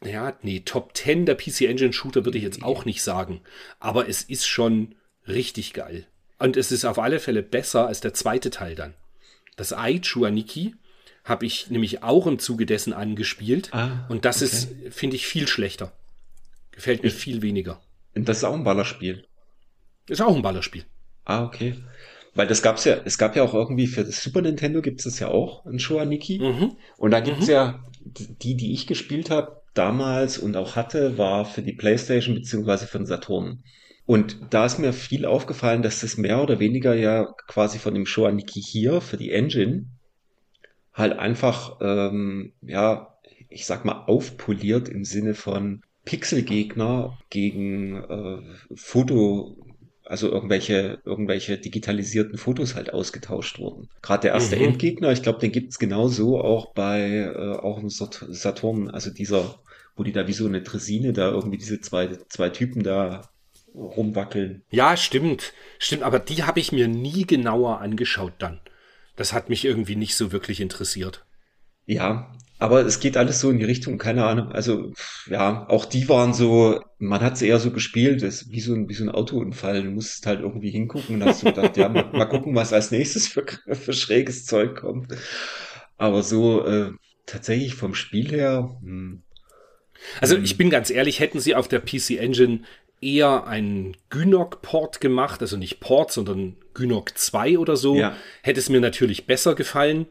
ja, 0.04 0.36
nee, 0.42 0.60
Top 0.60 0.96
10 0.96 1.24
der 1.24 1.34
PC 1.34 1.62
Engine 1.62 1.92
Shooter 1.92 2.24
würde 2.24 2.36
ich 2.36 2.44
jetzt 2.44 2.62
auch 2.62 2.84
nicht 2.84 3.02
sagen. 3.02 3.40
Aber 3.80 4.08
es 4.08 4.22
ist 4.22 4.46
schon 4.46 4.94
richtig 5.26 5.72
geil. 5.72 6.06
Und 6.38 6.56
es 6.56 6.72
ist 6.72 6.84
auf 6.84 6.98
alle 6.98 7.20
Fälle 7.20 7.42
besser 7.42 7.86
als 7.86 8.00
der 8.00 8.14
zweite 8.14 8.50
Teil 8.50 8.74
dann. 8.74 8.94
Das 9.56 9.72
Ai 9.72 9.98
Chuaniki 9.98 10.74
habe 11.24 11.46
ich 11.46 11.70
nämlich 11.70 12.02
auch 12.02 12.26
im 12.26 12.38
Zuge 12.38 12.66
dessen 12.66 12.92
angespielt. 12.92 13.72
Ah, 13.72 14.06
und 14.08 14.24
das 14.24 14.42
okay. 14.42 14.44
ist, 14.44 14.94
finde 14.94 15.16
ich, 15.16 15.26
viel 15.26 15.48
schlechter. 15.48 15.92
Gefällt 16.72 17.02
mir 17.02 17.08
ich, 17.08 17.14
viel 17.14 17.40
weniger. 17.40 17.80
Das 18.14 18.38
ist 18.38 18.44
auch 18.44 18.54
ein 18.54 18.64
Ballerspiel. 18.64 19.24
Ist 20.08 20.20
auch 20.20 20.34
ein 20.34 20.42
Ballerspiel. 20.42 20.84
Ah, 21.24 21.44
okay. 21.44 21.76
Weil 22.34 22.46
das 22.46 22.62
gab's 22.62 22.84
ja, 22.84 22.96
es 23.04 23.16
gab 23.16 23.36
ja 23.36 23.44
auch 23.44 23.54
irgendwie 23.54 23.86
für 23.86 24.04
das 24.04 24.22
Super 24.22 24.42
Nintendo 24.42 24.82
gibt 24.82 25.06
es 25.06 25.18
ja 25.18 25.28
auch, 25.28 25.64
ein 25.64 25.78
Chuaniki. 25.78 26.40
Mhm. 26.40 26.76
Und 26.96 27.10
da 27.12 27.20
gibt's 27.20 27.46
mhm. 27.46 27.52
ja, 27.52 27.84
die, 28.04 28.56
die 28.56 28.72
ich 28.72 28.86
gespielt 28.86 29.30
habe 29.30 29.62
damals 29.72 30.38
und 30.38 30.56
auch 30.56 30.76
hatte, 30.76 31.16
war 31.16 31.44
für 31.44 31.62
die 31.62 31.72
Playstation 31.72 32.34
beziehungsweise 32.34 32.86
für 32.86 32.98
den 32.98 33.06
Saturn. 33.06 33.62
Und 34.06 34.38
da 34.50 34.66
ist 34.66 34.78
mir 34.78 34.92
viel 34.92 35.24
aufgefallen, 35.24 35.82
dass 35.82 36.00
das 36.00 36.18
mehr 36.18 36.42
oder 36.42 36.58
weniger 36.60 36.94
ja 36.94 37.32
quasi 37.46 37.78
von 37.78 37.94
dem 37.94 38.06
Shoaniki 38.06 38.60
hier 38.60 39.00
für 39.00 39.16
die 39.16 39.32
Engine 39.32 39.86
halt 40.92 41.18
einfach, 41.18 41.78
ähm, 41.80 42.52
ja, 42.60 43.16
ich 43.48 43.66
sag 43.66 43.84
mal, 43.84 44.04
aufpoliert 44.06 44.88
im 44.88 45.04
Sinne 45.04 45.34
von 45.34 45.82
Pixelgegner 46.04 47.18
gegen 47.30 47.96
äh, 47.96 48.42
Foto, 48.74 49.56
also 50.04 50.30
irgendwelche, 50.30 51.00
irgendwelche 51.04 51.56
digitalisierten 51.56 52.36
Fotos 52.36 52.74
halt 52.74 52.92
ausgetauscht 52.92 53.58
wurden. 53.58 53.88
Gerade 54.02 54.22
der 54.22 54.32
erste 54.34 54.56
mhm. 54.56 54.64
Endgegner, 54.64 55.12
ich 55.12 55.22
glaube, 55.22 55.38
den 55.38 55.50
gibt's 55.50 55.78
genauso 55.78 56.40
auch 56.40 56.74
bei 56.74 57.32
äh, 57.34 57.56
auch 57.56 57.78
im 57.78 57.88
Saturn, 57.88 58.90
also 58.90 59.10
dieser, 59.10 59.60
wo 59.96 60.02
die 60.02 60.12
da 60.12 60.28
wie 60.28 60.34
so 60.34 60.46
eine 60.46 60.60
Dresine 60.60 61.14
da 61.14 61.30
irgendwie 61.30 61.58
diese 61.58 61.80
zwei, 61.80 62.18
zwei 62.28 62.50
Typen 62.50 62.82
da 62.82 63.22
rumwackeln. 63.74 64.62
Ja, 64.70 64.96
stimmt. 64.96 65.52
Stimmt, 65.78 66.02
aber 66.02 66.18
die 66.18 66.44
habe 66.44 66.60
ich 66.60 66.72
mir 66.72 66.88
nie 66.88 67.26
genauer 67.26 67.80
angeschaut 67.80 68.34
dann. 68.38 68.60
Das 69.16 69.32
hat 69.32 69.48
mich 69.48 69.64
irgendwie 69.64 69.96
nicht 69.96 70.16
so 70.16 70.32
wirklich 70.32 70.60
interessiert. 70.60 71.24
Ja, 71.86 72.32
aber 72.58 72.80
es 72.86 73.00
geht 73.00 73.16
alles 73.16 73.40
so 73.40 73.50
in 73.50 73.58
die 73.58 73.64
Richtung, 73.64 73.98
keine 73.98 74.24
Ahnung. 74.24 74.52
Also, 74.52 74.92
ja, 75.28 75.68
auch 75.68 75.84
die 75.84 76.08
waren 76.08 76.32
so, 76.32 76.80
man 76.98 77.20
hat 77.20 77.36
sie 77.36 77.48
eher 77.48 77.58
so 77.58 77.72
gespielt, 77.72 78.22
das 78.22 78.50
wie 78.50 78.60
so 78.60 78.74
ein, 78.74 78.88
wie 78.88 78.94
so 78.94 79.04
ein 79.04 79.10
Autounfall. 79.10 79.82
Du 79.82 79.90
musst 79.90 80.26
halt 80.26 80.40
irgendwie 80.40 80.70
hingucken 80.70 81.16
und 81.16 81.24
hast 81.24 81.40
so 81.40 81.46
gedacht, 81.46 81.76
ja, 81.76 81.88
mal, 81.88 82.10
mal, 82.12 82.24
gucken, 82.24 82.54
was 82.54 82.72
als 82.72 82.90
nächstes 82.90 83.28
für, 83.28 83.44
für 83.68 83.92
schräges 83.92 84.46
Zeug 84.46 84.76
kommt. 84.76 85.12
Aber 85.96 86.22
so, 86.22 86.64
äh, 86.64 86.92
tatsächlich 87.26 87.74
vom 87.74 87.94
Spiel 87.94 88.30
her, 88.30 88.76
hm, 88.80 89.22
also 90.20 90.36
hm. 90.36 90.44
ich 90.44 90.56
bin 90.56 90.70
ganz 90.70 90.90
ehrlich, 90.90 91.20
hätten 91.20 91.40
sie 91.40 91.54
auf 91.54 91.68
der 91.68 91.80
PC 91.80 92.18
Engine 92.18 92.60
eher 93.00 93.46
einen 93.46 93.96
Gynok-Port 94.10 95.00
gemacht, 95.00 95.40
also 95.40 95.56
nicht 95.56 95.80
Port, 95.80 96.12
sondern 96.12 96.56
Gynok 96.74 97.16
2 97.16 97.58
oder 97.58 97.76
so, 97.76 97.96
ja. 97.96 98.16
hätte 98.42 98.60
es 98.60 98.68
mir 98.68 98.80
natürlich 98.80 99.26
besser 99.26 99.54
gefallen. 99.54 100.06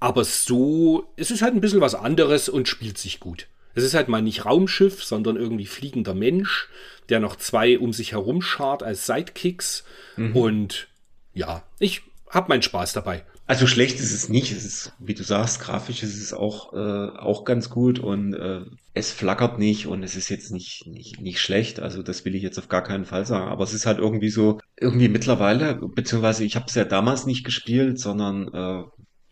Aber 0.00 0.24
so, 0.24 1.12
es 1.16 1.30
ist 1.30 1.42
halt 1.42 1.54
ein 1.54 1.60
bisschen 1.60 1.80
was 1.80 1.94
anderes 1.94 2.48
und 2.48 2.68
spielt 2.68 2.98
sich 2.98 3.20
gut. 3.20 3.48
Es 3.74 3.84
ist 3.84 3.94
halt 3.94 4.08
mal 4.08 4.22
nicht 4.22 4.44
Raumschiff, 4.44 5.04
sondern 5.04 5.36
irgendwie 5.36 5.66
fliegender 5.66 6.14
Mensch, 6.14 6.68
der 7.08 7.20
noch 7.20 7.36
zwei 7.36 7.78
um 7.78 7.92
sich 7.92 8.12
herum 8.12 8.42
schart 8.42 8.82
als 8.82 9.06
Sidekicks. 9.06 9.84
Mhm. 10.16 10.36
Und 10.36 10.88
ja, 11.34 11.62
ich 11.78 12.02
hab 12.28 12.48
meinen 12.48 12.62
Spaß 12.62 12.92
dabei. 12.92 13.24
Also 13.46 13.66
schlecht 13.66 13.98
ist 13.98 14.12
es 14.12 14.28
nicht. 14.28 14.52
Es 14.52 14.64
ist, 14.64 14.92
wie 14.98 15.14
du 15.14 15.22
sagst, 15.22 15.60
grafisch 15.60 16.02
ist 16.02 16.20
es 16.20 16.32
auch, 16.34 16.74
äh, 16.74 17.18
auch 17.18 17.44
ganz 17.44 17.70
gut 17.70 17.98
und 17.98 18.34
äh, 18.34 18.60
es 18.98 19.12
flackert 19.12 19.58
nicht 19.58 19.86
und 19.86 20.02
es 20.02 20.16
ist 20.16 20.28
jetzt 20.28 20.50
nicht, 20.50 20.86
nicht, 20.86 21.20
nicht 21.20 21.40
schlecht. 21.40 21.80
Also 21.80 22.02
das 22.02 22.24
will 22.24 22.34
ich 22.34 22.42
jetzt 22.42 22.58
auf 22.58 22.68
gar 22.68 22.82
keinen 22.82 23.04
Fall 23.04 23.24
sagen. 23.24 23.48
Aber 23.48 23.64
es 23.64 23.72
ist 23.72 23.86
halt 23.86 23.98
irgendwie 23.98 24.30
so, 24.30 24.58
irgendwie 24.76 25.08
mittlerweile, 25.08 25.76
beziehungsweise 25.76 26.44
ich 26.44 26.56
habe 26.56 26.66
es 26.68 26.74
ja 26.74 26.84
damals 26.84 27.26
nicht 27.26 27.44
gespielt, 27.44 27.98
sondern 27.98 28.52
äh, 28.52 28.82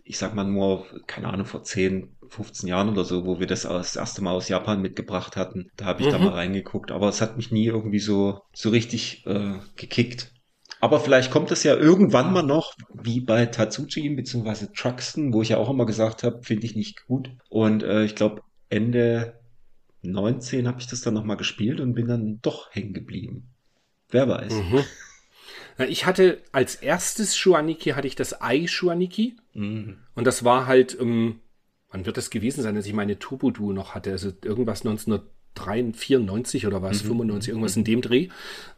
ich 0.04 0.18
sag 0.18 0.34
mal 0.34 0.44
nur, 0.44 0.86
keine 1.06 1.28
Ahnung, 1.28 1.46
vor 1.46 1.64
10, 1.64 2.16
15 2.28 2.68
Jahren 2.68 2.88
oder 2.88 3.04
so, 3.04 3.26
wo 3.26 3.40
wir 3.40 3.46
das 3.46 3.62
das 3.62 3.96
erste 3.96 4.22
Mal 4.22 4.32
aus 4.32 4.48
Japan 4.48 4.80
mitgebracht 4.80 5.36
hatten. 5.36 5.70
Da 5.76 5.86
habe 5.86 6.02
ich 6.02 6.08
mhm. 6.08 6.12
da 6.12 6.18
mal 6.18 6.34
reingeguckt. 6.34 6.92
Aber 6.92 7.08
es 7.08 7.20
hat 7.20 7.36
mich 7.36 7.50
nie 7.50 7.66
irgendwie 7.66 7.98
so, 7.98 8.40
so 8.52 8.70
richtig 8.70 9.26
äh, 9.26 9.54
gekickt. 9.74 10.32
Aber 10.80 11.00
vielleicht 11.00 11.30
kommt 11.30 11.50
es 11.50 11.62
ja 11.62 11.74
irgendwann 11.74 12.32
mal 12.32 12.42
noch, 12.42 12.74
wie 12.92 13.20
bei 13.20 13.46
Tatsuchi 13.46 14.08
bzw. 14.10 14.66
Truxton, 14.76 15.32
wo 15.32 15.42
ich 15.42 15.48
ja 15.48 15.56
auch 15.56 15.70
immer 15.70 15.86
gesagt 15.86 16.22
habe, 16.22 16.42
finde 16.42 16.66
ich 16.66 16.76
nicht 16.76 17.06
gut. 17.06 17.30
Und 17.48 17.82
äh, 17.82 18.04
ich 18.04 18.14
glaube, 18.14 18.42
Ende 18.68 19.40
19 20.06 20.66
habe 20.68 20.80
ich 20.80 20.86
das 20.86 21.00
dann 21.00 21.14
nochmal 21.14 21.36
gespielt 21.36 21.80
und 21.80 21.94
bin 21.94 22.06
dann 22.06 22.40
doch 22.42 22.70
hängen 22.72 22.94
geblieben. 22.94 23.54
Wer 24.10 24.28
weiß. 24.28 24.52
Mhm. 24.52 24.84
Ich 25.88 26.06
hatte 26.06 26.42
als 26.52 26.76
erstes 26.76 27.36
Shuaniki 27.36 27.90
hatte 27.90 28.06
ich 28.06 28.14
das 28.14 28.40
Ei 28.40 28.66
Shuaniki. 28.66 29.36
Mhm. 29.52 29.98
Und 30.14 30.26
das 30.26 30.44
war 30.44 30.66
halt, 30.66 30.96
ähm, 30.98 31.40
wann 31.90 32.06
wird 32.06 32.16
das 32.16 32.30
gewesen 32.30 32.62
sein, 32.62 32.76
als 32.76 32.86
ich 32.86 32.94
meine 32.94 33.18
Turbo 33.18 33.50
Duo 33.50 33.72
noch 33.72 33.94
hatte? 33.94 34.12
Also 34.12 34.32
irgendwas 34.42 34.86
1994 34.86 36.66
oder 36.66 36.82
was, 36.82 37.02
mhm. 37.02 37.08
95, 37.08 37.50
irgendwas 37.50 37.76
in 37.76 37.84
dem 37.84 38.00
Dreh. 38.00 38.28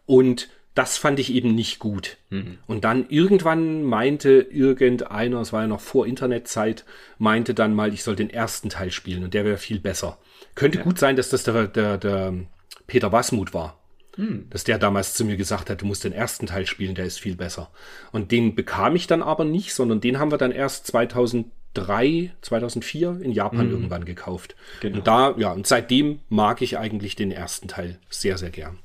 Und 0.06 0.48
das 0.74 0.96
fand 0.96 1.18
ich 1.18 1.32
eben 1.32 1.54
nicht 1.54 1.78
gut. 1.80 2.18
Mhm. 2.30 2.58
Und 2.66 2.84
dann 2.84 3.08
irgendwann 3.08 3.82
meinte 3.82 4.46
irgendeiner, 4.50 5.40
es 5.40 5.52
war 5.52 5.62
ja 5.62 5.66
noch 5.66 5.80
vor 5.80 6.06
Internetzeit, 6.06 6.84
meinte 7.18 7.54
dann 7.54 7.74
mal, 7.74 7.92
ich 7.92 8.04
soll 8.04 8.14
den 8.14 8.30
ersten 8.30 8.68
Teil 8.68 8.92
spielen 8.92 9.24
und 9.24 9.34
der 9.34 9.44
wäre 9.44 9.56
viel 9.56 9.80
besser. 9.80 10.18
Könnte 10.58 10.78
ja. 10.78 10.84
gut 10.84 10.98
sein, 10.98 11.14
dass 11.14 11.28
das 11.30 11.44
der, 11.44 11.68
der, 11.68 11.98
der 11.98 12.34
Peter 12.88 13.12
Wasmut 13.12 13.54
war. 13.54 13.78
Mhm. 14.16 14.46
Dass 14.50 14.64
der 14.64 14.78
damals 14.78 15.14
zu 15.14 15.24
mir 15.24 15.36
gesagt 15.36 15.70
hat, 15.70 15.82
du 15.82 15.86
musst 15.86 16.02
den 16.02 16.12
ersten 16.12 16.46
Teil 16.46 16.66
spielen, 16.66 16.96
der 16.96 17.04
ist 17.04 17.20
viel 17.20 17.36
besser. 17.36 17.70
Und 18.10 18.32
den 18.32 18.56
bekam 18.56 18.96
ich 18.96 19.06
dann 19.06 19.22
aber 19.22 19.44
nicht, 19.44 19.72
sondern 19.72 20.00
den 20.00 20.18
haben 20.18 20.32
wir 20.32 20.38
dann 20.38 20.50
erst 20.50 20.88
2003, 20.88 22.32
2004 22.42 23.20
in 23.22 23.30
Japan 23.30 23.66
mhm. 23.66 23.72
irgendwann 23.72 24.04
gekauft. 24.04 24.56
Genau. 24.80 24.98
Und 24.98 25.06
da, 25.06 25.34
ja, 25.38 25.52
und 25.52 25.68
seitdem 25.68 26.18
mag 26.28 26.60
ich 26.60 26.76
eigentlich 26.76 27.14
den 27.14 27.30
ersten 27.30 27.68
Teil 27.68 28.00
sehr, 28.10 28.36
sehr 28.36 28.50
gern. 28.50 28.80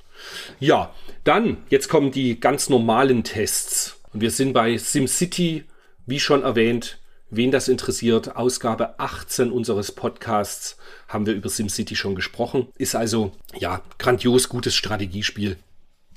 Ja, 0.59 0.93
dann, 1.23 1.57
jetzt 1.69 1.89
kommen 1.89 2.11
die 2.11 2.39
ganz 2.39 2.69
normalen 2.69 3.23
Tests. 3.23 3.99
Und 4.13 4.21
wir 4.21 4.29
sind 4.29 4.53
bei 4.53 4.77
SimCity, 4.77 5.63
wie 6.05 6.19
schon 6.19 6.43
erwähnt. 6.43 6.99
Wen 7.35 7.49
das 7.49 7.67
interessiert, 7.67 8.35
Ausgabe 8.35 8.99
18 8.99 9.51
unseres 9.51 9.91
Podcasts 9.91 10.77
haben 11.07 11.25
wir 11.25 11.33
über 11.33 11.49
SimCity 11.49 11.95
schon 11.95 12.13
gesprochen. 12.13 12.67
Ist 12.77 12.95
also, 12.95 13.31
ja, 13.57 13.81
grandios 13.97 14.49
gutes 14.49 14.75
Strategiespiel. 14.75 15.57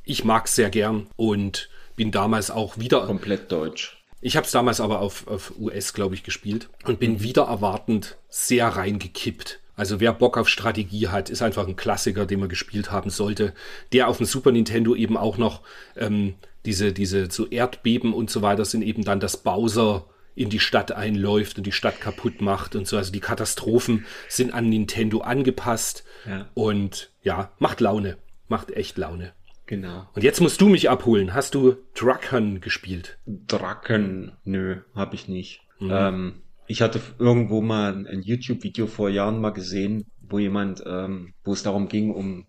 Ich 0.05 0.25
mag 0.25 0.45
es 0.45 0.57
sehr 0.57 0.69
gern 0.69 1.07
und 1.17 1.71
bin 1.97 2.11
damals 2.11 2.51
auch 2.51 2.77
wieder. 2.77 3.07
Komplett 3.07 3.51
deutsch. 3.51 3.97
Ich 4.21 4.37
habe 4.37 4.45
es 4.45 4.53
damals 4.53 4.79
aber 4.79 5.01
auf, 5.01 5.27
auf 5.27 5.55
US, 5.59 5.95
glaube 5.95 6.14
ich, 6.14 6.23
gespielt 6.23 6.69
und 6.85 7.01
bin 7.01 7.23
wieder 7.23 7.45
erwartend 7.45 8.19
sehr 8.29 8.69
reingekippt. 8.69 9.61
Also 9.75 10.01
wer 10.01 10.12
Bock 10.12 10.37
auf 10.37 10.51
Strategie 10.51 11.09
hat, 11.09 11.31
ist 11.31 11.41
einfach 11.41 11.67
ein 11.67 11.77
Klassiker, 11.77 12.27
den 12.27 12.41
man 12.41 12.51
gespielt 12.51 12.93
haben 12.93 13.09
sollte. 13.09 13.55
Der 13.93 14.09
auf 14.09 14.19
dem 14.19 14.27
Super 14.27 14.53
Nintendo 14.53 14.95
eben 14.95 15.17
auch 15.17 15.39
noch 15.39 15.62
ähm, 15.97 16.35
diese, 16.67 16.93
diese 16.93 17.31
so 17.31 17.47
Erdbeben 17.47 18.12
und 18.12 18.29
so 18.29 18.43
weiter 18.43 18.67
sind 18.67 18.83
eben 18.83 19.03
dann, 19.03 19.19
dass 19.19 19.39
Bowser 19.39 20.05
in 20.37 20.51
die 20.51 20.61
Stadt 20.61 20.93
einläuft 20.93 21.59
und 21.59 21.66
die 21.66 21.72
Stadt 21.72 22.01
kaputt 22.01 22.41
macht 22.41 22.76
und 22.76 22.87
so. 22.87 22.97
Also 22.97 23.11
die 23.11 23.20
Katastrophen 23.20 24.05
sind 24.28 24.53
an 24.55 24.68
Nintendo 24.68 25.20
angepasst 25.20 26.05
ja. 26.28 26.49
und 26.55 27.11
ja, 27.22 27.51
macht 27.59 27.80
Laune. 27.80 28.18
Macht 28.49 28.70
echt 28.70 28.99
Laune. 28.99 29.32
Genau. 29.64 30.07
Und 30.14 30.22
jetzt 30.22 30.41
musst 30.41 30.61
du 30.61 30.68
mich 30.68 30.89
abholen. 30.89 31.34
Hast 31.34 31.57
du 31.57 31.76
Draken 31.95 32.61
gespielt? 32.61 33.18
Draken? 33.26 34.32
Nö, 34.45 34.82
hab 34.95 35.14
ich 35.14 35.26
nicht. 35.26 35.62
Mhm. 35.80 35.91
Ähm, 35.91 36.34
ich 36.68 36.82
hatte 36.82 37.01
irgendwo 37.18 37.61
mal 37.62 38.07
ein 38.07 38.22
YouTube-Video 38.22 38.87
vor 38.87 39.09
Jahren 39.09 39.41
mal 39.41 39.51
gesehen, 39.51 40.07
wo 40.20 40.39
jemand, 40.39 40.84
ähm, 40.87 41.32
wo 41.45 41.53
es 41.53 41.62
darum 41.62 41.89
ging, 41.89 42.11
um 42.11 42.47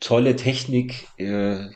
tolle 0.00 0.36
Technik 0.36 1.08
äh, 1.18 1.66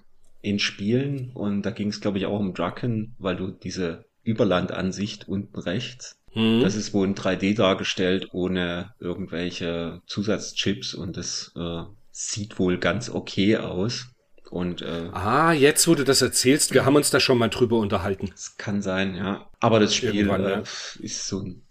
in 0.43 0.59
Spielen 0.59 1.33
und 1.35 1.63
da 1.63 1.71
ging 1.71 1.89
es, 1.89 2.01
glaube 2.01 2.19
ich, 2.19 2.27
auch 2.27 2.39
um 2.39 2.55
Draken, 2.55 3.15
weil 3.19 3.37
du 3.37 3.51
diese 3.51 4.07
Überlandansicht 4.31 5.29
unten 5.29 5.59
rechts, 5.59 6.19
hm. 6.33 6.61
das 6.63 6.77
ist 6.77 6.95
wohl 6.95 7.07
in 7.07 7.15
3D 7.15 7.57
dargestellt, 7.57 8.29
ohne 8.33 8.95
irgendwelche 8.99 10.01
Zusatzchips 10.07 10.95
und 10.95 11.17
das 11.17 11.53
äh, 11.57 11.83
sieht 12.11 12.59
wohl 12.59 12.79
ganz 12.79 13.11
okay 13.11 13.57
aus. 13.57 14.07
Und, 14.51 14.83
äh, 14.83 15.11
ah, 15.13 15.53
jetzt, 15.53 15.87
wo 15.87 15.95
du 15.95 16.05
das 16.05 16.23
erzählst, 16.23 16.75
wir 16.75 16.85
haben 16.85 16.97
uns 16.97 17.11
da 17.11 17.21
schon 17.21 17.39
mal 17.39 17.51
drüber 17.51 17.79
unterhalten. 17.79 18.31
Es 18.35 18.57
kann 18.57 18.83
sein, 18.83 19.15
ja. 19.15 19.49
Aber 19.61 19.79
das 19.79 19.95
Spiel 19.95 20.29
äh, 20.29 20.63
ist 21.01 21.29
so 21.29 21.41
ein 21.41 21.63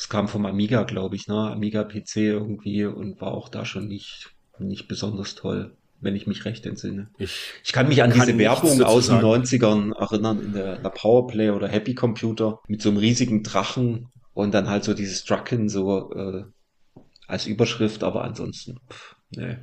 das 0.00 0.08
kam 0.08 0.28
vom 0.28 0.46
Amiga, 0.46 0.84
glaube 0.84 1.14
ich, 1.14 1.28
ne? 1.28 1.50
Amiga 1.50 1.84
PC 1.84 2.16
irgendwie 2.16 2.86
und 2.86 3.20
war 3.20 3.34
auch 3.34 3.50
da 3.50 3.66
schon 3.66 3.86
nicht, 3.86 4.34
nicht 4.58 4.88
besonders 4.88 5.34
toll, 5.34 5.76
wenn 6.00 6.16
ich 6.16 6.26
mich 6.26 6.44
recht 6.44 6.66
entsinne. 6.66 7.10
Ich, 7.18 7.52
ich 7.64 7.72
kann 7.72 7.88
mich 7.88 8.02
an 8.02 8.10
kann 8.10 8.26
diese 8.26 8.38
Werbung 8.38 8.82
aus 8.82 9.06
den 9.08 9.16
90ern 9.16 9.94
erinnern, 9.96 10.42
in 10.42 10.52
der, 10.52 10.78
der 10.78 10.88
Powerplay 10.90 11.50
oder 11.50 11.68
Happy 11.68 11.94
Computer 11.94 12.60
mit 12.68 12.82
so 12.82 12.88
einem 12.88 12.98
riesigen 12.98 13.42
Drachen 13.42 14.08
und 14.32 14.52
dann 14.52 14.68
halt 14.68 14.84
so 14.84 14.94
dieses 14.94 15.24
Draken 15.24 15.68
so 15.68 16.12
äh, 16.12 16.44
als 17.26 17.46
Überschrift, 17.46 18.02
aber 18.02 18.24
ansonsten, 18.24 18.80
pff, 18.90 19.16
nee. 19.30 19.56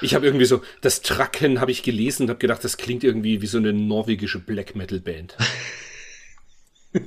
Ich 0.00 0.14
habe 0.14 0.26
irgendwie 0.26 0.44
so, 0.44 0.62
das 0.80 1.02
Draken 1.02 1.60
habe 1.60 1.72
ich 1.72 1.82
gelesen 1.82 2.24
und 2.24 2.30
habe 2.30 2.38
gedacht, 2.38 2.62
das 2.62 2.76
klingt 2.76 3.02
irgendwie 3.02 3.42
wie 3.42 3.46
so 3.46 3.58
eine 3.58 3.72
norwegische 3.72 4.38
Black 4.38 4.76
Metal 4.76 5.00
Band. 5.00 5.36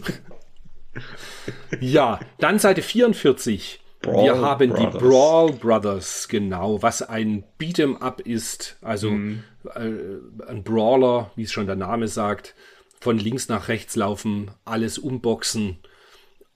ja, 1.79 2.19
dann 2.39 2.59
Seite 2.59 2.81
44. 2.81 3.80
Brawl 4.01 4.23
wir 4.23 4.41
haben 4.41 4.69
Brothers. 4.69 4.91
die 4.91 4.97
Brawl 4.97 5.53
Brothers, 5.53 6.27
genau, 6.27 6.81
was 6.81 7.01
ein 7.01 7.43
Beat'em 7.59 7.97
Up 7.97 8.21
ist, 8.21 8.77
also 8.81 9.11
mhm. 9.11 9.43
äh, 9.75 10.47
ein 10.47 10.63
Brawler, 10.63 11.31
wie 11.35 11.43
es 11.43 11.51
schon 11.51 11.67
der 11.67 11.75
Name 11.75 12.07
sagt, 12.07 12.55
von 12.99 13.17
links 13.17 13.47
nach 13.47 13.67
rechts 13.67 13.95
laufen, 13.95 14.51
alles 14.65 14.97
umboxen. 14.97 15.77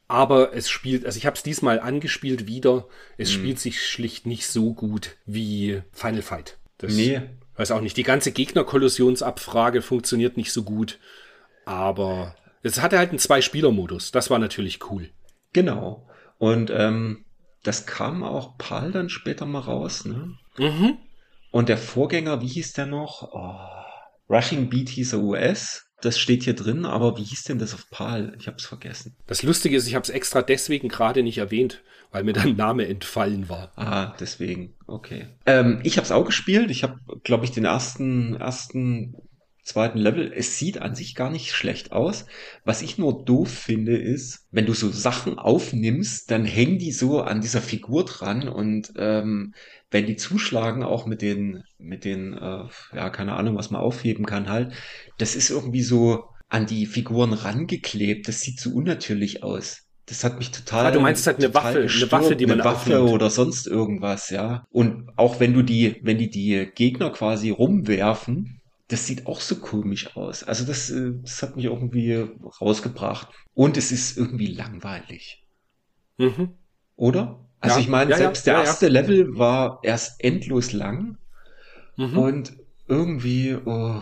Aber 0.08 0.54
es 0.54 0.70
spielt, 0.70 1.06
also 1.06 1.18
ich 1.18 1.26
habe 1.26 1.36
es 1.36 1.44
diesmal 1.44 1.80
angespielt 1.80 2.48
wieder, 2.48 2.88
es 3.18 3.30
mhm. 3.30 3.34
spielt 3.34 3.60
sich 3.60 3.88
schlicht 3.88 4.26
nicht 4.26 4.48
so 4.48 4.74
gut 4.74 5.16
wie 5.26 5.82
Final 5.92 6.22
Fight. 6.22 6.58
Das 6.78 6.94
nee. 6.94 7.22
weiß 7.56 7.72
auch 7.72 7.82
nicht. 7.82 7.98
Die 7.98 8.04
ganze 8.04 8.32
Gegnerkollisionsabfrage 8.32 9.82
funktioniert 9.82 10.38
nicht 10.38 10.52
so 10.52 10.64
gut, 10.64 11.00
aber 11.66 12.36
es 12.62 12.82
hatte 12.82 12.98
halt 12.98 13.10
einen 13.10 13.20
Zwei-Spieler-Modus. 13.20 14.12
Das 14.12 14.30
war 14.30 14.40
natürlich 14.40 14.92
cool. 14.92 15.10
Genau. 15.54 16.08
Und 16.38 16.72
ähm, 16.72 17.26
das 17.66 17.86
kam 17.86 18.24
auch 18.24 18.58
PAL 18.58 18.92
dann 18.92 19.10
später 19.10 19.46
mal 19.46 19.60
raus. 19.60 20.06
Ne? 20.06 20.38
Mhm. 20.58 20.98
Und 21.52 21.70
der 21.70 21.78
Vorgänger, 21.78 22.42
wie 22.42 22.48
hieß 22.48 22.74
der 22.74 22.86
noch? 22.86 23.30
Oh, 23.34 24.34
Rushing 24.34 24.70
Beat 24.70 24.90
hieß 24.90 25.14
er 25.14 25.20
US. 25.20 25.82
Das 26.02 26.20
steht 26.20 26.44
hier 26.44 26.56
drin, 26.56 26.86
aber 26.86 27.18
wie 27.18 27.24
hieß 27.24 27.46
denn 27.46 27.58
das 27.58 27.74
auf 27.74 27.90
PAL? 27.90 28.36
Ich 28.38 28.48
habe 28.48 28.58
es 28.58 28.66
vergessen. 28.66 29.16
Das 29.28 29.44
Lustige 29.44 29.78
ist, 29.78 29.88
ich 29.88 29.96
habe 29.96 30.04
es 30.04 30.10
extra 30.10 30.42
deswegen 30.42 30.90
gerade 30.90 31.24
nicht 31.24 31.38
erwähnt, 31.38 31.82
weil 32.12 32.24
mir 32.24 32.34
dein 32.34 32.56
Name 32.56 32.88
entfallen 32.88 33.50
war. 33.50 33.72
Ah, 33.76 34.14
deswegen. 34.20 34.76
Okay. 34.86 35.28
Ähm, 35.46 35.80
ich 35.84 35.98
habe 35.98 36.06
es 36.06 36.12
auch 36.12 36.26
gespielt. 36.26 36.70
Ich 36.70 36.84
habe, 36.84 37.00
glaube 37.24 37.46
ich, 37.46 37.52
den 37.52 37.66
ersten 37.66 38.36
ersten 38.36 39.16
zweiten 39.66 39.98
Level. 39.98 40.32
Es 40.34 40.58
sieht 40.58 40.82
an 40.82 40.96
sich 40.96 41.16
gar 41.16 41.30
nicht 41.30 41.52
schlecht 41.52 41.92
aus. 41.92 42.26
Was 42.64 42.82
ich 42.82 42.98
nur 42.98 43.26
doof 43.26 43.50
finde, 43.50 43.98
ist, 43.98 44.48
wenn 44.52 44.66
du 44.66 44.74
so 44.74 44.90
Sachen 44.92 45.38
aufnimmst, 45.38 46.30
dann 46.32 46.46
hängen 46.46 46.78
die 46.78 46.92
so 46.92 47.22
an 47.22 47.42
dieser 47.42 47.62
Figur 47.62 48.06
dran 48.06 48.48
und 48.48 48.94
ähm, 48.98 49.54
wenn 49.92 50.06
die 50.06 50.16
zuschlagen, 50.16 50.84
auch 50.84 51.06
mit 51.06 51.22
den, 51.22 51.64
mit 51.78 52.06
den, 52.06 52.34
äh, 52.34 52.66
ja, 52.96 53.10
keine 53.10 53.34
Ahnung, 53.34 53.58
was 53.58 53.72
man 53.72 53.82
aufheben 53.82 54.26
kann 54.26 54.50
halt, 54.50 54.74
das 55.18 55.36
ist 55.36 55.50
irgendwie 55.50 55.84
so 55.84 56.26
an 56.48 56.66
die 56.68 56.86
Figuren 56.86 57.34
rangeklebt. 57.34 58.28
Das 58.28 58.42
sieht 58.42 58.60
so 58.60 58.72
unnatürlich 58.72 59.44
aus. 59.44 59.82
Das 60.06 60.24
hat 60.24 60.38
mich 60.38 60.52
total. 60.52 60.86
Ah, 60.86 60.92
du 60.92 61.00
meinst 61.00 61.26
halt 61.26 61.38
eine 61.38 61.54
Waffe, 61.56 61.82
gestört, 61.84 62.14
eine 62.14 62.24
Waffe, 62.24 62.36
die 62.36 62.46
man 62.46 62.62
eine 62.62 62.70
Waffe 62.70 63.00
aufnimmt. 63.00 63.14
oder 63.14 63.30
sonst 63.32 63.66
irgendwas, 63.66 64.30
ja. 64.30 64.64
Und 64.70 65.10
auch 65.16 65.40
wenn 65.40 65.54
du 65.54 65.64
die, 65.64 66.00
wenn 66.04 66.20
die 66.20 66.30
die 66.30 66.70
Gegner 66.76 67.10
quasi 67.10 67.50
rumwerfen, 67.50 68.62
das 68.88 69.08
sieht 69.08 69.26
auch 69.26 69.42
so 69.42 69.56
komisch 69.56 70.16
aus. 70.16 70.44
Also 70.44 70.66
das, 70.66 70.90
äh, 70.90 71.14
das 71.22 71.42
hat 71.42 71.56
mich 71.56 71.66
irgendwie 71.66 72.28
rausgebracht. 72.62 73.30
Und 73.54 73.78
es 73.78 73.92
ist 73.92 74.18
irgendwie 74.18 74.48
langweilig. 74.48 75.44
Mhm. 76.18 76.54
Oder? 76.96 77.40
Also 77.60 77.78
ja. 77.78 77.82
ich 77.82 77.88
meine, 77.88 78.12
ja, 78.12 78.18
selbst 78.18 78.46
ja, 78.46 78.54
der 78.54 78.64
erste 78.66 78.88
Level 78.88 79.38
war 79.38 79.80
erst 79.84 80.24
endlos 80.24 80.72
lang. 80.72 81.18
Mhm. 81.98 82.18
Und 82.18 82.54
irgendwie, 82.88 83.56
oh, 83.56 84.02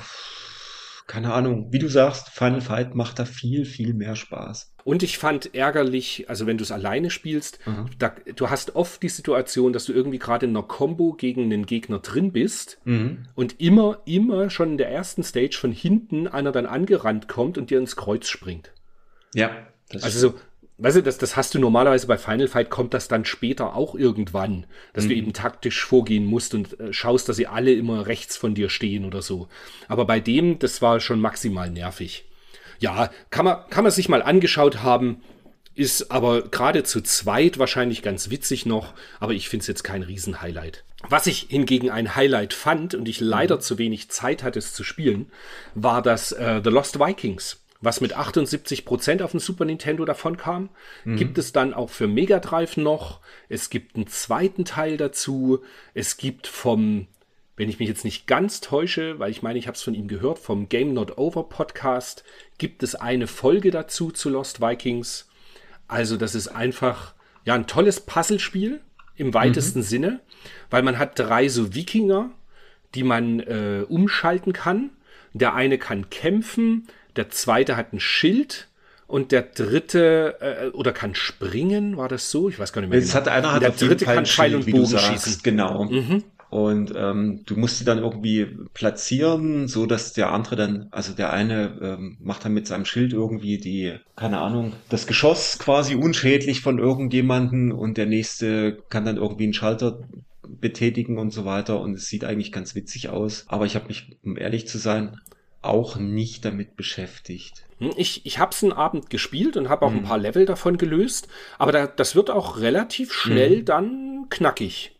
keine 1.07 1.33
Ahnung, 1.33 1.71
wie 1.71 1.79
du 1.79 1.87
sagst, 1.87 2.29
Final 2.29 2.61
Fight 2.61 2.95
macht 2.95 3.19
da 3.19 3.25
viel, 3.25 3.65
viel 3.65 3.93
mehr 3.93 4.15
Spaß. 4.15 4.73
Und 4.85 5.01
ich 5.03 5.17
fand 5.17 5.55
ärgerlich, 5.55 6.25
also 6.29 6.45
wenn 6.45 6.57
du 6.57 6.63
es 6.63 6.71
alleine 6.71 7.09
spielst, 7.09 7.59
da, 7.97 8.13
du 8.35 8.49
hast 8.49 8.75
oft 8.75 9.01
die 9.01 9.09
Situation, 9.09 9.71
dass 9.73 9.85
du 9.85 9.93
irgendwie 9.93 10.19
gerade 10.19 10.45
in 10.45 10.51
einer 10.55 10.65
Combo 10.67 11.13
gegen 11.13 11.43
einen 11.43 11.65
Gegner 11.65 11.99
drin 11.99 12.31
bist 12.33 12.79
Mhm. 12.83 13.27
und 13.35 13.61
immer, 13.61 14.01
immer 14.05 14.49
schon 14.49 14.71
in 14.71 14.77
der 14.77 14.89
ersten 14.91 15.23
Stage 15.23 15.57
von 15.59 15.71
hinten 15.71 16.27
einer 16.27 16.51
dann 16.51 16.65
angerannt 16.65 17.27
kommt 17.27 17.57
und 17.57 17.69
dir 17.69 17.77
ins 17.79 17.95
Kreuz 17.95 18.27
springt. 18.27 18.71
Ja. 19.33 19.51
Das 19.89 20.03
Also 20.03 20.19
so, 20.19 20.33
weißt 20.78 20.97
du, 20.97 21.03
das, 21.03 21.17
das 21.17 21.36
hast 21.36 21.53
du 21.53 21.59
normalerweise 21.59 22.07
bei 22.07 22.17
Final 22.17 22.47
Fight, 22.47 22.69
kommt 22.69 22.93
das 22.93 23.07
dann 23.07 23.26
später 23.26 23.76
auch 23.76 23.95
irgendwann, 23.95 24.65
dass 24.93 25.07
du 25.07 25.13
eben 25.13 25.34
taktisch 25.34 25.84
vorgehen 25.86 26.26
musst 26.26 26.53
und 26.53 26.80
äh, 26.80 26.93
schaust, 26.93 27.30
dass 27.30 27.38
sie 27.38 27.47
alle 27.47 27.74
immer 27.74 28.07
rechts 28.07 28.38
von 28.38 28.55
dir 28.55 28.69
stehen 28.69 29.05
oder 29.05 29.21
so. 29.21 29.47
Aber 29.88 30.05
bei 30.05 30.19
dem, 30.19 30.59
das 30.59 30.82
war 30.82 30.99
schon 30.99 31.19
maximal 31.19 31.69
nervig. 31.69 32.26
Ja, 32.80 33.11
kann 33.30 33.45
man, 33.45 33.69
kann 33.69 33.84
man 33.84 33.91
sich 33.91 34.09
mal 34.09 34.24
angeschaut 34.24 34.82
haben, 34.82 35.21
ist 35.76 36.11
aber 36.11 36.43
gerade 36.43 36.84
zu 36.84 37.01
zweit 37.01 37.57
wahrscheinlich 37.57 38.01
ganz 38.01 38.30
witzig 38.30 38.65
noch, 38.65 38.93
aber 39.19 39.34
ich 39.34 39.49
finde 39.49 39.61
es 39.61 39.67
jetzt 39.67 39.84
kein 39.84 40.03
Riesenhighlight. 40.03 40.84
Was 41.09 41.28
ich 41.28 41.47
hingegen 41.49 41.89
ein 41.89 42.15
Highlight 42.15 42.53
fand 42.53 42.95
und 42.95 43.07
ich 43.07 43.19
leider 43.19 43.59
zu 43.59 43.78
wenig 43.78 44.09
Zeit 44.09 44.43
hatte, 44.43 44.59
es 44.59 44.74
zu 44.74 44.84
spielen, 44.84 45.32
war 45.76 46.01
das 46.01 46.32
äh, 46.32 46.61
The 46.63 46.69
Lost 46.69 46.99
Vikings 46.99 47.62
was 47.84 47.99
mit 47.99 48.15
78% 48.15 49.21
auf 49.21 49.31
dem 49.31 49.39
Super 49.41 49.65
Nintendo 49.65 50.05
davon 50.05 50.38
kam. 50.38 50.69
Gibt 51.17 51.38
es 51.38 51.51
dann 51.51 51.73
auch 51.73 51.89
für 51.89 52.07
Mega 52.07 52.39
Drive 52.39 52.77
noch. 52.77 53.19
Es 53.49 53.69
gibt 53.69 53.95
einen 53.95 54.07
zweiten 54.07 54.63
Teil 54.63 54.95
dazu. 54.95 55.59
Es 55.93 56.15
gibt 56.15 56.47
vom, 56.47 57.07
wenn 57.57 57.67
ich 57.67 57.79
mich 57.79 57.89
jetzt 57.89 58.05
nicht 58.05 58.25
ganz 58.25 58.61
täusche, 58.61 59.19
weil 59.19 59.31
ich 59.31 59.41
meine, 59.41 59.59
ich 59.59 59.67
habe 59.67 59.75
es 59.75 59.84
von 59.84 59.95
ihm 59.95 60.07
gehört, 60.07 60.39
vom 60.39 60.69
Game 60.69 60.93
Not 60.93 61.17
Over 61.17 61.49
Podcast, 61.49 62.23
gibt 62.57 62.84
es 62.84 62.95
eine 62.95 63.27
Folge 63.27 63.69
dazu 63.69 64.11
zu 64.11 64.29
Lost 64.29 64.61
Vikings. 64.61 65.29
Also 65.88 66.15
das 66.15 66.36
ist 66.36 66.47
einfach 66.47 67.13
ja 67.43 67.53
ein 67.53 67.67
tolles 67.67 67.99
Puzzlespiel 67.99 68.79
im 69.17 69.34
weitesten 69.34 69.84
Sinne, 69.84 70.21
weil 70.69 70.84
man 70.84 70.97
hat 70.97 71.19
drei 71.19 71.49
so 71.49 71.75
Wikinger, 71.75 72.31
die 72.95 73.03
man 73.03 73.41
äh, 73.41 73.86
umschalten 73.89 74.53
kann. 74.53 74.91
Der 75.34 75.53
eine 75.53 75.79
kann 75.79 76.09
kämpfen, 76.09 76.88
der 77.16 77.30
zweite 77.30 77.76
hat 77.76 77.93
ein 77.93 77.99
Schild 77.99 78.68
und 79.07 79.32
der 79.32 79.43
dritte 79.43 80.38
äh, 80.39 80.68
oder 80.70 80.91
kann 80.91 81.16
springen, 81.16 81.97
war 81.97 82.09
das 82.09 82.32
so? 82.32 82.49
Ich 82.49 82.59
weiß 82.59 82.74
gar 82.74 82.82
nicht 82.82 82.89
mehr. 82.89 82.99
Jetzt 82.99 83.16
hat 83.16 83.28
einer 83.28 83.53
hat 83.53 83.61
der 83.61 83.72
dritte 83.72 84.05
kann 84.05 84.26
Pfeil 84.26 84.55
und 84.55 84.66
Bogen 84.70 84.97
schießen. 84.97 85.34
Mhm. 85.34 85.43
Genau. 85.43 85.89
Und 86.53 86.93
ähm, 86.95 87.41
du 87.47 87.57
musst 87.57 87.80
sie 87.80 87.84
dann 87.84 87.97
irgendwie 87.97 88.45
platzieren, 88.76 89.68
so 89.68 89.88
dass 89.88 90.14
der 90.14 90.32
andere 90.32 90.55
dann, 90.55 90.88
also 90.91 91.11
der 91.11 91.34
eine 91.34 91.80
ähm, 91.82 92.18
macht 92.22 92.45
dann 92.45 92.53
mit 92.53 92.68
seinem 92.68 92.86
Schild 92.86 93.11
irgendwie 93.11 93.57
die, 93.57 93.95
keine 94.16 94.38
Ahnung, 94.38 94.74
das 94.89 95.07
Geschoss 95.07 95.57
quasi 95.57 95.95
unschädlich 95.95 96.61
von 96.61 96.78
irgendjemanden 96.78 97.72
und 97.72 97.97
der 97.97 98.05
nächste 98.05 98.78
kann 98.89 99.03
dann 99.03 99.18
irgendwie 99.18 99.45
einen 99.45 99.55
Schalter 99.55 100.01
betätigen 100.47 101.18
und 101.18 101.32
so 101.32 101.43
weiter 101.43 101.82
und 101.82 101.95
es 101.95 102.05
sieht 102.05 102.24
eigentlich 102.24 102.51
ganz 102.51 102.76
witzig 102.76 103.09
aus. 103.09 103.45
Aber 103.47 103.66
ich 103.66 103.74
habe 103.74 103.88
mich, 103.88 104.18
um 104.24 104.38
ehrlich 104.38 104.68
zu 104.68 104.78
sein, 104.78 105.18
auch 105.64 105.95
nicht 105.97 106.45
damit 106.45 106.76
beschäftigt. 106.76 107.64
Hm, 107.80 107.91
Ich, 107.97 108.26
ich 108.26 108.39
habe 108.39 108.51
es 108.51 108.64
einen 108.64 108.74
Abend 108.74 109.09
gespielt 109.09 109.57
und 109.57 109.70
habe 109.70 109.86
auch 109.86 109.91
Mhm. 109.91 109.97
ein 109.99 110.03
paar 110.03 110.18
Level 110.18 110.45
davon 110.45 110.78
gelöst, 110.78 111.28
aber 111.57 111.72
da, 111.72 111.88
das 111.88 112.16
wird 112.16 112.30
auch 112.30 112.59
relativ 112.59 113.14
schnell 113.14 113.59
Mhm. 113.61 113.66
dann 113.66 114.26
knackig. 114.30 114.91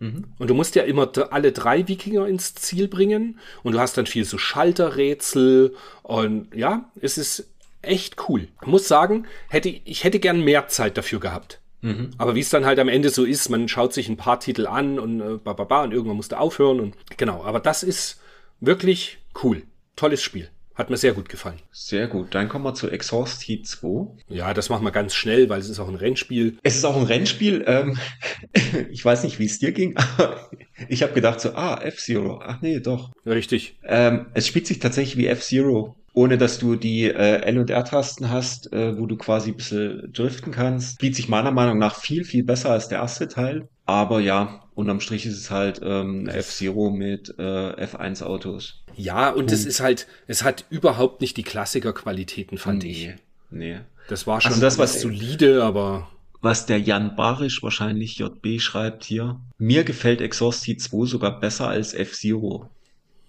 Und 0.00 0.50
du 0.50 0.54
musst 0.54 0.74
ja 0.74 0.82
immer 0.82 1.08
alle 1.30 1.52
drei 1.52 1.86
Wikinger 1.86 2.26
ins 2.26 2.56
Ziel 2.56 2.88
bringen 2.88 3.38
und 3.62 3.74
du 3.74 3.78
hast 3.78 3.96
dann 3.96 4.06
viel 4.06 4.24
so 4.24 4.36
Schalterrätsel 4.36 5.74
und 6.02 6.54
ja, 6.54 6.90
es 7.00 7.18
ist 7.18 7.48
echt 7.82 8.28
cool. 8.28 8.48
Ich 8.60 8.66
muss 8.66 8.88
sagen, 8.88 9.26
hätte, 9.48 9.68
ich 9.68 10.04
hätte 10.04 10.18
gern 10.18 10.40
mehr 10.42 10.68
Zeit 10.68 10.96
dafür 10.96 11.20
gehabt. 11.20 11.60
Aber 12.16 12.36
wie 12.36 12.40
es 12.40 12.48
dann 12.50 12.64
halt 12.64 12.78
am 12.78 12.88
Ende 12.88 13.10
so 13.10 13.24
ist, 13.24 13.48
man 13.48 13.66
schaut 13.68 13.92
sich 13.92 14.08
ein 14.08 14.16
paar 14.16 14.38
Titel 14.38 14.68
an 14.68 15.00
und 15.00 15.20
äh, 15.20 15.38
ba, 15.42 15.52
ba, 15.52 15.64
ba, 15.64 15.82
und 15.82 15.92
irgendwann 15.92 16.16
musste 16.16 16.38
aufhören 16.38 16.78
und 16.78 16.94
genau, 17.16 17.42
aber 17.44 17.58
das 17.58 17.82
ist 17.82 18.20
wirklich 18.60 19.18
cool. 19.42 19.62
Tolles 19.96 20.22
Spiel. 20.22 20.48
Hat 20.74 20.88
mir 20.88 20.96
sehr 20.96 21.12
gut 21.12 21.28
gefallen. 21.28 21.60
Sehr 21.70 22.06
gut. 22.06 22.34
Dann 22.34 22.48
kommen 22.48 22.64
wir 22.64 22.72
zu 22.74 22.88
Exhaust 22.88 23.46
Heat 23.46 23.66
2. 23.66 24.16
Ja, 24.28 24.54
das 24.54 24.70
machen 24.70 24.84
wir 24.84 24.90
ganz 24.90 25.14
schnell, 25.14 25.50
weil 25.50 25.60
es 25.60 25.68
ist 25.68 25.78
auch 25.78 25.88
ein 25.88 25.96
Rennspiel. 25.96 26.56
Es 26.62 26.76
ist 26.76 26.84
auch 26.86 26.96
ein 26.96 27.02
Rennspiel. 27.02 27.64
Ähm, 27.66 27.98
ich 28.90 29.04
weiß 29.04 29.24
nicht, 29.24 29.38
wie 29.38 29.44
es 29.44 29.58
dir 29.58 29.72
ging, 29.72 29.96
aber 29.96 30.50
ich 30.88 31.02
habe 31.02 31.12
gedacht 31.12 31.40
so, 31.40 31.50
ah, 31.54 31.78
F-Zero. 31.82 32.40
Ach 32.42 32.62
nee, 32.62 32.80
doch. 32.80 33.12
Richtig. 33.26 33.78
Ähm, 33.84 34.26
es 34.32 34.46
spielt 34.46 34.66
sich 34.66 34.78
tatsächlich 34.78 35.18
wie 35.18 35.26
F-Zero, 35.26 35.94
ohne 36.14 36.36
dass 36.38 36.58
du 36.58 36.76
die 36.76 37.04
äh, 37.04 37.40
L- 37.42 37.58
und 37.58 37.70
R-Tasten 37.70 38.30
hast, 38.30 38.72
äh, 38.72 38.98
wo 38.98 39.06
du 39.06 39.16
quasi 39.16 39.50
ein 39.50 39.56
bisschen 39.56 40.12
driften 40.12 40.52
kannst. 40.52 40.94
Spielt 40.96 41.16
sich 41.16 41.28
meiner 41.28 41.50
Meinung 41.50 41.78
nach 41.78 41.96
viel, 41.96 42.24
viel 42.24 42.44
besser 42.44 42.70
als 42.70 42.88
der 42.88 42.98
erste 42.98 43.28
Teil. 43.28 43.68
Aber 43.86 44.20
ja, 44.20 44.62
unterm 44.74 45.00
Strich 45.00 45.26
ist 45.26 45.38
es 45.38 45.50
halt 45.50 45.80
ähm, 45.82 46.28
F-Zero 46.28 46.90
mit 46.90 47.34
äh, 47.38 47.42
F1-Autos. 47.86 48.84
Ja, 48.94 49.30
und 49.30 49.50
es 49.50 49.64
ist 49.64 49.80
halt, 49.80 50.06
es 50.26 50.42
hat 50.44 50.66
überhaupt 50.70 51.20
nicht 51.22 51.36
die 51.36 51.42
Klassikerqualitäten, 51.42 52.58
fand 52.58 52.84
ich. 52.84 53.10
Nee. 53.50 53.80
Das 54.08 54.26
war 54.26 54.40
schon 54.40 54.50
Also 54.52 54.60
das, 54.60 54.78
was- 54.78 55.00
solide, 55.00 55.62
aber 55.64 56.08
was 56.42 56.66
der 56.66 56.80
Jan 56.80 57.14
Barisch, 57.16 57.62
wahrscheinlich 57.62 58.18
JB, 58.18 58.60
schreibt 58.60 59.04
hier. 59.04 59.40
Mir 59.58 59.84
gefällt 59.84 60.20
Exhaust 60.20 60.66
Heat 60.66 60.80
2 60.80 61.06
sogar 61.06 61.38
besser 61.40 61.68
als 61.68 61.94
F-Zero. 61.94 62.68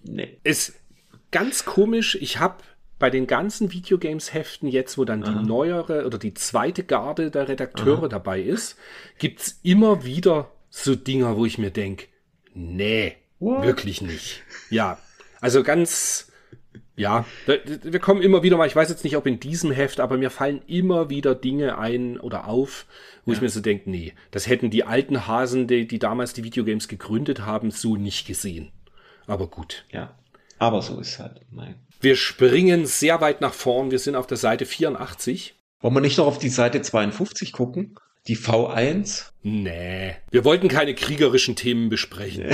Nee. 0.02 0.36
ist 0.42 0.74
ganz 1.30 1.64
komisch. 1.64 2.16
Ich 2.20 2.38
habe 2.40 2.56
bei 2.98 3.10
den 3.10 3.26
ganzen 3.26 3.72
Videogames-Heften 3.72 4.68
jetzt, 4.68 4.98
wo 4.98 5.04
dann 5.04 5.22
die 5.22 5.46
neuere 5.46 6.06
oder 6.06 6.18
die 6.18 6.34
zweite 6.34 6.84
Garde 6.84 7.30
der 7.30 7.48
Redakteure 7.48 8.08
dabei 8.08 8.40
ist, 8.40 8.76
gibt's 9.18 9.58
immer 9.62 10.04
wieder 10.04 10.50
so 10.70 10.94
Dinger, 10.94 11.36
wo 11.36 11.44
ich 11.44 11.58
mir 11.58 11.70
denk, 11.70 12.08
nee, 12.54 13.16
What? 13.40 13.64
wirklich 13.64 14.00
nicht. 14.00 14.42
Ja, 14.70 14.98
also 15.40 15.62
ganz, 15.62 16.32
ja, 16.96 17.24
wir 17.46 17.98
kommen 17.98 18.22
immer 18.22 18.42
wieder 18.42 18.56
mal, 18.56 18.66
ich 18.66 18.76
weiß 18.76 18.88
jetzt 18.88 19.04
nicht, 19.04 19.16
ob 19.16 19.26
in 19.26 19.40
diesem 19.40 19.72
Heft, 19.72 20.00
aber 20.00 20.16
mir 20.16 20.30
fallen 20.30 20.62
immer 20.66 21.10
wieder 21.10 21.34
Dinge 21.34 21.78
ein 21.78 22.18
oder 22.18 22.46
auf, 22.46 22.86
wo 23.24 23.32
ich 23.32 23.40
mir 23.40 23.48
so 23.48 23.60
denke, 23.60 23.90
nee, 23.90 24.14
das 24.30 24.46
hätten 24.46 24.70
die 24.70 24.84
alten 24.84 25.26
Hasen, 25.26 25.66
die, 25.66 25.86
die 25.86 25.98
damals 25.98 26.32
die 26.32 26.44
Videogames 26.44 26.88
gegründet 26.88 27.40
haben, 27.40 27.70
so 27.70 27.96
nicht 27.96 28.26
gesehen. 28.26 28.70
Aber 29.26 29.48
gut. 29.48 29.84
Ja. 29.90 30.14
Aber 30.58 30.82
so 30.82 31.00
ist 31.00 31.18
halt. 31.18 31.40
Mein. 31.50 31.74
Wir 32.04 32.16
springen 32.16 32.84
sehr 32.86 33.20
weit 33.22 33.40
nach 33.40 33.54
vorn. 33.54 33.90
Wir 33.90 33.98
sind 33.98 34.14
auf 34.14 34.26
der 34.26 34.36
Seite 34.36 34.66
84. 34.66 35.54
Wollen 35.80 35.94
wir 35.94 36.00
nicht 36.02 36.18
noch 36.18 36.26
auf 36.26 36.38
die 36.38 36.50
Seite 36.50 36.82
52 36.82 37.52
gucken? 37.52 37.94
Die 38.28 38.36
V1? 38.36 39.30
Nee. 39.42 40.14
Wir 40.30 40.44
wollten 40.44 40.68
keine 40.68 40.94
kriegerischen 40.94 41.56
Themen 41.56 41.88
besprechen. 41.88 42.44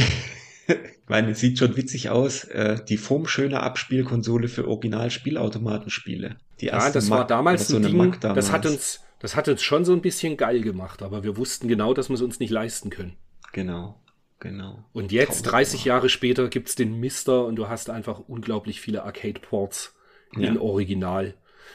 Ich 0.69 0.77
meine, 1.09 1.33
es 1.33 1.41
sieht 1.41 1.59
schon 1.59 1.77
witzig 1.77 2.11
aus. 2.11 2.45
Äh, 2.45 2.85
die 2.89 2.97
formschöne 2.97 3.61
Abspielkonsole 3.61 4.47
für 4.47 4.69
Original-Spielautomatenspiele. 4.69 6.37
Die 6.61 6.67
Ja, 6.67 6.75
erste 6.75 6.93
das 6.93 7.11
war 7.11 7.19
Mac- 7.21 7.29
damals 7.29 7.63
oder 7.63 7.69
so 7.69 7.77
ein 7.79 7.83
Ding, 7.83 7.97
Mac 7.97 8.21
das 8.21 8.53
hat 8.53 8.65
damals. 8.65 8.67
uns, 8.67 9.01
das 9.19 9.35
hat 9.35 9.49
uns 9.49 9.63
schon 9.63 9.85
so 9.85 9.93
ein 9.93 10.01
bisschen 10.01 10.37
geil 10.37 10.61
gemacht, 10.61 11.03
aber 11.03 11.25
wir 11.25 11.37
wussten 11.37 11.67
genau, 11.67 11.93
dass 11.95 12.09
wir 12.09 12.15
es 12.15 12.23
uns 12.23 12.39
nicht 12.39 12.51
leisten 12.51 12.91
können. 12.91 13.17
Genau, 13.53 14.01
genau. 14.41 14.83
Und 14.93 15.13
jetzt, 15.13 15.29
Tausendmal. 15.45 15.53
30 15.63 15.85
Jahre 15.85 16.09
später, 16.09 16.49
gibt's 16.49 16.75
den 16.75 16.99
Mister 16.99 17.45
und 17.45 17.57
du 17.57 17.69
hast 17.69 17.91
einfach 17.91 18.21
unglaublich 18.29 18.81
viele 18.81 19.05
Arcade-Ports 19.05 19.95
in 20.35 20.43
Ja. 20.43 20.61
Original. 20.61 21.35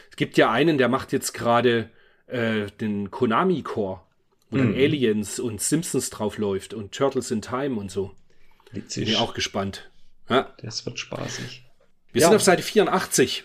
Es 0.10 0.16
gibt 0.18 0.38
ja 0.38 0.52
einen, 0.52 0.78
der 0.78 0.88
macht 0.90 1.12
jetzt 1.14 1.34
gerade 1.34 1.90
äh, 2.28 2.68
den 2.82 3.12
Konami-Core, 3.12 4.02
wo 4.50 4.58
Mhm. 4.58 4.60
dann 4.60 4.74
Aliens 4.74 5.40
und 5.40 5.62
Simpsons 5.62 6.10
drauf 6.10 6.38
läuft 6.38 6.74
und 6.74 6.92
Turtles 6.94 7.30
in 7.32 7.42
Time 7.42 7.80
und 7.80 7.92
so. 7.92 8.12
Bin 8.72 8.84
Witzig. 8.84 9.10
ich 9.10 9.18
auch 9.18 9.34
gespannt. 9.34 9.90
Ja, 10.30 10.54
Das 10.62 10.86
wird 10.86 10.98
spaßig. 11.00 11.64
wir 12.14 12.22
Ja. 12.22 12.28
sind 12.30 12.36
auf 12.36 12.42
Seite 12.42 12.64
84 12.64 13.44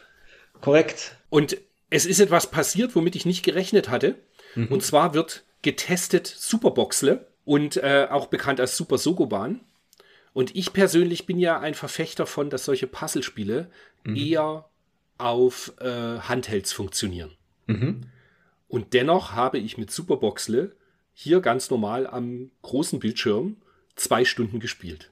Korrekt. 0.61 1.17
und 1.29 1.59
es 1.91 2.07
ist 2.07 2.21
etwas 2.21 2.51
passiert, 2.51 2.95
womit 2.97 3.17
ich 3.17 3.27
nicht 3.27 3.43
gerechnet 3.43 3.89
hatte. 3.91 4.15
Und 4.57 4.83
zwar 4.83 5.13
wird 5.15 5.45
getestet 5.63 6.27
Superboxle 6.27 7.27
und 7.51 7.79
äh, 7.79 8.07
auch 8.09 8.29
bekannt 8.29 8.61
als 8.61 8.77
Super 8.77 8.97
Sogoban. 8.97 9.59
Und 10.33 10.55
ich 10.55 10.73
persönlich 10.73 11.27
bin 11.27 11.41
ja 11.41 11.59
ein 11.59 11.75
Verfechter 11.75 12.25
von, 12.25 12.49
dass 12.49 12.65
solche 12.65 12.87
Puzzlespiele 12.87 13.69
eher 14.05 14.67
auf 15.19 15.73
äh, 15.81 16.21
Handhelds 16.21 16.73
funktionieren. 16.73 17.33
Mhm. 17.67 18.03
Und 18.69 18.95
dennoch 18.95 19.33
habe 19.33 19.59
ich 19.59 19.79
mit 19.79 19.91
Superboxle 19.91 20.77
hier 21.13 21.41
ganz 21.41 21.71
normal 21.71 22.07
am 22.07 22.53
großen 22.63 23.01
Bildschirm 23.01 23.57
zwei 23.97 24.25
Stunden 24.25 24.61
gespielt. 24.61 25.11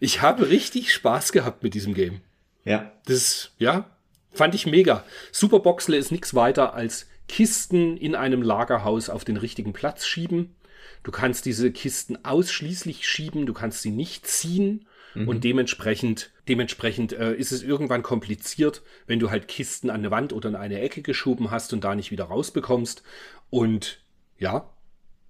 Ich 0.00 0.20
habe 0.20 0.48
richtig 0.48 0.92
Spaß 0.92 1.30
gehabt 1.30 1.62
mit 1.62 1.74
diesem 1.74 1.94
Game. 1.94 2.22
Ja. 2.64 2.90
Das, 3.06 3.52
ja, 3.58 3.88
fand 4.32 4.56
ich 4.56 4.66
mega. 4.66 5.04
Superboxle 5.30 5.96
ist 5.96 6.10
nichts 6.10 6.34
weiter 6.34 6.74
als 6.74 7.06
Kisten 7.28 7.96
in 7.96 8.16
einem 8.16 8.42
Lagerhaus 8.42 9.08
auf 9.08 9.24
den 9.24 9.36
richtigen 9.36 9.72
Platz 9.72 10.06
schieben. 10.06 10.56
Du 11.02 11.10
kannst 11.10 11.46
diese 11.46 11.72
Kisten 11.72 12.24
ausschließlich 12.24 13.06
schieben, 13.06 13.46
du 13.46 13.52
kannst 13.52 13.82
sie 13.82 13.90
nicht 13.90 14.26
ziehen. 14.26 14.86
Und 15.26 15.44
dementsprechend, 15.44 16.30
dementsprechend 16.48 17.12
äh, 17.12 17.34
ist 17.34 17.52
es 17.52 17.62
irgendwann 17.62 18.02
kompliziert, 18.02 18.82
wenn 19.06 19.18
du 19.18 19.30
halt 19.30 19.46
Kisten 19.46 19.90
an 19.90 19.96
eine 19.96 20.10
Wand 20.10 20.32
oder 20.32 20.48
in 20.48 20.56
eine 20.56 20.80
Ecke 20.80 21.02
geschoben 21.02 21.50
hast 21.50 21.72
und 21.74 21.84
da 21.84 21.94
nicht 21.94 22.10
wieder 22.10 22.24
rausbekommst. 22.24 23.02
Und 23.50 24.00
ja, 24.38 24.70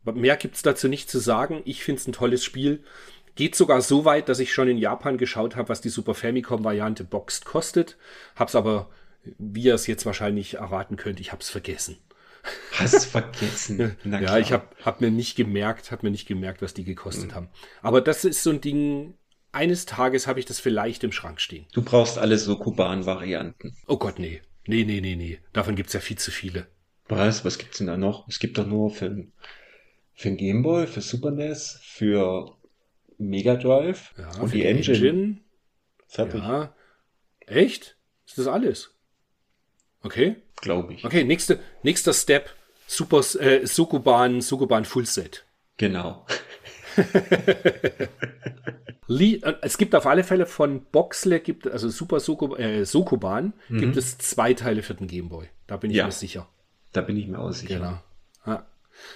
mehr 0.04 0.36
gibt's 0.36 0.62
dazu 0.62 0.88
nicht 0.88 1.10
zu 1.10 1.18
sagen. 1.18 1.62
Ich 1.64 1.82
find's 1.82 2.06
ein 2.06 2.12
tolles 2.12 2.44
Spiel. 2.44 2.84
Geht 3.34 3.56
sogar 3.56 3.82
so 3.82 4.04
weit, 4.04 4.28
dass 4.28 4.38
ich 4.38 4.52
schon 4.52 4.68
in 4.68 4.78
Japan 4.78 5.18
geschaut 5.18 5.56
habe, 5.56 5.68
was 5.68 5.80
die 5.80 5.88
Super 5.88 6.14
Famicom-Variante 6.14 7.02
boxed 7.02 7.44
kostet. 7.44 7.96
Hab's 8.36 8.54
aber, 8.54 8.90
wie 9.38 9.64
ihr 9.64 9.74
es 9.74 9.86
jetzt 9.86 10.06
wahrscheinlich 10.06 10.54
erraten 10.54 10.96
könnt, 10.96 11.18
ich 11.18 11.32
hab's 11.32 11.48
vergessen. 11.48 11.96
Hast 12.72 13.04
vergessen. 13.06 13.96
Ja, 14.04 14.38
ich 14.38 14.52
hab, 14.52 14.76
hab 14.84 15.00
mir 15.00 15.10
nicht 15.10 15.36
gemerkt, 15.36 15.92
hab 15.92 16.02
mir 16.02 16.10
nicht 16.10 16.26
gemerkt, 16.26 16.62
was 16.62 16.74
die 16.74 16.84
gekostet 16.84 17.34
haben. 17.34 17.48
Aber 17.82 18.00
das 18.00 18.24
ist 18.24 18.42
so 18.42 18.50
ein 18.50 18.60
Ding, 18.60 19.14
eines 19.52 19.86
Tages 19.86 20.26
habe 20.26 20.40
ich 20.40 20.46
das 20.46 20.58
vielleicht 20.58 21.04
im 21.04 21.12
Schrank 21.12 21.40
stehen. 21.40 21.66
Du 21.72 21.82
brauchst 21.82 22.18
alle 22.18 22.38
Sokoban-Varianten. 22.38 23.76
Oh 23.86 23.96
Gott, 23.98 24.18
nee. 24.18 24.42
Nee, 24.66 24.84
nee, 24.84 25.00
nee, 25.00 25.16
nee. 25.16 25.38
Davon 25.52 25.76
gibt's 25.76 25.92
ja 25.92 26.00
viel 26.00 26.18
zu 26.18 26.30
viele. 26.30 26.66
Was? 27.08 27.44
Was 27.44 27.58
gibt's 27.58 27.78
denn 27.78 27.88
da 27.88 27.96
noch? 27.96 28.26
Es 28.28 28.38
gibt 28.38 28.58
doch 28.58 28.66
nur 28.66 28.90
für, 28.90 29.26
für 30.14 30.28
den 30.28 30.36
Gameboy, 30.36 30.86
für 30.86 31.00
Super 31.00 31.30
NES, 31.30 31.80
für 31.82 32.56
Mega 33.18 33.56
Drive 33.56 34.14
Ja, 34.16 34.30
und 34.40 34.48
für 34.48 34.56
die 34.56 34.64
Engine. 34.64 35.38
Fertig, 36.06 36.40
Ja. 36.40 36.74
Echt? 37.46 37.96
Ist 38.26 38.38
das 38.38 38.46
alles? 38.46 38.94
Okay. 40.02 40.36
Glaube 40.62 40.94
ich. 40.94 41.04
Okay, 41.04 41.24
nächste, 41.24 41.60
nächster 41.82 42.14
Step. 42.14 42.48
Super 42.86 43.20
äh, 43.40 43.66
Sokoban, 43.66 44.40
Sokoban 44.40 44.86
Full 44.86 45.04
Set. 45.06 45.44
Genau. 45.76 46.26
Äh, 49.08 49.54
es 49.60 49.76
gibt 49.76 49.94
auf 49.94 50.06
alle 50.06 50.24
Fälle 50.24 50.46
von 50.46 50.84
Boxle, 50.86 51.40
gibt, 51.40 51.66
also 51.66 51.88
Super 51.90 52.18
Soko, 52.20 52.56
äh, 52.56 52.84
Sokoban, 52.86 53.52
gibt 53.68 53.96
es 53.96 54.16
zwei 54.18 54.54
Teile 54.54 54.82
für 54.82 54.94
den 54.94 55.06
Gameboy. 55.06 55.48
Da 55.66 55.76
bin 55.76 55.90
ich 55.90 55.98
Ja. 55.98 56.06
mir 56.06 56.12
sicher. 56.12 56.48
Da 56.92 57.02
bin 57.02 57.16
ich 57.16 57.26
mir 57.26 57.38
auch 57.38 57.52
sicher. 57.52 57.74
Genau. 57.76 57.98
Ja. 58.46 58.66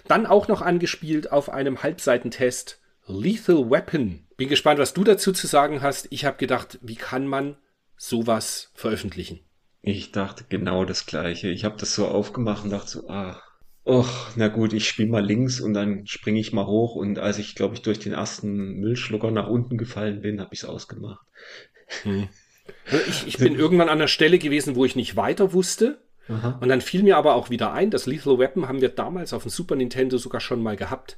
Dann 0.06 0.26
auch 0.26 0.48
noch 0.48 0.60
angespielt 0.60 1.32
auf 1.32 1.48
einem 1.48 1.82
Halbseitentest 1.82 2.80
Lethal 3.06 3.70
Weapon. 3.70 4.26
Bin 4.36 4.48
gespannt, 4.48 4.78
was 4.80 4.92
du 4.92 5.04
dazu 5.04 5.32
zu 5.32 5.46
sagen 5.46 5.80
hast. 5.80 6.08
Ich 6.10 6.24
habe 6.24 6.36
gedacht, 6.36 6.78
wie 6.82 6.96
kann 6.96 7.26
man 7.26 7.56
sowas 7.96 8.70
veröffentlichen? 8.74 9.40
Ich 9.86 10.10
dachte 10.10 10.44
genau 10.48 10.84
das 10.84 11.06
Gleiche. 11.06 11.48
Ich 11.48 11.64
habe 11.64 11.76
das 11.78 11.94
so 11.94 12.08
aufgemacht 12.08 12.64
und 12.64 12.70
dachte 12.70 12.88
so, 12.88 13.08
ah, 13.08 13.40
och, 13.86 14.32
na 14.34 14.48
gut, 14.48 14.72
ich 14.72 14.88
spiele 14.88 15.08
mal 15.08 15.24
links 15.24 15.60
und 15.60 15.74
dann 15.74 16.08
springe 16.08 16.40
ich 16.40 16.52
mal 16.52 16.66
hoch. 16.66 16.96
Und 16.96 17.20
als 17.20 17.38
ich, 17.38 17.54
glaube 17.54 17.76
ich, 17.76 17.82
durch 17.82 18.00
den 18.00 18.12
ersten 18.12 18.80
Müllschlucker 18.80 19.30
nach 19.30 19.46
unten 19.46 19.78
gefallen 19.78 20.22
bin, 20.22 20.40
habe 20.40 20.52
ich 20.52 20.64
es 20.64 20.68
ausgemacht. 20.68 21.24
Also 22.90 23.06
Ich, 23.06 23.28
ich 23.28 23.38
bin 23.38 23.54
irgendwann 23.54 23.88
an 23.88 24.00
der 24.00 24.08
Stelle 24.08 24.40
gewesen, 24.40 24.74
wo 24.74 24.84
ich 24.84 24.96
nicht 24.96 25.14
weiter 25.14 25.52
wusste. 25.52 26.02
Und 26.58 26.68
dann 26.68 26.80
fiel 26.80 27.04
mir 27.04 27.16
aber 27.16 27.36
auch 27.36 27.50
wieder 27.50 27.72
ein, 27.72 27.92
das 27.92 28.06
Lethal 28.06 28.40
Weapon 28.40 28.66
haben 28.66 28.80
wir 28.80 28.88
damals 28.88 29.32
auf 29.32 29.44
dem 29.44 29.50
Super 29.50 29.76
Nintendo 29.76 30.18
sogar 30.18 30.40
schon 30.40 30.64
mal 30.64 30.74
gehabt. 30.74 31.16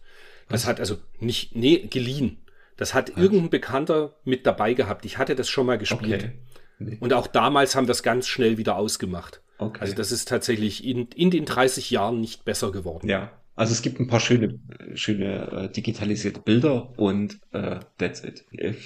Das 0.51 0.66
hat 0.66 0.78
also 0.78 0.99
nicht, 1.20 1.57
nee, 1.57 1.86
geliehen. 1.89 2.36
Das 2.77 2.93
hat 2.93 3.16
irgendein 3.16 3.49
Bekannter 3.49 4.16
mit 4.24 4.45
dabei 4.45 4.74
gehabt. 4.74 5.07
Ich 5.07 5.16
hatte 5.16 5.35
das 5.35 5.49
schon 5.49 5.65
mal 5.65 5.78
gespielt. 5.78 6.24
Okay. 6.24 6.32
Nee. 6.78 6.96
Und 7.00 7.12
auch 7.12 7.26
damals 7.26 7.74
haben 7.74 7.86
wir 7.86 7.92
es 7.92 8.02
ganz 8.02 8.26
schnell 8.26 8.59
wieder 8.59 8.76
ausgemacht. 8.76 9.40
Okay. 9.59 9.80
Also 9.80 9.94
das 9.94 10.12
ist 10.12 10.28
tatsächlich 10.28 10.84
in, 10.84 11.09
in 11.14 11.30
den 11.30 11.44
30 11.44 11.90
Jahren 11.90 12.20
nicht 12.20 12.44
besser 12.44 12.70
geworden. 12.70 13.09
Ja, 13.09 13.32
also 13.56 13.72
es 13.72 13.82
gibt 13.82 13.98
ein 13.98 14.06
paar 14.06 14.20
schöne, 14.20 14.60
schöne 14.94 15.50
äh, 15.50 15.72
digitalisierte 15.72 16.40
Bilder 16.40 16.92
und 16.96 17.40
äh, 17.52 17.80
that's 17.98 18.22
it. 18.22 18.44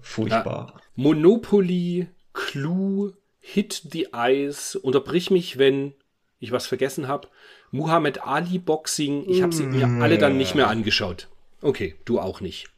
Furchtbar. 0.00 0.80
Monopoly, 0.96 2.08
Clue, 2.32 3.12
Hit 3.40 3.82
the 3.92 4.08
Eyes, 4.14 4.76
unterbrich 4.76 5.30
mich, 5.30 5.58
wenn 5.58 5.92
ich 6.40 6.52
was 6.52 6.66
vergessen 6.66 7.06
habe. 7.06 7.28
Muhammad 7.70 8.26
Ali 8.26 8.58
Boxing, 8.58 9.28
ich 9.28 9.42
habe 9.42 9.54
sie 9.54 9.64
mir 9.64 10.02
alle 10.02 10.16
dann 10.16 10.38
nicht 10.38 10.54
mehr 10.54 10.68
angeschaut. 10.68 11.28
Okay, 11.60 11.96
du 12.06 12.20
auch 12.20 12.40
nicht. 12.40 12.68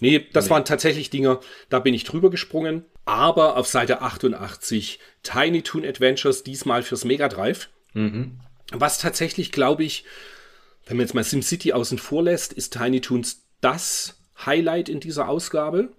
Nee, 0.00 0.26
das 0.32 0.50
waren 0.50 0.64
tatsächlich 0.64 1.10
Dinger, 1.10 1.40
da 1.68 1.78
bin 1.78 1.94
ich 1.94 2.04
drüber 2.04 2.30
gesprungen. 2.30 2.84
Aber 3.06 3.56
auf 3.56 3.66
Seite 3.66 4.02
88 4.02 4.98
Tiny 5.22 5.62
Toon 5.62 5.84
Adventures, 5.86 6.42
diesmal 6.42 6.82
fürs 6.82 7.06
Mega 7.06 7.28
Drive. 7.28 7.70
Was 8.72 8.98
tatsächlich, 8.98 9.52
glaube 9.52 9.84
ich, 9.84 10.04
wenn 10.86 10.98
man 10.98 11.06
jetzt 11.06 11.14
mal 11.14 11.24
SimCity 11.24 11.72
außen 11.72 11.98
vor 11.98 12.24
lässt, 12.24 12.52
ist 12.52 12.74
Tiny 12.74 13.00
Toons 13.00 13.46
das 13.60 14.20
Highlight 14.44 14.88
in 14.90 15.00
dieser 15.00 15.28
Ausgabe. 15.28 15.94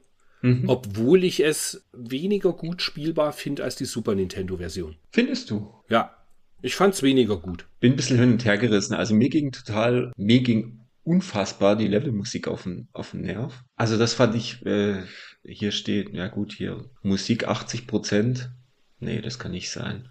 Obwohl 0.67 1.23
ich 1.23 1.43
es 1.43 1.83
weniger 1.91 2.53
gut 2.53 2.81
spielbar 2.81 3.33
finde 3.33 3.63
als 3.63 3.75
die 3.75 3.85
Super 3.85 4.15
Nintendo-Version. 4.15 4.95
Findest 5.11 5.49
du? 5.49 5.73
Ja, 5.89 6.15
ich 6.61 6.75
fand 6.75 6.93
es 6.93 7.03
weniger 7.03 7.37
gut. 7.37 7.65
Bin 7.79 7.93
ein 7.93 7.95
bisschen 7.95 8.19
hin 8.19 8.33
und 8.33 8.45
her 8.45 8.57
gerissen. 8.57 8.93
Also 8.93 9.13
mir 9.13 9.29
ging 9.29 9.51
total, 9.51 10.13
mir 10.15 10.41
ging 10.41 10.79
unfassbar 11.07 11.75
die 11.75 11.87
Levelmusik 11.87 12.47
auf 12.47 12.63
den, 12.63 12.87
auf 12.93 13.11
den 13.11 13.21
Nerv. 13.21 13.63
Also 13.75 13.97
das 13.97 14.13
fand 14.13 14.35
ich, 14.35 14.65
äh, 14.65 15.01
hier 15.43 15.71
steht, 15.71 16.13
ja 16.13 16.27
gut, 16.27 16.53
hier 16.53 16.85
Musik 17.01 17.47
80 17.47 17.87
Prozent. 17.87 18.51
Nee, 18.99 19.21
das 19.21 19.39
kann 19.39 19.51
nicht 19.51 19.71
sein. 19.71 20.09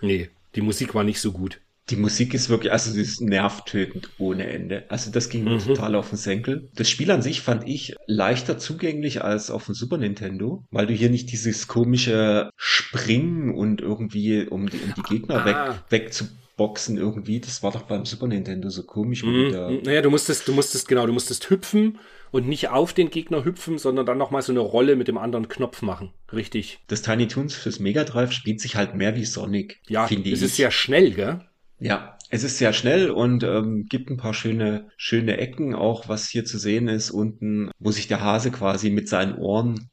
Nee, 0.00 0.30
die 0.54 0.62
Musik 0.62 0.94
war 0.94 1.04
nicht 1.04 1.20
so 1.20 1.32
gut. 1.32 1.60
Die 1.90 1.96
Musik 1.96 2.34
ist 2.34 2.48
wirklich, 2.48 2.72
also 2.72 2.90
sie 2.92 3.00
ist 3.00 3.20
nervtötend 3.20 4.10
ohne 4.18 4.46
Ende. 4.46 4.84
Also 4.88 5.10
das 5.10 5.28
ging 5.28 5.42
mir 5.42 5.58
total 5.58 5.96
auf 5.96 6.08
den 6.10 6.18
Senkel. 6.18 6.68
Das 6.76 6.88
Spiel 6.88 7.10
an 7.10 7.20
sich 7.20 7.40
fand 7.40 7.66
ich 7.68 7.96
leichter 8.06 8.58
zugänglich 8.58 9.24
als 9.24 9.50
auf 9.50 9.66
dem 9.66 9.74
Super 9.74 9.98
Nintendo, 9.98 10.64
weil 10.70 10.86
du 10.86 10.94
hier 10.94 11.10
nicht 11.10 11.32
dieses 11.32 11.66
komische 11.66 12.50
Springen 12.56 13.52
und 13.52 13.80
irgendwie 13.80 14.46
um 14.46 14.70
die, 14.70 14.78
um 14.78 14.94
die 14.94 15.02
Gegner 15.02 15.44
Ah. 15.44 15.84
weg, 15.90 16.12
wegzuboxen 16.60 16.96
irgendwie. 16.96 17.40
Das 17.40 17.62
war 17.62 17.72
doch 17.72 17.82
beim 17.82 18.04
Super 18.04 18.26
Nintendo 18.26 18.68
so 18.70 18.82
komisch. 18.84 19.24
Mhm. 19.24 19.80
Naja, 19.84 20.02
du 20.02 20.10
musstest, 20.10 20.46
du 20.46 20.52
musstest, 20.52 20.88
genau, 20.88 21.06
du 21.06 21.12
musstest 21.12 21.48
hüpfen 21.50 21.98
und 22.30 22.46
nicht 22.48 22.68
auf 22.68 22.92
den 22.92 23.10
Gegner 23.10 23.44
hüpfen, 23.44 23.78
sondern 23.78 24.06
dann 24.06 24.18
nochmal 24.18 24.42
so 24.42 24.52
eine 24.52 24.60
Rolle 24.60 24.96
mit 24.96 25.08
dem 25.08 25.18
anderen 25.18 25.48
Knopf 25.48 25.82
machen. 25.82 26.12
Richtig. 26.32 26.78
Das 26.86 27.02
Tiny 27.02 27.26
Toons 27.28 27.54
fürs 27.54 27.80
Mega 27.80 28.04
Drive 28.04 28.32
spielt 28.32 28.60
sich 28.60 28.76
halt 28.76 28.94
mehr 28.94 29.16
wie 29.16 29.24
Sonic, 29.24 29.80
Ja, 29.88 30.06
finde 30.06 30.30
es 30.30 30.40
ich. 30.40 30.46
ist 30.46 30.56
sehr 30.56 30.70
schnell, 30.70 31.12
gell? 31.12 31.40
Ja, 31.80 32.18
es 32.28 32.44
ist 32.44 32.58
sehr 32.58 32.72
schnell 32.72 33.10
und 33.10 33.42
ähm, 33.42 33.86
gibt 33.88 34.10
ein 34.10 34.16
paar 34.18 34.34
schöne, 34.34 34.88
schöne 34.96 35.38
Ecken, 35.38 35.74
auch 35.74 36.08
was 36.08 36.28
hier 36.28 36.44
zu 36.44 36.58
sehen 36.58 36.88
ist 36.88 37.10
unten, 37.10 37.70
wo 37.78 37.90
sich 37.90 38.06
der 38.06 38.20
Hase 38.20 38.50
quasi 38.50 38.90
mit 38.90 39.08
seinen 39.08 39.36
Ohren 39.36 39.88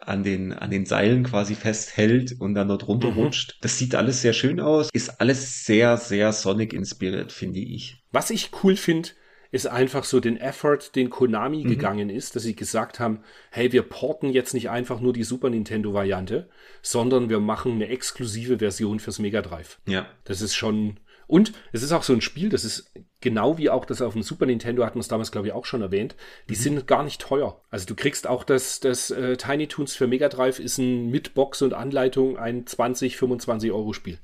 an 0.00 0.22
den, 0.22 0.52
an 0.52 0.70
den 0.70 0.86
Seilen 0.86 1.24
quasi 1.24 1.54
festhält 1.54 2.36
und 2.40 2.54
dann 2.54 2.68
dort 2.68 2.88
runterrutscht. 2.88 3.58
Das 3.60 3.78
sieht 3.78 3.94
alles 3.94 4.22
sehr 4.22 4.32
schön 4.32 4.60
aus, 4.60 4.88
ist 4.92 5.20
alles 5.20 5.64
sehr, 5.66 5.96
sehr 5.96 6.32
Sonic 6.32 6.72
inspiriert, 6.72 7.32
finde 7.32 7.60
ich. 7.60 8.02
Was 8.12 8.30
ich 8.30 8.50
cool 8.62 8.76
finde, 8.76 9.10
ist 9.52 9.66
einfach 9.66 10.04
so 10.04 10.20
den 10.20 10.36
Effort, 10.36 10.78
den 10.94 11.10
Konami 11.10 11.64
Mhm. 11.64 11.68
gegangen 11.68 12.08
ist, 12.10 12.36
dass 12.36 12.44
sie 12.44 12.54
gesagt 12.54 13.00
haben, 13.00 13.20
hey, 13.50 13.72
wir 13.72 13.82
porten 13.82 14.30
jetzt 14.30 14.54
nicht 14.54 14.70
einfach 14.70 15.00
nur 15.00 15.12
die 15.12 15.24
Super 15.24 15.50
Nintendo 15.50 15.92
Variante, 15.92 16.48
sondern 16.82 17.28
wir 17.28 17.40
machen 17.40 17.72
eine 17.72 17.88
exklusive 17.88 18.58
Version 18.58 19.00
fürs 19.00 19.18
Mega 19.18 19.42
Drive. 19.42 19.80
Ja. 19.86 20.06
Das 20.24 20.40
ist 20.40 20.54
schon. 20.54 20.98
Und 21.30 21.52
es 21.70 21.84
ist 21.84 21.92
auch 21.92 22.02
so 22.02 22.12
ein 22.12 22.20
Spiel, 22.20 22.48
das 22.48 22.64
ist 22.64 22.92
genau 23.20 23.56
wie 23.56 23.70
auch 23.70 23.84
das 23.84 24.02
auf 24.02 24.14
dem 24.14 24.22
Super 24.22 24.46
Nintendo, 24.46 24.84
hatten 24.84 24.96
wir 24.96 25.02
es 25.02 25.06
damals, 25.06 25.30
glaube 25.30 25.46
ich, 25.46 25.52
auch 25.52 25.64
schon 25.64 25.80
erwähnt. 25.80 26.16
Die 26.48 26.56
sind 26.56 26.88
gar 26.88 27.04
nicht 27.04 27.20
teuer. 27.20 27.62
Also 27.70 27.86
du 27.86 27.94
kriegst 27.94 28.26
auch 28.26 28.42
das, 28.42 28.80
das 28.80 29.12
äh, 29.12 29.36
Tiny 29.36 29.68
Toons 29.68 29.94
für 29.94 30.08
Mega 30.08 30.28
Drive 30.28 30.58
ist 30.58 30.78
ein 30.78 31.08
mit 31.08 31.34
Box 31.34 31.62
und 31.62 31.72
Anleitung 31.72 32.36
ein 32.36 32.66
20, 32.66 33.16
25 33.16 33.70
Euro 33.70 33.92
Spiel. 33.92 34.18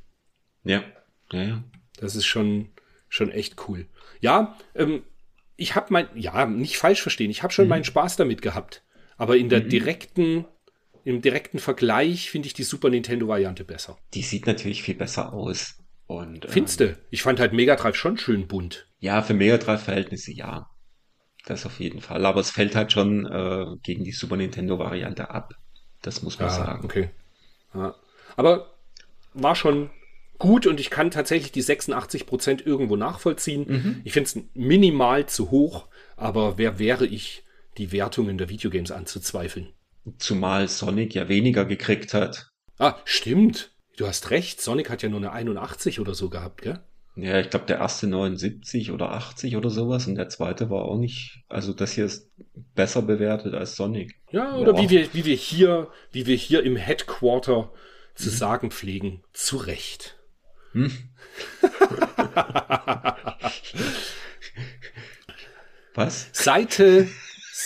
Ja. 0.64 0.82
Ja, 1.30 1.42
ja. 1.44 1.64
Das 1.96 2.16
ist 2.16 2.26
schon, 2.26 2.70
schon 3.08 3.30
echt 3.30 3.68
cool. 3.68 3.86
Ja, 4.20 4.56
ähm, 4.74 5.04
ich 5.54 5.76
habe 5.76 5.92
mein, 5.92 6.08
ja, 6.16 6.44
nicht 6.46 6.76
falsch 6.76 7.02
verstehen, 7.02 7.30
ich 7.30 7.44
habe 7.44 7.52
schon 7.52 7.68
meinen 7.68 7.84
Spaß 7.84 8.16
damit 8.16 8.42
gehabt. 8.42 8.82
Aber 9.16 9.36
in 9.36 9.48
der 9.48 9.60
direkten, 9.60 10.44
im 11.04 11.22
direkten 11.22 11.60
Vergleich 11.60 12.30
finde 12.30 12.48
ich 12.48 12.54
die 12.54 12.64
Super 12.64 12.90
Nintendo-Variante 12.90 13.64
besser. 13.64 13.96
Die 14.12 14.22
sieht 14.22 14.48
natürlich 14.48 14.82
viel 14.82 14.96
besser 14.96 15.32
aus. 15.32 15.78
Und, 16.06 16.44
ähm, 16.44 16.50
Findste? 16.50 16.98
Ich 17.10 17.22
fand 17.22 17.40
halt 17.40 17.52
Mega 17.52 17.76
Drive 17.76 17.96
schon 17.96 18.18
schön 18.18 18.46
bunt. 18.46 18.88
Ja, 18.98 19.22
für 19.22 19.34
Mega 19.34 19.58
Drive 19.58 19.82
Verhältnisse 19.82 20.32
ja. 20.32 20.70
Das 21.46 21.64
auf 21.66 21.78
jeden 21.78 22.00
Fall. 22.00 22.26
Aber 22.26 22.40
es 22.40 22.50
fällt 22.50 22.74
halt 22.74 22.92
schon 22.92 23.26
äh, 23.26 23.76
gegen 23.82 24.04
die 24.04 24.12
Super 24.12 24.36
Nintendo 24.36 24.78
Variante 24.78 25.30
ab. 25.30 25.54
Das 26.02 26.22
muss 26.22 26.38
man 26.38 26.50
sagen. 26.50 26.84
okay. 26.84 27.10
Ja. 27.74 27.94
Aber 28.36 28.74
war 29.34 29.54
schon 29.54 29.90
gut 30.38 30.66
und 30.66 30.80
ich 30.80 30.90
kann 30.90 31.10
tatsächlich 31.10 31.52
die 31.52 31.62
86% 31.62 32.66
irgendwo 32.66 32.96
nachvollziehen. 32.96 34.02
Ich 34.04 34.12
finde 34.12 34.28
es 34.28 34.38
minimal 34.54 35.26
zu 35.26 35.50
hoch, 35.50 35.88
aber 36.16 36.58
wer 36.58 36.78
wäre 36.78 37.06
ich, 37.06 37.44
die 37.78 37.92
Wertungen 37.92 38.38
der 38.38 38.48
Videogames 38.48 38.90
anzuzweifeln? 38.90 39.72
Zumal 40.18 40.68
Sonic 40.68 41.14
ja 41.14 41.28
weniger 41.28 41.64
gekriegt 41.64 42.14
hat. 42.14 42.50
Ah, 42.78 42.96
stimmt. 43.04 43.72
Du 43.96 44.06
hast 44.06 44.30
recht. 44.30 44.60
Sonic 44.60 44.90
hat 44.90 45.02
ja 45.02 45.08
nur 45.08 45.18
eine 45.18 45.32
81 45.32 46.00
oder 46.00 46.14
so 46.14 46.28
gehabt, 46.28 46.62
gell? 46.62 46.80
Ja, 47.16 47.40
ich 47.40 47.48
glaube, 47.48 47.64
der 47.64 47.78
erste 47.78 48.06
79 48.06 48.92
oder 48.92 49.12
80 49.12 49.56
oder 49.56 49.70
sowas 49.70 50.06
und 50.06 50.16
der 50.16 50.28
zweite 50.28 50.68
war 50.68 50.84
auch 50.84 50.98
nicht, 50.98 51.42
also 51.48 51.72
das 51.72 51.92
hier 51.92 52.04
ist 52.04 52.30
besser 52.74 53.00
bewertet 53.00 53.54
als 53.54 53.74
Sonic. 53.74 54.16
Ja, 54.30 54.54
oder 54.56 54.76
wie 54.76 54.90
wir, 54.90 55.14
wie 55.14 55.24
wir 55.24 55.34
hier, 55.34 55.88
wie 56.12 56.26
wir 56.26 56.36
hier 56.36 56.62
im 56.62 56.76
Headquarter 56.76 57.72
zu 58.14 58.28
mhm. 58.28 58.34
sagen 58.34 58.70
pflegen, 58.70 59.24
zu 59.32 59.56
Recht. 59.56 60.18
Hm? 60.72 60.92
Was? 65.94 66.28
Seite, 66.32 67.08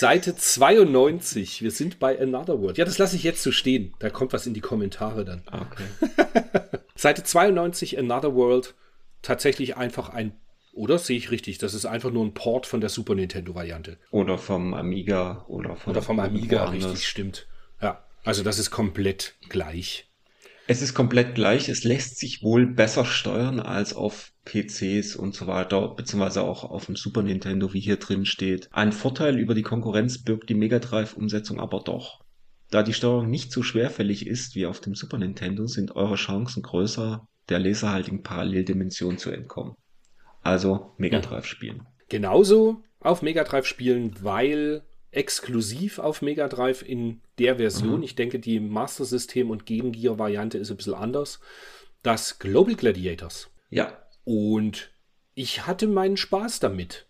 Seite 0.01 0.35
92. 0.35 1.61
Wir 1.61 1.71
sind 1.71 1.99
bei 1.99 2.19
Another 2.19 2.59
World. 2.59 2.79
Ja, 2.79 2.87
das 2.87 2.97
lasse 2.97 3.17
ich 3.17 3.23
jetzt 3.23 3.43
so 3.43 3.53
stehen. 3.53 3.93
Da 3.99 4.09
kommt 4.09 4.33
was 4.33 4.47
in 4.47 4.55
die 4.55 4.63
Kommentare 4.63 5.27
dann. 5.27 5.43
Okay. 5.47 6.79
Seite 6.95 7.23
92, 7.23 7.99
Another 7.99 8.35
World. 8.35 8.75
Tatsächlich 9.21 9.77
einfach 9.77 10.09
ein 10.09 10.33
oder 10.73 10.97
sehe 10.97 11.19
ich 11.19 11.31
richtig? 11.31 11.59
Das 11.59 11.75
ist 11.75 11.85
einfach 11.85 12.11
nur 12.11 12.25
ein 12.25 12.33
Port 12.33 12.65
von 12.65 12.81
der 12.81 12.89
Super 12.89 13.15
Nintendo-Variante. 13.15 13.99
Oder 14.11 14.39
vom 14.39 14.73
Amiga 14.73 15.45
oder, 15.49 15.77
von 15.77 15.91
oder 15.91 16.01
vom 16.01 16.19
Amiga, 16.19 16.71
richtig, 16.71 17.07
stimmt. 17.07 17.47
Ja, 17.83 18.03
also 18.25 18.43
das 18.43 18.59
ist 18.59 18.71
komplett 18.71 19.35
gleich. 19.51 20.10
Es 20.71 20.83
ist 20.83 20.95
komplett 20.95 21.35
gleich. 21.35 21.69
Es 21.69 21.83
lässt 21.83 22.21
sich 22.21 22.45
wohl 22.45 22.65
besser 22.65 23.05
steuern 23.05 23.59
als 23.59 23.93
auf 23.93 24.31
PCs 24.45 25.17
und 25.17 25.35
so 25.35 25.49
weiter, 25.49 25.97
beziehungsweise 25.97 26.43
auch 26.43 26.63
auf 26.63 26.87
dem 26.87 26.95
Super 26.95 27.25
Nintendo, 27.25 27.73
wie 27.73 27.81
hier 27.81 27.97
drin 27.97 28.25
steht. 28.25 28.69
Ein 28.71 28.93
Vorteil 28.93 29.37
über 29.41 29.57
die 29.57 29.65
Konkurrenz 29.65 30.23
birgt 30.23 30.49
die 30.49 30.55
Mega 30.55 30.79
Drive-Umsetzung 30.79 31.59
aber 31.59 31.81
doch. 31.81 32.21
Da 32.71 32.85
die 32.85 32.93
Steuerung 32.93 33.29
nicht 33.29 33.51
so 33.51 33.65
schwerfällig 33.65 34.29
ist 34.29 34.55
wie 34.55 34.67
auf 34.67 34.81
dem 34.81 34.95
Super 34.95 35.19
Nintendo, 35.19 35.67
sind 35.67 35.97
eure 35.97 36.15
Chancen 36.15 36.63
größer, 36.63 37.27
der 37.49 37.59
laserhaltigen 37.59 38.23
Paralleldimension 38.23 39.19
zu 39.19 39.33
entkommen. 39.33 39.75
Also 40.43 40.93
Mega 40.99 41.19
Drive 41.19 41.47
spielen. 41.47 41.83
Genauso 42.09 42.85
auf 43.01 43.23
Mega 43.23 43.43
Drive 43.43 43.67
spielen, 43.67 44.15
weil 44.21 44.85
exklusiv 45.11 45.99
auf 45.99 46.23
Mega 46.23 46.47
Drive 46.47 46.83
in 46.83 47.23
der 47.41 47.57
Version. 47.57 47.99
Mhm. 47.99 48.03
Ich 48.03 48.15
denke, 48.15 48.39
die 48.39 48.61
Master 48.61 49.05
System 49.05 49.51
und 49.51 49.67
Game 49.67 49.93
Gear 49.93 50.19
Variante 50.19 50.59
ist 50.59 50.71
ein 50.71 50.77
bisschen 50.77 50.95
anders. 50.95 51.41
Das 52.03 52.39
Global 52.39 52.75
Gladiators. 52.75 53.51
Ja. 53.71 53.99
Und 54.25 54.91
ich 55.35 55.67
hatte 55.67 55.87
meinen 55.87 56.17
Spaß 56.17 56.61
damit. 56.61 57.07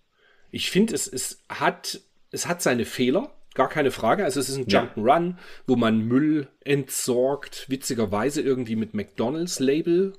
Ich 0.50 0.70
finde, 0.70 0.94
es, 0.94 1.06
es, 1.06 1.44
hat, 1.48 2.00
es 2.30 2.46
hat 2.46 2.62
seine 2.62 2.84
Fehler, 2.84 3.34
gar 3.54 3.68
keine 3.68 3.90
Frage. 3.90 4.24
Also 4.24 4.40
es 4.40 4.48
ist 4.48 4.56
ein 4.56 4.66
Jump'n'Run, 4.66 5.30
ja. 5.30 5.38
wo 5.66 5.76
man 5.76 6.00
Müll 6.00 6.48
entsorgt, 6.60 7.68
witzigerweise 7.68 8.40
irgendwie 8.40 8.76
mit 8.76 8.94
McDonalds-Label. 8.94 10.12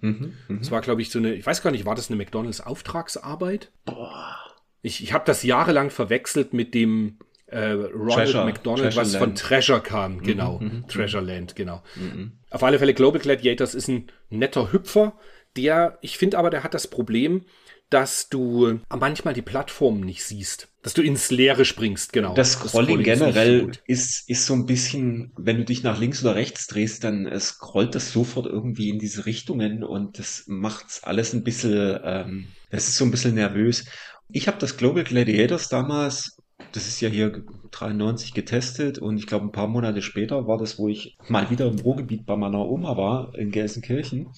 Mhm, 0.00 0.34
mh. 0.48 0.58
Das 0.58 0.70
war, 0.70 0.80
glaube 0.80 1.02
ich, 1.02 1.10
so 1.10 1.18
eine, 1.18 1.34
ich 1.34 1.44
weiß 1.44 1.62
gar 1.62 1.72
nicht, 1.72 1.84
war 1.84 1.94
das 1.94 2.08
eine 2.08 2.16
McDonalds-Auftragsarbeit? 2.16 3.72
Boah. 3.84 4.36
Ich, 4.82 5.02
ich 5.02 5.12
habe 5.12 5.24
das 5.24 5.42
jahrelang 5.42 5.90
verwechselt 5.90 6.52
mit 6.52 6.72
dem 6.74 7.18
äh, 7.46 7.70
Ronald 7.70 8.14
Treasure, 8.14 8.44
McDonald, 8.44 8.82
Treasure 8.82 9.00
was 9.02 9.12
Land. 9.12 9.24
von 9.24 9.34
Treasure 9.34 9.80
kam, 9.80 10.16
mhm, 10.16 10.22
genau. 10.22 10.58
Mhm, 10.58 10.66
mhm, 10.66 10.88
Treasure 10.88 11.22
Land, 11.22 11.56
genau. 11.56 11.82
Mhm. 11.94 12.32
Auf 12.50 12.62
alle 12.62 12.78
Fälle, 12.78 12.94
Global 12.94 13.20
Gladiators 13.20 13.74
ist 13.74 13.88
ein 13.88 14.10
netter 14.30 14.72
Hüpfer, 14.72 15.14
der, 15.56 15.98
ich 16.02 16.18
finde 16.18 16.38
aber, 16.38 16.50
der 16.50 16.64
hat 16.64 16.74
das 16.74 16.88
Problem, 16.88 17.44
dass 17.90 18.28
du 18.28 18.80
manchmal 18.88 19.34
die 19.34 19.42
Plattform 19.42 20.00
nicht 20.00 20.24
siehst. 20.24 20.68
Dass 20.82 20.94
du 20.94 21.02
ins 21.02 21.30
Leere 21.30 21.64
springst, 21.64 22.12
genau. 22.12 22.34
Das 22.34 22.52
Scrolling, 22.52 23.04
das 23.04 23.18
Scrolling 23.18 23.32
generell 23.34 23.70
ist, 23.86 24.20
ist, 24.20 24.30
ist, 24.30 24.46
so 24.46 24.54
ein 24.54 24.66
bisschen, 24.66 25.32
wenn 25.36 25.56
du 25.56 25.64
dich 25.64 25.82
nach 25.82 25.98
links 25.98 26.22
oder 26.22 26.34
rechts 26.34 26.66
drehst, 26.66 27.04
dann 27.04 27.26
äh, 27.26 27.38
scrollt 27.38 27.94
das 27.94 28.12
sofort 28.12 28.46
irgendwie 28.46 28.90
in 28.90 28.98
diese 28.98 29.26
Richtungen 29.26 29.84
und 29.84 30.18
das 30.18 30.44
macht's 30.46 31.02
alles 31.04 31.32
ein 31.32 31.44
bisschen, 31.44 32.00
ähm, 32.02 32.46
das 32.70 32.88
ist 32.88 32.96
so 32.96 33.04
ein 33.04 33.10
bisschen 33.10 33.34
nervös. 33.34 33.84
Ich 34.28 34.48
habe 34.48 34.58
das 34.58 34.76
Global 34.76 35.04
Gladiators 35.04 35.68
damals, 35.68 36.35
das 36.72 36.86
ist 36.88 37.00
ja 37.00 37.08
hier 37.08 37.44
93 37.70 38.34
getestet 38.34 38.98
und 38.98 39.18
ich 39.18 39.26
glaube 39.26 39.46
ein 39.46 39.52
paar 39.52 39.66
Monate 39.66 40.02
später 40.02 40.46
war 40.46 40.58
das, 40.58 40.78
wo 40.78 40.88
ich 40.88 41.16
mal 41.28 41.50
wieder 41.50 41.66
im 41.66 41.78
Ruhrgebiet 41.78 42.26
bei 42.26 42.36
meiner 42.36 42.66
Oma 42.66 42.96
war, 42.96 43.34
in 43.34 43.50
Gelsenkirchen. 43.50 44.28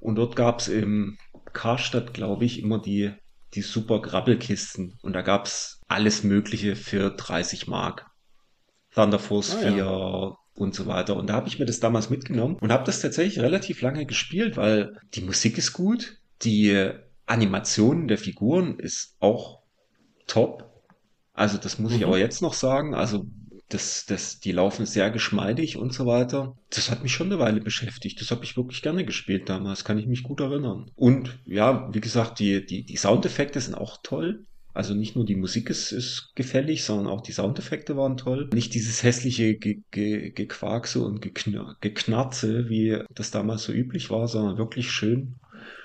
Und 0.00 0.16
dort 0.16 0.34
gab 0.34 0.60
es 0.60 0.68
im 0.68 1.18
Karstadt, 1.52 2.14
glaube 2.14 2.44
ich, 2.44 2.62
immer 2.62 2.80
die, 2.80 3.12
die 3.54 3.62
super 3.62 4.00
Grabbelkisten. 4.00 4.98
Und 5.02 5.12
da 5.12 5.22
gab 5.22 5.46
es 5.46 5.80
alles 5.86 6.24
Mögliche 6.24 6.76
für 6.76 7.10
30 7.10 7.68
Mark. 7.68 8.06
Thunder 8.94 9.18
Force 9.18 9.54
ah, 9.56 9.58
4 9.58 9.70
ja. 9.76 10.36
und 10.54 10.74
so 10.74 10.86
weiter. 10.86 11.16
Und 11.16 11.28
da 11.28 11.34
habe 11.34 11.48
ich 11.48 11.58
mir 11.58 11.66
das 11.66 11.80
damals 11.80 12.10
mitgenommen 12.10 12.56
und 12.60 12.72
habe 12.72 12.84
das 12.84 13.00
tatsächlich 13.00 13.40
relativ 13.40 13.80
lange 13.80 14.06
gespielt, 14.06 14.56
weil 14.56 14.98
die 15.14 15.22
Musik 15.22 15.56
ist 15.56 15.72
gut, 15.72 16.18
die 16.42 16.90
Animation 17.26 18.08
der 18.08 18.18
Figuren 18.18 18.78
ist 18.78 19.16
auch 19.20 19.62
top. 20.26 20.71
Also 21.32 21.58
das 21.58 21.78
muss 21.78 21.92
mhm. 21.92 21.98
ich 21.98 22.04
aber 22.04 22.18
jetzt 22.18 22.42
noch 22.42 22.54
sagen. 22.54 22.94
Also 22.94 23.26
das, 23.68 24.04
das, 24.06 24.40
die 24.40 24.52
laufen 24.52 24.84
sehr 24.86 25.10
geschmeidig 25.10 25.76
und 25.76 25.94
so 25.94 26.06
weiter. 26.06 26.56
Das 26.70 26.90
hat 26.90 27.02
mich 27.02 27.12
schon 27.12 27.28
eine 27.28 27.38
Weile 27.38 27.60
beschäftigt. 27.60 28.20
Das 28.20 28.30
habe 28.30 28.44
ich 28.44 28.56
wirklich 28.56 28.82
gerne 28.82 29.04
gespielt 29.04 29.48
damals, 29.48 29.84
kann 29.84 29.98
ich 29.98 30.06
mich 30.06 30.22
gut 30.22 30.40
erinnern. 30.40 30.90
Und 30.94 31.38
ja, 31.46 31.88
wie 31.92 32.00
gesagt, 32.00 32.38
die, 32.38 32.64
die, 32.64 32.84
die 32.84 32.96
Soundeffekte 32.96 33.60
sind 33.60 33.74
auch 33.74 33.98
toll. 34.02 34.44
Also 34.74 34.94
nicht 34.94 35.16
nur 35.16 35.26
die 35.26 35.36
Musik 35.36 35.68
ist, 35.68 35.92
ist 35.92 36.32
gefällig, 36.34 36.84
sondern 36.84 37.06
auch 37.06 37.20
die 37.20 37.32
Soundeffekte 37.32 37.96
waren 37.96 38.16
toll. 38.16 38.48
Nicht 38.54 38.74
dieses 38.74 39.02
hässliche 39.02 39.54
Ge 39.54 39.82
Ge 39.90 40.30
Gequarkse 40.30 41.04
und 41.04 41.20
Gekn 41.20 41.58
Geknarze, 41.80 42.70
wie 42.70 42.98
das 43.14 43.30
damals 43.30 43.64
so 43.64 43.72
üblich 43.72 44.08
war, 44.08 44.28
sondern 44.28 44.56
wirklich 44.56 44.90
schön, 44.90 45.36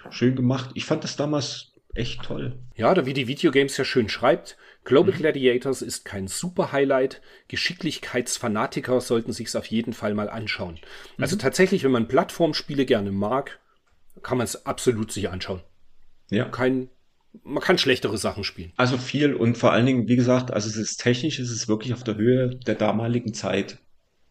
schön 0.09 0.37
gemacht. 0.37 0.71
Ich 0.73 0.85
fand 0.85 1.03
das 1.03 1.17
damals 1.17 1.73
echt 1.95 2.23
toll. 2.23 2.59
Ja, 2.75 2.91
oder 2.91 3.05
wie 3.05 3.13
die 3.13 3.27
Videogames 3.27 3.75
ja 3.75 3.83
schön 3.83 4.07
schreibt, 4.07 4.57
Global 4.87 5.13
mhm. 5.13 5.17
Gladiators 5.17 5.81
ist 5.81 6.05
kein 6.05 6.27
Super-Highlight. 6.27 7.21
Geschicklichkeitsfanatiker 7.49 9.01
sollten 9.01 9.33
sich 9.33 9.47
es 9.47 9.57
auf 9.57 9.65
jeden 9.65 9.91
Fall 9.91 10.13
mal 10.13 10.29
anschauen. 10.29 10.79
Also 11.17 11.35
mhm. 11.35 11.39
Tatsächlich, 11.39 11.83
wenn 11.83 11.91
man 11.91 12.07
Plattformspiele 12.07 12.85
gerne 12.85 13.11
mag, 13.11 13.59
kann 14.23 14.37
man 14.37 14.45
es 14.45 14.65
absolut 14.65 15.11
sich 15.11 15.29
anschauen. 15.29 15.59
Ja. 16.29 16.45
Kein, 16.45 16.89
man 17.43 17.61
kann 17.61 17.77
schlechtere 17.77 18.17
Sachen 18.17 18.45
spielen. 18.45 18.71
Also 18.77 18.97
viel 18.97 19.33
und 19.33 19.57
vor 19.57 19.73
allen 19.73 19.85
Dingen, 19.85 20.07
wie 20.07 20.15
gesagt, 20.15 20.51
also 20.51 20.69
es 20.69 20.77
ist 20.77 20.97
technisch, 20.97 21.37
es 21.37 21.51
ist 21.51 21.67
wirklich 21.67 21.93
auf 21.93 22.05
der 22.05 22.15
Höhe 22.15 22.55
der 22.55 22.75
damaligen 22.75 23.33
Zeit 23.33 23.79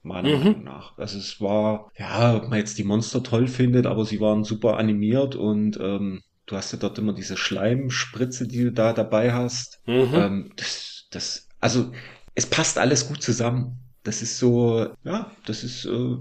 meiner 0.03 0.39
mhm. 0.39 0.45
Meinung 0.45 0.65
nach. 0.65 0.97
Also 0.97 1.19
es 1.19 1.39
war, 1.39 1.93
ja, 1.99 2.35
ob 2.35 2.49
man 2.49 2.59
jetzt 2.59 2.79
die 2.79 2.85
Monster 2.85 3.23
toll 3.23 3.47
findet, 3.47 3.85
aber 3.85 4.07
sie 4.07 4.21
waren 4.21 4.43
super 4.43 4.79
animiert 4.79 5.37
und 5.37 5.79
ähm, 5.79 6.23
du 6.47 6.57
hast 6.57 6.73
ja 6.73 6.79
dort 6.79 6.99
immer 6.99 7.13
diese 7.13 7.37
Schleimspritze, 7.37 8.47
die 8.47 8.65
du 8.65 8.73
da 8.73 8.93
dabei 8.93 9.33
hast. 9.33 9.81
Mhm. 9.87 10.15
Ähm, 10.15 10.53
das, 10.57 11.07
das, 11.11 11.49
also 11.61 11.93
es 12.35 12.47
passt 12.47 12.79
alles 12.79 13.09
gut 13.09 13.23
zusammen. 13.23 13.79
Das 14.05 14.23
ist 14.23 14.39
so, 14.39 14.89
ja, 15.05 15.33
das 15.47 15.65
ist, 15.65 15.85
äh, 15.85 16.17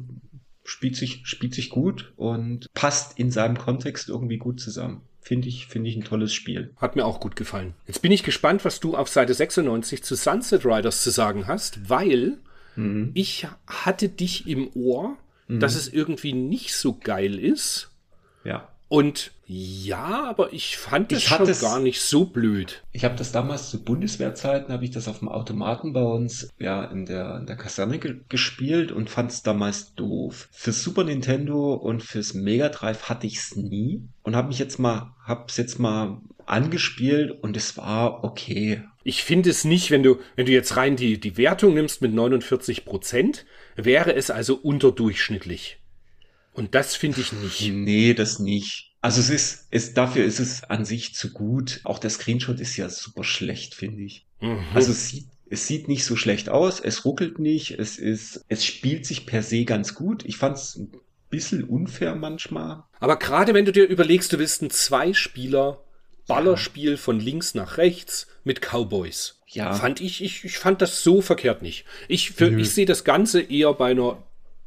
spielt 0.63 0.95
sich, 0.95 1.21
spielt 1.25 1.53
sich 1.53 1.69
gut 1.69 2.13
und 2.15 2.67
passt 2.73 3.19
in 3.19 3.29
seinem 3.31 3.57
Kontext 3.57 4.09
irgendwie 4.09 4.37
gut 4.37 4.59
zusammen. 4.59 5.01
Finde 5.21 5.47
ich, 5.47 5.67
finde 5.67 5.89
ich 5.89 5.95
ein 5.95 6.03
tolles 6.03 6.33
Spiel. 6.33 6.73
Hat 6.77 6.95
mir 6.95 7.05
auch 7.05 7.19
gut 7.19 7.35
gefallen. 7.35 7.73
Jetzt 7.87 8.01
bin 8.01 8.11
ich 8.11 8.23
gespannt, 8.23 8.65
was 8.65 8.79
du 8.79 8.95
auf 8.95 9.09
Seite 9.09 9.33
96 9.33 10.03
zu 10.03 10.15
Sunset 10.15 10.65
Riders 10.65 11.03
zu 11.03 11.09
sagen 11.09 11.47
hast, 11.47 11.89
weil 11.89 12.37
mhm. 12.75 13.11
ich 13.13 13.47
hatte 13.65 14.09
dich 14.09 14.47
im 14.47 14.69
Ohr, 14.75 15.17
mhm. 15.47 15.59
dass 15.59 15.75
es 15.75 15.91
irgendwie 15.91 16.33
nicht 16.33 16.75
so 16.75 16.97
geil 16.97 17.39
ist. 17.39 17.91
Ja. 18.43 18.67
Und 18.87 19.31
ja, 19.47 20.25
aber 20.27 20.53
ich 20.53 20.77
fand 20.77 21.11
es 21.11 21.23
schon 21.23 21.47
es, 21.47 21.61
gar 21.61 21.79
nicht 21.79 22.01
so 22.01 22.25
blöd. 22.25 22.83
Ich 22.91 23.03
habe 23.03 23.15
das 23.15 23.31
damals 23.31 23.69
zu 23.69 23.83
Bundeswehrzeiten, 23.83 24.73
habe 24.73 24.85
ich 24.85 24.91
das 24.91 25.07
auf 25.07 25.19
dem 25.19 25.29
Automaten 25.29 25.93
bei 25.93 26.01
uns 26.01 26.49
ja 26.59 26.83
in 26.85 27.05
der, 27.05 27.37
in 27.37 27.45
der 27.45 27.55
Kaserne 27.55 27.99
ge 27.99 28.17
gespielt 28.29 28.91
und 28.91 29.09
fand 29.09 29.31
es 29.31 29.43
damals 29.43 29.93
doof. 29.95 30.49
Fürs 30.51 30.83
Super 30.83 31.03
Nintendo 31.03 31.73
und 31.73 32.03
fürs 32.03 32.33
Mega 32.33 32.69
Drive 32.69 33.09
hatte 33.09 33.27
ich 33.27 33.37
es 33.37 33.55
nie 33.55 34.03
und 34.23 34.35
habe 34.35 34.47
mich 34.47 34.59
jetzt 34.59 34.79
mal, 34.79 35.13
hab's 35.23 35.57
jetzt 35.57 35.79
mal 35.79 36.21
angespielt 36.45 37.31
und 37.31 37.57
es 37.57 37.77
war 37.77 38.23
okay. 38.23 38.83
Ich 39.03 39.23
finde 39.23 39.51
es 39.51 39.65
nicht, 39.65 39.91
wenn 39.91 40.03
du, 40.03 40.19
wenn 40.35 40.47
du 40.47 40.51
jetzt 40.51 40.77
rein 40.77 40.95
die, 40.95 41.19
die 41.19 41.37
Wertung 41.37 41.73
nimmst 41.75 42.01
mit 42.01 42.13
49 42.13 42.85
Prozent, 42.85 43.45
wäre 43.75 44.15
es 44.15 44.31
also 44.31 44.55
unterdurchschnittlich. 44.55 45.79
Und 46.55 46.73
das 46.73 46.95
finde 46.95 47.21
ich 47.21 47.33
nicht. 47.33 47.69
Nee, 47.71 48.13
das 48.13 48.39
nicht. 48.39 48.93
Also 49.01 49.19
es 49.19 49.29
ist, 49.29 49.67
es, 49.71 49.93
dafür 49.93 50.25
ist 50.25 50.39
es 50.39 50.63
an 50.63 50.85
sich 50.85 51.13
zu 51.13 51.31
gut. 51.31 51.81
Auch 51.83 51.99
der 51.99 52.09
Screenshot 52.09 52.59
ist 52.59 52.77
ja 52.77 52.89
super 52.89 53.23
schlecht, 53.23 53.75
finde 53.75 54.03
ich. 54.03 54.25
Mhm. 54.39 54.63
Also 54.73 54.93
es 54.93 55.09
sieht, 55.09 55.27
es 55.49 55.67
sieht 55.67 55.87
nicht 55.87 56.05
so 56.05 56.15
schlecht 56.15 56.49
aus, 56.49 56.79
es 56.79 57.05
ruckelt 57.05 57.37
nicht, 57.37 57.71
es 57.71 57.97
ist, 57.97 58.43
es 58.47 58.65
spielt 58.65 59.05
sich 59.05 59.25
per 59.25 59.43
se 59.43 59.65
ganz 59.65 59.93
gut. 59.93 60.25
Ich 60.25 60.37
fand 60.37 60.57
es 60.57 60.75
ein 60.75 60.91
bisschen 61.29 61.65
unfair 61.65 62.15
manchmal. 62.15 62.83
Aber 62.99 63.19
gerade 63.19 63.53
wenn 63.53 63.65
du 63.65 63.71
dir 63.71 63.85
überlegst, 63.85 64.31
du 64.33 64.39
willst 64.39 64.61
ein 64.61 64.71
Zwei-Spieler 64.71 65.83
Ballerspiel 66.27 66.97
von 66.97 67.19
links 67.19 67.53
nach 67.53 67.77
rechts 67.77 68.27
mit 68.43 68.61
Cowboys. 68.61 69.41
Ja. 69.47 69.73
Fand 69.73 70.01
ich, 70.01 70.23
ich, 70.23 70.43
ich 70.43 70.57
fand 70.57 70.81
das 70.81 71.03
so 71.03 71.21
verkehrt 71.21 71.61
nicht. 71.61 71.85
Ich, 72.07 72.31
für, 72.31 72.49
ich 72.49 72.71
sehe 72.71 72.85
das 72.85 73.03
Ganze 73.03 73.41
eher 73.41 73.73
bei 73.73 73.91
einer 73.91 74.23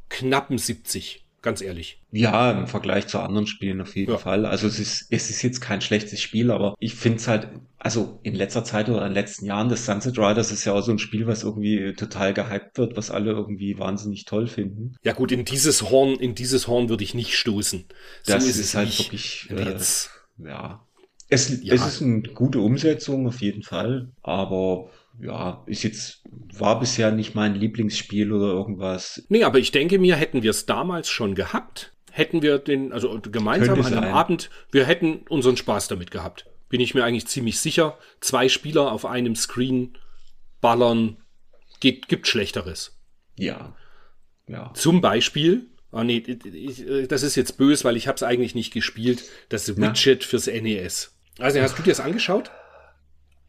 knappen 0.07 0.57
70. 0.57 1.25
Ganz 1.41 1.61
ehrlich. 1.61 2.01
Ja, 2.11 2.51
im 2.51 2.67
Vergleich 2.67 3.07
zu 3.07 3.19
anderen 3.19 3.47
Spielen 3.47 3.79
auf 3.79 3.95
jeden 3.95 4.11
ja. 4.11 4.17
Fall. 4.17 4.45
Also 4.45 4.67
es 4.67 4.77
ist, 4.77 5.07
es 5.09 5.29
ist 5.29 5.41
jetzt 5.41 5.61
kein 5.61 5.79
schlechtes 5.79 6.21
Spiel, 6.21 6.51
aber 6.51 6.75
ich 6.79 6.95
finde 6.95 7.19
es 7.19 7.27
halt, 7.29 7.47
also 7.77 8.19
in 8.23 8.35
letzter 8.35 8.65
Zeit 8.65 8.89
oder 8.89 8.99
in 8.99 9.09
den 9.09 9.13
letzten 9.13 9.45
Jahren, 9.45 9.69
das 9.69 9.85
Sunset 9.85 10.17
Riders 10.17 10.51
ist 10.51 10.65
ja 10.65 10.73
auch 10.73 10.81
so 10.81 10.91
ein 10.91 10.99
Spiel, 10.99 11.27
was 11.27 11.43
irgendwie 11.43 11.93
total 11.93 12.33
gehypt 12.33 12.77
wird, 12.77 12.97
was 12.97 13.09
alle 13.09 13.31
irgendwie 13.31 13.79
wahnsinnig 13.79 14.25
toll 14.25 14.47
finden. 14.47 14.95
Ja 15.01 15.13
gut, 15.13 15.31
in 15.31 15.45
dieses 15.45 15.89
Horn, 15.89 16.15
in 16.15 16.35
dieses 16.35 16.67
Horn 16.67 16.89
würde 16.89 17.05
ich 17.05 17.13
nicht 17.13 17.37
stoßen. 17.37 17.85
So 18.23 18.33
das 18.33 18.45
ist, 18.45 18.59
ist 18.59 18.75
halt 18.75 18.87
nicht. 18.87 18.99
wirklich, 18.99 19.49
äh, 19.51 20.49
ja. 20.49 20.85
Es, 21.29 21.63
ja. 21.63 21.73
es 21.75 21.85
ist 21.85 22.01
eine 22.01 22.21
gute 22.21 22.59
Umsetzung 22.59 23.27
auf 23.27 23.39
jeden 23.39 23.63
Fall, 23.63 24.09
aber 24.23 24.89
ja, 25.21 25.63
ist 25.65 25.83
jetzt, 25.83 26.23
war 26.57 26.79
bisher 26.79 27.11
nicht 27.11 27.35
mein 27.35 27.55
Lieblingsspiel 27.55 28.31
oder 28.31 28.47
irgendwas. 28.47 29.23
Nee, 29.29 29.43
aber 29.43 29.59
ich 29.59 29.71
denke 29.71 29.99
mir, 29.99 30.15
hätten 30.15 30.43
wir 30.43 30.51
es 30.51 30.65
damals 30.65 31.09
schon 31.09 31.35
gehabt, 31.35 31.93
hätten 32.11 32.41
wir 32.41 32.57
den, 32.57 32.93
also 32.93 33.19
gemeinsam 33.21 33.81
an 33.81 33.93
einem 33.93 34.13
Abend, 34.13 34.49
wir 34.71 34.85
hätten 34.85 35.25
unseren 35.29 35.57
Spaß 35.57 35.87
damit 35.89 36.11
gehabt. 36.11 36.45
Bin 36.69 36.81
ich 36.81 36.93
mir 36.93 37.03
eigentlich 37.03 37.27
ziemlich 37.27 37.59
sicher. 37.59 37.97
Zwei 38.21 38.47
Spieler 38.47 38.91
auf 38.91 39.05
einem 39.05 39.35
Screen 39.35 39.97
ballern, 40.61 41.17
geht, 41.79 42.07
gibt 42.07 42.27
Schlechteres. 42.27 42.99
Ja. 43.35 43.75
Ja. 44.47 44.71
Zum 44.73 45.01
Beispiel, 45.01 45.67
oh 45.91 46.03
nee, 46.03 46.17
ich, 46.17 46.85
das 47.07 47.23
ist 47.23 47.35
jetzt 47.35 47.57
böse, 47.57 47.83
weil 47.83 47.97
ich 47.97 48.07
habe 48.07 48.15
es 48.15 48.23
eigentlich 48.23 48.55
nicht 48.55 48.71
gespielt, 48.71 49.23
das 49.49 49.77
Widget 49.77 50.19
Na? 50.21 50.27
fürs 50.27 50.47
NES. 50.47 51.17
Also 51.39 51.61
hast 51.61 51.77
du 51.77 51.83
dir 51.83 51.91
das 51.91 51.99
angeschaut? 51.99 52.51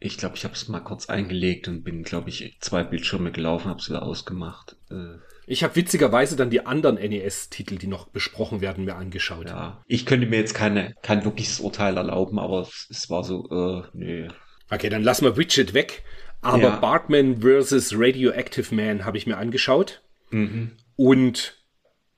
Ich 0.03 0.17
glaube, 0.17 0.35
ich 0.35 0.43
habe 0.43 0.55
es 0.55 0.67
mal 0.67 0.79
kurz 0.79 1.09
eingelegt 1.09 1.67
und 1.67 1.83
bin, 1.83 2.01
glaube 2.01 2.29
ich, 2.29 2.57
zwei 2.59 2.83
Bildschirme 2.83 3.31
gelaufen, 3.31 3.69
habe 3.69 3.79
es 3.79 3.87
wieder 3.87 4.01
ausgemacht. 4.01 4.75
Äh, 4.89 5.19
ich 5.45 5.63
habe 5.63 5.75
witzigerweise 5.75 6.35
dann 6.35 6.49
die 6.49 6.65
anderen 6.65 6.95
NES-Titel, 6.95 7.77
die 7.77 7.85
noch 7.85 8.07
besprochen 8.07 8.61
werden, 8.61 8.85
mir 8.85 8.95
angeschaut. 8.95 9.47
Ja, 9.47 9.83
ich 9.85 10.07
könnte 10.07 10.25
mir 10.25 10.37
jetzt 10.37 10.55
keine, 10.55 10.95
kein 11.03 11.23
wirkliches 11.23 11.59
Urteil 11.59 11.97
erlauben, 11.97 12.39
aber 12.39 12.61
es, 12.61 13.09
war 13.11 13.23
so, 13.23 13.47
äh, 13.51 13.87
nee. 13.93 14.27
Okay, 14.71 14.89
dann 14.89 15.03
lassen 15.03 15.25
wir 15.25 15.37
Widget 15.37 15.75
weg. 15.75 16.03
Aber 16.41 16.63
ja. 16.63 16.75
Bartman 16.77 17.41
vs. 17.41 17.93
Radioactive 17.95 18.73
Man 18.73 19.05
habe 19.05 19.19
ich 19.19 19.27
mir 19.27 19.37
angeschaut. 19.37 20.01
Mhm. 20.31 20.71
Und 20.95 21.63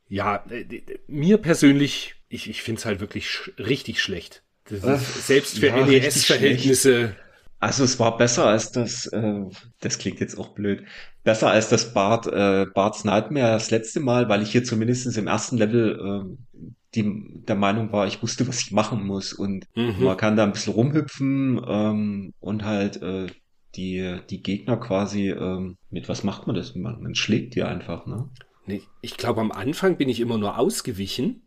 ja, 0.07 0.45
äh, 0.49 0.83
mir 1.07 1.37
persönlich, 1.37 2.15
ich, 2.29 2.49
ich 2.49 2.61
finde 2.61 2.79
es 2.79 2.85
halt 2.85 3.01
wirklich 3.01 3.29
sch 3.29 3.51
richtig 3.59 4.01
schlecht. 4.01 4.43
Ach, 4.83 4.99
selbst 4.99 5.59
für 5.59 5.67
ja, 5.67 5.85
NES-Verhältnisse 5.85 7.17
also 7.63 7.85
es 7.85 7.97
war 7.97 8.17
besser 8.17 8.45
als 8.45 8.71
das, 8.71 9.05
äh, 9.07 9.45
das 9.79 9.97
klingt 9.97 10.19
jetzt 10.19 10.37
auch 10.37 10.49
blöd, 10.49 10.83
besser 11.23 11.49
als 11.49 11.69
das 11.69 11.93
Bart, 11.93 12.27
äh, 12.27 12.65
Bart's 12.73 13.05
Nightmare 13.05 13.53
das 13.53 13.71
letzte 13.71 14.01
Mal, 14.01 14.27
weil 14.27 14.41
ich 14.41 14.51
hier 14.51 14.65
zumindest 14.65 15.17
im 15.17 15.27
ersten 15.27 15.57
Level 15.57 15.97
äh, 15.97 16.69
die, 16.93 17.41
der 17.47 17.55
Meinung 17.55 17.93
war, 17.93 18.05
ich 18.05 18.21
wusste, 18.21 18.45
was 18.49 18.59
ich 18.59 18.71
machen 18.71 19.07
muss 19.07 19.31
und 19.31 19.65
mhm. 19.75 20.03
man 20.03 20.17
kann 20.17 20.35
da 20.35 20.43
ein 20.43 20.51
bisschen 20.51 20.73
rumhüpfen 20.73 21.61
ähm, 21.65 22.33
und 22.41 22.65
halt 22.65 23.01
äh, 23.01 23.27
die, 23.75 24.19
die 24.29 24.43
Gegner 24.43 24.75
quasi, 24.75 25.29
ähm, 25.29 25.77
mit 25.89 26.09
was 26.09 26.25
macht 26.25 26.45
man 26.47 26.57
das? 26.57 26.75
Man, 26.75 27.01
man 27.01 27.15
schlägt 27.15 27.55
die 27.55 27.63
einfach, 27.63 28.05
ne? 28.05 28.29
Nee, 28.65 28.81
ich 29.01 29.15
glaube, 29.15 29.39
am 29.39 29.53
Anfang 29.53 29.95
bin 29.95 30.09
ich 30.09 30.19
immer 30.19 30.37
nur 30.37 30.57
ausgewichen 30.57 31.43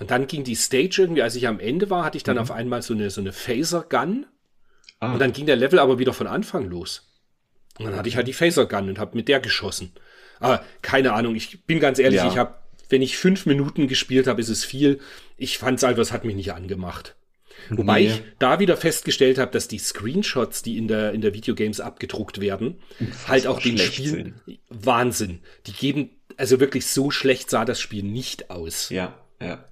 und 0.00 0.10
dann 0.10 0.26
ging 0.26 0.42
die 0.42 0.56
Stage 0.56 1.02
irgendwie, 1.02 1.22
als 1.22 1.36
ich 1.36 1.46
am 1.46 1.60
Ende 1.60 1.90
war, 1.90 2.04
hatte 2.04 2.16
ich 2.16 2.24
dann 2.24 2.36
mhm. 2.36 2.42
auf 2.42 2.50
einmal 2.50 2.82
so 2.82 2.92
eine, 2.92 3.10
so 3.10 3.20
eine 3.20 3.32
Phaser-Gun 3.32 4.26
Ah. 5.00 5.12
Und 5.12 5.18
dann 5.18 5.32
ging 5.32 5.46
der 5.46 5.56
Level 5.56 5.78
aber 5.78 5.98
wieder 5.98 6.12
von 6.12 6.26
Anfang 6.26 6.68
los. 6.68 7.08
Und 7.78 7.86
dann 7.86 7.96
hatte 7.96 8.08
ich 8.08 8.16
halt 8.16 8.28
die 8.28 8.32
Phaser 8.32 8.66
Gun 8.66 8.88
und 8.88 8.98
habe 8.98 9.16
mit 9.16 9.28
der 9.28 9.40
geschossen. 9.40 9.92
Aber 10.38 10.64
keine 10.82 11.12
Ahnung, 11.12 11.34
ich 11.34 11.64
bin 11.64 11.80
ganz 11.80 11.98
ehrlich, 11.98 12.20
ja. 12.20 12.28
ich 12.28 12.36
habe, 12.36 12.54
wenn 12.88 13.02
ich 13.02 13.16
fünf 13.16 13.46
Minuten 13.46 13.88
gespielt 13.88 14.26
habe, 14.26 14.40
ist 14.40 14.48
es 14.48 14.64
viel. 14.64 15.00
Ich 15.36 15.58
fand's 15.58 15.84
einfach, 15.84 16.02
es 16.02 16.12
hat 16.12 16.24
mich 16.24 16.36
nicht 16.36 16.52
angemacht. 16.52 17.16
Wobei 17.68 18.00
nee. 18.00 18.06
ich 18.08 18.22
da 18.38 18.58
wieder 18.58 18.76
festgestellt 18.76 19.38
habe, 19.38 19.50
dass 19.50 19.68
die 19.68 19.78
Screenshots, 19.78 20.62
die 20.62 20.78
in 20.78 20.88
der, 20.88 21.12
in 21.12 21.20
der 21.20 21.34
Videogames 21.34 21.80
abgedruckt 21.80 22.40
werden, 22.40 22.80
Fast 23.10 23.28
halt 23.28 23.46
auch 23.46 23.60
den 23.60 23.78
Spielen 23.78 24.40
Wahnsinn. 24.68 25.40
Die 25.66 25.72
geben, 25.72 26.10
also 26.36 26.60
wirklich 26.60 26.86
so 26.86 27.10
schlecht 27.10 27.50
sah 27.50 27.64
das 27.64 27.80
Spiel 27.80 28.02
nicht 28.02 28.50
aus. 28.50 28.88
Ja, 28.88 29.18
ja. 29.40 29.64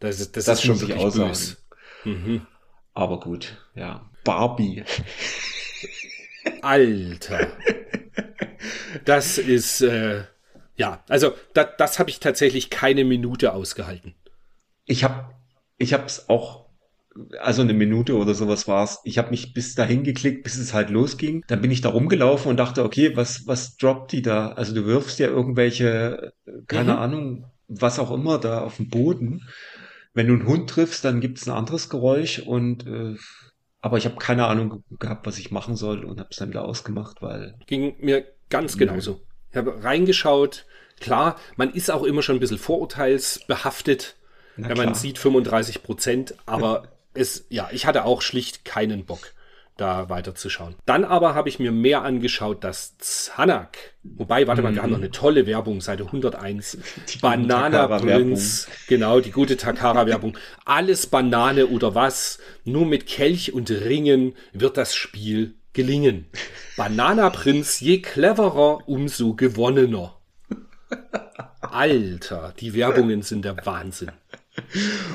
Das, 0.00 0.20
ist, 0.20 0.36
das, 0.36 0.44
das 0.46 0.58
ist 0.58 0.64
schon 0.66 0.80
wirklich 0.80 1.02
böse. 1.02 1.56
Mhm. 2.04 2.46
Aber 2.94 3.20
gut, 3.20 3.56
ja. 3.74 4.10
Barbie. 4.26 4.84
Alter. 6.60 7.48
Das 9.04 9.38
ist, 9.38 9.80
äh, 9.80 10.24
ja, 10.76 11.02
also 11.08 11.32
da, 11.54 11.64
das 11.64 11.98
habe 11.98 12.10
ich 12.10 12.20
tatsächlich 12.20 12.68
keine 12.68 13.04
Minute 13.04 13.52
ausgehalten. 13.52 14.14
Ich 14.84 15.04
habe 15.04 15.34
ich 15.78 15.92
es 15.92 16.28
auch, 16.28 16.66
also 17.40 17.62
eine 17.62 17.72
Minute 17.72 18.16
oder 18.16 18.34
sowas 18.34 18.68
war's. 18.68 19.00
Ich 19.04 19.18
habe 19.18 19.30
mich 19.30 19.54
bis 19.54 19.74
dahin 19.74 20.04
geklickt, 20.04 20.42
bis 20.42 20.58
es 20.58 20.74
halt 20.74 20.90
losging. 20.90 21.44
Dann 21.46 21.60
bin 21.60 21.70
ich 21.70 21.80
da 21.80 21.90
rumgelaufen 21.90 22.50
und 22.50 22.56
dachte, 22.56 22.84
okay, 22.84 23.16
was, 23.16 23.46
was 23.46 23.76
droppt 23.76 24.12
die 24.12 24.22
da? 24.22 24.48
Also 24.52 24.74
du 24.74 24.84
wirfst 24.86 25.18
ja 25.18 25.28
irgendwelche, 25.28 26.32
keine 26.66 26.94
mhm. 26.94 26.98
Ahnung, 26.98 27.44
was 27.68 27.98
auch 27.98 28.10
immer 28.10 28.38
da 28.38 28.60
auf 28.60 28.76
dem 28.76 28.88
Boden. 28.88 29.48
Wenn 30.14 30.28
du 30.28 30.34
einen 30.34 30.46
Hund 30.46 30.70
triffst, 30.70 31.04
dann 31.04 31.20
gibt's 31.20 31.46
ein 31.46 31.54
anderes 31.54 31.90
Geräusch 31.90 32.38
und 32.38 32.86
äh, 32.86 33.16
aber 33.86 33.98
ich 33.98 34.04
habe 34.04 34.16
keine 34.16 34.48
Ahnung 34.48 34.82
gehabt, 34.98 35.28
was 35.28 35.38
ich 35.38 35.52
machen 35.52 35.76
soll 35.76 36.04
und 36.04 36.18
habe 36.18 36.28
es 36.32 36.38
dann 36.38 36.48
wieder 36.48 36.64
ausgemacht, 36.64 37.22
weil. 37.22 37.54
Ging 37.66 37.94
mir 38.00 38.26
ganz 38.50 38.76
genauso. 38.76 39.20
Ich 39.52 39.56
habe 39.56 39.84
reingeschaut. 39.84 40.66
Klar, 40.98 41.36
man 41.54 41.72
ist 41.72 41.90
auch 41.92 42.02
immer 42.02 42.22
schon 42.22 42.36
ein 42.36 42.40
bisschen 42.40 42.58
vorurteilsbehaftet, 42.58 44.16
Na 44.56 44.68
wenn 44.68 44.76
man 44.76 44.94
sieht 44.94 45.18
35 45.18 45.84
Prozent, 45.84 46.34
aber 46.46 46.88
es, 47.14 47.46
ja, 47.48 47.68
ich 47.70 47.86
hatte 47.86 48.04
auch 48.04 48.22
schlicht 48.22 48.64
keinen 48.64 49.04
Bock 49.04 49.32
da 49.76 50.08
weiterzuschauen. 50.08 50.74
Dann 50.86 51.04
aber 51.04 51.34
habe 51.34 51.48
ich 51.48 51.58
mir 51.58 51.72
mehr 51.72 52.02
angeschaut, 52.02 52.64
dass 52.64 52.96
Zanak, 52.98 53.76
wobei, 54.02 54.46
warte 54.46 54.62
mal, 54.62 54.74
wir 54.74 54.82
haben 54.82 54.90
noch 54.90 54.98
eine 54.98 55.10
tolle 55.10 55.46
Werbung, 55.46 55.80
Seite 55.80 56.04
101, 56.04 56.78
die 57.12 57.18
Banana 57.18 57.86
Prince, 57.98 58.68
genau, 58.88 59.20
die 59.20 59.32
gute 59.32 59.56
Takara-Werbung. 59.56 60.38
Alles 60.64 61.06
Banane 61.06 61.66
oder 61.66 61.94
was, 61.94 62.38
nur 62.64 62.86
mit 62.86 63.06
Kelch 63.06 63.52
und 63.52 63.70
Ringen 63.70 64.34
wird 64.52 64.76
das 64.76 64.94
Spiel 64.94 65.54
gelingen. 65.72 66.26
Banana 66.76 67.30
Prinz, 67.30 67.80
je 67.80 68.00
cleverer, 68.00 68.88
umso 68.88 69.34
gewonnener. 69.34 70.16
Alter, 71.60 72.54
die 72.58 72.74
Werbungen 72.74 73.22
sind 73.22 73.44
der 73.44 73.64
Wahnsinn. 73.66 74.12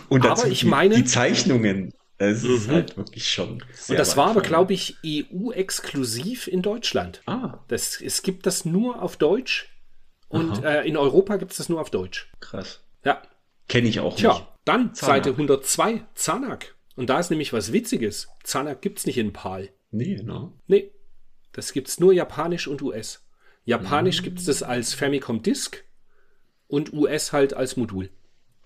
Und 0.09 0.25
aber 0.25 0.47
ich 0.47 0.65
meine, 0.65 0.95
die 0.95 1.05
Zeichnungen 1.05 1.93
es 2.29 2.43
mhm. 2.43 2.55
ist 2.55 2.67
halt 2.67 2.97
wirklich 2.97 3.29
schon. 3.29 3.63
Und 3.87 3.97
das 3.99 4.15
war 4.17 4.29
aber, 4.29 4.41
glaube 4.41 4.73
ich, 4.73 4.97
EU-exklusiv 5.05 6.47
in 6.47 6.61
Deutschland. 6.61 7.21
Ah. 7.25 7.59
Das, 7.67 7.99
es 7.99 8.21
gibt 8.21 8.45
das 8.45 8.65
nur 8.65 9.01
auf 9.01 9.17
Deutsch. 9.17 9.69
Und 10.27 10.63
äh, 10.63 10.83
in 10.83 10.97
Europa 10.97 11.37
gibt 11.37 11.51
es 11.51 11.57
das 11.57 11.67
nur 11.67 11.81
auf 11.81 11.89
Deutsch. 11.89 12.31
Krass. 12.39 12.81
Ja. 13.03 13.21
Kenne 13.67 13.89
ich 13.89 13.99
auch 13.99 14.15
Tja, 14.15 14.33
nicht. 14.33 14.47
dann 14.65 14.93
Zanak. 14.93 15.15
Seite 15.15 15.29
102, 15.31 16.05
Zanak. 16.15 16.75
Und 16.95 17.09
da 17.09 17.19
ist 17.19 17.29
nämlich 17.29 17.53
was 17.53 17.73
Witziges. 17.73 18.29
Zanak 18.43 18.81
gibt 18.81 18.99
es 18.99 19.05
nicht 19.05 19.17
in 19.17 19.33
PAL. 19.33 19.69
Nee, 19.91 20.21
ne? 20.21 20.51
Nee. 20.67 20.91
Das 21.53 21.73
gibt 21.73 21.89
es 21.89 21.99
nur 21.99 22.13
Japanisch 22.13 22.67
und 22.67 22.81
US. 22.81 23.25
Japanisch 23.65 24.21
mhm. 24.21 24.25
gibt 24.25 24.39
es 24.39 24.45
das 24.45 24.63
als 24.63 24.93
Famicom 24.93 25.41
Disk 25.41 25.83
und 26.67 26.93
US 26.93 27.33
halt 27.33 27.53
als 27.53 27.75
Modul. 27.75 28.09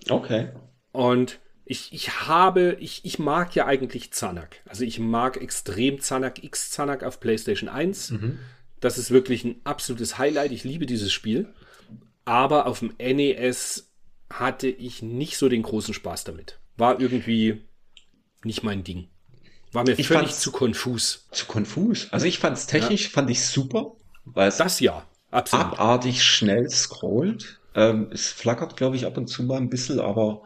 Okay. 0.09 0.49
Und 0.91 1.39
ich, 1.65 1.91
ich 1.91 2.21
habe, 2.27 2.77
ich, 2.79 3.03
ich 3.03 3.17
mag 3.17 3.55
ja 3.55 3.65
eigentlich 3.65 4.13
Zanak. 4.13 4.61
Also 4.65 4.83
ich 4.83 4.99
mag 4.99 5.37
extrem 5.37 5.99
Zanak 5.99 6.43
X 6.43 6.69
Zanak 6.69 7.03
auf 7.03 7.19
PlayStation 7.19 7.69
1. 7.69 8.11
Mhm. 8.11 8.39
Das 8.79 8.99
ist 8.99 9.09
wirklich 9.09 9.43
ein 9.43 9.55
absolutes 9.63 10.19
Highlight. 10.19 10.51
Ich 10.51 10.63
liebe 10.63 10.85
dieses 10.85 11.11
Spiel. 11.11 11.51
Aber 12.23 12.67
auf 12.67 12.79
dem 12.79 12.93
NES 12.99 13.91
hatte 14.29 14.67
ich 14.67 15.01
nicht 15.01 15.37
so 15.37 15.49
den 15.49 15.63
großen 15.63 15.93
Spaß 15.93 16.23
damit. 16.23 16.59
War 16.77 16.99
irgendwie 16.99 17.63
nicht 18.43 18.63
mein 18.63 18.83
Ding. 18.83 19.07
War 19.71 19.83
mir 19.83 19.97
ich 19.97 20.07
völlig 20.07 20.33
zu 20.33 20.51
konfus. 20.51 21.27
Zu 21.31 21.47
konfus? 21.47 22.07
Also 22.11 22.27
ich 22.27 22.37
fand 22.37 22.57
es 22.57 22.67
technisch, 22.67 23.05
ja. 23.05 23.09
fand 23.09 23.29
ich 23.29 23.43
super. 23.43 23.95
Weil 24.23 24.49
es 24.49 24.57
das 24.57 24.79
ja, 24.79 25.05
absolut. 25.31 25.65
abartig 25.65 26.23
schnell 26.23 26.69
scrollt. 26.69 27.59
Ähm, 27.73 28.09
es 28.11 28.27
flackert, 28.27 28.77
glaube 28.77 28.95
ich, 28.95 29.05
ab 29.05 29.17
und 29.17 29.27
zu 29.27 29.43
mal 29.43 29.57
ein 29.57 29.69
bisschen, 29.69 29.99
aber 29.99 30.43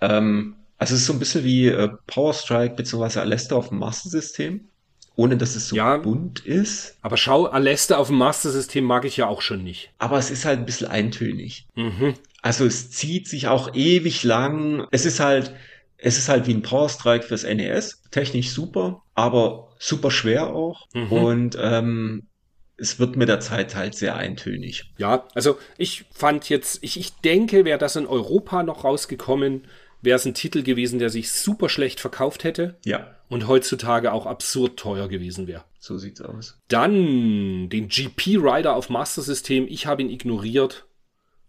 ähm, 0.00 0.57
also 0.78 0.94
es 0.94 1.00
ist 1.00 1.06
so 1.06 1.12
ein 1.12 1.18
bisschen 1.18 1.44
wie 1.44 1.66
äh, 1.66 1.88
Power 2.06 2.32
Strike 2.32 2.76
bzw. 2.76 3.20
Alesta 3.20 3.56
auf 3.56 3.68
dem 3.68 3.78
Master 3.78 4.08
System, 4.08 4.68
ohne 5.16 5.36
dass 5.36 5.56
es 5.56 5.68
so 5.68 5.76
ja, 5.76 5.96
bunt 5.96 6.40
ist. 6.46 6.96
Aber 7.02 7.16
schau, 7.16 7.46
Alesta 7.46 7.96
auf 7.96 8.06
dem 8.06 8.18
Master 8.18 8.50
System 8.50 8.84
mag 8.84 9.04
ich 9.04 9.16
ja 9.16 9.26
auch 9.26 9.42
schon 9.42 9.64
nicht. 9.64 9.90
Aber 9.98 10.18
es 10.18 10.30
ist 10.30 10.44
halt 10.44 10.60
ein 10.60 10.66
bisschen 10.66 10.86
eintönig. 10.86 11.66
Mhm. 11.74 12.14
Also 12.42 12.64
es 12.64 12.90
zieht 12.90 13.26
sich 13.26 13.48
auch 13.48 13.74
ewig 13.74 14.22
lang. 14.22 14.86
Es 14.92 15.04
ist 15.04 15.18
halt, 15.18 15.52
es 15.96 16.16
ist 16.16 16.28
halt 16.28 16.46
wie 16.46 16.54
ein 16.54 16.62
Power 16.62 16.88
Strike 16.88 17.26
fürs 17.26 17.42
NES. 17.42 18.04
Technisch 18.12 18.50
super, 18.50 19.02
aber 19.14 19.70
super 19.80 20.12
schwer 20.12 20.46
auch. 20.54 20.86
Mhm. 20.94 21.12
Und 21.12 21.58
ähm, 21.60 22.28
es 22.76 23.00
wird 23.00 23.16
mit 23.16 23.28
der 23.28 23.40
Zeit 23.40 23.74
halt 23.74 23.96
sehr 23.96 24.16
eintönig. 24.16 24.92
Ja, 24.98 25.26
also 25.34 25.58
ich 25.76 26.04
fand 26.12 26.48
jetzt, 26.48 26.78
ich, 26.82 26.98
ich 26.98 27.14
denke, 27.16 27.64
wäre 27.64 27.78
das 27.78 27.96
in 27.96 28.06
Europa 28.06 28.62
noch 28.62 28.84
rausgekommen, 28.84 29.64
wäre 30.02 30.16
es 30.16 30.24
ein 30.24 30.34
Titel 30.34 30.62
gewesen, 30.62 30.98
der 30.98 31.10
sich 31.10 31.30
super 31.30 31.68
schlecht 31.68 32.00
verkauft 32.00 32.44
hätte. 32.44 32.76
Ja. 32.84 33.14
Und 33.28 33.46
heutzutage 33.46 34.12
auch 34.12 34.26
absurd 34.26 34.78
teuer 34.78 35.08
gewesen 35.08 35.46
wäre. 35.46 35.64
So 35.78 35.98
sieht's 35.98 36.20
aus. 36.20 36.58
Dann 36.68 37.68
den 37.68 37.88
GP 37.88 38.38
Rider 38.38 38.74
auf 38.74 38.88
Master 38.88 39.22
System. 39.22 39.66
Ich 39.68 39.86
habe 39.86 40.02
ihn 40.02 40.10
ignoriert. 40.10 40.86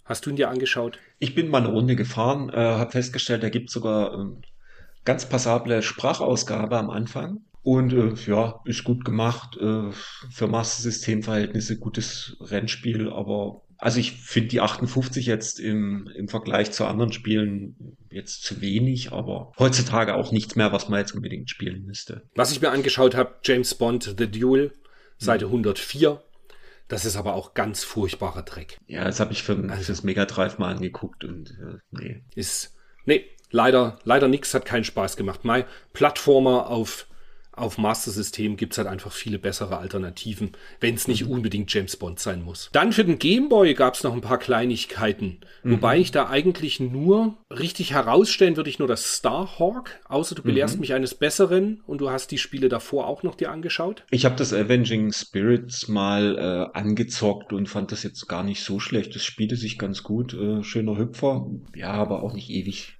Hast 0.03 0.25
du 0.25 0.31
ihn 0.31 0.35
dir 0.35 0.49
angeschaut? 0.49 0.97
Ich 1.19 1.35
bin 1.35 1.49
mal 1.49 1.59
eine 1.59 1.69
Runde 1.69 1.95
gefahren, 1.95 2.49
äh, 2.49 2.55
habe 2.55 2.91
festgestellt, 2.91 3.43
da 3.43 3.49
gibt 3.49 3.69
sogar 3.69 4.13
ähm, 4.15 4.41
ganz 5.05 5.29
passable 5.29 5.83
Sprachausgabe 5.83 6.77
am 6.77 6.89
Anfang. 6.89 7.41
Und 7.61 7.93
äh, 7.93 8.13
ja, 8.25 8.59
ist 8.65 8.83
gut 8.83 9.05
gemacht. 9.05 9.57
Äh, 9.57 9.91
für 10.31 10.47
Master 10.47 10.81
System 10.81 11.23
Verhältnisse 11.23 11.77
gutes 11.77 12.37
Rennspiel, 12.41 13.11
aber 13.11 13.61
also 13.79 13.99
ich 13.99 14.11
finde 14.11 14.49
die 14.49 14.59
58 14.59 15.25
jetzt 15.25 15.59
im, 15.59 16.07
im 16.13 16.27
Vergleich 16.27 16.71
zu 16.71 16.85
anderen 16.85 17.13
Spielen 17.13 17.97
jetzt 18.11 18.43
zu 18.43 18.59
wenig, 18.59 19.13
aber 19.13 19.53
heutzutage 19.57 20.15
auch 20.15 20.33
nichts 20.33 20.57
mehr, 20.57 20.73
was 20.73 20.89
man 20.89 20.99
jetzt 20.99 21.15
unbedingt 21.15 21.49
spielen 21.49 21.85
müsste. 21.85 22.23
Was 22.35 22.51
ich 22.51 22.61
mir 22.61 22.71
angeschaut 22.71 23.15
habe, 23.15 23.35
James 23.43 23.73
Bond 23.75 24.15
The 24.17 24.29
Duel, 24.29 24.73
Seite 25.17 25.45
104. 25.45 26.21
Das 26.89 27.05
ist 27.05 27.15
aber 27.15 27.35
auch 27.35 27.53
ganz 27.53 27.85
furchtbarer 27.85 28.41
Dreck. 28.41 28.79
Ja, 28.87 29.05
das 29.05 29.21
habe 29.21 29.31
ich 29.31 29.43
für, 29.43 29.55
fürs 29.81 30.03
Mega 30.03 30.25
Drive 30.25 30.57
mal 30.57 30.75
angeguckt 30.75 31.23
und 31.23 31.51
äh, 31.51 31.77
nee. 31.91 32.23
Ist, 32.35 32.75
nee, 33.05 33.25
leider, 33.49 33.99
leider 34.03 34.27
nix, 34.27 34.53
hat 34.53 34.65
keinen 34.65 34.83
Spaß 34.83 35.15
gemacht. 35.15 35.45
Mein 35.45 35.63
Plattformer 35.93 36.67
auf 36.67 37.07
auf 37.59 37.77
Master 37.77 38.11
System 38.11 38.57
gibt 38.57 38.73
es 38.73 38.77
halt 38.77 38.87
einfach 38.87 39.11
viele 39.11 39.39
bessere 39.39 39.77
Alternativen, 39.77 40.51
wenn 40.79 40.95
es 40.95 41.07
nicht 41.07 41.25
mhm. 41.25 41.31
unbedingt 41.31 41.73
James 41.73 41.97
Bond 41.97 42.19
sein 42.19 42.43
muss. 42.43 42.69
Dann 42.71 42.93
für 42.93 43.05
den 43.05 43.19
Game 43.19 43.49
Boy 43.49 43.73
gab 43.73 43.95
es 43.95 44.03
noch 44.03 44.13
ein 44.13 44.21
paar 44.21 44.37
Kleinigkeiten, 44.37 45.39
mhm. 45.63 45.71
wobei 45.73 45.97
ich 45.97 46.11
da 46.11 46.29
eigentlich 46.29 46.79
nur 46.79 47.37
richtig 47.49 47.93
herausstellen 47.93 48.57
würde 48.57 48.69
ich 48.69 48.79
nur 48.79 48.87
das 48.87 49.17
Starhawk, 49.17 49.99
außer 50.05 50.35
du 50.35 50.43
belehrst 50.43 50.75
mhm. 50.75 50.81
mich 50.81 50.93
eines 50.93 51.15
Besseren 51.15 51.81
und 51.85 52.01
du 52.01 52.09
hast 52.09 52.31
die 52.31 52.37
Spiele 52.37 52.69
davor 52.69 53.07
auch 53.07 53.23
noch 53.23 53.35
dir 53.35 53.51
angeschaut. 53.51 54.03
Ich 54.11 54.25
habe 54.25 54.35
das 54.35 54.53
Avenging 54.53 55.11
Spirits 55.11 55.87
mal 55.87 56.37
äh, 56.37 56.77
angezockt 56.77 57.53
und 57.53 57.67
fand 57.67 57.91
das 57.91 58.03
jetzt 58.03 58.27
gar 58.27 58.43
nicht 58.43 58.63
so 58.63 58.79
schlecht. 58.79 59.15
Das 59.15 59.23
spielte 59.23 59.55
sich 59.55 59.77
ganz 59.77 60.03
gut, 60.03 60.33
äh, 60.33 60.63
schöner 60.63 60.97
Hüpfer, 60.97 61.47
ja, 61.75 61.91
aber 61.91 62.23
auch 62.23 62.33
nicht 62.33 62.49
ewig 62.49 62.98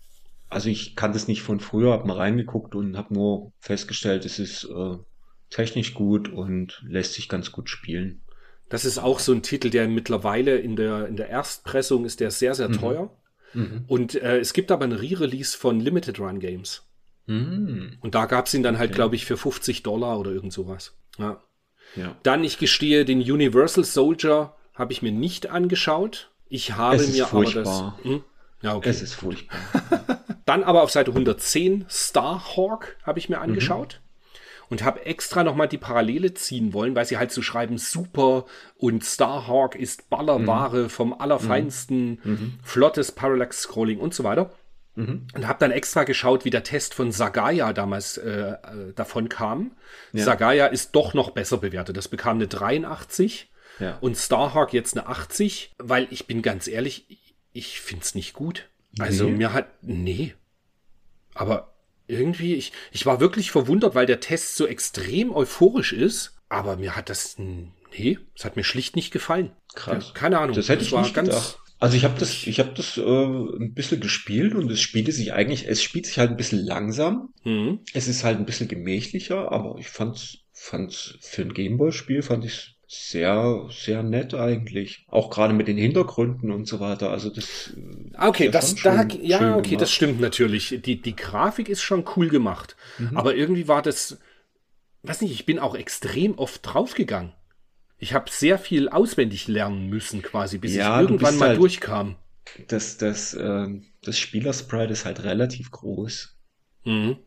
also 0.49 0.69
ich 0.69 0.95
kann 0.95 1.13
das 1.13 1.27
nicht 1.27 1.41
von 1.41 1.59
früher, 1.59 1.91
habe 1.91 2.07
mal 2.07 2.17
reingeguckt 2.17 2.76
und 2.76 2.97
habe 2.97 3.13
nur 3.13 3.53
festgestellt, 3.59 4.26
es 4.26 4.39
ist 4.39 4.65
äh, 4.65 4.97
technisch 5.49 5.93
gut 5.93 6.30
und 6.30 6.84
lässt 6.88 7.13
sich 7.13 7.30
ganz 7.30 7.51
gut 7.51 7.69
spielen. 7.69 8.21
Das 8.69 8.85
ist 8.85 8.99
auch 8.99 9.19
so 9.19 9.31
ein 9.34 9.41
Titel, 9.41 9.69
der 9.69 9.88
mittlerweile 9.88 10.57
in 10.57 10.76
der, 10.76 11.07
in 11.07 11.17
der 11.17 11.30
Erstpressung 11.30 12.05
ist 12.05 12.19
der 12.19 12.31
sehr, 12.31 12.53
sehr 12.53 12.69
mhm. 12.69 12.73
teuer. 12.73 13.17
Mhm. 13.53 13.85
Und 13.88 14.15
äh, 14.15 14.39
es 14.39 14.53
gibt 14.53 14.71
aber 14.71 14.85
ein 14.85 14.91
Re-Release 14.91 15.57
von 15.57 15.80
Limited 15.80 16.19
Run 16.19 16.39
Games. 16.39 16.84
Mhm. 17.26 17.97
Und 18.01 18.15
da 18.15 18.26
gab 18.26 18.45
es 18.45 18.53
ihn 18.53 18.63
dann 18.63 18.77
halt, 18.77 18.91
okay. 18.91 18.95
glaube 18.95 19.15
ich, 19.15 19.26
für 19.26 19.38
50 19.38 19.84
Dollar 19.84 20.19
oder 20.19 20.31
irgend 20.31 20.53
sowas. 20.53 20.95
Ja. 21.17 21.41
ja. 21.95 22.15
Dann, 22.23 22.43
ich 22.43 22.59
gestehe, 22.59 23.05
den 23.05 23.19
Universal 23.21 23.84
Soldier 23.84 24.55
habe 24.76 24.93
ich 24.93 25.01
mir 25.01 25.11
nicht 25.11 25.49
angeschaut. 25.49 26.31
Ich 26.47 26.73
habe 26.73 27.05
mir 27.07 27.26
furchtbar. 27.26 27.61
aber 27.61 27.95
das. 27.97 28.03
Hm? 28.03 28.23
Ja, 28.61 28.76
okay. 28.76 28.89
Es 28.89 29.01
ist 29.01 29.13
furchtbar. 29.13 29.57
Dann 30.49 30.63
aber 30.63 30.81
auf 30.81 30.89
Seite 30.89 31.11
110 31.11 31.85
Starhawk 31.88 32.95
habe 33.03 33.19
ich 33.19 33.30
mir 33.30 33.39
angeschaut. 33.39 33.99
Mhm. 34.01 34.09
Und 34.71 34.84
habe 34.84 35.05
extra 35.05 35.43
nochmal 35.43 35.67
die 35.67 35.77
Parallele 35.77 36.34
ziehen 36.34 36.73
wollen, 36.73 36.95
weil 36.95 37.05
sie 37.05 37.17
halt 37.17 37.31
so 37.31 37.43
schreiben, 37.43 37.77
super 37.77 38.45
und 38.76 39.05
Starhawk 39.05 39.76
ist 39.76 40.09
Ballerware 40.09 40.84
mhm. 40.84 40.89
vom 40.89 41.13
allerfeinsten, 41.13 42.19
mhm. 42.23 42.31
mhm. 42.31 42.59
flottes 42.63 43.11
Parallax-Scrolling 43.11 43.99
und 43.99 44.15
so 44.15 44.23
weiter. 44.23 44.51
Mhm. 44.95 45.27
Und 45.35 45.47
habe 45.47 45.59
dann 45.59 45.69
extra 45.69 46.03
geschaut, 46.03 46.45
wie 46.45 46.49
der 46.49 46.63
Test 46.63 46.95
von 46.95 47.11
Sagaya 47.11 47.71
damals 47.71 48.17
äh, 48.17 48.30
äh, 48.31 48.57
davon 48.95 49.30
kam. 49.30 49.71
Ja. 50.13 50.23
Sagaya 50.23 50.65
ist 50.65 50.95
doch 50.95 51.13
noch 51.13 51.30
besser 51.30 51.57
bewertet. 51.57 51.95
Das 51.95 52.07
bekam 52.07 52.38
eine 52.38 52.47
83 52.47 53.51
ja. 53.80 53.99
und 54.01 54.17
Starhawk 54.17 54.73
jetzt 54.73 54.97
eine 54.97 55.05
80, 55.05 55.76
weil 55.77 56.07
ich 56.09 56.26
bin 56.26 56.41
ganz 56.41 56.67
ehrlich, 56.67 57.05
ich 57.53 57.81
finde 57.81 58.03
es 58.03 58.15
nicht 58.15 58.34
gut. 58.34 58.67
Also 58.99 59.26
nee. 59.26 59.38
mir 59.38 59.53
hat, 59.53 59.67
nee. 59.81 60.34
Aber 61.34 61.73
irgendwie, 62.07 62.55
ich, 62.55 62.71
ich 62.91 63.05
war 63.05 63.19
wirklich 63.19 63.51
verwundert, 63.51 63.95
weil 63.95 64.05
der 64.05 64.19
Test 64.19 64.55
so 64.55 64.65
extrem 64.65 65.31
euphorisch 65.31 65.93
ist. 65.93 66.35
Aber 66.49 66.77
mir 66.77 66.95
hat 66.95 67.09
das, 67.09 67.38
nee, 67.38 68.17
es 68.35 68.43
hat 68.43 68.55
mir 68.55 68.63
schlicht 68.63 68.95
nicht 68.95 69.11
gefallen. 69.11 69.51
Krass. 69.76 70.13
Keine 70.13 70.39
Ahnung. 70.39 70.55
Das 70.55 70.69
hätte 70.69 70.80
das 70.80 70.88
ich 70.88 70.97
nicht 70.97 71.13
ganz, 71.13 71.30
gedacht. 71.30 71.59
Also 71.80 71.95
ich 71.95 72.03
habe 72.03 72.19
das, 72.19 72.45
ich 72.45 72.59
habe 72.59 72.71
das 72.76 72.97
äh, 72.97 73.01
ein 73.01 73.73
bisschen 73.73 74.01
gespielt 74.01 74.53
und 74.53 74.69
es 74.69 74.81
spielte 74.81 75.13
sich 75.13 75.31
eigentlich, 75.31 75.67
es 75.67 75.81
spielt 75.81 76.07
sich 76.07 76.19
halt 76.19 76.31
ein 76.31 76.38
bisschen 76.38 76.59
langsam. 76.59 77.34
Mhm. 77.45 77.80
Es 77.93 78.07
ist 78.07 78.23
halt 78.23 78.38
ein 78.38 78.45
bisschen 78.45 78.67
gemächlicher, 78.67 79.51
aber 79.51 79.77
ich 79.80 79.88
fand's, 79.88 80.39
fand's 80.51 81.15
für 81.21 81.43
ein 81.43 81.53
Gameboy-Spiel 81.53 82.21
fand 82.21 82.43
ich 82.43 82.78
sehr, 82.91 83.68
sehr 83.70 84.02
nett 84.02 84.34
eigentlich. 84.34 85.06
Auch 85.10 85.30
gerade 85.30 85.53
mit 85.53 85.68
den 85.68 85.78
Hintergründen 85.78 86.49
und 86.49 86.68
so 86.68 86.80
weiter. 86.80 87.11
Also 87.11 87.30
das. 87.30 87.72
Ah, 88.16 88.28
okay, 88.28 88.49
das, 88.49 88.74
da, 88.76 89.03
ja, 89.22 89.56
okay, 89.56 89.70
gemacht. 89.70 89.82
das 89.82 89.91
stimmt 89.91 90.20
natürlich. 90.20 90.80
Die, 90.84 90.99
die 90.99 91.16
Grafik 91.16 91.70
ist 91.70 91.84
schon 91.84 92.03
cool 92.16 92.30
gemacht. 92.30 92.76
Mhm. 92.98 93.16
Aber 93.16 93.36
irgendwie 93.36 93.68
war 93.68 93.84
das, 93.84 94.18
weiß 95.03 95.22
nicht, 95.22 95.34
ich 95.34 95.45
bin 95.45 95.60
auch 95.60 95.76
extrem 95.76 96.36
oft 96.40 96.61
draufgegangen. 96.64 97.34
Ich 97.99 98.16
habe 98.16 98.32
sehr 98.32 98.57
viel 98.57 98.90
auswendig 98.90 99.48
lernen 99.48 99.88
müssen, 99.88 100.24
quasi, 100.24 100.57
bis 100.57 100.74
ja, 100.74 100.99
ich 100.99 101.02
irgendwann 101.07 101.38
mal 101.38 101.49
halt, 101.49 101.60
durchkam. 101.60 102.16
Das, 102.70 102.98
das, 102.98 103.36
äh, 103.36 103.68
das 104.02 104.18
Spielersprite 104.18 104.94
ist 104.94 105.06
halt 105.06 105.24
relativ 105.24 105.70
groß. 105.70 106.36
Mhm 106.86 107.18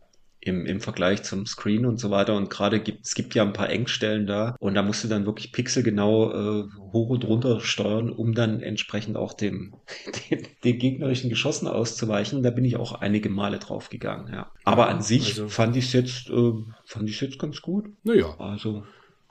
im, 0.44 0.66
im 0.66 0.81
Vergleich 0.81 1.23
zum 1.23 1.47
Screen 1.47 1.86
und 1.86 2.01
so 2.01 2.10
weiter. 2.10 2.35
Und 2.35 2.51
gerade 2.51 2.81
gibt 2.81 3.06
es 3.06 3.14
gibt 3.14 3.35
ja 3.35 3.44
ein 3.44 3.52
paar 3.52 3.70
Engstellen 3.70 4.27
da 4.27 4.56
und 4.59 4.74
da 4.74 4.82
musst 4.82 5.05
du 5.05 5.09
dann 5.09 5.24
wirklich 5.24 5.52
pixelgenau 5.52 6.32
äh, 6.32 6.69
hoch 6.93 7.10
und 7.10 7.24
runter 7.24 7.60
steuern, 7.60 8.10
um 8.10 8.35
dann 8.35 8.60
entsprechend 8.60 9.16
auch 9.16 9.35
dem, 9.35 9.74
den, 10.31 10.47
den 10.64 10.78
gegnerischen 10.78 11.31
Geschossen 11.31 11.69
auszuweichen. 11.69 12.43
Da 12.43 12.51
bin 12.51 12.64
ich 12.64 12.77
auch 12.77 13.01
einige 13.01 13.31
Male 13.31 13.60
drauf 13.60 13.89
gegangen, 13.89 14.32
ja. 14.32 14.51
Aber 14.64 14.89
an 14.89 15.01
sich 15.01 15.28
also, 15.28 15.48
fand 15.48 15.77
ich 15.77 15.86
es 15.86 15.93
jetzt, 15.93 16.28
äh, 16.28 16.52
fand 16.85 17.09
ich 17.09 17.20
jetzt 17.20 17.39
ganz 17.39 17.62
gut. 17.62 17.86
Naja. 18.02 18.35
Also, 18.39 18.85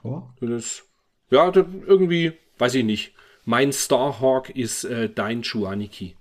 ja. 0.04 0.34
Das, 0.40 0.82
ja, 1.30 1.50
das 1.50 1.66
irgendwie, 1.86 2.32
weiß 2.56 2.74
ich 2.76 2.84
nicht. 2.84 3.12
Mein 3.44 3.72
Starhawk 3.72 4.48
ist 4.48 4.84
äh, 4.84 5.10
dein 5.10 5.42
Chuaniki. 5.42 6.16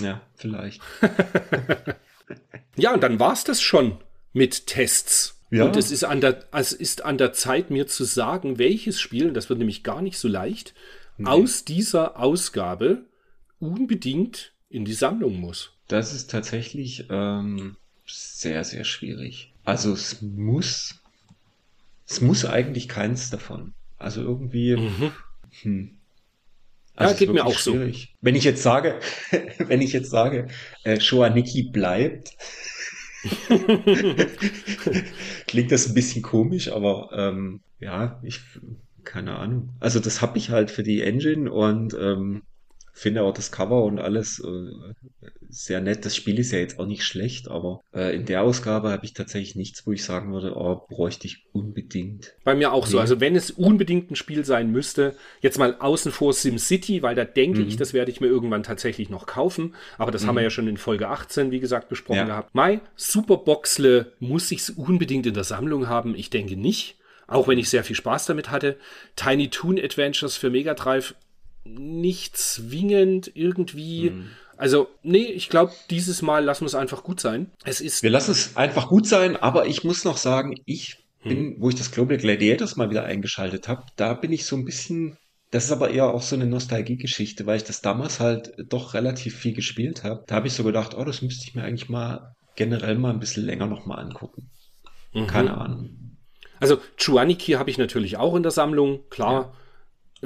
Ja, 0.00 0.22
vielleicht. 0.34 0.80
ja, 2.76 2.94
und 2.94 3.02
dann 3.02 3.20
war's 3.20 3.44
das 3.44 3.60
schon 3.60 3.98
mit 4.38 4.66
Tests. 4.66 5.38
Ja. 5.50 5.64
Und 5.64 5.76
es 5.76 5.90
ist, 5.90 6.04
an 6.04 6.22
der, 6.22 6.44
es 6.52 6.72
ist 6.72 7.04
an 7.04 7.18
der 7.18 7.32
Zeit, 7.34 7.70
mir 7.70 7.86
zu 7.86 8.04
sagen, 8.04 8.58
welches 8.58 9.00
Spiel, 9.00 9.32
das 9.32 9.48
wird 9.50 9.58
nämlich 9.58 9.82
gar 9.82 10.00
nicht 10.00 10.18
so 10.18 10.28
leicht, 10.28 10.74
nee. 11.18 11.26
aus 11.26 11.64
dieser 11.64 12.18
Ausgabe 12.18 13.04
unbedingt 13.58 14.52
in 14.70 14.84
die 14.84 14.94
Sammlung 14.94 15.40
muss. 15.40 15.72
Das 15.88 16.14
ist 16.14 16.30
tatsächlich 16.30 17.06
ähm, 17.10 17.76
sehr, 18.06 18.64
sehr 18.64 18.84
schwierig. 18.84 19.52
Also 19.64 19.92
es 19.92 20.22
muss, 20.22 21.02
es 22.06 22.20
muss 22.20 22.44
eigentlich 22.44 22.88
keins 22.88 23.30
davon. 23.30 23.74
Also 23.98 24.22
irgendwie, 24.22 24.76
mhm. 24.76 25.12
hm. 25.62 25.98
Also 26.94 27.12
ja, 27.12 27.18
geht 27.18 27.32
mir 27.32 27.46
auch 27.46 27.58
schwierig. 27.58 28.10
so. 28.12 28.18
Wenn 28.22 28.34
ich 28.34 28.44
jetzt 28.44 28.62
sage, 28.62 28.98
wenn 29.58 29.80
ich 29.80 29.92
jetzt 29.92 30.10
sage, 30.10 30.48
äh, 30.84 31.00
Shoaniki 31.00 31.62
bleibt, 31.64 32.36
Klingt 35.46 35.72
das 35.72 35.88
ein 35.88 35.94
bisschen 35.94 36.22
komisch, 36.22 36.70
aber 36.70 37.10
ähm, 37.12 37.60
ja, 37.80 38.20
ich 38.22 38.40
keine 39.04 39.36
Ahnung. 39.36 39.70
Also 39.80 40.00
das 40.00 40.20
habe 40.20 40.38
ich 40.38 40.50
halt 40.50 40.70
für 40.70 40.82
die 40.82 41.00
Engine 41.02 41.50
und 41.50 41.94
ähm, 41.98 42.42
finde 42.98 43.22
auch 43.22 43.32
das 43.32 43.52
Cover 43.52 43.84
und 43.84 43.98
alles 44.00 44.40
äh, 44.40 44.94
sehr 45.48 45.80
nett. 45.80 46.04
Das 46.04 46.16
Spiel 46.16 46.38
ist 46.38 46.52
ja 46.52 46.58
jetzt 46.58 46.78
auch 46.78 46.86
nicht 46.86 47.04
schlecht, 47.04 47.48
aber 47.48 47.80
äh, 47.94 48.14
in 48.14 48.26
der 48.26 48.42
Ausgabe 48.42 48.90
habe 48.90 49.04
ich 49.04 49.14
tatsächlich 49.14 49.54
nichts, 49.54 49.86
wo 49.86 49.92
ich 49.92 50.04
sagen 50.04 50.32
würde, 50.32 50.54
oh, 50.56 50.82
bräuchte 50.88 51.26
ich 51.26 51.46
unbedingt. 51.52 52.34
Bei 52.44 52.54
mir 52.54 52.72
auch 52.72 52.86
nee. 52.86 52.92
so. 52.92 52.98
Also 52.98 53.20
wenn 53.20 53.36
es 53.36 53.50
unbedingt 53.50 54.10
ein 54.10 54.16
Spiel 54.16 54.44
sein 54.44 54.70
müsste, 54.70 55.14
jetzt 55.40 55.58
mal 55.58 55.76
außen 55.78 56.12
vor 56.12 56.32
SimCity, 56.32 57.02
weil 57.02 57.14
da 57.14 57.24
denke 57.24 57.60
mhm. 57.60 57.68
ich, 57.68 57.76
das 57.76 57.94
werde 57.94 58.10
ich 58.10 58.20
mir 58.20 58.26
irgendwann 58.26 58.62
tatsächlich 58.62 59.10
noch 59.10 59.26
kaufen. 59.26 59.74
Aber 59.96 60.10
das 60.10 60.22
mhm. 60.22 60.28
haben 60.28 60.34
wir 60.36 60.40
mhm. 60.40 60.46
ja 60.46 60.50
schon 60.50 60.68
in 60.68 60.76
Folge 60.76 61.08
18, 61.08 61.50
wie 61.50 61.60
gesagt, 61.60 61.88
besprochen 61.88 62.18
ja. 62.18 62.26
gehabt. 62.26 62.54
Mai, 62.54 62.80
Superboxle 62.96 64.12
muss 64.18 64.50
ich 64.50 64.60
es 64.60 64.70
unbedingt 64.70 65.26
in 65.26 65.34
der 65.34 65.44
Sammlung 65.44 65.88
haben? 65.88 66.14
Ich 66.14 66.30
denke 66.30 66.56
nicht. 66.56 66.96
Auch 67.28 67.46
wenn 67.46 67.58
ich 67.58 67.68
sehr 67.68 67.84
viel 67.84 67.94
Spaß 67.94 68.24
damit 68.24 68.50
hatte. 68.50 68.78
Tiny 69.14 69.50
Toon 69.50 69.78
Adventures 69.78 70.38
für 70.38 70.48
Mega 70.48 70.72
Drive 70.72 71.14
nicht 71.74 72.36
zwingend 72.36 73.30
irgendwie. 73.34 74.10
Mhm. 74.10 74.30
Also, 74.56 74.88
nee, 75.02 75.26
ich 75.26 75.48
glaube, 75.48 75.72
dieses 75.90 76.22
Mal 76.22 76.44
lassen 76.44 76.62
wir 76.62 76.66
es 76.66 76.74
einfach 76.74 77.04
gut 77.04 77.20
sein. 77.20 77.50
Es 77.64 77.80
ist. 77.80 78.02
Wir 78.02 78.10
lassen 78.10 78.32
es 78.32 78.56
einfach 78.56 78.88
gut 78.88 79.06
sein, 79.06 79.36
aber 79.36 79.66
ich 79.66 79.84
muss 79.84 80.04
noch 80.04 80.16
sagen, 80.16 80.60
ich 80.64 80.98
bin, 81.22 81.56
wo 81.58 81.68
ich 81.68 81.74
das 81.74 81.90
Global 81.90 82.16
Gladiators 82.16 82.76
mal 82.76 82.90
wieder 82.90 83.04
eingeschaltet 83.04 83.68
habe, 83.68 83.84
da 83.96 84.14
bin 84.14 84.32
ich 84.32 84.46
so 84.46 84.56
ein 84.56 84.64
bisschen, 84.64 85.16
das 85.50 85.66
ist 85.66 85.72
aber 85.72 85.90
eher 85.90 86.12
auch 86.12 86.22
so 86.22 86.36
eine 86.36 86.46
Nostalgiegeschichte, 86.46 87.46
weil 87.46 87.56
ich 87.56 87.64
das 87.64 87.80
damals 87.80 88.20
halt 88.20 88.52
doch 88.68 88.94
relativ 88.94 89.36
viel 89.36 89.54
gespielt 89.54 90.04
habe. 90.04 90.24
Da 90.26 90.36
habe 90.36 90.46
ich 90.46 90.54
so 90.54 90.64
gedacht, 90.64 90.94
oh, 90.96 91.04
das 91.04 91.22
müsste 91.22 91.46
ich 91.48 91.54
mir 91.54 91.64
eigentlich 91.64 91.88
mal 91.88 92.34
generell 92.56 92.98
mal 92.98 93.10
ein 93.10 93.20
bisschen 93.20 93.44
länger 93.44 93.66
nochmal 93.66 94.00
angucken. 94.00 94.50
Mhm. 95.12 95.26
Keine 95.26 95.56
Ahnung. 95.56 96.16
Also 96.60 96.78
Chuaniki 96.96 97.52
habe 97.52 97.70
ich 97.70 97.78
natürlich 97.78 98.16
auch 98.16 98.34
in 98.34 98.42
der 98.42 98.52
Sammlung, 98.52 99.00
klar. 99.10 99.32
Ja. 99.32 99.52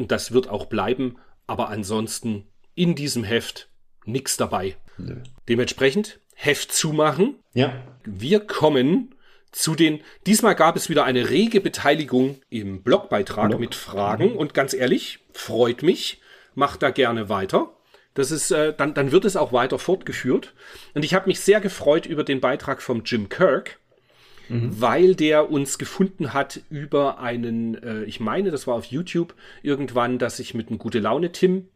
Und 0.03 0.11
das 0.11 0.33
wird 0.33 0.49
auch 0.49 0.67
bleiben. 0.67 1.17
Aber 1.47 1.69
ansonsten 1.69 2.47
in 2.75 2.95
diesem 2.95 3.25
Heft 3.25 3.69
nichts 4.05 4.37
dabei. 4.37 4.77
Nö. 4.99 5.17
Dementsprechend 5.49 6.21
Heft 6.35 6.73
zumachen. 6.73 7.37
Ja. 7.55 7.83
Wir 8.05 8.41
kommen 8.41 9.15
zu 9.53 9.75
den. 9.75 10.01
Diesmal 10.27 10.55
gab 10.55 10.77
es 10.77 10.89
wieder 10.89 11.05
eine 11.05 11.31
rege 11.31 11.61
Beteiligung 11.61 12.41
im 12.49 12.83
Blogbeitrag 12.83 13.49
Blog. 13.49 13.61
mit 13.61 13.75
Fragen. 13.75 14.31
Mhm. 14.31 14.37
Und 14.37 14.55
ganz 14.55 14.75
ehrlich, 14.75 15.21
freut 15.33 15.83
mich. 15.83 16.21
Macht 16.55 16.83
da 16.83 16.91
gerne 16.91 17.29
weiter. 17.29 17.71
Das 18.15 18.31
ist, 18.31 18.51
äh, 18.51 18.75
dann, 18.77 18.93
dann 18.93 19.13
wird 19.13 19.25
es 19.25 19.37
auch 19.37 19.53
weiter 19.53 19.79
fortgeführt. 19.79 20.53
Und 20.95 21.05
ich 21.05 21.15
habe 21.15 21.29
mich 21.29 21.41
sehr 21.41 21.61
gefreut 21.61 22.05
über 22.07 22.25
den 22.25 22.41
Beitrag 22.41 22.83
vom 22.83 23.05
Jim 23.05 23.29
Kirk, 23.29 23.79
mhm. 24.49 24.81
weil 24.81 25.15
der 25.15 25.51
uns 25.51 25.79
gefunden 25.79 26.33
hat 26.33 26.61
über 26.71 27.19
einen, 27.21 27.83
äh, 27.83 28.05
ich 28.05 28.21
meine, 28.21 28.51
das 28.51 28.67
war 28.67 28.75
auf 28.75 28.87
YouTube 28.87 29.35
irgendwann, 29.63 30.19
dass 30.19 30.39
ich 30.39 30.55
mit 30.55 30.69
einem 30.69 30.79
gute 30.79 30.99
Laune 30.99 31.33
Tim 31.33 31.69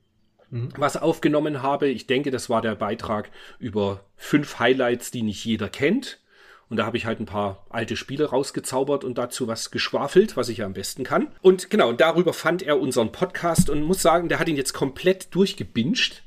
mhm. 0.51 0.71
was 0.77 0.97
aufgenommen 0.97 1.63
habe. 1.63 1.89
Ich 1.89 2.07
denke, 2.07 2.31
das 2.31 2.51
war 2.51 2.63
der 2.63 2.75
Beitrag 2.75 3.31
über 3.59 4.05
fünf 4.17 4.59
Highlights, 4.59 5.11
die 5.11 5.23
nicht 5.23 5.45
jeder 5.45 5.69
kennt. 5.69 6.21
Und 6.69 6.79
da 6.79 6.87
habe 6.87 6.97
ich 6.97 7.07
halt 7.07 7.21
ein 7.21 7.27
paar 7.27 7.65
alte 7.71 7.97
Spiele 7.97 8.25
rausgezaubert 8.25 9.05
und 9.05 9.19
dazu 9.19 9.47
was 9.47 9.71
geschwafelt, 9.71 10.37
was 10.37 10.49
ich 10.49 10.59
ja 10.59 10.67
am 10.67 10.73
besten 10.73 11.05
kann. 11.05 11.29
Und 11.41 11.71
genau, 11.71 11.93
darüber 11.93 12.33
fand 12.33 12.63
er 12.63 12.81
unseren 12.81 13.13
Podcast 13.13 13.71
und 13.71 13.83
muss 13.83 14.03
sagen, 14.03 14.29
der 14.29 14.41
hat 14.41 14.49
ihn 14.49 14.57
jetzt 14.57 14.73
komplett 14.73 15.33
durchgebinged. 15.35 16.25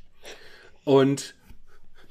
Und 0.86 1.36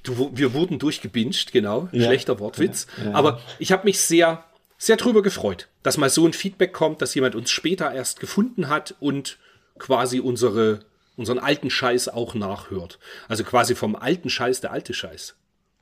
du, 0.03 0.31
wir 0.35 0.53
wurden 0.55 0.79
durchgebinged, 0.79 1.53
genau. 1.53 1.89
Ja, 1.93 2.07
Schlechter 2.07 2.39
Wortwitz. 2.39 2.87
Ja, 2.99 3.11
ja. 3.11 3.15
Aber 3.15 3.41
ich 3.59 3.73
habe 3.73 3.85
mich 3.85 4.01
sehr, 4.01 4.45
sehr 4.77 4.97
drüber 4.97 5.23
gefreut, 5.23 5.69
dass 5.83 5.99
mal 5.99 6.11
so 6.11 6.27
ein 6.27 6.33
Feedback 6.33 6.73
kommt, 6.73 7.03
dass 7.03 7.15
jemand 7.15 7.35
uns 7.35 7.51
später 7.51 7.93
erst 7.93 8.21
gefunden 8.21 8.69
hat 8.69 8.95
und 9.01 9.39
quasi 9.79 10.21
unsere, 10.21 10.81
unseren 11.17 11.39
alten 11.39 11.71
Scheiß 11.71 12.09
auch 12.09 12.35
nachhört. 12.35 12.99
Also 13.29 13.45
quasi 13.45 13.75
vom 13.75 13.97
alten 13.97 14.31
Scheiß 14.31 14.61
der 14.61 14.73
alte 14.73 14.95
Scheiß. 14.95 15.37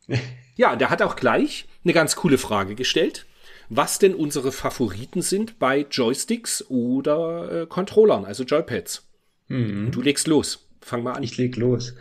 ja, 0.57 0.77
der 0.77 0.91
hat 0.91 1.03
auch 1.03 1.17
gleich 1.17 1.67
eine 1.85 1.93
ganz 1.93 2.17
coole 2.17 2.39
Frage 2.39 2.75
gestellt. 2.75 3.27
Was 3.69 3.99
denn 3.99 4.15
unsere 4.15 4.53
Favoriten 4.53 5.23
sind 5.23 5.59
bei 5.59 5.87
Joysticks 5.91 6.65
oder 6.69 7.63
äh, 7.63 7.67
Controllern, 7.67 8.25
also 8.25 8.45
Joypads? 8.45 9.05
Mhm. 9.49 9.91
Du 9.91 10.03
legst 10.03 10.27
los. 10.29 10.69
Fang 10.81 11.03
mal 11.03 11.15
an. 11.15 11.23
Ich 11.23 11.37
leg 11.37 11.57
los. 11.57 11.95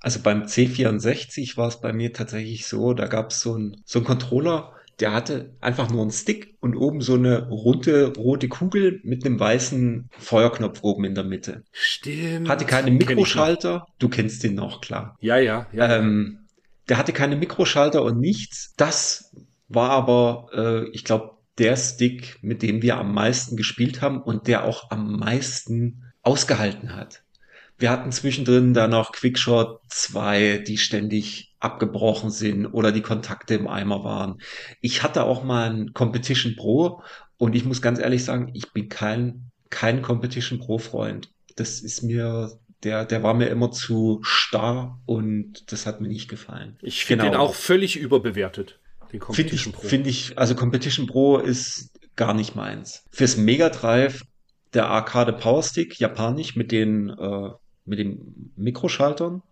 Also 0.00 0.20
beim 0.22 0.44
C64 0.44 1.56
war 1.56 1.68
es 1.68 1.80
bei 1.80 1.92
mir 1.92 2.12
tatsächlich 2.12 2.66
so, 2.66 2.94
da 2.94 3.06
gab 3.06 3.30
es 3.30 3.40
so 3.40 3.54
einen 3.54 3.82
so 3.84 3.98
einen 3.98 4.06
Controller, 4.06 4.72
der 5.00 5.12
hatte 5.12 5.54
einfach 5.60 5.90
nur 5.90 6.02
einen 6.02 6.10
Stick 6.10 6.56
und 6.60 6.76
oben 6.76 7.00
so 7.00 7.14
eine 7.14 7.48
runde 7.48 8.14
rote 8.16 8.48
Kugel 8.48 9.00
mit 9.04 9.26
einem 9.26 9.38
weißen 9.38 10.08
Feuerknopf 10.18 10.82
oben 10.82 11.04
in 11.04 11.14
der 11.14 11.24
Mitte. 11.24 11.64
Stimmt. 11.72 12.48
Hatte 12.48 12.64
keine 12.64 12.90
Mikroschalter. 12.90 13.86
Du 13.98 14.08
kennst 14.08 14.42
den 14.42 14.54
noch, 14.54 14.80
klar. 14.80 15.16
Ja, 15.20 15.36
ja, 15.36 15.66
ja. 15.72 15.96
Ähm, 15.96 16.46
der 16.88 16.98
hatte 16.98 17.12
keine 17.12 17.36
Mikroschalter 17.36 18.02
und 18.02 18.20
nichts. 18.20 18.72
Das 18.76 19.34
war 19.68 19.90
aber, 19.90 20.48
äh, 20.54 20.88
ich 20.90 21.04
glaube, 21.04 21.32
der 21.58 21.76
Stick, 21.76 22.38
mit 22.42 22.62
dem 22.62 22.82
wir 22.82 22.96
am 22.96 23.12
meisten 23.12 23.56
gespielt 23.56 24.02
haben 24.02 24.22
und 24.22 24.46
der 24.46 24.64
auch 24.64 24.90
am 24.90 25.18
meisten 25.18 26.04
ausgehalten 26.22 26.94
hat. 26.94 27.22
Wir 27.78 27.90
hatten 27.90 28.10
zwischendrin 28.12 28.72
dann 28.74 28.90
noch 28.90 29.12
Quickshot 29.12 29.80
2, 29.88 30.64
die 30.66 30.78
ständig 30.78 31.54
abgebrochen 31.60 32.30
sind 32.30 32.66
oder 32.66 32.92
die 32.92 33.02
Kontakte 33.02 33.54
im 33.54 33.68
Eimer 33.68 34.04
waren. 34.04 34.38
Ich 34.80 35.02
hatte 35.02 35.24
auch 35.24 35.44
mal 35.44 35.70
ein 35.70 35.92
Competition 35.92 36.56
Pro 36.56 37.02
und 37.36 37.54
ich 37.54 37.64
muss 37.64 37.82
ganz 37.82 37.98
ehrlich 37.98 38.24
sagen, 38.24 38.50
ich 38.54 38.72
bin 38.72 38.88
kein, 38.88 39.50
kein 39.68 40.02
Competition 40.02 40.58
Pro 40.58 40.78
Freund. 40.78 41.30
Das 41.56 41.80
ist 41.80 42.02
mir 42.02 42.58
der, 42.82 43.04
der 43.04 43.22
war 43.22 43.34
mir 43.34 43.48
immer 43.48 43.70
zu 43.70 44.20
starr 44.22 45.00
und 45.06 45.70
das 45.72 45.86
hat 45.86 46.00
mir 46.00 46.08
nicht 46.08 46.28
gefallen. 46.28 46.78
Ich 46.82 47.04
finde 47.04 47.24
genau. 47.24 47.36
den 47.36 47.40
auch 47.40 47.54
völlig 47.54 47.96
überbewertet. 47.96 48.78
Den 49.12 49.20
Competition 49.20 49.72
find 49.72 49.74
ich, 49.74 49.80
Pro. 49.80 49.88
Finde 49.88 50.10
ich, 50.10 50.38
also 50.38 50.54
Competition 50.54 51.06
Pro 51.06 51.38
ist 51.38 51.90
gar 52.16 52.34
nicht 52.34 52.54
meins. 52.54 53.04
Fürs 53.10 53.36
Mega 53.36 53.68
Drive 53.68 54.22
der 54.74 54.88
Arcade 54.88 55.32
Power 55.32 55.62
Stick, 55.62 55.98
japanisch, 55.98 56.56
mit 56.56 56.70
den, 56.70 57.10
äh, 57.10 57.50
mit 57.86 57.98
den 57.98 58.52
Mikroschaltern. 58.56 59.42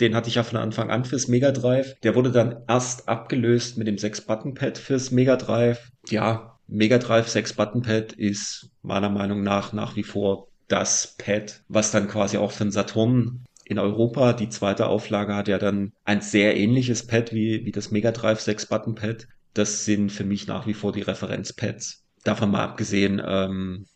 Den 0.00 0.14
hatte 0.14 0.28
ich 0.28 0.36
ja 0.36 0.42
von 0.42 0.58
Anfang 0.58 0.90
an 0.90 1.04
fürs 1.04 1.28
Mega 1.28 1.50
Drive. 1.50 1.96
Der 2.02 2.14
wurde 2.14 2.30
dann 2.30 2.62
erst 2.68 3.08
abgelöst 3.08 3.76
mit 3.76 3.86
dem 3.86 3.96
6-Button-Pad 3.96 4.78
fürs 4.78 5.10
Mega 5.10 5.36
Drive. 5.36 5.90
Ja, 6.08 6.58
Mega 6.66 6.98
Drive 6.98 7.28
6-Button-Pad 7.28 8.12
ist 8.12 8.70
meiner 8.82 9.10
Meinung 9.10 9.42
nach 9.42 9.72
nach 9.72 9.96
wie 9.96 10.04
vor 10.04 10.48
das 10.68 11.16
Pad, 11.18 11.62
was 11.68 11.90
dann 11.90 12.08
quasi 12.08 12.38
auch 12.38 12.52
für 12.52 12.64
den 12.64 12.70
Saturn 12.70 13.44
in 13.70 13.78
Europa, 13.78 14.32
die 14.32 14.48
zweite 14.48 14.88
Auflage 14.88 15.36
hat 15.36 15.46
ja 15.46 15.56
dann 15.56 15.92
ein 16.04 16.22
sehr 16.22 16.56
ähnliches 16.56 17.06
Pad 17.06 17.32
wie, 17.32 17.64
wie 17.64 17.70
das 17.70 17.92
Mega 17.92 18.10
Drive 18.10 18.40
6 18.40 18.66
Button 18.66 18.96
Pad. 18.96 19.28
Das 19.54 19.84
sind 19.84 20.10
für 20.10 20.24
mich 20.24 20.48
nach 20.48 20.66
wie 20.66 20.74
vor 20.74 20.90
die 20.90 21.02
Referenzpads. 21.02 22.04
Davon 22.24 22.50
mal 22.50 22.64
abgesehen, 22.64 23.22
ähm, 23.24 23.86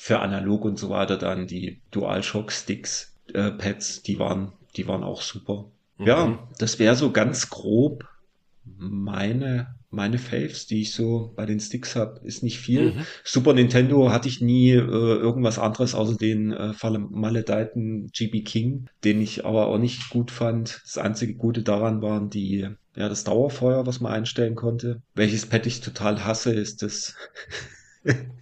für 0.00 0.20
analog 0.20 0.64
und 0.64 0.78
so 0.78 0.90
weiter 0.90 1.16
dann 1.16 1.48
die 1.48 1.80
DualShock 1.90 2.52
Sticks 2.52 3.16
äh, 3.34 3.50
Pads, 3.50 4.04
die 4.04 4.20
waren, 4.20 4.52
die 4.76 4.86
waren 4.86 5.02
auch 5.02 5.22
super. 5.22 5.72
Mhm. 5.98 6.06
Ja, 6.06 6.48
das 6.60 6.78
wäre 6.78 6.94
so 6.94 7.10
ganz 7.10 7.50
grob 7.50 8.04
meine 8.64 9.74
meine 9.90 10.18
Faves, 10.18 10.66
die 10.66 10.82
ich 10.82 10.92
so 10.92 11.32
bei 11.34 11.46
den 11.46 11.60
Sticks 11.60 11.96
habe, 11.96 12.20
ist 12.22 12.42
nicht 12.42 12.58
viel. 12.58 12.92
Mhm. 12.92 13.06
Super 13.24 13.54
Nintendo 13.54 14.12
hatte 14.12 14.28
ich 14.28 14.40
nie 14.40 14.70
äh, 14.70 14.76
irgendwas 14.76 15.58
anderes 15.58 15.94
außer 15.94 16.16
den 16.16 16.52
äh, 16.52 16.74
maledeiten 17.10 18.10
GB 18.12 18.42
King, 18.42 18.90
den 19.02 19.20
ich 19.20 19.46
aber 19.46 19.66
auch 19.66 19.78
nicht 19.78 20.10
gut 20.10 20.30
fand. 20.30 20.80
Das 20.84 20.98
einzige 20.98 21.34
Gute 21.34 21.62
daran 21.62 22.02
waren 22.02 22.28
die, 22.28 22.68
ja, 22.94 23.08
das 23.08 23.24
Dauerfeuer, 23.24 23.86
was 23.86 24.00
man 24.00 24.12
einstellen 24.12 24.54
konnte. 24.54 25.02
Welches 25.14 25.46
Pad 25.46 25.66
ich 25.66 25.80
total 25.80 26.24
hasse, 26.24 26.52
ist 26.52 26.82
das 26.82 27.16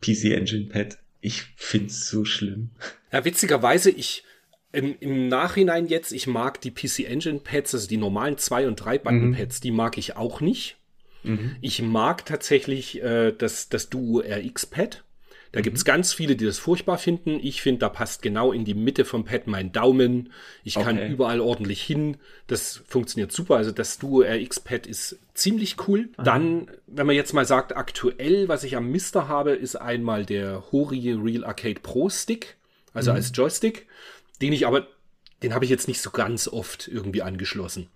PC 0.00 0.36
Engine 0.36 0.66
Pad. 0.66 0.98
Ich 1.20 1.42
find's 1.56 2.08
so 2.08 2.24
schlimm. 2.24 2.70
Ja, 3.12 3.24
witzigerweise, 3.24 3.90
ich, 3.90 4.24
im, 4.72 4.96
im 5.00 5.28
Nachhinein 5.28 5.86
jetzt, 5.86 6.12
ich 6.12 6.26
mag 6.26 6.60
die 6.60 6.70
PC 6.70 7.00
Engine 7.00 7.40
Pads, 7.40 7.74
also 7.74 7.88
die 7.88 7.96
normalen 7.96 8.38
2 8.38 8.68
und 8.68 8.76
3 8.76 8.98
Button 8.98 9.34
Pads, 9.34 9.58
mhm. 9.58 9.62
die 9.62 9.70
mag 9.70 9.98
ich 9.98 10.16
auch 10.16 10.40
nicht. 10.40 10.76
Mhm. 11.22 11.56
Ich 11.60 11.82
mag 11.82 12.24
tatsächlich 12.24 13.02
äh, 13.02 13.32
das, 13.32 13.68
das 13.68 13.90
Duo 13.90 14.20
RX 14.20 14.66
Pad. 14.66 15.04
Da 15.52 15.60
mhm. 15.60 15.64
gibt's 15.64 15.84
ganz 15.84 16.12
viele, 16.12 16.36
die 16.36 16.44
das 16.44 16.58
furchtbar 16.58 16.98
finden. 16.98 17.38
Ich 17.42 17.62
finde, 17.62 17.80
da 17.80 17.88
passt 17.88 18.22
genau 18.22 18.52
in 18.52 18.64
die 18.64 18.74
Mitte 18.74 19.04
vom 19.04 19.24
Pad 19.24 19.46
mein 19.46 19.72
Daumen. 19.72 20.32
Ich 20.64 20.76
okay. 20.76 20.86
kann 20.86 21.10
überall 21.10 21.40
ordentlich 21.40 21.82
hin. 21.82 22.16
Das 22.46 22.82
funktioniert 22.86 23.32
super. 23.32 23.56
Also 23.56 23.72
das 23.72 23.98
Duo 23.98 24.22
RX 24.22 24.60
Pad 24.60 24.86
ist 24.86 25.18
ziemlich 25.34 25.76
cool. 25.88 26.10
Mhm. 26.18 26.24
Dann, 26.24 26.70
wenn 26.86 27.06
man 27.06 27.16
jetzt 27.16 27.32
mal 27.32 27.46
sagt, 27.46 27.76
aktuell, 27.76 28.48
was 28.48 28.64
ich 28.64 28.76
am 28.76 28.90
Mister 28.90 29.28
habe, 29.28 29.52
ist 29.52 29.76
einmal 29.76 30.24
der 30.24 30.70
Hori 30.72 31.12
Real 31.12 31.44
Arcade 31.44 31.80
Pro 31.80 32.08
Stick. 32.08 32.56
Also 32.92 33.10
mhm. 33.10 33.16
als 33.16 33.32
Joystick 33.34 33.86
den 34.40 34.52
ich 34.52 34.66
aber, 34.66 34.86
den 35.42 35.54
habe 35.54 35.64
ich 35.64 35.70
jetzt 35.70 35.88
nicht 35.88 36.00
so 36.00 36.10
ganz 36.10 36.48
oft 36.48 36.88
irgendwie 36.88 37.22
angeschlossen. 37.22 37.88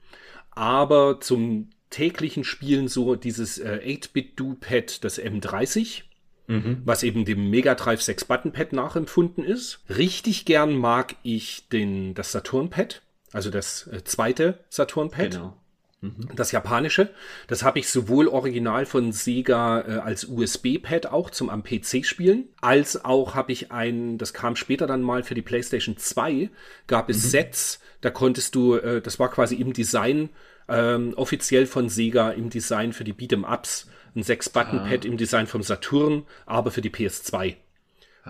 Aber 0.51 1.21
zum 1.21 1.71
täglichen 1.91 2.45
Spielen 2.45 2.89
so 2.89 3.17
dieses 3.17 3.59
äh, 3.59 3.81
8-Bit-Do-Pad, 3.85 5.05
das 5.05 5.21
M30, 5.21 6.03
mhm. 6.47 6.83
was 6.85 7.03
eben 7.03 7.25
dem 7.25 7.51
Mega 7.51 7.75
Drive 7.75 8.03
6 8.03 8.25
Button 8.27 8.53
Pad 8.53 8.73
nachempfunden 8.73 9.45
ist. 9.45 9.81
Richtig 9.89 10.45
gern 10.45 10.77
mag 10.77 11.17
ich 11.23 11.69
den, 11.69 12.15
das 12.15 12.33
Saturn 12.33 12.71
Pad, 12.71 13.03
also 13.33 13.51
das 13.51 13.87
äh, 13.89 14.05
zweite 14.05 14.61
Saturn 14.69 15.11
Pad. 15.11 15.33
Genau. 15.33 15.57
Mhm. 16.05 16.29
Das 16.37 16.53
japanische, 16.53 17.11
das 17.47 17.63
habe 17.63 17.79
ich 17.79 17.89
sowohl 17.89 18.29
original 18.29 18.85
von 18.85 19.13
Sega 19.13 19.81
äh, 19.81 19.99
als 20.01 20.27
USB-Pad 20.27 21.07
auch 21.07 21.31
zum 21.31 21.49
am 21.49 21.63
PC 21.63 22.05
spielen, 22.05 22.49
als 22.61 23.05
auch 23.05 23.35
habe 23.35 23.53
ich 23.53 23.73
ein, 23.73 24.19
das 24.19 24.35
kam 24.35 24.55
später 24.55 24.87
dann 24.87 25.03
mal 25.03 25.23
für 25.23 25.35
die 25.35 25.43
PlayStation 25.43 25.97
2, 25.97 26.51
gab 26.87 27.09
es 27.09 27.25
mhm. 27.25 27.29
Sets, 27.29 27.81
da 28.03 28.11
konntest 28.11 28.55
du, 28.55 28.75
äh, 28.75 29.01
das 29.01 29.19
war 29.19 29.31
quasi 29.31 29.55
im 29.55 29.73
Design 29.73 30.29
ähm, 30.69 31.15
offiziell 31.17 31.67
von 31.67 31.89
Sega 31.89 32.31
im 32.31 32.51
Design 32.51 32.93
für 32.93 33.05
die 33.05 33.15
Beat'em 33.15 33.51
Ups, 33.51 33.89
ein 34.15 34.23
6-Button-Pad 34.23 35.05
ah. 35.05 35.09
im 35.09 35.17
Design 35.17 35.47
vom 35.47 35.63
Saturn, 35.63 36.27
aber 36.47 36.71
für 36.71 36.81
die 36.81 36.91
PS2. 36.91 37.57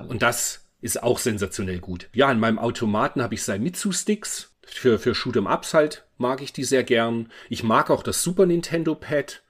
Und 0.09 0.23
das 0.23 0.67
ist 0.81 1.03
auch 1.03 1.19
sensationell 1.19 1.79
gut. 1.79 2.09
Ja, 2.13 2.31
in 2.31 2.41
meinem 2.41 2.59
Automaten 2.59 3.23
habe 3.23 3.35
ich 3.35 3.43
Saimitsu-Sticks, 3.43 4.51
für, 4.67 4.99
für 4.99 5.13
Shoot'em 5.13 5.53
Ups 5.53 5.75
halt 5.75 6.05
mag 6.19 6.43
ich 6.43 6.53
die 6.53 6.65
sehr 6.65 6.85
gern. 6.85 7.31
Ich 7.49 7.63
mag 7.63 7.91
auch 7.91 8.03
das 8.03 8.23
Super 8.23 8.47
Nintendo 8.47 8.95
Pad. 8.95 9.43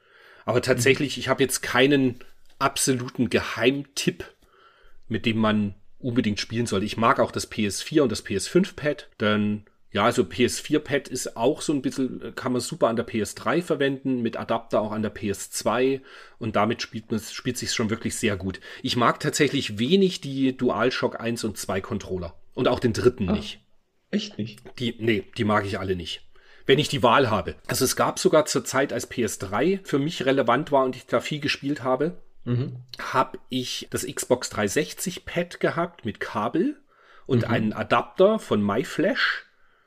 Aber 0.45 0.61
tatsächlich, 0.61 1.19
ich 1.19 1.29
habe 1.29 1.43
jetzt 1.43 1.63
keinen 1.63 2.19
absoluten 2.59 3.31
Geheimtipp, 3.31 4.25
mit 5.09 5.27
dem 5.27 5.39
man 5.39 5.75
unbedingt 5.99 6.41
spielen 6.41 6.67
sollte. 6.67 6.87
Ich 6.87 6.97
mag 6.97 7.21
auch 7.21 7.33
das 7.33 7.51
PS4 7.51 8.03
und 8.03 8.13
das 8.13 8.25
PS5-Pad, 8.27 9.09
denn 9.21 9.65
ja, 9.95 10.05
also 10.05 10.23
PS4-Pad 10.23 11.07
ist 11.07 11.37
auch 11.37 11.61
so 11.61 11.73
ein 11.73 11.81
bisschen, 11.81 12.35
kann 12.35 12.51
man 12.51 12.61
super 12.61 12.89
an 12.89 12.97
der 12.97 13.07
PS3 13.07 13.63
verwenden, 13.63 14.23
mit 14.23 14.37
Adapter 14.37 14.81
auch 14.81 14.91
an 14.91 15.03
der 15.03 15.15
PS2 15.15 16.01
und 16.41 16.57
damit 16.57 16.83
spielt 16.83 17.13
man 17.13 17.21
spielt 17.21 17.57
sich 17.57 17.73
schon 17.73 17.91
wirklich 17.91 18.17
sehr 18.17 18.37
gut. 18.37 18.59
Ich 18.83 18.97
mag 18.97 19.21
tatsächlich 19.21 19.79
wenig 19.79 20.21
die 20.21 20.57
DualShock 20.57 21.21
1 21.21 21.45
und 21.45 21.59
2 21.59 21.81
Controller 21.81 22.35
und 22.55 22.67
auch 22.67 22.81
den 22.81 22.93
dritten 22.93 23.29
ah, 23.29 23.35
nicht. 23.35 23.61
Echt 24.11 24.37
nicht? 24.37 24.59
Die, 24.81 24.97
nee, 24.99 25.31
die 25.39 25.45
mag 25.45 25.65
ich 25.65 25.79
alle 25.79 25.95
nicht. 25.95 26.27
Wenn 26.67 26.81
ich 26.81 26.89
die 26.89 27.05
Wahl 27.05 27.31
habe. 27.31 27.55
Also 27.69 27.85
es 27.85 27.95
gab 27.95 28.19
sogar 28.19 28.47
zur 28.47 28.65
Zeit, 28.65 28.93
als 28.93 29.09
PS3 29.09 29.79
für 29.85 30.01
mich 30.01 30.27
relevant 30.27 30.73
war 30.73 30.85
und 30.85 30.97
ich 30.97 31.07
da 31.07 31.21
viel 31.21 31.39
gespielt 31.39 31.85
habe, 31.85 32.21
mhm. 32.43 32.81
habe 32.99 33.39
ich 33.49 33.87
das 33.91 34.05
Xbox 34.05 34.51
360 34.51 35.25
Pad 35.25 35.61
gehabt 35.61 36.05
mit 36.05 36.19
Kabel 36.19 36.81
und 37.27 37.43
mhm. 37.43 37.55
einen 37.55 37.73
Adapter 37.73 38.41
von 38.41 38.61
MyFlash 38.61 39.44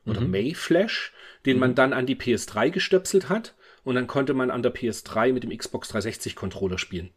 oder 0.07 0.21
mhm. 0.21 0.31
Mayflash, 0.31 1.13
den 1.45 1.59
man 1.59 1.71
mhm. 1.71 1.75
dann 1.75 1.93
an 1.93 2.05
die 2.05 2.15
PS3 2.15 2.69
gestöpselt 2.71 3.29
hat 3.29 3.55
und 3.83 3.95
dann 3.95 4.07
konnte 4.07 4.33
man 4.33 4.51
an 4.51 4.63
der 4.63 4.73
PS3 4.73 5.33
mit 5.33 5.43
dem 5.43 5.55
Xbox 5.55 5.89
360 5.89 6.35
Controller 6.35 6.77
spielen. 6.77 7.11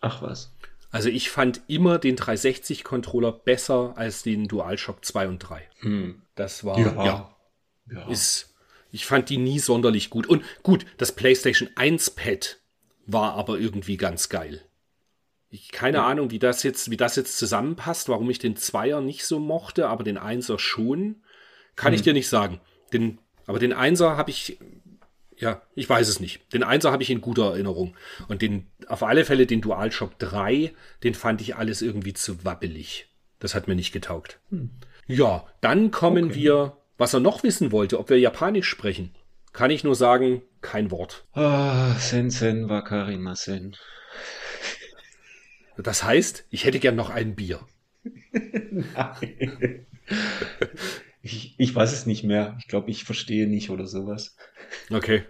Ach 0.00 0.22
was. 0.22 0.52
Also 0.90 1.08
ich 1.08 1.30
fand 1.30 1.60
immer 1.68 1.98
den 1.98 2.16
360 2.16 2.82
Controller 2.82 3.32
besser 3.32 3.94
als 3.96 4.22
den 4.22 4.48
DualShock 4.48 5.04
2 5.04 5.28
und 5.28 5.38
3. 5.38 5.68
Hm. 5.80 6.22
Das 6.34 6.64
war 6.64 6.78
ja, 6.78 7.04
ja, 7.04 7.36
ja. 7.92 8.08
ist 8.08 8.50
ich 8.92 9.06
fand 9.06 9.28
die 9.28 9.36
nie 9.36 9.60
sonderlich 9.60 10.10
gut 10.10 10.26
und 10.26 10.42
gut, 10.62 10.84
das 10.96 11.12
PlayStation 11.12 11.70
1 11.76 12.10
Pad 12.10 12.58
war 13.06 13.34
aber 13.34 13.58
irgendwie 13.58 13.96
ganz 13.96 14.28
geil. 14.28 14.62
Ich 15.48 15.70
keine 15.70 15.98
ja. 15.98 16.06
Ahnung, 16.06 16.30
wie 16.30 16.38
das 16.38 16.62
jetzt 16.62 16.90
wie 16.90 16.96
das 16.96 17.16
jetzt 17.16 17.38
zusammenpasst, 17.38 18.08
warum 18.08 18.30
ich 18.30 18.38
den 18.38 18.56
Zweier 18.56 19.00
nicht 19.00 19.24
so 19.24 19.38
mochte, 19.38 19.88
aber 19.88 20.04
den 20.04 20.18
Einser 20.18 20.58
schon. 20.58 21.22
Kann 21.80 21.92
hm. 21.92 21.94
ich 21.94 22.02
dir 22.02 22.12
nicht 22.12 22.28
sagen. 22.28 22.60
Den, 22.92 23.18
aber 23.46 23.58
den 23.58 23.72
Einser 23.72 24.18
habe 24.18 24.30
ich, 24.30 24.58
ja, 25.38 25.62
ich 25.74 25.88
weiß 25.88 26.08
es 26.08 26.20
nicht. 26.20 26.52
Den 26.52 26.62
Einser 26.62 26.92
habe 26.92 27.02
ich 27.02 27.08
in 27.08 27.22
guter 27.22 27.52
Erinnerung. 27.52 27.96
Und 28.28 28.42
den, 28.42 28.66
auf 28.86 29.02
alle 29.02 29.24
Fälle 29.24 29.46
den 29.46 29.62
DualShock 29.62 30.18
3, 30.18 30.74
den 31.04 31.14
fand 31.14 31.40
ich 31.40 31.56
alles 31.56 31.80
irgendwie 31.80 32.12
zu 32.12 32.44
wabbelig. 32.44 33.08
Das 33.38 33.54
hat 33.54 33.66
mir 33.66 33.76
nicht 33.76 33.92
getaugt. 33.92 34.40
Hm. 34.50 34.68
Ja, 35.06 35.46
dann 35.62 35.90
kommen 35.90 36.26
okay. 36.26 36.34
wir, 36.34 36.76
was 36.98 37.14
er 37.14 37.20
noch 37.20 37.42
wissen 37.44 37.72
wollte, 37.72 37.98
ob 37.98 38.10
wir 38.10 38.20
Japanisch 38.20 38.68
sprechen. 38.68 39.14
Kann 39.54 39.70
ich 39.70 39.82
nur 39.82 39.94
sagen, 39.94 40.42
kein 40.60 40.90
Wort. 40.90 41.24
Ah, 41.32 41.94
Sensen 41.94 42.68
Wakarimasen. 42.68 43.76
Das 45.78 46.04
heißt, 46.04 46.44
ich 46.50 46.64
hätte 46.64 46.78
gern 46.78 46.94
noch 46.94 47.08
ein 47.08 47.34
Bier. 47.36 47.60
Nein. 48.34 49.86
Ich, 51.22 51.54
ich 51.58 51.74
weiß 51.74 51.92
es 51.92 52.06
nicht 52.06 52.24
mehr. 52.24 52.56
Ich 52.60 52.68
glaube, 52.68 52.90
ich 52.90 53.04
verstehe 53.04 53.46
nicht 53.46 53.70
oder 53.70 53.86
sowas. 53.86 54.36
Okay. 54.90 55.24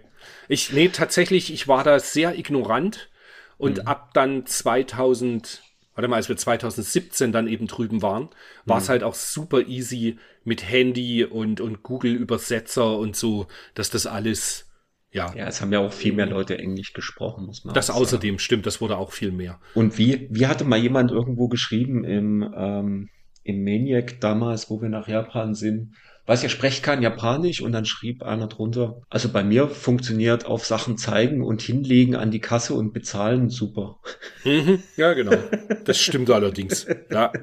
Ich, 0.47 0.71
nee, 0.71 0.89
tatsächlich, 0.89 1.53
ich 1.53 1.67
war 1.67 1.83
da 1.83 1.99
sehr 1.99 2.37
ignorant 2.37 3.09
und 3.57 3.77
mhm. 3.77 3.87
ab 3.87 4.13
dann 4.13 4.45
2000, 4.45 5.63
warte 5.95 6.07
mal, 6.07 6.15
als 6.17 6.29
wir 6.29 6.37
2017 6.37 7.31
dann 7.31 7.47
eben 7.47 7.67
drüben 7.67 8.01
waren, 8.01 8.29
war 8.65 8.77
es 8.77 8.85
mhm. 8.85 8.89
halt 8.89 9.03
auch 9.03 9.15
super 9.15 9.67
easy 9.67 10.17
mit 10.43 10.67
Handy 10.67 11.25
und, 11.25 11.61
und 11.61 11.83
Google-Übersetzer 11.83 12.97
und 12.97 13.15
so, 13.15 13.47
dass 13.73 13.89
das 13.89 14.05
alles, 14.05 14.69
ja. 15.11 15.33
Ja, 15.35 15.47
es 15.47 15.61
haben 15.61 15.73
ja 15.73 15.79
auch 15.79 15.93
viel 15.93 16.13
mehr 16.13 16.25
Leute 16.25 16.57
Englisch 16.57 16.93
gesprochen, 16.93 17.45
muss 17.45 17.65
man 17.65 17.73
Das 17.75 17.89
außerdem 17.89 18.39
stimmt, 18.39 18.65
das 18.65 18.79
wurde 18.81 18.97
auch 18.97 19.11
viel 19.11 19.31
mehr. 19.31 19.59
Und 19.73 19.97
wie, 19.97 20.27
wie 20.31 20.47
hatte 20.47 20.63
mal 20.63 20.79
jemand 20.79 21.11
irgendwo 21.11 21.47
geschrieben 21.47 22.03
im, 22.03 22.53
ähm, 22.55 23.09
im 23.43 23.63
Maniac 23.63 24.19
damals, 24.19 24.69
wo 24.69 24.81
wir 24.81 24.89
nach 24.89 25.07
Japan 25.07 25.55
sind, 25.55 25.93
weiß 26.27 26.43
ja, 26.43 26.49
spreche 26.49 26.81
kein 26.81 27.01
Japanisch 27.01 27.61
und 27.61 27.71
dann 27.71 27.85
schrieb 27.85 28.23
einer 28.23 28.47
drunter, 28.47 29.01
also 29.09 29.29
bei 29.29 29.43
mir 29.43 29.67
funktioniert 29.67 30.45
auf 30.45 30.65
Sachen 30.65 30.97
zeigen 30.97 31.43
und 31.43 31.61
hinlegen 31.61 32.15
an 32.15 32.31
die 32.31 32.39
Kasse 32.39 32.73
und 32.73 32.93
bezahlen 32.93 33.49
super. 33.49 33.99
Mhm, 34.45 34.81
ja, 34.97 35.13
genau. 35.13 35.35
Das 35.83 35.99
stimmt 35.99 36.29
allerdings. 36.29 36.85
Ja. 37.09 37.33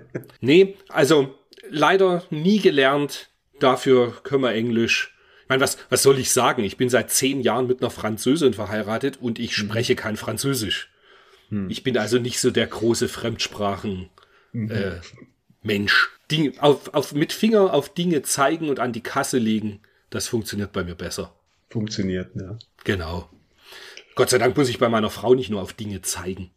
Nee, 0.41 0.77
also 0.89 1.35
leider 1.70 2.25
nie 2.31 2.61
gelernt. 2.61 3.31
Dafür 3.61 4.15
können 4.23 4.43
wir 4.43 4.53
Englisch. 4.53 5.15
Ich 5.43 5.49
meine, 5.49 5.62
was, 5.62 5.79
was 5.91 6.03
soll 6.03 6.19
ich 6.19 6.31
sagen? 6.31 6.62
Ich 6.62 6.77
bin 6.77 6.89
seit 6.89 7.11
zehn 7.11 7.41
Jahren 7.41 7.66
mit 7.66 7.81
einer 7.81 7.91
Französin 7.91 8.55
verheiratet 8.55 9.19
und 9.20 9.39
ich 9.39 9.51
mhm. 9.51 9.66
spreche 9.66 9.97
kein 9.97 10.16
Französisch. 10.16 10.91
Mhm. 11.51 11.69
Ich 11.70 11.83
bin 11.83 11.99
also 11.99 12.19
nicht 12.19 12.41
so 12.41 12.51
der 12.51 12.66
große 12.66 13.09
Fremdsprachen. 13.09 14.11
Mhm. 14.53 14.70
Äh, 14.70 15.01
Mensch. 15.69 16.11
Dinge, 16.31 16.53
auf, 16.61 16.93
auf, 16.95 17.12
mit 17.12 17.32
Finger 17.32 17.73
auf 17.73 17.95
Dinge 17.95 18.23
zeigen 18.23 18.69
und 18.69 18.81
an 18.81 18.93
die 18.93 19.03
Kasse 19.03 19.39
legen, 19.39 19.81
das 20.11 20.27
funktioniert 20.27 20.73
bei 20.73 20.82
mir 20.82 20.95
besser. 20.95 21.35
Funktioniert, 21.69 22.31
ja. 22.35 22.59
Genau. 22.85 23.28
Gott 24.15 24.31
sei 24.31 24.39
Dank 24.39 24.57
muss 24.57 24.69
ich 24.69 24.78
bei 24.78 24.89
meiner 24.89 25.11
Frau 25.11 25.35
nicht 25.35 25.49
nur 25.49 25.62
auf 25.62 25.74
Dinge 25.74 26.03
zeigen. 26.03 26.51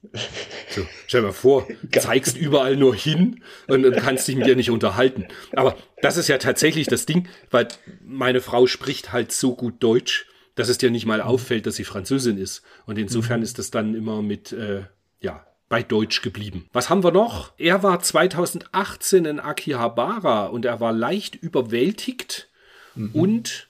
So, 0.70 0.88
stell 1.06 1.22
dir 1.22 1.28
mal 1.28 1.34
vor, 1.34 1.68
zeigst 2.00 2.36
überall 2.36 2.76
nur 2.76 2.96
hin 2.96 3.44
und, 3.68 3.86
und 3.86 3.96
kannst 3.98 4.28
dich 4.28 4.36
mit 4.36 4.48
ihr 4.48 4.56
nicht 4.56 4.72
unterhalten. 4.72 5.28
Aber 5.54 5.78
das 6.02 6.18
ist 6.18 6.28
ja 6.28 6.38
tatsächlich 6.40 6.88
das 6.88 7.06
Ding, 7.06 7.28
weil 7.52 7.68
meine 8.04 8.42
Frau 8.42 8.66
spricht 8.66 9.12
halt 9.12 9.32
so 9.32 9.56
gut 9.56 9.76
Deutsch, 9.84 10.26
dass 10.56 10.70
es 10.70 10.80
dir 10.80 10.90
nicht 10.90 11.06
mal 11.06 11.22
auffällt, 11.22 11.66
dass 11.68 11.76
sie 11.76 11.84
Französin 11.84 12.38
ist. 12.38 12.64
Und 12.86 12.98
insofern 12.98 13.42
mhm. 13.42 13.44
ist 13.44 13.60
das 13.60 13.70
dann 13.70 13.94
immer 13.94 14.22
mit, 14.22 14.54
äh, 14.54 14.86
ja, 15.20 15.46
bei 15.72 15.84
Deutsch 15.84 16.22
geblieben. 16.22 16.68
Was 16.74 16.90
haben 16.90 17.02
wir 17.02 17.12
noch? 17.12 17.54
Er 17.58 17.82
war 17.82 18.02
2018 18.02 19.24
in 19.24 19.40
Akihabara 19.40 20.48
und 20.48 20.66
er 20.66 20.82
war 20.82 20.92
leicht 20.92 21.36
überwältigt 21.36 22.50
mhm. 22.94 23.12
und 23.14 23.68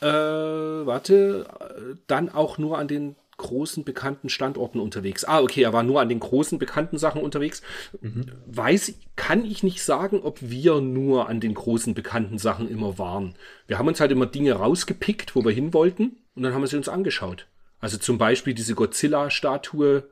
äh, 0.00 0.06
warte, 0.06 1.48
dann 2.06 2.28
auch 2.28 2.56
nur 2.56 2.78
an 2.78 2.86
den 2.86 3.16
großen 3.36 3.82
bekannten 3.82 4.28
Standorten 4.28 4.78
unterwegs. 4.78 5.24
Ah, 5.24 5.40
okay, 5.40 5.62
er 5.62 5.72
war 5.72 5.82
nur 5.82 6.00
an 6.00 6.08
den 6.08 6.20
großen 6.20 6.60
bekannten 6.60 6.98
Sachen 6.98 7.20
unterwegs. 7.20 7.62
Mhm. 8.00 8.26
Weiß, 8.46 8.94
kann 9.16 9.44
ich 9.44 9.64
nicht 9.64 9.82
sagen, 9.82 10.20
ob 10.22 10.38
wir 10.40 10.80
nur 10.80 11.28
an 11.28 11.40
den 11.40 11.54
großen 11.54 11.94
bekannten 11.94 12.38
Sachen 12.38 12.70
immer 12.70 12.96
waren. 12.96 13.34
Wir 13.66 13.76
haben 13.76 13.88
uns 13.88 13.98
halt 13.98 14.12
immer 14.12 14.26
Dinge 14.26 14.52
rausgepickt, 14.52 15.34
wo 15.34 15.44
wir 15.44 15.52
hin 15.52 15.74
wollten, 15.74 16.16
und 16.36 16.44
dann 16.44 16.54
haben 16.54 16.62
wir 16.62 16.68
sie 16.68 16.76
uns 16.76 16.88
angeschaut. 16.88 17.46
Also 17.80 17.98
zum 17.98 18.18
Beispiel 18.18 18.54
diese 18.54 18.76
Godzilla-Statue 18.76 20.04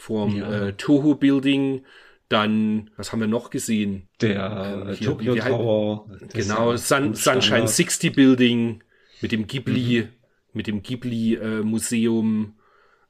vom 0.00 0.36
ja. 0.36 0.68
äh, 0.68 0.72
Toho 0.72 1.14
Building. 1.14 1.84
Dann, 2.28 2.90
was 2.96 3.12
haben 3.12 3.20
wir 3.20 3.26
noch 3.26 3.50
gesehen? 3.50 4.08
Der 4.20 4.86
äh, 4.88 4.94
hier, 4.94 5.08
Tokyo 5.08 5.34
Tower. 5.34 6.06
Genau, 6.32 6.76
Sun, 6.76 7.14
Sunshine 7.14 7.66
60 7.66 8.14
Building 8.14 8.82
mit 9.20 9.32
dem 9.32 9.46
Ghibli, 9.46 10.02
mhm. 10.02 10.08
mit 10.52 10.66
dem 10.66 10.82
Ghibli 10.82 11.34
äh, 11.34 11.62
Museum 11.62 12.54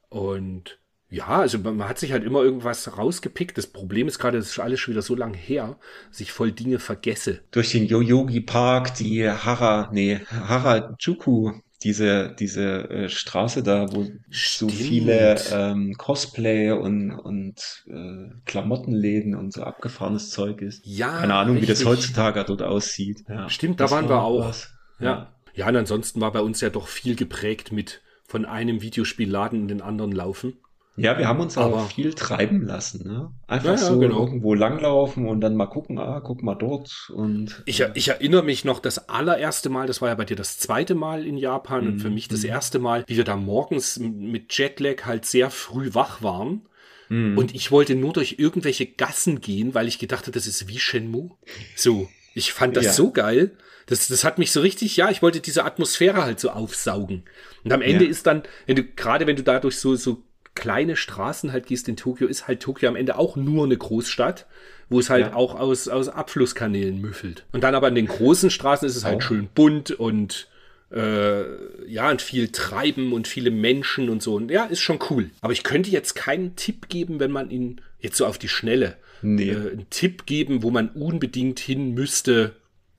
und 0.09 0.79
ja, 1.09 1.27
also 1.27 1.59
man 1.59 1.87
hat 1.87 1.99
sich 1.99 2.13
halt 2.13 2.23
immer 2.23 2.41
irgendwas 2.41 2.97
rausgepickt. 2.97 3.57
Das 3.57 3.67
Problem 3.67 4.07
ist 4.07 4.17
gerade, 4.17 4.37
das 4.37 4.49
ist 4.49 4.59
alles 4.59 4.79
schon 4.79 4.93
wieder 4.93 5.01
so 5.01 5.13
lang 5.13 5.33
her, 5.33 5.77
dass 6.09 6.21
ich 6.21 6.31
voll 6.31 6.53
Dinge 6.53 6.79
vergesse. 6.79 7.41
Durch 7.51 7.71
den 7.71 7.85
Yoyogi 7.85 8.39
Park, 8.39 8.95
die 8.95 9.29
Hara, 9.29 9.89
nee, 9.91 10.21
Harajuku 10.29 11.51
diese, 11.83 12.35
diese 12.37 12.89
äh, 12.89 13.09
Straße 13.09 13.63
da, 13.63 13.91
wo 13.91 14.07
Stimmt. 14.29 14.71
so 14.71 14.77
viele 14.77 15.35
ähm, 15.51 15.93
Cosplay 15.97 16.71
und, 16.71 17.11
und 17.11 17.85
äh, 17.87 18.29
Klamottenläden 18.45 19.35
und 19.35 19.53
so 19.53 19.63
abgefahrenes 19.63 20.29
Zeug 20.29 20.61
ist. 20.61 20.85
Ja. 20.85 21.19
Keine 21.19 21.33
Ahnung, 21.33 21.57
richtig. 21.57 21.69
wie 21.69 21.73
das 21.73 21.85
heutzutage 21.85 22.43
dort 22.45 22.61
aussieht. 22.61 23.23
Ja, 23.27 23.49
Stimmt, 23.49 23.79
da 23.79 23.89
waren 23.89 24.09
war 24.09 24.17
wir 24.17 24.23
auch. 24.23 24.45
Was. 24.49 24.73
Ja. 24.99 25.33
Ja, 25.53 25.67
und 25.67 25.75
ansonsten 25.75 26.21
war 26.21 26.31
bei 26.31 26.39
uns 26.39 26.61
ja 26.61 26.69
doch 26.69 26.87
viel 26.87 27.15
geprägt 27.15 27.71
mit 27.71 28.01
von 28.25 28.45
einem 28.45 28.81
Videospielladen 28.81 29.59
in 29.59 29.67
den 29.67 29.81
anderen 29.81 30.11
laufen. 30.11 30.53
Ja, 30.97 31.17
wir 31.17 31.27
haben 31.27 31.39
uns 31.39 31.57
aber 31.57 31.77
auch 31.77 31.91
viel 31.91 32.13
treiben 32.13 32.65
lassen. 32.65 33.07
Ne? 33.07 33.31
Einfach 33.47 33.71
ja, 33.71 33.77
so 33.77 33.97
genau. 33.97 34.19
irgendwo 34.19 34.53
langlaufen 34.53 35.25
und 35.27 35.39
dann 35.39 35.55
mal 35.55 35.67
gucken, 35.67 35.97
ah, 35.97 36.19
guck 36.19 36.43
mal 36.43 36.55
dort. 36.55 37.09
Und 37.13 37.63
ich, 37.65 37.83
ich 37.93 38.09
erinnere 38.09 38.43
mich 38.43 38.65
noch 38.65 38.79
das 38.79 39.07
allererste 39.07 39.69
Mal, 39.69 39.87
das 39.87 40.01
war 40.01 40.09
ja 40.09 40.15
bei 40.15 40.25
dir 40.25 40.35
das 40.35 40.59
zweite 40.59 40.93
Mal 40.93 41.25
in 41.25 41.37
Japan 41.37 41.85
mhm. 41.85 41.91
und 41.91 41.99
für 41.99 42.09
mhm, 42.09 42.15
mich 42.15 42.27
das 42.27 42.43
mhm. 42.43 42.49
erste 42.49 42.79
Mal, 42.79 43.05
wie 43.07 43.15
wir 43.15 43.23
da 43.23 43.37
morgens 43.37 43.99
mit 43.99 44.57
Jetlag 44.57 45.05
halt 45.05 45.25
sehr 45.25 45.49
früh 45.49 45.93
wach 45.93 46.21
waren. 46.21 46.67
Mhm. 47.07 47.37
Und 47.37 47.55
ich 47.55 47.71
wollte 47.71 47.95
nur 47.95 48.11
durch 48.11 48.35
irgendwelche 48.37 48.85
Gassen 48.85 49.39
gehen, 49.39 49.73
weil 49.73 49.87
ich 49.87 49.97
gedacht 49.97 50.23
habe, 50.23 50.33
das 50.33 50.45
ist 50.45 50.67
wie 50.67 50.79
Shenmue. 50.79 51.31
So, 51.75 52.09
ich 52.33 52.51
fand 52.51 52.75
das 52.75 52.85
ja. 52.85 52.91
so 52.93 53.11
geil. 53.11 53.51
Das, 53.85 54.07
das 54.07 54.23
hat 54.23 54.37
mich 54.37 54.51
so 54.51 54.61
richtig, 54.61 54.97
ja, 54.97 55.09
ich 55.09 55.21
wollte 55.21 55.39
diese 55.39 55.65
Atmosphäre 55.65 56.23
halt 56.23 56.39
so 56.39 56.49
aufsaugen. 56.49 57.23
Und 57.63 57.73
am 57.73 57.81
Ende 57.81 58.05
ist 58.05 58.27
dann, 58.27 58.43
wenn 58.65 58.75
du, 58.75 58.83
gerade 58.83 59.27
wenn 59.27 59.35
du 59.35 59.43
dadurch 59.43 59.77
so, 59.77 59.95
so 59.95 60.23
kleine 60.55 60.95
Straßen 60.95 61.51
halt 61.51 61.65
gehst 61.67 61.87
in 61.87 61.97
Tokio, 61.97 62.27
ist 62.27 62.47
halt 62.47 62.61
Tokio 62.61 62.89
am 62.89 62.95
Ende 62.95 63.17
auch 63.17 63.35
nur 63.35 63.65
eine 63.65 63.77
Großstadt, 63.77 64.47
wo 64.89 64.99
es 64.99 65.09
halt 65.09 65.27
ja. 65.27 65.33
auch 65.33 65.55
aus, 65.55 65.87
aus 65.87 66.09
Abflusskanälen 66.09 66.99
müffelt. 66.99 67.45
Und 67.51 67.63
dann 67.63 67.75
aber 67.75 67.87
in 67.87 67.95
den 67.95 68.07
großen 68.07 68.49
Straßen 68.49 68.87
ist 68.87 68.95
es 68.95 69.05
halt 69.05 69.17
oh. 69.17 69.21
schön 69.21 69.47
bunt 69.53 69.91
und 69.91 70.47
äh, 70.91 71.43
ja, 71.87 72.09
und 72.09 72.21
viel 72.21 72.49
Treiben 72.49 73.13
und 73.13 73.27
viele 73.27 73.51
Menschen 73.51 74.09
und 74.09 74.21
so. 74.21 74.35
Und 74.35 74.51
ja, 74.51 74.65
ist 74.65 74.81
schon 74.81 74.99
cool. 75.09 75.29
Aber 75.39 75.53
ich 75.53 75.63
könnte 75.63 75.89
jetzt 75.89 76.15
keinen 76.15 76.55
Tipp 76.57 76.89
geben, 76.89 77.19
wenn 77.19 77.31
man 77.31 77.49
ihn 77.49 77.81
jetzt 77.99 78.17
so 78.17 78.25
auf 78.25 78.37
die 78.37 78.49
Schnelle 78.49 78.97
Nee. 79.21 79.51
äh, 79.51 79.55
einen 79.55 79.89
Tipp 79.89 80.25
geben, 80.25 80.63
wo 80.63 80.71
man 80.71 80.89
unbedingt 80.89 81.59
hin 81.59 81.93
müsste. 81.93 82.55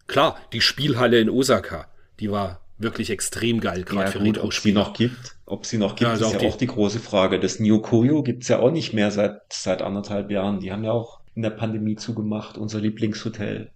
Klar, 0.06 0.38
die 0.52 0.60
Spielhalle 0.60 1.20
in 1.20 1.28
Osaka, 1.28 1.88
die 2.20 2.30
war 2.30 2.60
wirklich 2.78 3.10
extrem 3.10 3.60
geil, 3.60 3.84
gerade 3.84 4.06
Ja, 4.06 4.10
für 4.10 4.22
Retro-Spieler. 4.22 4.80
noch 4.80 4.92
gibt. 4.94 5.36
Ob 5.52 5.66
sie 5.66 5.76
noch 5.76 5.90
gibt, 5.96 6.00
Ja, 6.02 6.10
also 6.12 6.24
ist 6.24 6.28
auch 6.30 6.32
ja 6.34 6.38
die- 6.38 6.46
auch 6.48 6.56
die 6.56 6.66
große 6.66 6.98
Frage. 6.98 7.38
Das 7.38 7.60
Neo 7.60 7.80
Koyo 7.82 8.22
gibt's 8.22 8.48
ja 8.48 8.58
auch 8.60 8.70
nicht 8.70 8.94
mehr 8.94 9.10
seit, 9.10 9.40
seit 9.52 9.82
anderthalb 9.82 10.30
Jahren. 10.30 10.60
Die 10.60 10.72
haben 10.72 10.82
ja 10.82 10.92
auch 10.92 11.20
in 11.34 11.42
der 11.42 11.50
Pandemie 11.50 11.96
zugemacht, 11.96 12.56
unser 12.56 12.80
Lieblingshotel. 12.80 13.70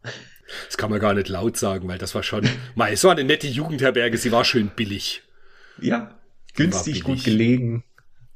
Das 0.67 0.79
kann 0.79 0.89
man 0.91 1.01
gar 1.01 1.13
nicht 1.13 1.29
laut 1.29 1.57
sagen, 1.59 1.87
weil 1.89 1.99
das 1.99 2.15
war 2.15 2.23
schon, 2.23 2.49
mal, 2.77 2.91
es 2.93 3.05
war 3.05 3.13
eine 3.13 3.25
nette 3.25 3.47
Jugendherberge, 3.47 4.17
sie 4.17 4.33
war 4.33 4.45
schön 4.47 4.71
billig. 4.75 5.23
Ja, 5.79 6.19
günstig, 6.55 7.05
billig. 7.05 7.05
gut 7.05 7.25
gelegen. 7.25 7.85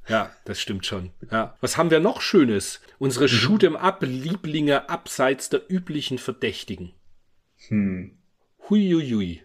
Ja, 0.09 0.31
das 0.45 0.61
stimmt 0.61 0.85
schon. 0.85 1.11
Ja. 1.31 1.57
Was 1.63 1.79
haben 1.79 1.91
wir 1.91 2.01
noch 2.01 2.21
Schönes? 2.21 2.81
Unsere 2.99 3.25
Shoot'em 3.27 3.75
Up 3.77 4.03
Lieblinge 4.03 4.91
abseits 4.91 5.49
der 5.49 5.63
üblichen 5.71 6.19
Verdächtigen. 6.19 6.93
Hm. 7.69 8.19
Huiuiui. 8.69 9.43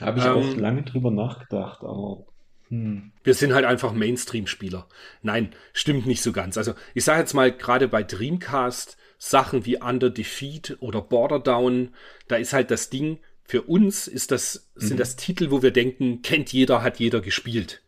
Habe 0.00 0.18
ich 0.20 0.24
Ähm, 0.24 0.30
auch 0.32 0.56
lange 0.56 0.82
drüber 0.82 1.10
nachgedacht, 1.10 1.80
aber 1.82 2.26
hm. 2.68 3.12
Wir 3.24 3.34
sind 3.34 3.54
halt 3.54 3.64
einfach 3.64 3.92
Mainstream-Spieler. 3.92 4.86
Nein, 5.22 5.54
stimmt 5.72 6.06
nicht 6.06 6.22
so 6.22 6.32
ganz. 6.32 6.58
Also 6.58 6.74
ich 6.94 7.04
sage 7.04 7.20
jetzt 7.20 7.34
mal 7.34 7.50
gerade 7.52 7.88
bei 7.88 8.02
Dreamcast 8.02 8.96
Sachen 9.18 9.66
wie 9.66 9.78
Under 9.78 10.10
Defeat 10.10 10.76
oder 10.80 11.02
Border 11.02 11.40
Down, 11.40 11.94
da 12.28 12.36
ist 12.36 12.52
halt 12.52 12.70
das 12.70 12.88
Ding, 12.88 13.18
für 13.44 13.62
uns 13.62 14.06
ist 14.06 14.30
das, 14.30 14.68
sind 14.74 15.00
das 15.00 15.16
Titel, 15.16 15.50
wo 15.50 15.62
wir 15.62 15.70
denken, 15.70 16.22
kennt 16.22 16.52
jeder, 16.52 16.82
hat 16.82 17.00
jeder 17.00 17.20
gespielt. 17.20 17.82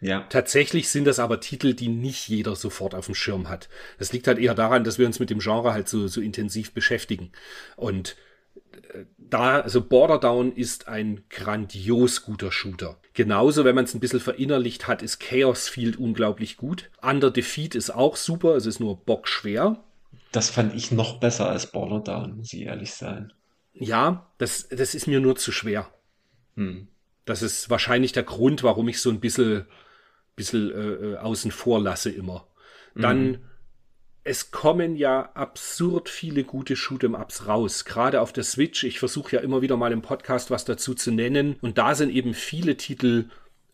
ja. 0.00 0.20
Tatsächlich 0.28 0.88
sind 0.90 1.06
das 1.06 1.18
aber 1.18 1.40
Titel, 1.40 1.74
die 1.74 1.88
nicht 1.88 2.28
jeder 2.28 2.54
sofort 2.54 2.94
auf 2.94 3.06
dem 3.06 3.14
Schirm 3.14 3.48
hat. 3.48 3.68
Das 3.98 4.12
liegt 4.12 4.26
halt 4.28 4.38
eher 4.38 4.54
daran, 4.54 4.84
dass 4.84 4.98
wir 4.98 5.06
uns 5.06 5.18
mit 5.18 5.30
dem 5.30 5.38
Genre 5.38 5.72
halt 5.72 5.88
so, 5.88 6.06
so 6.06 6.20
intensiv 6.20 6.72
beschäftigen. 6.72 7.32
Und 7.76 8.16
da, 9.18 9.60
also 9.60 9.82
Border 9.82 10.18
Down 10.18 10.52
ist 10.54 10.88
ein 10.88 11.24
grandios 11.30 12.22
guter 12.22 12.52
Shooter. 12.52 12.98
Genauso, 13.14 13.64
wenn 13.64 13.74
man 13.74 13.84
es 13.84 13.94
ein 13.94 14.00
bisschen 14.00 14.20
verinnerlicht 14.20 14.86
hat, 14.86 15.02
ist 15.02 15.18
Chaos 15.18 15.68
Field 15.68 15.96
unglaublich 15.96 16.56
gut. 16.56 16.90
Under 17.02 17.30
Defeat 17.30 17.74
ist 17.74 17.90
auch 17.90 18.16
super, 18.16 18.56
es 18.56 18.66
ist 18.66 18.80
nur 18.80 18.96
bockschwer. 19.04 19.82
Das 20.32 20.50
fand 20.50 20.74
ich 20.74 20.92
noch 20.92 21.18
besser 21.18 21.48
als 21.48 21.70
Border 21.72 22.00
Down, 22.00 22.36
muss 22.36 22.52
ich 22.52 22.62
ehrlich 22.62 22.92
sein. 22.92 23.32
Ja, 23.72 24.30
das, 24.38 24.68
das 24.68 24.94
ist 24.94 25.06
mir 25.06 25.20
nur 25.20 25.36
zu 25.36 25.52
schwer. 25.52 25.88
Hm. 26.56 26.88
Das 27.24 27.42
ist 27.42 27.70
wahrscheinlich 27.70 28.12
der 28.12 28.22
Grund, 28.22 28.62
warum 28.62 28.88
ich 28.88 29.00
so 29.00 29.10
ein 29.10 29.20
bisschen, 29.20 29.66
bisschen 30.36 30.70
äh, 30.70 31.14
äh, 31.14 31.16
außen 31.16 31.50
vor 31.50 31.80
lasse 31.80 32.10
immer. 32.10 32.46
Dann, 32.94 33.45
es 34.26 34.50
kommen 34.50 34.96
ja 34.96 35.30
absurd 35.34 36.08
viele 36.08 36.42
gute 36.42 36.74
Shoot'em-Ups 36.74 37.46
raus, 37.46 37.84
gerade 37.84 38.20
auf 38.20 38.32
der 38.32 38.42
Switch. 38.42 38.82
Ich 38.82 38.98
versuche 38.98 39.36
ja 39.36 39.40
immer 39.40 39.62
wieder 39.62 39.76
mal 39.76 39.92
im 39.92 40.02
Podcast 40.02 40.50
was 40.50 40.64
dazu 40.64 40.94
zu 40.94 41.12
nennen. 41.12 41.54
Und 41.60 41.78
da 41.78 41.94
sind 41.94 42.10
eben 42.10 42.34
viele 42.34 42.76
Titel 42.76 43.26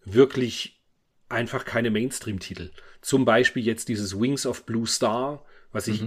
wirklich 0.04 0.78
einfach 1.30 1.64
keine 1.64 1.90
Mainstream-Titel. 1.90 2.70
Zum 3.00 3.24
Beispiel 3.24 3.64
jetzt 3.64 3.88
dieses 3.88 4.20
Wings 4.20 4.44
of 4.44 4.66
Blue 4.66 4.86
Star, 4.86 5.42
was 5.72 5.88
ich 5.88 6.04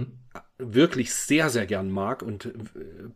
wirklich 0.58 1.12
sehr, 1.12 1.50
sehr 1.50 1.66
gern 1.66 1.90
mag 1.90 2.22
und 2.22 2.46
äh, 2.46 2.52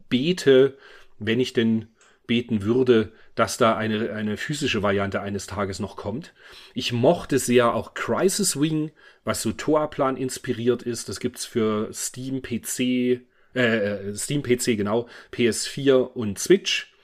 bete, 0.08 0.76
wenn 1.20 1.38
ich 1.38 1.52
denn 1.52 1.90
beten 2.30 2.62
würde, 2.62 3.10
dass 3.34 3.56
da 3.56 3.76
eine, 3.76 4.12
eine 4.12 4.36
physische 4.36 4.84
Variante 4.84 5.20
eines 5.20 5.48
Tages 5.48 5.80
noch 5.80 5.96
kommt. 5.96 6.32
Ich 6.74 6.92
mochte 6.92 7.40
sehr 7.40 7.74
auch 7.74 7.94
Crisis 7.94 8.60
Wing, 8.60 8.92
was 9.24 9.42
so 9.42 9.50
Toa-Plan 9.50 10.16
inspiriert 10.16 10.84
ist. 10.84 11.08
Das 11.08 11.18
gibt's 11.18 11.44
für 11.44 11.92
Steam, 11.92 12.40
PC, 12.40 13.22
äh, 13.54 14.14
Steam, 14.14 14.44
PC, 14.44 14.76
genau, 14.76 15.08
PS4 15.32 15.94
und 15.94 16.38
Switch. 16.38 16.94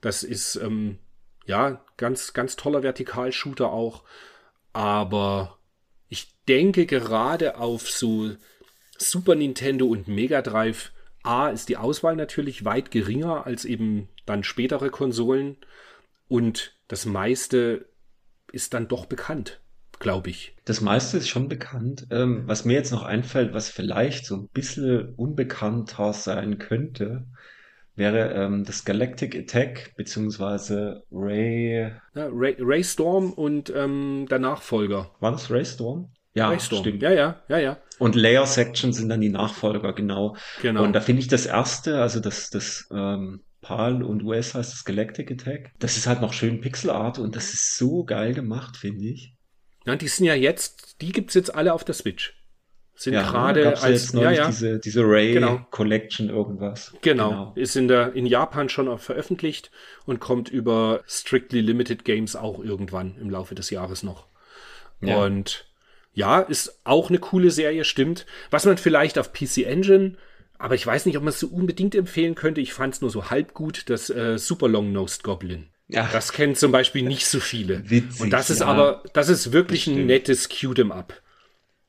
Das 0.00 0.24
ist, 0.24 0.56
ähm, 0.56 0.98
ja, 1.46 1.84
ganz, 1.96 2.32
ganz 2.32 2.56
toller 2.56 2.82
Vertikalshooter 2.82 3.70
auch. 3.70 4.02
Aber 4.72 5.60
ich 6.08 6.34
denke 6.48 6.86
gerade 6.86 7.58
auf 7.58 7.88
so 7.88 8.32
Super 8.98 9.36
Nintendo 9.36 9.86
und 9.86 10.08
Mega 10.08 10.42
Drive, 10.42 10.90
A, 11.24 11.48
ist 11.48 11.68
die 11.68 11.76
Auswahl 11.76 12.16
natürlich 12.16 12.64
weit 12.64 12.90
geringer 12.90 13.46
als 13.46 13.64
eben 13.64 14.08
dann 14.26 14.44
spätere 14.44 14.90
Konsolen. 14.90 15.56
Und 16.28 16.76
das 16.88 17.06
meiste 17.06 17.86
ist 18.52 18.74
dann 18.74 18.88
doch 18.88 19.06
bekannt, 19.06 19.60
glaube 19.98 20.30
ich. 20.30 20.56
Das 20.64 20.80
meiste 20.80 21.16
ist 21.16 21.28
schon 21.28 21.48
bekannt. 21.48 22.06
Ähm, 22.10 22.44
was 22.46 22.64
mir 22.64 22.74
jetzt 22.74 22.92
noch 22.92 23.02
einfällt, 23.02 23.52
was 23.54 23.68
vielleicht 23.68 24.26
so 24.26 24.36
ein 24.36 24.48
bisschen 24.48 25.14
unbekannter 25.14 26.12
sein 26.12 26.58
könnte, 26.58 27.26
wäre 27.96 28.32
ähm, 28.34 28.64
das 28.64 28.84
Galactic 28.84 29.36
Attack 29.36 29.94
beziehungsweise 29.96 31.04
Ray. 31.10 31.92
Ja, 32.14 32.28
Ray, 32.30 32.56
Ray 32.58 32.84
Storm 32.84 33.32
und 33.32 33.72
ähm, 33.74 34.26
der 34.28 34.38
Nachfolger. 34.38 35.10
War 35.20 35.32
das 35.32 35.50
Ray 35.50 35.64
Storm? 35.64 36.10
Ja, 36.34 36.48
Ray 36.48 36.60
Storm. 36.60 36.82
stimmt. 36.82 37.02
Ja, 37.02 37.12
ja, 37.12 37.42
ja, 37.48 37.58
ja. 37.58 37.78
Und 37.98 38.16
Layer 38.16 38.46
Section 38.46 38.92
sind 38.92 39.08
dann 39.08 39.20
die 39.20 39.28
Nachfolger, 39.28 39.92
genau. 39.92 40.36
Genau. 40.62 40.82
Und 40.82 40.92
da 40.92 41.00
finde 41.00 41.20
ich 41.20 41.28
das 41.28 41.46
erste, 41.46 42.00
also 42.02 42.18
das, 42.20 42.50
das 42.50 42.88
ähm, 42.92 43.42
PAL 43.60 44.02
und 44.02 44.22
US 44.24 44.54
heißt 44.54 44.72
das 44.72 44.84
Galactic 44.84 45.30
Attack, 45.30 45.72
das 45.78 45.96
ist 45.96 46.06
halt 46.06 46.20
noch 46.20 46.32
schön 46.32 46.60
Pixelart 46.60 47.18
und 47.18 47.36
das 47.36 47.54
ist 47.54 47.76
so 47.76 48.04
geil 48.04 48.34
gemacht, 48.34 48.76
finde 48.76 49.04
ich. 49.04 49.34
Ja, 49.86 49.94
die 49.96 50.08
sind 50.08 50.26
ja 50.26 50.34
jetzt, 50.34 51.00
die 51.00 51.12
gibt's 51.12 51.34
jetzt 51.34 51.54
alle 51.54 51.72
auf 51.72 51.84
der 51.84 51.94
Switch. 51.94 52.34
Sind 52.96 53.14
Ja, 53.14 53.22
gerade 53.22 53.80
als 53.80 54.12
ja, 54.12 54.30
ja, 54.30 54.46
diese, 54.46 54.78
diese 54.78 55.02
Ray 55.02 55.32
Genau. 55.34 55.66
Collection 55.70 56.28
irgendwas. 56.30 56.94
Genau. 57.02 57.52
Ist 57.56 57.74
in 57.76 57.88
der 57.88 58.12
in 58.14 58.24
Japan 58.24 58.68
schon 58.68 58.88
auch 58.88 59.00
veröffentlicht 59.00 59.70
und 60.06 60.20
kommt 60.20 60.48
über 60.48 61.02
Strictly 61.06 61.60
Limited 61.60 62.04
Games 62.04 62.36
auch 62.36 62.62
irgendwann 62.62 63.16
im 63.18 63.30
Laufe 63.30 63.54
des 63.56 63.70
Jahres 63.70 64.04
noch. 64.04 64.28
Ja. 65.00 65.16
Und 65.24 65.66
ja, 66.14 66.40
ist 66.40 66.80
auch 66.84 67.08
eine 67.10 67.18
coole 67.18 67.50
Serie, 67.50 67.84
stimmt. 67.84 68.24
Was 68.50 68.64
man 68.64 68.78
vielleicht 68.78 69.18
auf 69.18 69.32
PC 69.32 69.58
Engine, 69.66 70.16
aber 70.58 70.74
ich 70.74 70.86
weiß 70.86 71.06
nicht, 71.06 71.16
ob 71.16 71.24
man 71.24 71.32
es 71.32 71.40
so 71.40 71.48
unbedingt 71.48 71.94
empfehlen 71.94 72.34
könnte. 72.34 72.60
Ich 72.60 72.72
fand 72.72 72.94
es 72.94 73.00
nur 73.00 73.10
so 73.10 73.30
halb 73.30 73.52
gut, 73.54 73.90
das 73.90 74.08
äh, 74.10 74.38
Super 74.38 74.68
Long 74.68 74.92
Nosed 74.92 75.22
Goblin. 75.24 75.66
Ja. 75.88 76.08
Das 76.12 76.32
kennen 76.32 76.54
zum 76.54 76.72
Beispiel 76.72 77.02
nicht 77.02 77.26
so 77.26 77.40
viele. 77.40 77.88
Witzig, 77.90 78.20
und 78.20 78.30
das 78.30 78.48
ist 78.48 78.60
ja. 78.60 78.66
aber, 78.66 79.02
das 79.12 79.28
ist 79.28 79.52
wirklich 79.52 79.84
Das 79.84 79.88
ein 79.88 79.94
stimmt. 79.94 80.06
nettes 80.06 80.48
Cute 80.48 80.90
Up. 80.90 81.20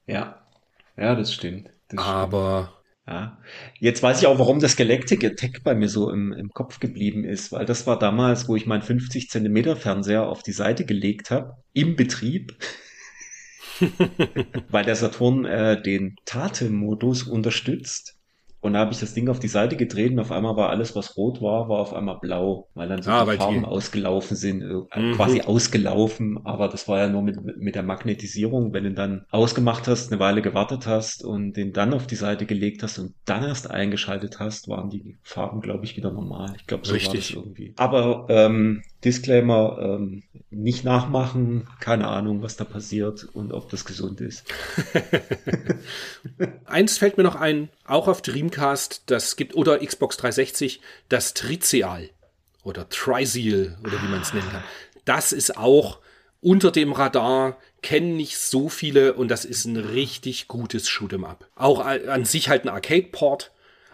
Ja. 0.07 0.45
Ja, 0.97 1.15
das 1.15 1.33
stimmt. 1.33 1.69
Das 1.89 2.03
Aber 2.03 2.73
Ja. 3.07 3.37
Jetzt 3.79 4.01
weiß 4.03 4.19
ich 4.21 4.27
auch, 4.27 4.39
warum 4.39 4.59
das 4.59 4.75
Galactic 4.75 5.23
Attack 5.23 5.63
bei 5.63 5.75
mir 5.75 5.87
so 5.87 6.09
im, 6.09 6.33
im 6.33 6.49
Kopf 6.49 6.79
geblieben 6.79 7.23
ist, 7.23 7.51
weil 7.51 7.65
das 7.65 7.85
war 7.87 7.99
damals, 7.99 8.47
wo 8.47 8.55
ich 8.55 8.65
meinen 8.65 8.81
50 8.81 9.29
Zentimeter 9.29 9.75
Fernseher 9.75 10.27
auf 10.27 10.41
die 10.43 10.51
Seite 10.51 10.85
gelegt 10.85 11.29
habe, 11.31 11.55
im 11.73 11.95
Betrieb, 11.95 12.57
weil 14.69 14.85
der 14.85 14.95
Saturn 14.95 15.45
äh, 15.45 15.81
den 15.81 16.15
Tate-Modus 16.25 17.23
unterstützt. 17.23 18.13
Und 18.61 18.73
da 18.73 18.79
habe 18.79 18.93
ich 18.93 18.99
das 18.99 19.13
Ding 19.13 19.29
auf 19.29 19.37
die 19.37 19.47
Seite 19.47 19.75
gedreht 19.75 20.11
und 20.13 20.19
auf 20.19 20.31
einmal 20.31 20.55
war 20.55 20.71
alles, 20.71 20.95
was 20.95 21.15
rot 21.17 21.39
war, 21.39 21.69
war 21.69 21.77
auf 21.77 21.93
einmal 21.93 22.17
blau, 22.19 22.67
weil 22.73 22.87
dann 22.89 23.03
so 23.03 23.11
Ah, 23.11 23.21
die 23.21 23.27
weil 23.27 23.37
die- 23.37 23.43
Farben 23.43 23.63
ausgelaufen 23.63 24.35
sind, 24.35 24.63
äh, 24.63 24.99
Mhm. 24.99 25.11
quasi 25.13 25.41
ausgelaufen, 25.41 26.39
aber 26.45 26.67
das 26.67 26.87
war 26.87 26.97
ja 26.97 27.07
nur 27.07 27.21
mit, 27.21 27.37
mit 27.57 27.75
der 27.75 27.83
Magnetisierung, 27.83 28.73
wenn 28.73 28.85
du 28.85 28.93
dann 28.93 29.25
ausgemacht 29.29 29.87
hast, 29.87 30.11
eine 30.11 30.19
Weile 30.19 30.41
gewartet 30.41 30.87
hast 30.87 31.23
und 31.23 31.53
den 31.53 31.73
dann 31.73 31.93
auf 31.93 32.07
die 32.07 32.15
Seite 32.15 32.47
gelegt 32.47 32.81
hast 32.81 32.97
und 32.97 33.13
dann 33.25 33.43
erst 33.43 33.69
eingeschaltet 33.69 34.39
hast, 34.39 34.67
waren 34.67 34.89
die 34.89 35.19
Farben, 35.21 35.61
glaube 35.61 35.85
ich, 35.85 35.95
wieder 35.95 36.11
normal. 36.11 36.55
Ich 36.57 36.65
glaube, 36.65 36.85
so 36.87 36.93
war 36.93 36.95
Richtig. 36.95 37.27
das 37.27 37.35
irgendwie. 37.35 37.73
Aber 37.77 38.25
ähm, 38.29 38.81
Disclaimer, 39.05 39.77
ähm, 39.79 40.23
nicht 40.49 40.83
nachmachen, 40.83 41.67
keine 41.79 42.07
Ahnung, 42.07 42.41
was 42.41 42.57
da 42.57 42.63
passiert 42.63 43.27
und 43.33 43.53
ob 43.53 43.69
das 43.69 43.85
gesund 43.85 44.19
ist. 44.19 44.45
Eins 46.65 46.97
fällt 46.97 47.17
mir 47.17 47.23
noch 47.23 47.35
ein, 47.35 47.69
auch 47.85 48.07
auf 48.07 48.21
Dreamcast, 48.21 49.03
das 49.05 49.35
gibt, 49.35 49.55
oder 49.55 49.77
Xbox 49.77 50.17
360, 50.17 50.81
das 51.07 51.35
Trizeal 51.35 52.09
oder 52.63 52.89
Trizeal 52.89 53.77
oder 53.83 54.01
wie 54.01 54.07
man 54.07 54.21
es 54.21 54.33
nennen 54.33 54.49
kann. 54.49 54.63
Das 55.05 55.31
ist 55.31 55.55
auch 55.55 55.99
unter 56.41 56.71
dem 56.71 56.91
Radar, 56.91 57.57
kennen 57.81 58.15
nicht 58.17 58.37
so 58.37 58.69
viele 58.69 59.13
und 59.13 59.29
das 59.29 59.45
ist 59.45 59.65
ein 59.65 59.77
richtig 59.77 60.47
gutes 60.47 60.89
Shoot'em 60.89 61.25
Up. 61.25 61.47
Auch 61.55 61.79
an 61.79 62.25
sich 62.25 62.49
halt 62.49 62.65
ein 62.65 62.69
Arcade-Port, 62.69 63.51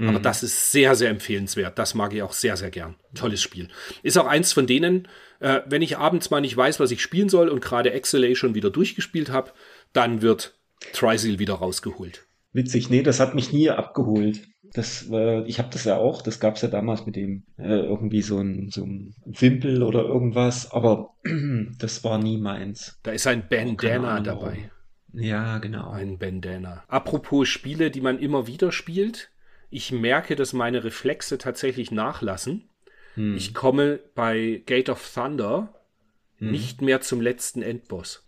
aber 0.10 0.20
das 0.20 0.44
ist 0.44 0.72
sehr, 0.72 0.96
sehr 0.96 1.10
empfehlenswert. 1.10 1.78
Das 1.78 1.94
mag 1.94 2.14
ich 2.14 2.22
auch 2.22 2.34
sehr, 2.34 2.58
sehr 2.58 2.72
gern. 2.72 2.96
Tolles 3.14 3.42
Spiel. 3.42 3.68
Ist 4.04 4.18
auch 4.18 4.28
eins 4.28 4.54
von 4.54 4.68
denen, 4.68 5.08
äh, 5.40 5.62
wenn 5.66 5.82
ich 5.82 5.98
abends 5.98 6.30
mal 6.30 6.42
nicht 6.42 6.56
weiß, 6.56 6.80
was 6.80 6.92
ich 6.92 7.02
spielen 7.02 7.30
soll 7.30 7.50
und 7.50 7.62
gerade 7.62 8.00
XLA 8.00 8.36
schon 8.36 8.56
wieder 8.56 8.70
durchgespielt 8.70 9.32
habe, 9.32 9.52
dann 9.94 10.22
wird 10.22 10.56
Trizeal 10.94 11.40
wieder 11.40 11.56
rausgeholt. 11.56 12.26
Witzig, 12.54 12.90
nee, 12.90 13.04
das 13.04 13.20
hat 13.20 13.36
mich 13.36 13.54
nie 13.54 13.70
abgeholt. 13.70 14.42
Das, 14.74 15.08
äh, 15.12 15.44
ich 15.44 15.60
habe 15.60 15.70
das 15.72 15.84
ja 15.84 15.98
auch, 15.98 16.22
das 16.22 16.40
gab's 16.40 16.62
ja 16.62 16.70
damals 16.70 17.06
mit 17.06 17.16
dem 17.16 17.44
äh, 17.58 17.80
irgendwie 17.80 18.22
so 18.22 18.40
ein, 18.40 18.70
so 18.70 18.84
ein 18.84 19.14
Wimpel 19.26 19.84
oder 19.84 20.04
irgendwas, 20.04 20.72
aber 20.72 21.16
das 21.78 22.04
war 22.04 22.18
nie 22.18 22.38
meins. 22.38 23.00
Da 23.04 23.12
ist 23.12 23.28
ein 23.28 23.48
Bandana 23.50 24.12
Ahnung, 24.12 24.24
dabei. 24.24 24.72
Ja, 25.14 25.58
genau. 25.58 25.90
Ein 25.92 26.18
Bandana. 26.18 26.84
Apropos 26.88 27.50
Spiele, 27.50 27.92
die 27.92 28.02
man 28.02 28.20
immer 28.20 28.48
wieder 28.48 28.72
spielt. 28.72 29.31
Ich 29.72 29.92
merke, 29.92 30.36
dass 30.36 30.54
meine 30.54 30.84
Reflexe 30.84 31.38
tatsächlich 31.40 31.90
nachlassen. 31.92 32.70
Hm. 33.16 33.36
Ich 33.36 33.54
komme 33.54 34.00
bei 34.14 34.62
Gate 34.66 34.90
of 34.90 35.12
Thunder 35.14 35.74
Hm. 36.38 36.52
nicht 36.52 36.82
mehr 36.82 37.02
zum 37.02 37.22
letzten 37.22 37.62
Endboss. 37.62 38.28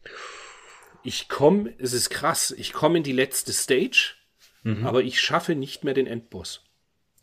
Ich 1.03 1.28
komme, 1.30 1.74
es 1.80 1.94
ist 1.94 2.10
krass, 2.10 2.52
ich 2.57 2.72
komme 2.74 2.98
in 2.98 3.03
die 3.03 3.11
letzte 3.11 3.52
Stage, 3.53 4.15
Mhm. 4.64 4.86
aber 4.88 5.03
ich 5.03 5.20
schaffe 5.20 5.56
nicht 5.56 5.84
mehr 5.84 5.94
den 5.94 6.07
Endboss. 6.07 6.64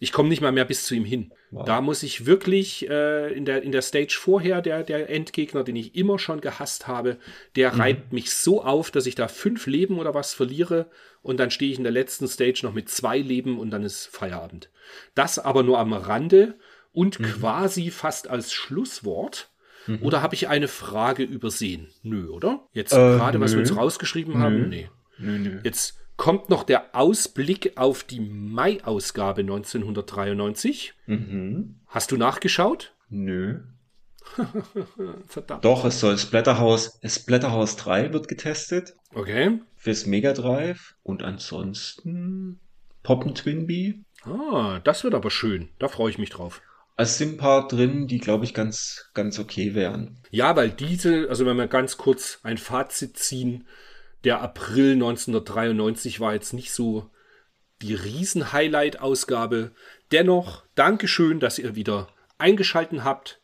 Ich 0.02 0.12
komme 0.12 0.28
nicht 0.30 0.40
mal 0.40 0.50
mehr 0.50 0.64
bis 0.64 0.84
zu 0.84 0.94
ihm 0.94 1.04
hin. 1.04 1.32
Wow. 1.50 1.64
Da 1.66 1.80
muss 1.80 2.02
ich 2.02 2.26
wirklich 2.26 2.88
äh, 2.88 3.32
in, 3.32 3.44
der, 3.44 3.62
in 3.62 3.70
der 3.70 3.82
Stage 3.82 4.16
vorher, 4.18 4.62
der, 4.62 4.82
der 4.82 5.10
Endgegner, 5.10 5.62
den 5.62 5.76
ich 5.76 5.94
immer 5.94 6.18
schon 6.18 6.40
gehasst 6.40 6.88
habe, 6.88 7.18
der 7.54 7.72
Mhm. 7.74 7.80
reibt 7.80 8.12
mich 8.12 8.30
so 8.32 8.64
auf, 8.64 8.90
dass 8.90 9.06
ich 9.06 9.14
da 9.14 9.28
fünf 9.28 9.66
Leben 9.66 9.98
oder 9.98 10.14
was 10.14 10.32
verliere 10.34 10.90
und 11.22 11.38
dann 11.38 11.50
stehe 11.50 11.70
ich 11.70 11.78
in 11.78 11.84
der 11.84 11.92
letzten 11.92 12.26
Stage 12.28 12.60
noch 12.62 12.72
mit 12.72 12.88
zwei 12.88 13.18
Leben 13.18 13.58
und 13.60 13.70
dann 13.70 13.82
ist 13.84 14.06
Feierabend. 14.06 14.70
Das 15.14 15.38
aber 15.38 15.62
nur 15.62 15.78
am 15.78 15.92
Rande 15.92 16.54
und 16.92 17.20
Mhm. 17.20 17.24
quasi 17.24 17.90
fast 17.90 18.28
als 18.28 18.52
Schlusswort. 18.52 19.50
Oder 20.02 20.22
habe 20.22 20.34
ich 20.36 20.46
eine 20.46 20.68
Frage 20.68 21.24
übersehen? 21.24 21.88
Nö, 22.02 22.28
oder? 22.28 22.68
Jetzt 22.72 22.92
Äh, 22.92 22.96
gerade, 22.96 23.40
was 23.40 23.52
wir 23.52 23.56
nö. 23.62 23.62
uns 23.68 23.76
rausgeschrieben 23.76 24.38
haben? 24.38 24.68
Nee. 24.68 24.88
Nö, 25.18 25.38
nö. 25.38 25.58
Jetzt 25.64 25.96
kommt 26.20 26.50
noch 26.50 26.64
der 26.64 26.94
Ausblick 26.94 27.78
auf 27.78 28.04
die 28.04 28.20
Mai-Ausgabe 28.20 29.40
1993. 29.40 30.92
Mhm. 31.06 31.76
Hast 31.86 32.12
du 32.12 32.18
nachgeschaut? 32.18 32.92
Nö. 33.08 33.60
Verdammt. 35.26 35.64
Doch, 35.64 35.86
es 35.86 35.98
soll 35.98 36.18
Splatterhouse, 36.18 37.00
Splatterhouse 37.02 37.76
3 37.76 38.12
wird 38.12 38.28
getestet 38.28 38.96
Okay. 39.14 39.60
fürs 39.76 40.04
Mega 40.04 40.34
Drive 40.34 40.94
und 41.02 41.22
ansonsten 41.22 42.60
Poppen 43.02 43.34
Twinbee. 43.34 44.04
Ah, 44.24 44.78
das 44.84 45.04
wird 45.04 45.14
aber 45.14 45.30
schön. 45.30 45.70
Da 45.78 45.88
freue 45.88 46.10
ich 46.10 46.18
mich 46.18 46.28
drauf. 46.28 46.60
Es 46.98 47.16
sind 47.16 47.36
ein 47.36 47.38
paar 47.38 47.66
drin, 47.66 48.08
die 48.08 48.18
glaube 48.18 48.44
ich 48.44 48.52
ganz, 48.52 49.10
ganz 49.14 49.38
okay 49.38 49.74
wären. 49.74 50.18
Ja, 50.30 50.54
weil 50.54 50.68
diese, 50.68 51.30
also 51.30 51.46
wenn 51.46 51.56
wir 51.56 51.66
ganz 51.66 51.96
kurz 51.96 52.40
ein 52.42 52.58
Fazit 52.58 53.16
ziehen, 53.16 53.64
der 54.24 54.40
April 54.42 54.92
1993 54.92 56.20
war 56.20 56.34
jetzt 56.34 56.52
nicht 56.52 56.72
so 56.72 57.10
die 57.82 57.94
Riesen-Highlight-Ausgabe. 57.94 59.72
Dennoch, 60.12 60.64
Dankeschön, 60.74 61.40
dass 61.40 61.58
ihr 61.58 61.74
wieder 61.74 62.08
eingeschalten 62.38 63.04
habt. 63.04 63.40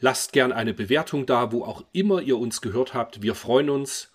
Lasst 0.00 0.32
gern 0.32 0.52
eine 0.52 0.74
Bewertung 0.74 1.26
da, 1.26 1.52
wo 1.52 1.64
auch 1.64 1.84
immer 1.92 2.22
ihr 2.22 2.38
uns 2.38 2.60
gehört 2.60 2.94
habt. 2.94 3.22
Wir 3.22 3.34
freuen 3.34 3.68
uns. 3.68 4.12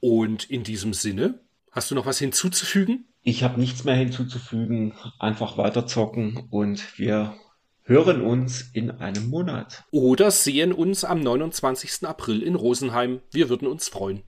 Und 0.00 0.48
in 0.48 0.62
diesem 0.62 0.94
Sinne, 0.94 1.40
hast 1.72 1.90
du 1.90 1.94
noch 1.94 2.06
was 2.06 2.18
hinzuzufügen? 2.18 3.06
Ich 3.22 3.42
habe 3.42 3.58
nichts 3.58 3.84
mehr 3.84 3.96
hinzuzufügen. 3.96 4.94
Einfach 5.18 5.58
weiterzocken 5.58 6.46
und 6.50 6.98
wir 6.98 7.34
hören 7.82 8.20
uns 8.20 8.70
in 8.72 8.90
einem 8.90 9.28
Monat. 9.28 9.84
Oder 9.90 10.30
sehen 10.30 10.72
uns 10.72 11.04
am 11.04 11.20
29. 11.20 12.06
April 12.06 12.42
in 12.42 12.54
Rosenheim. 12.54 13.20
Wir 13.32 13.48
würden 13.48 13.66
uns 13.66 13.88
freuen. 13.88 14.22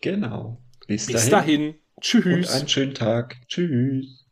Genau. 0.00 0.62
Bis, 0.86 1.06
Bis 1.06 1.28
dahin. 1.28 1.74
Und 1.96 2.02
Tschüss. 2.02 2.50
einen 2.50 2.68
schönen 2.68 2.94
Tag. 2.94 3.36
Tschüss. 3.48 4.25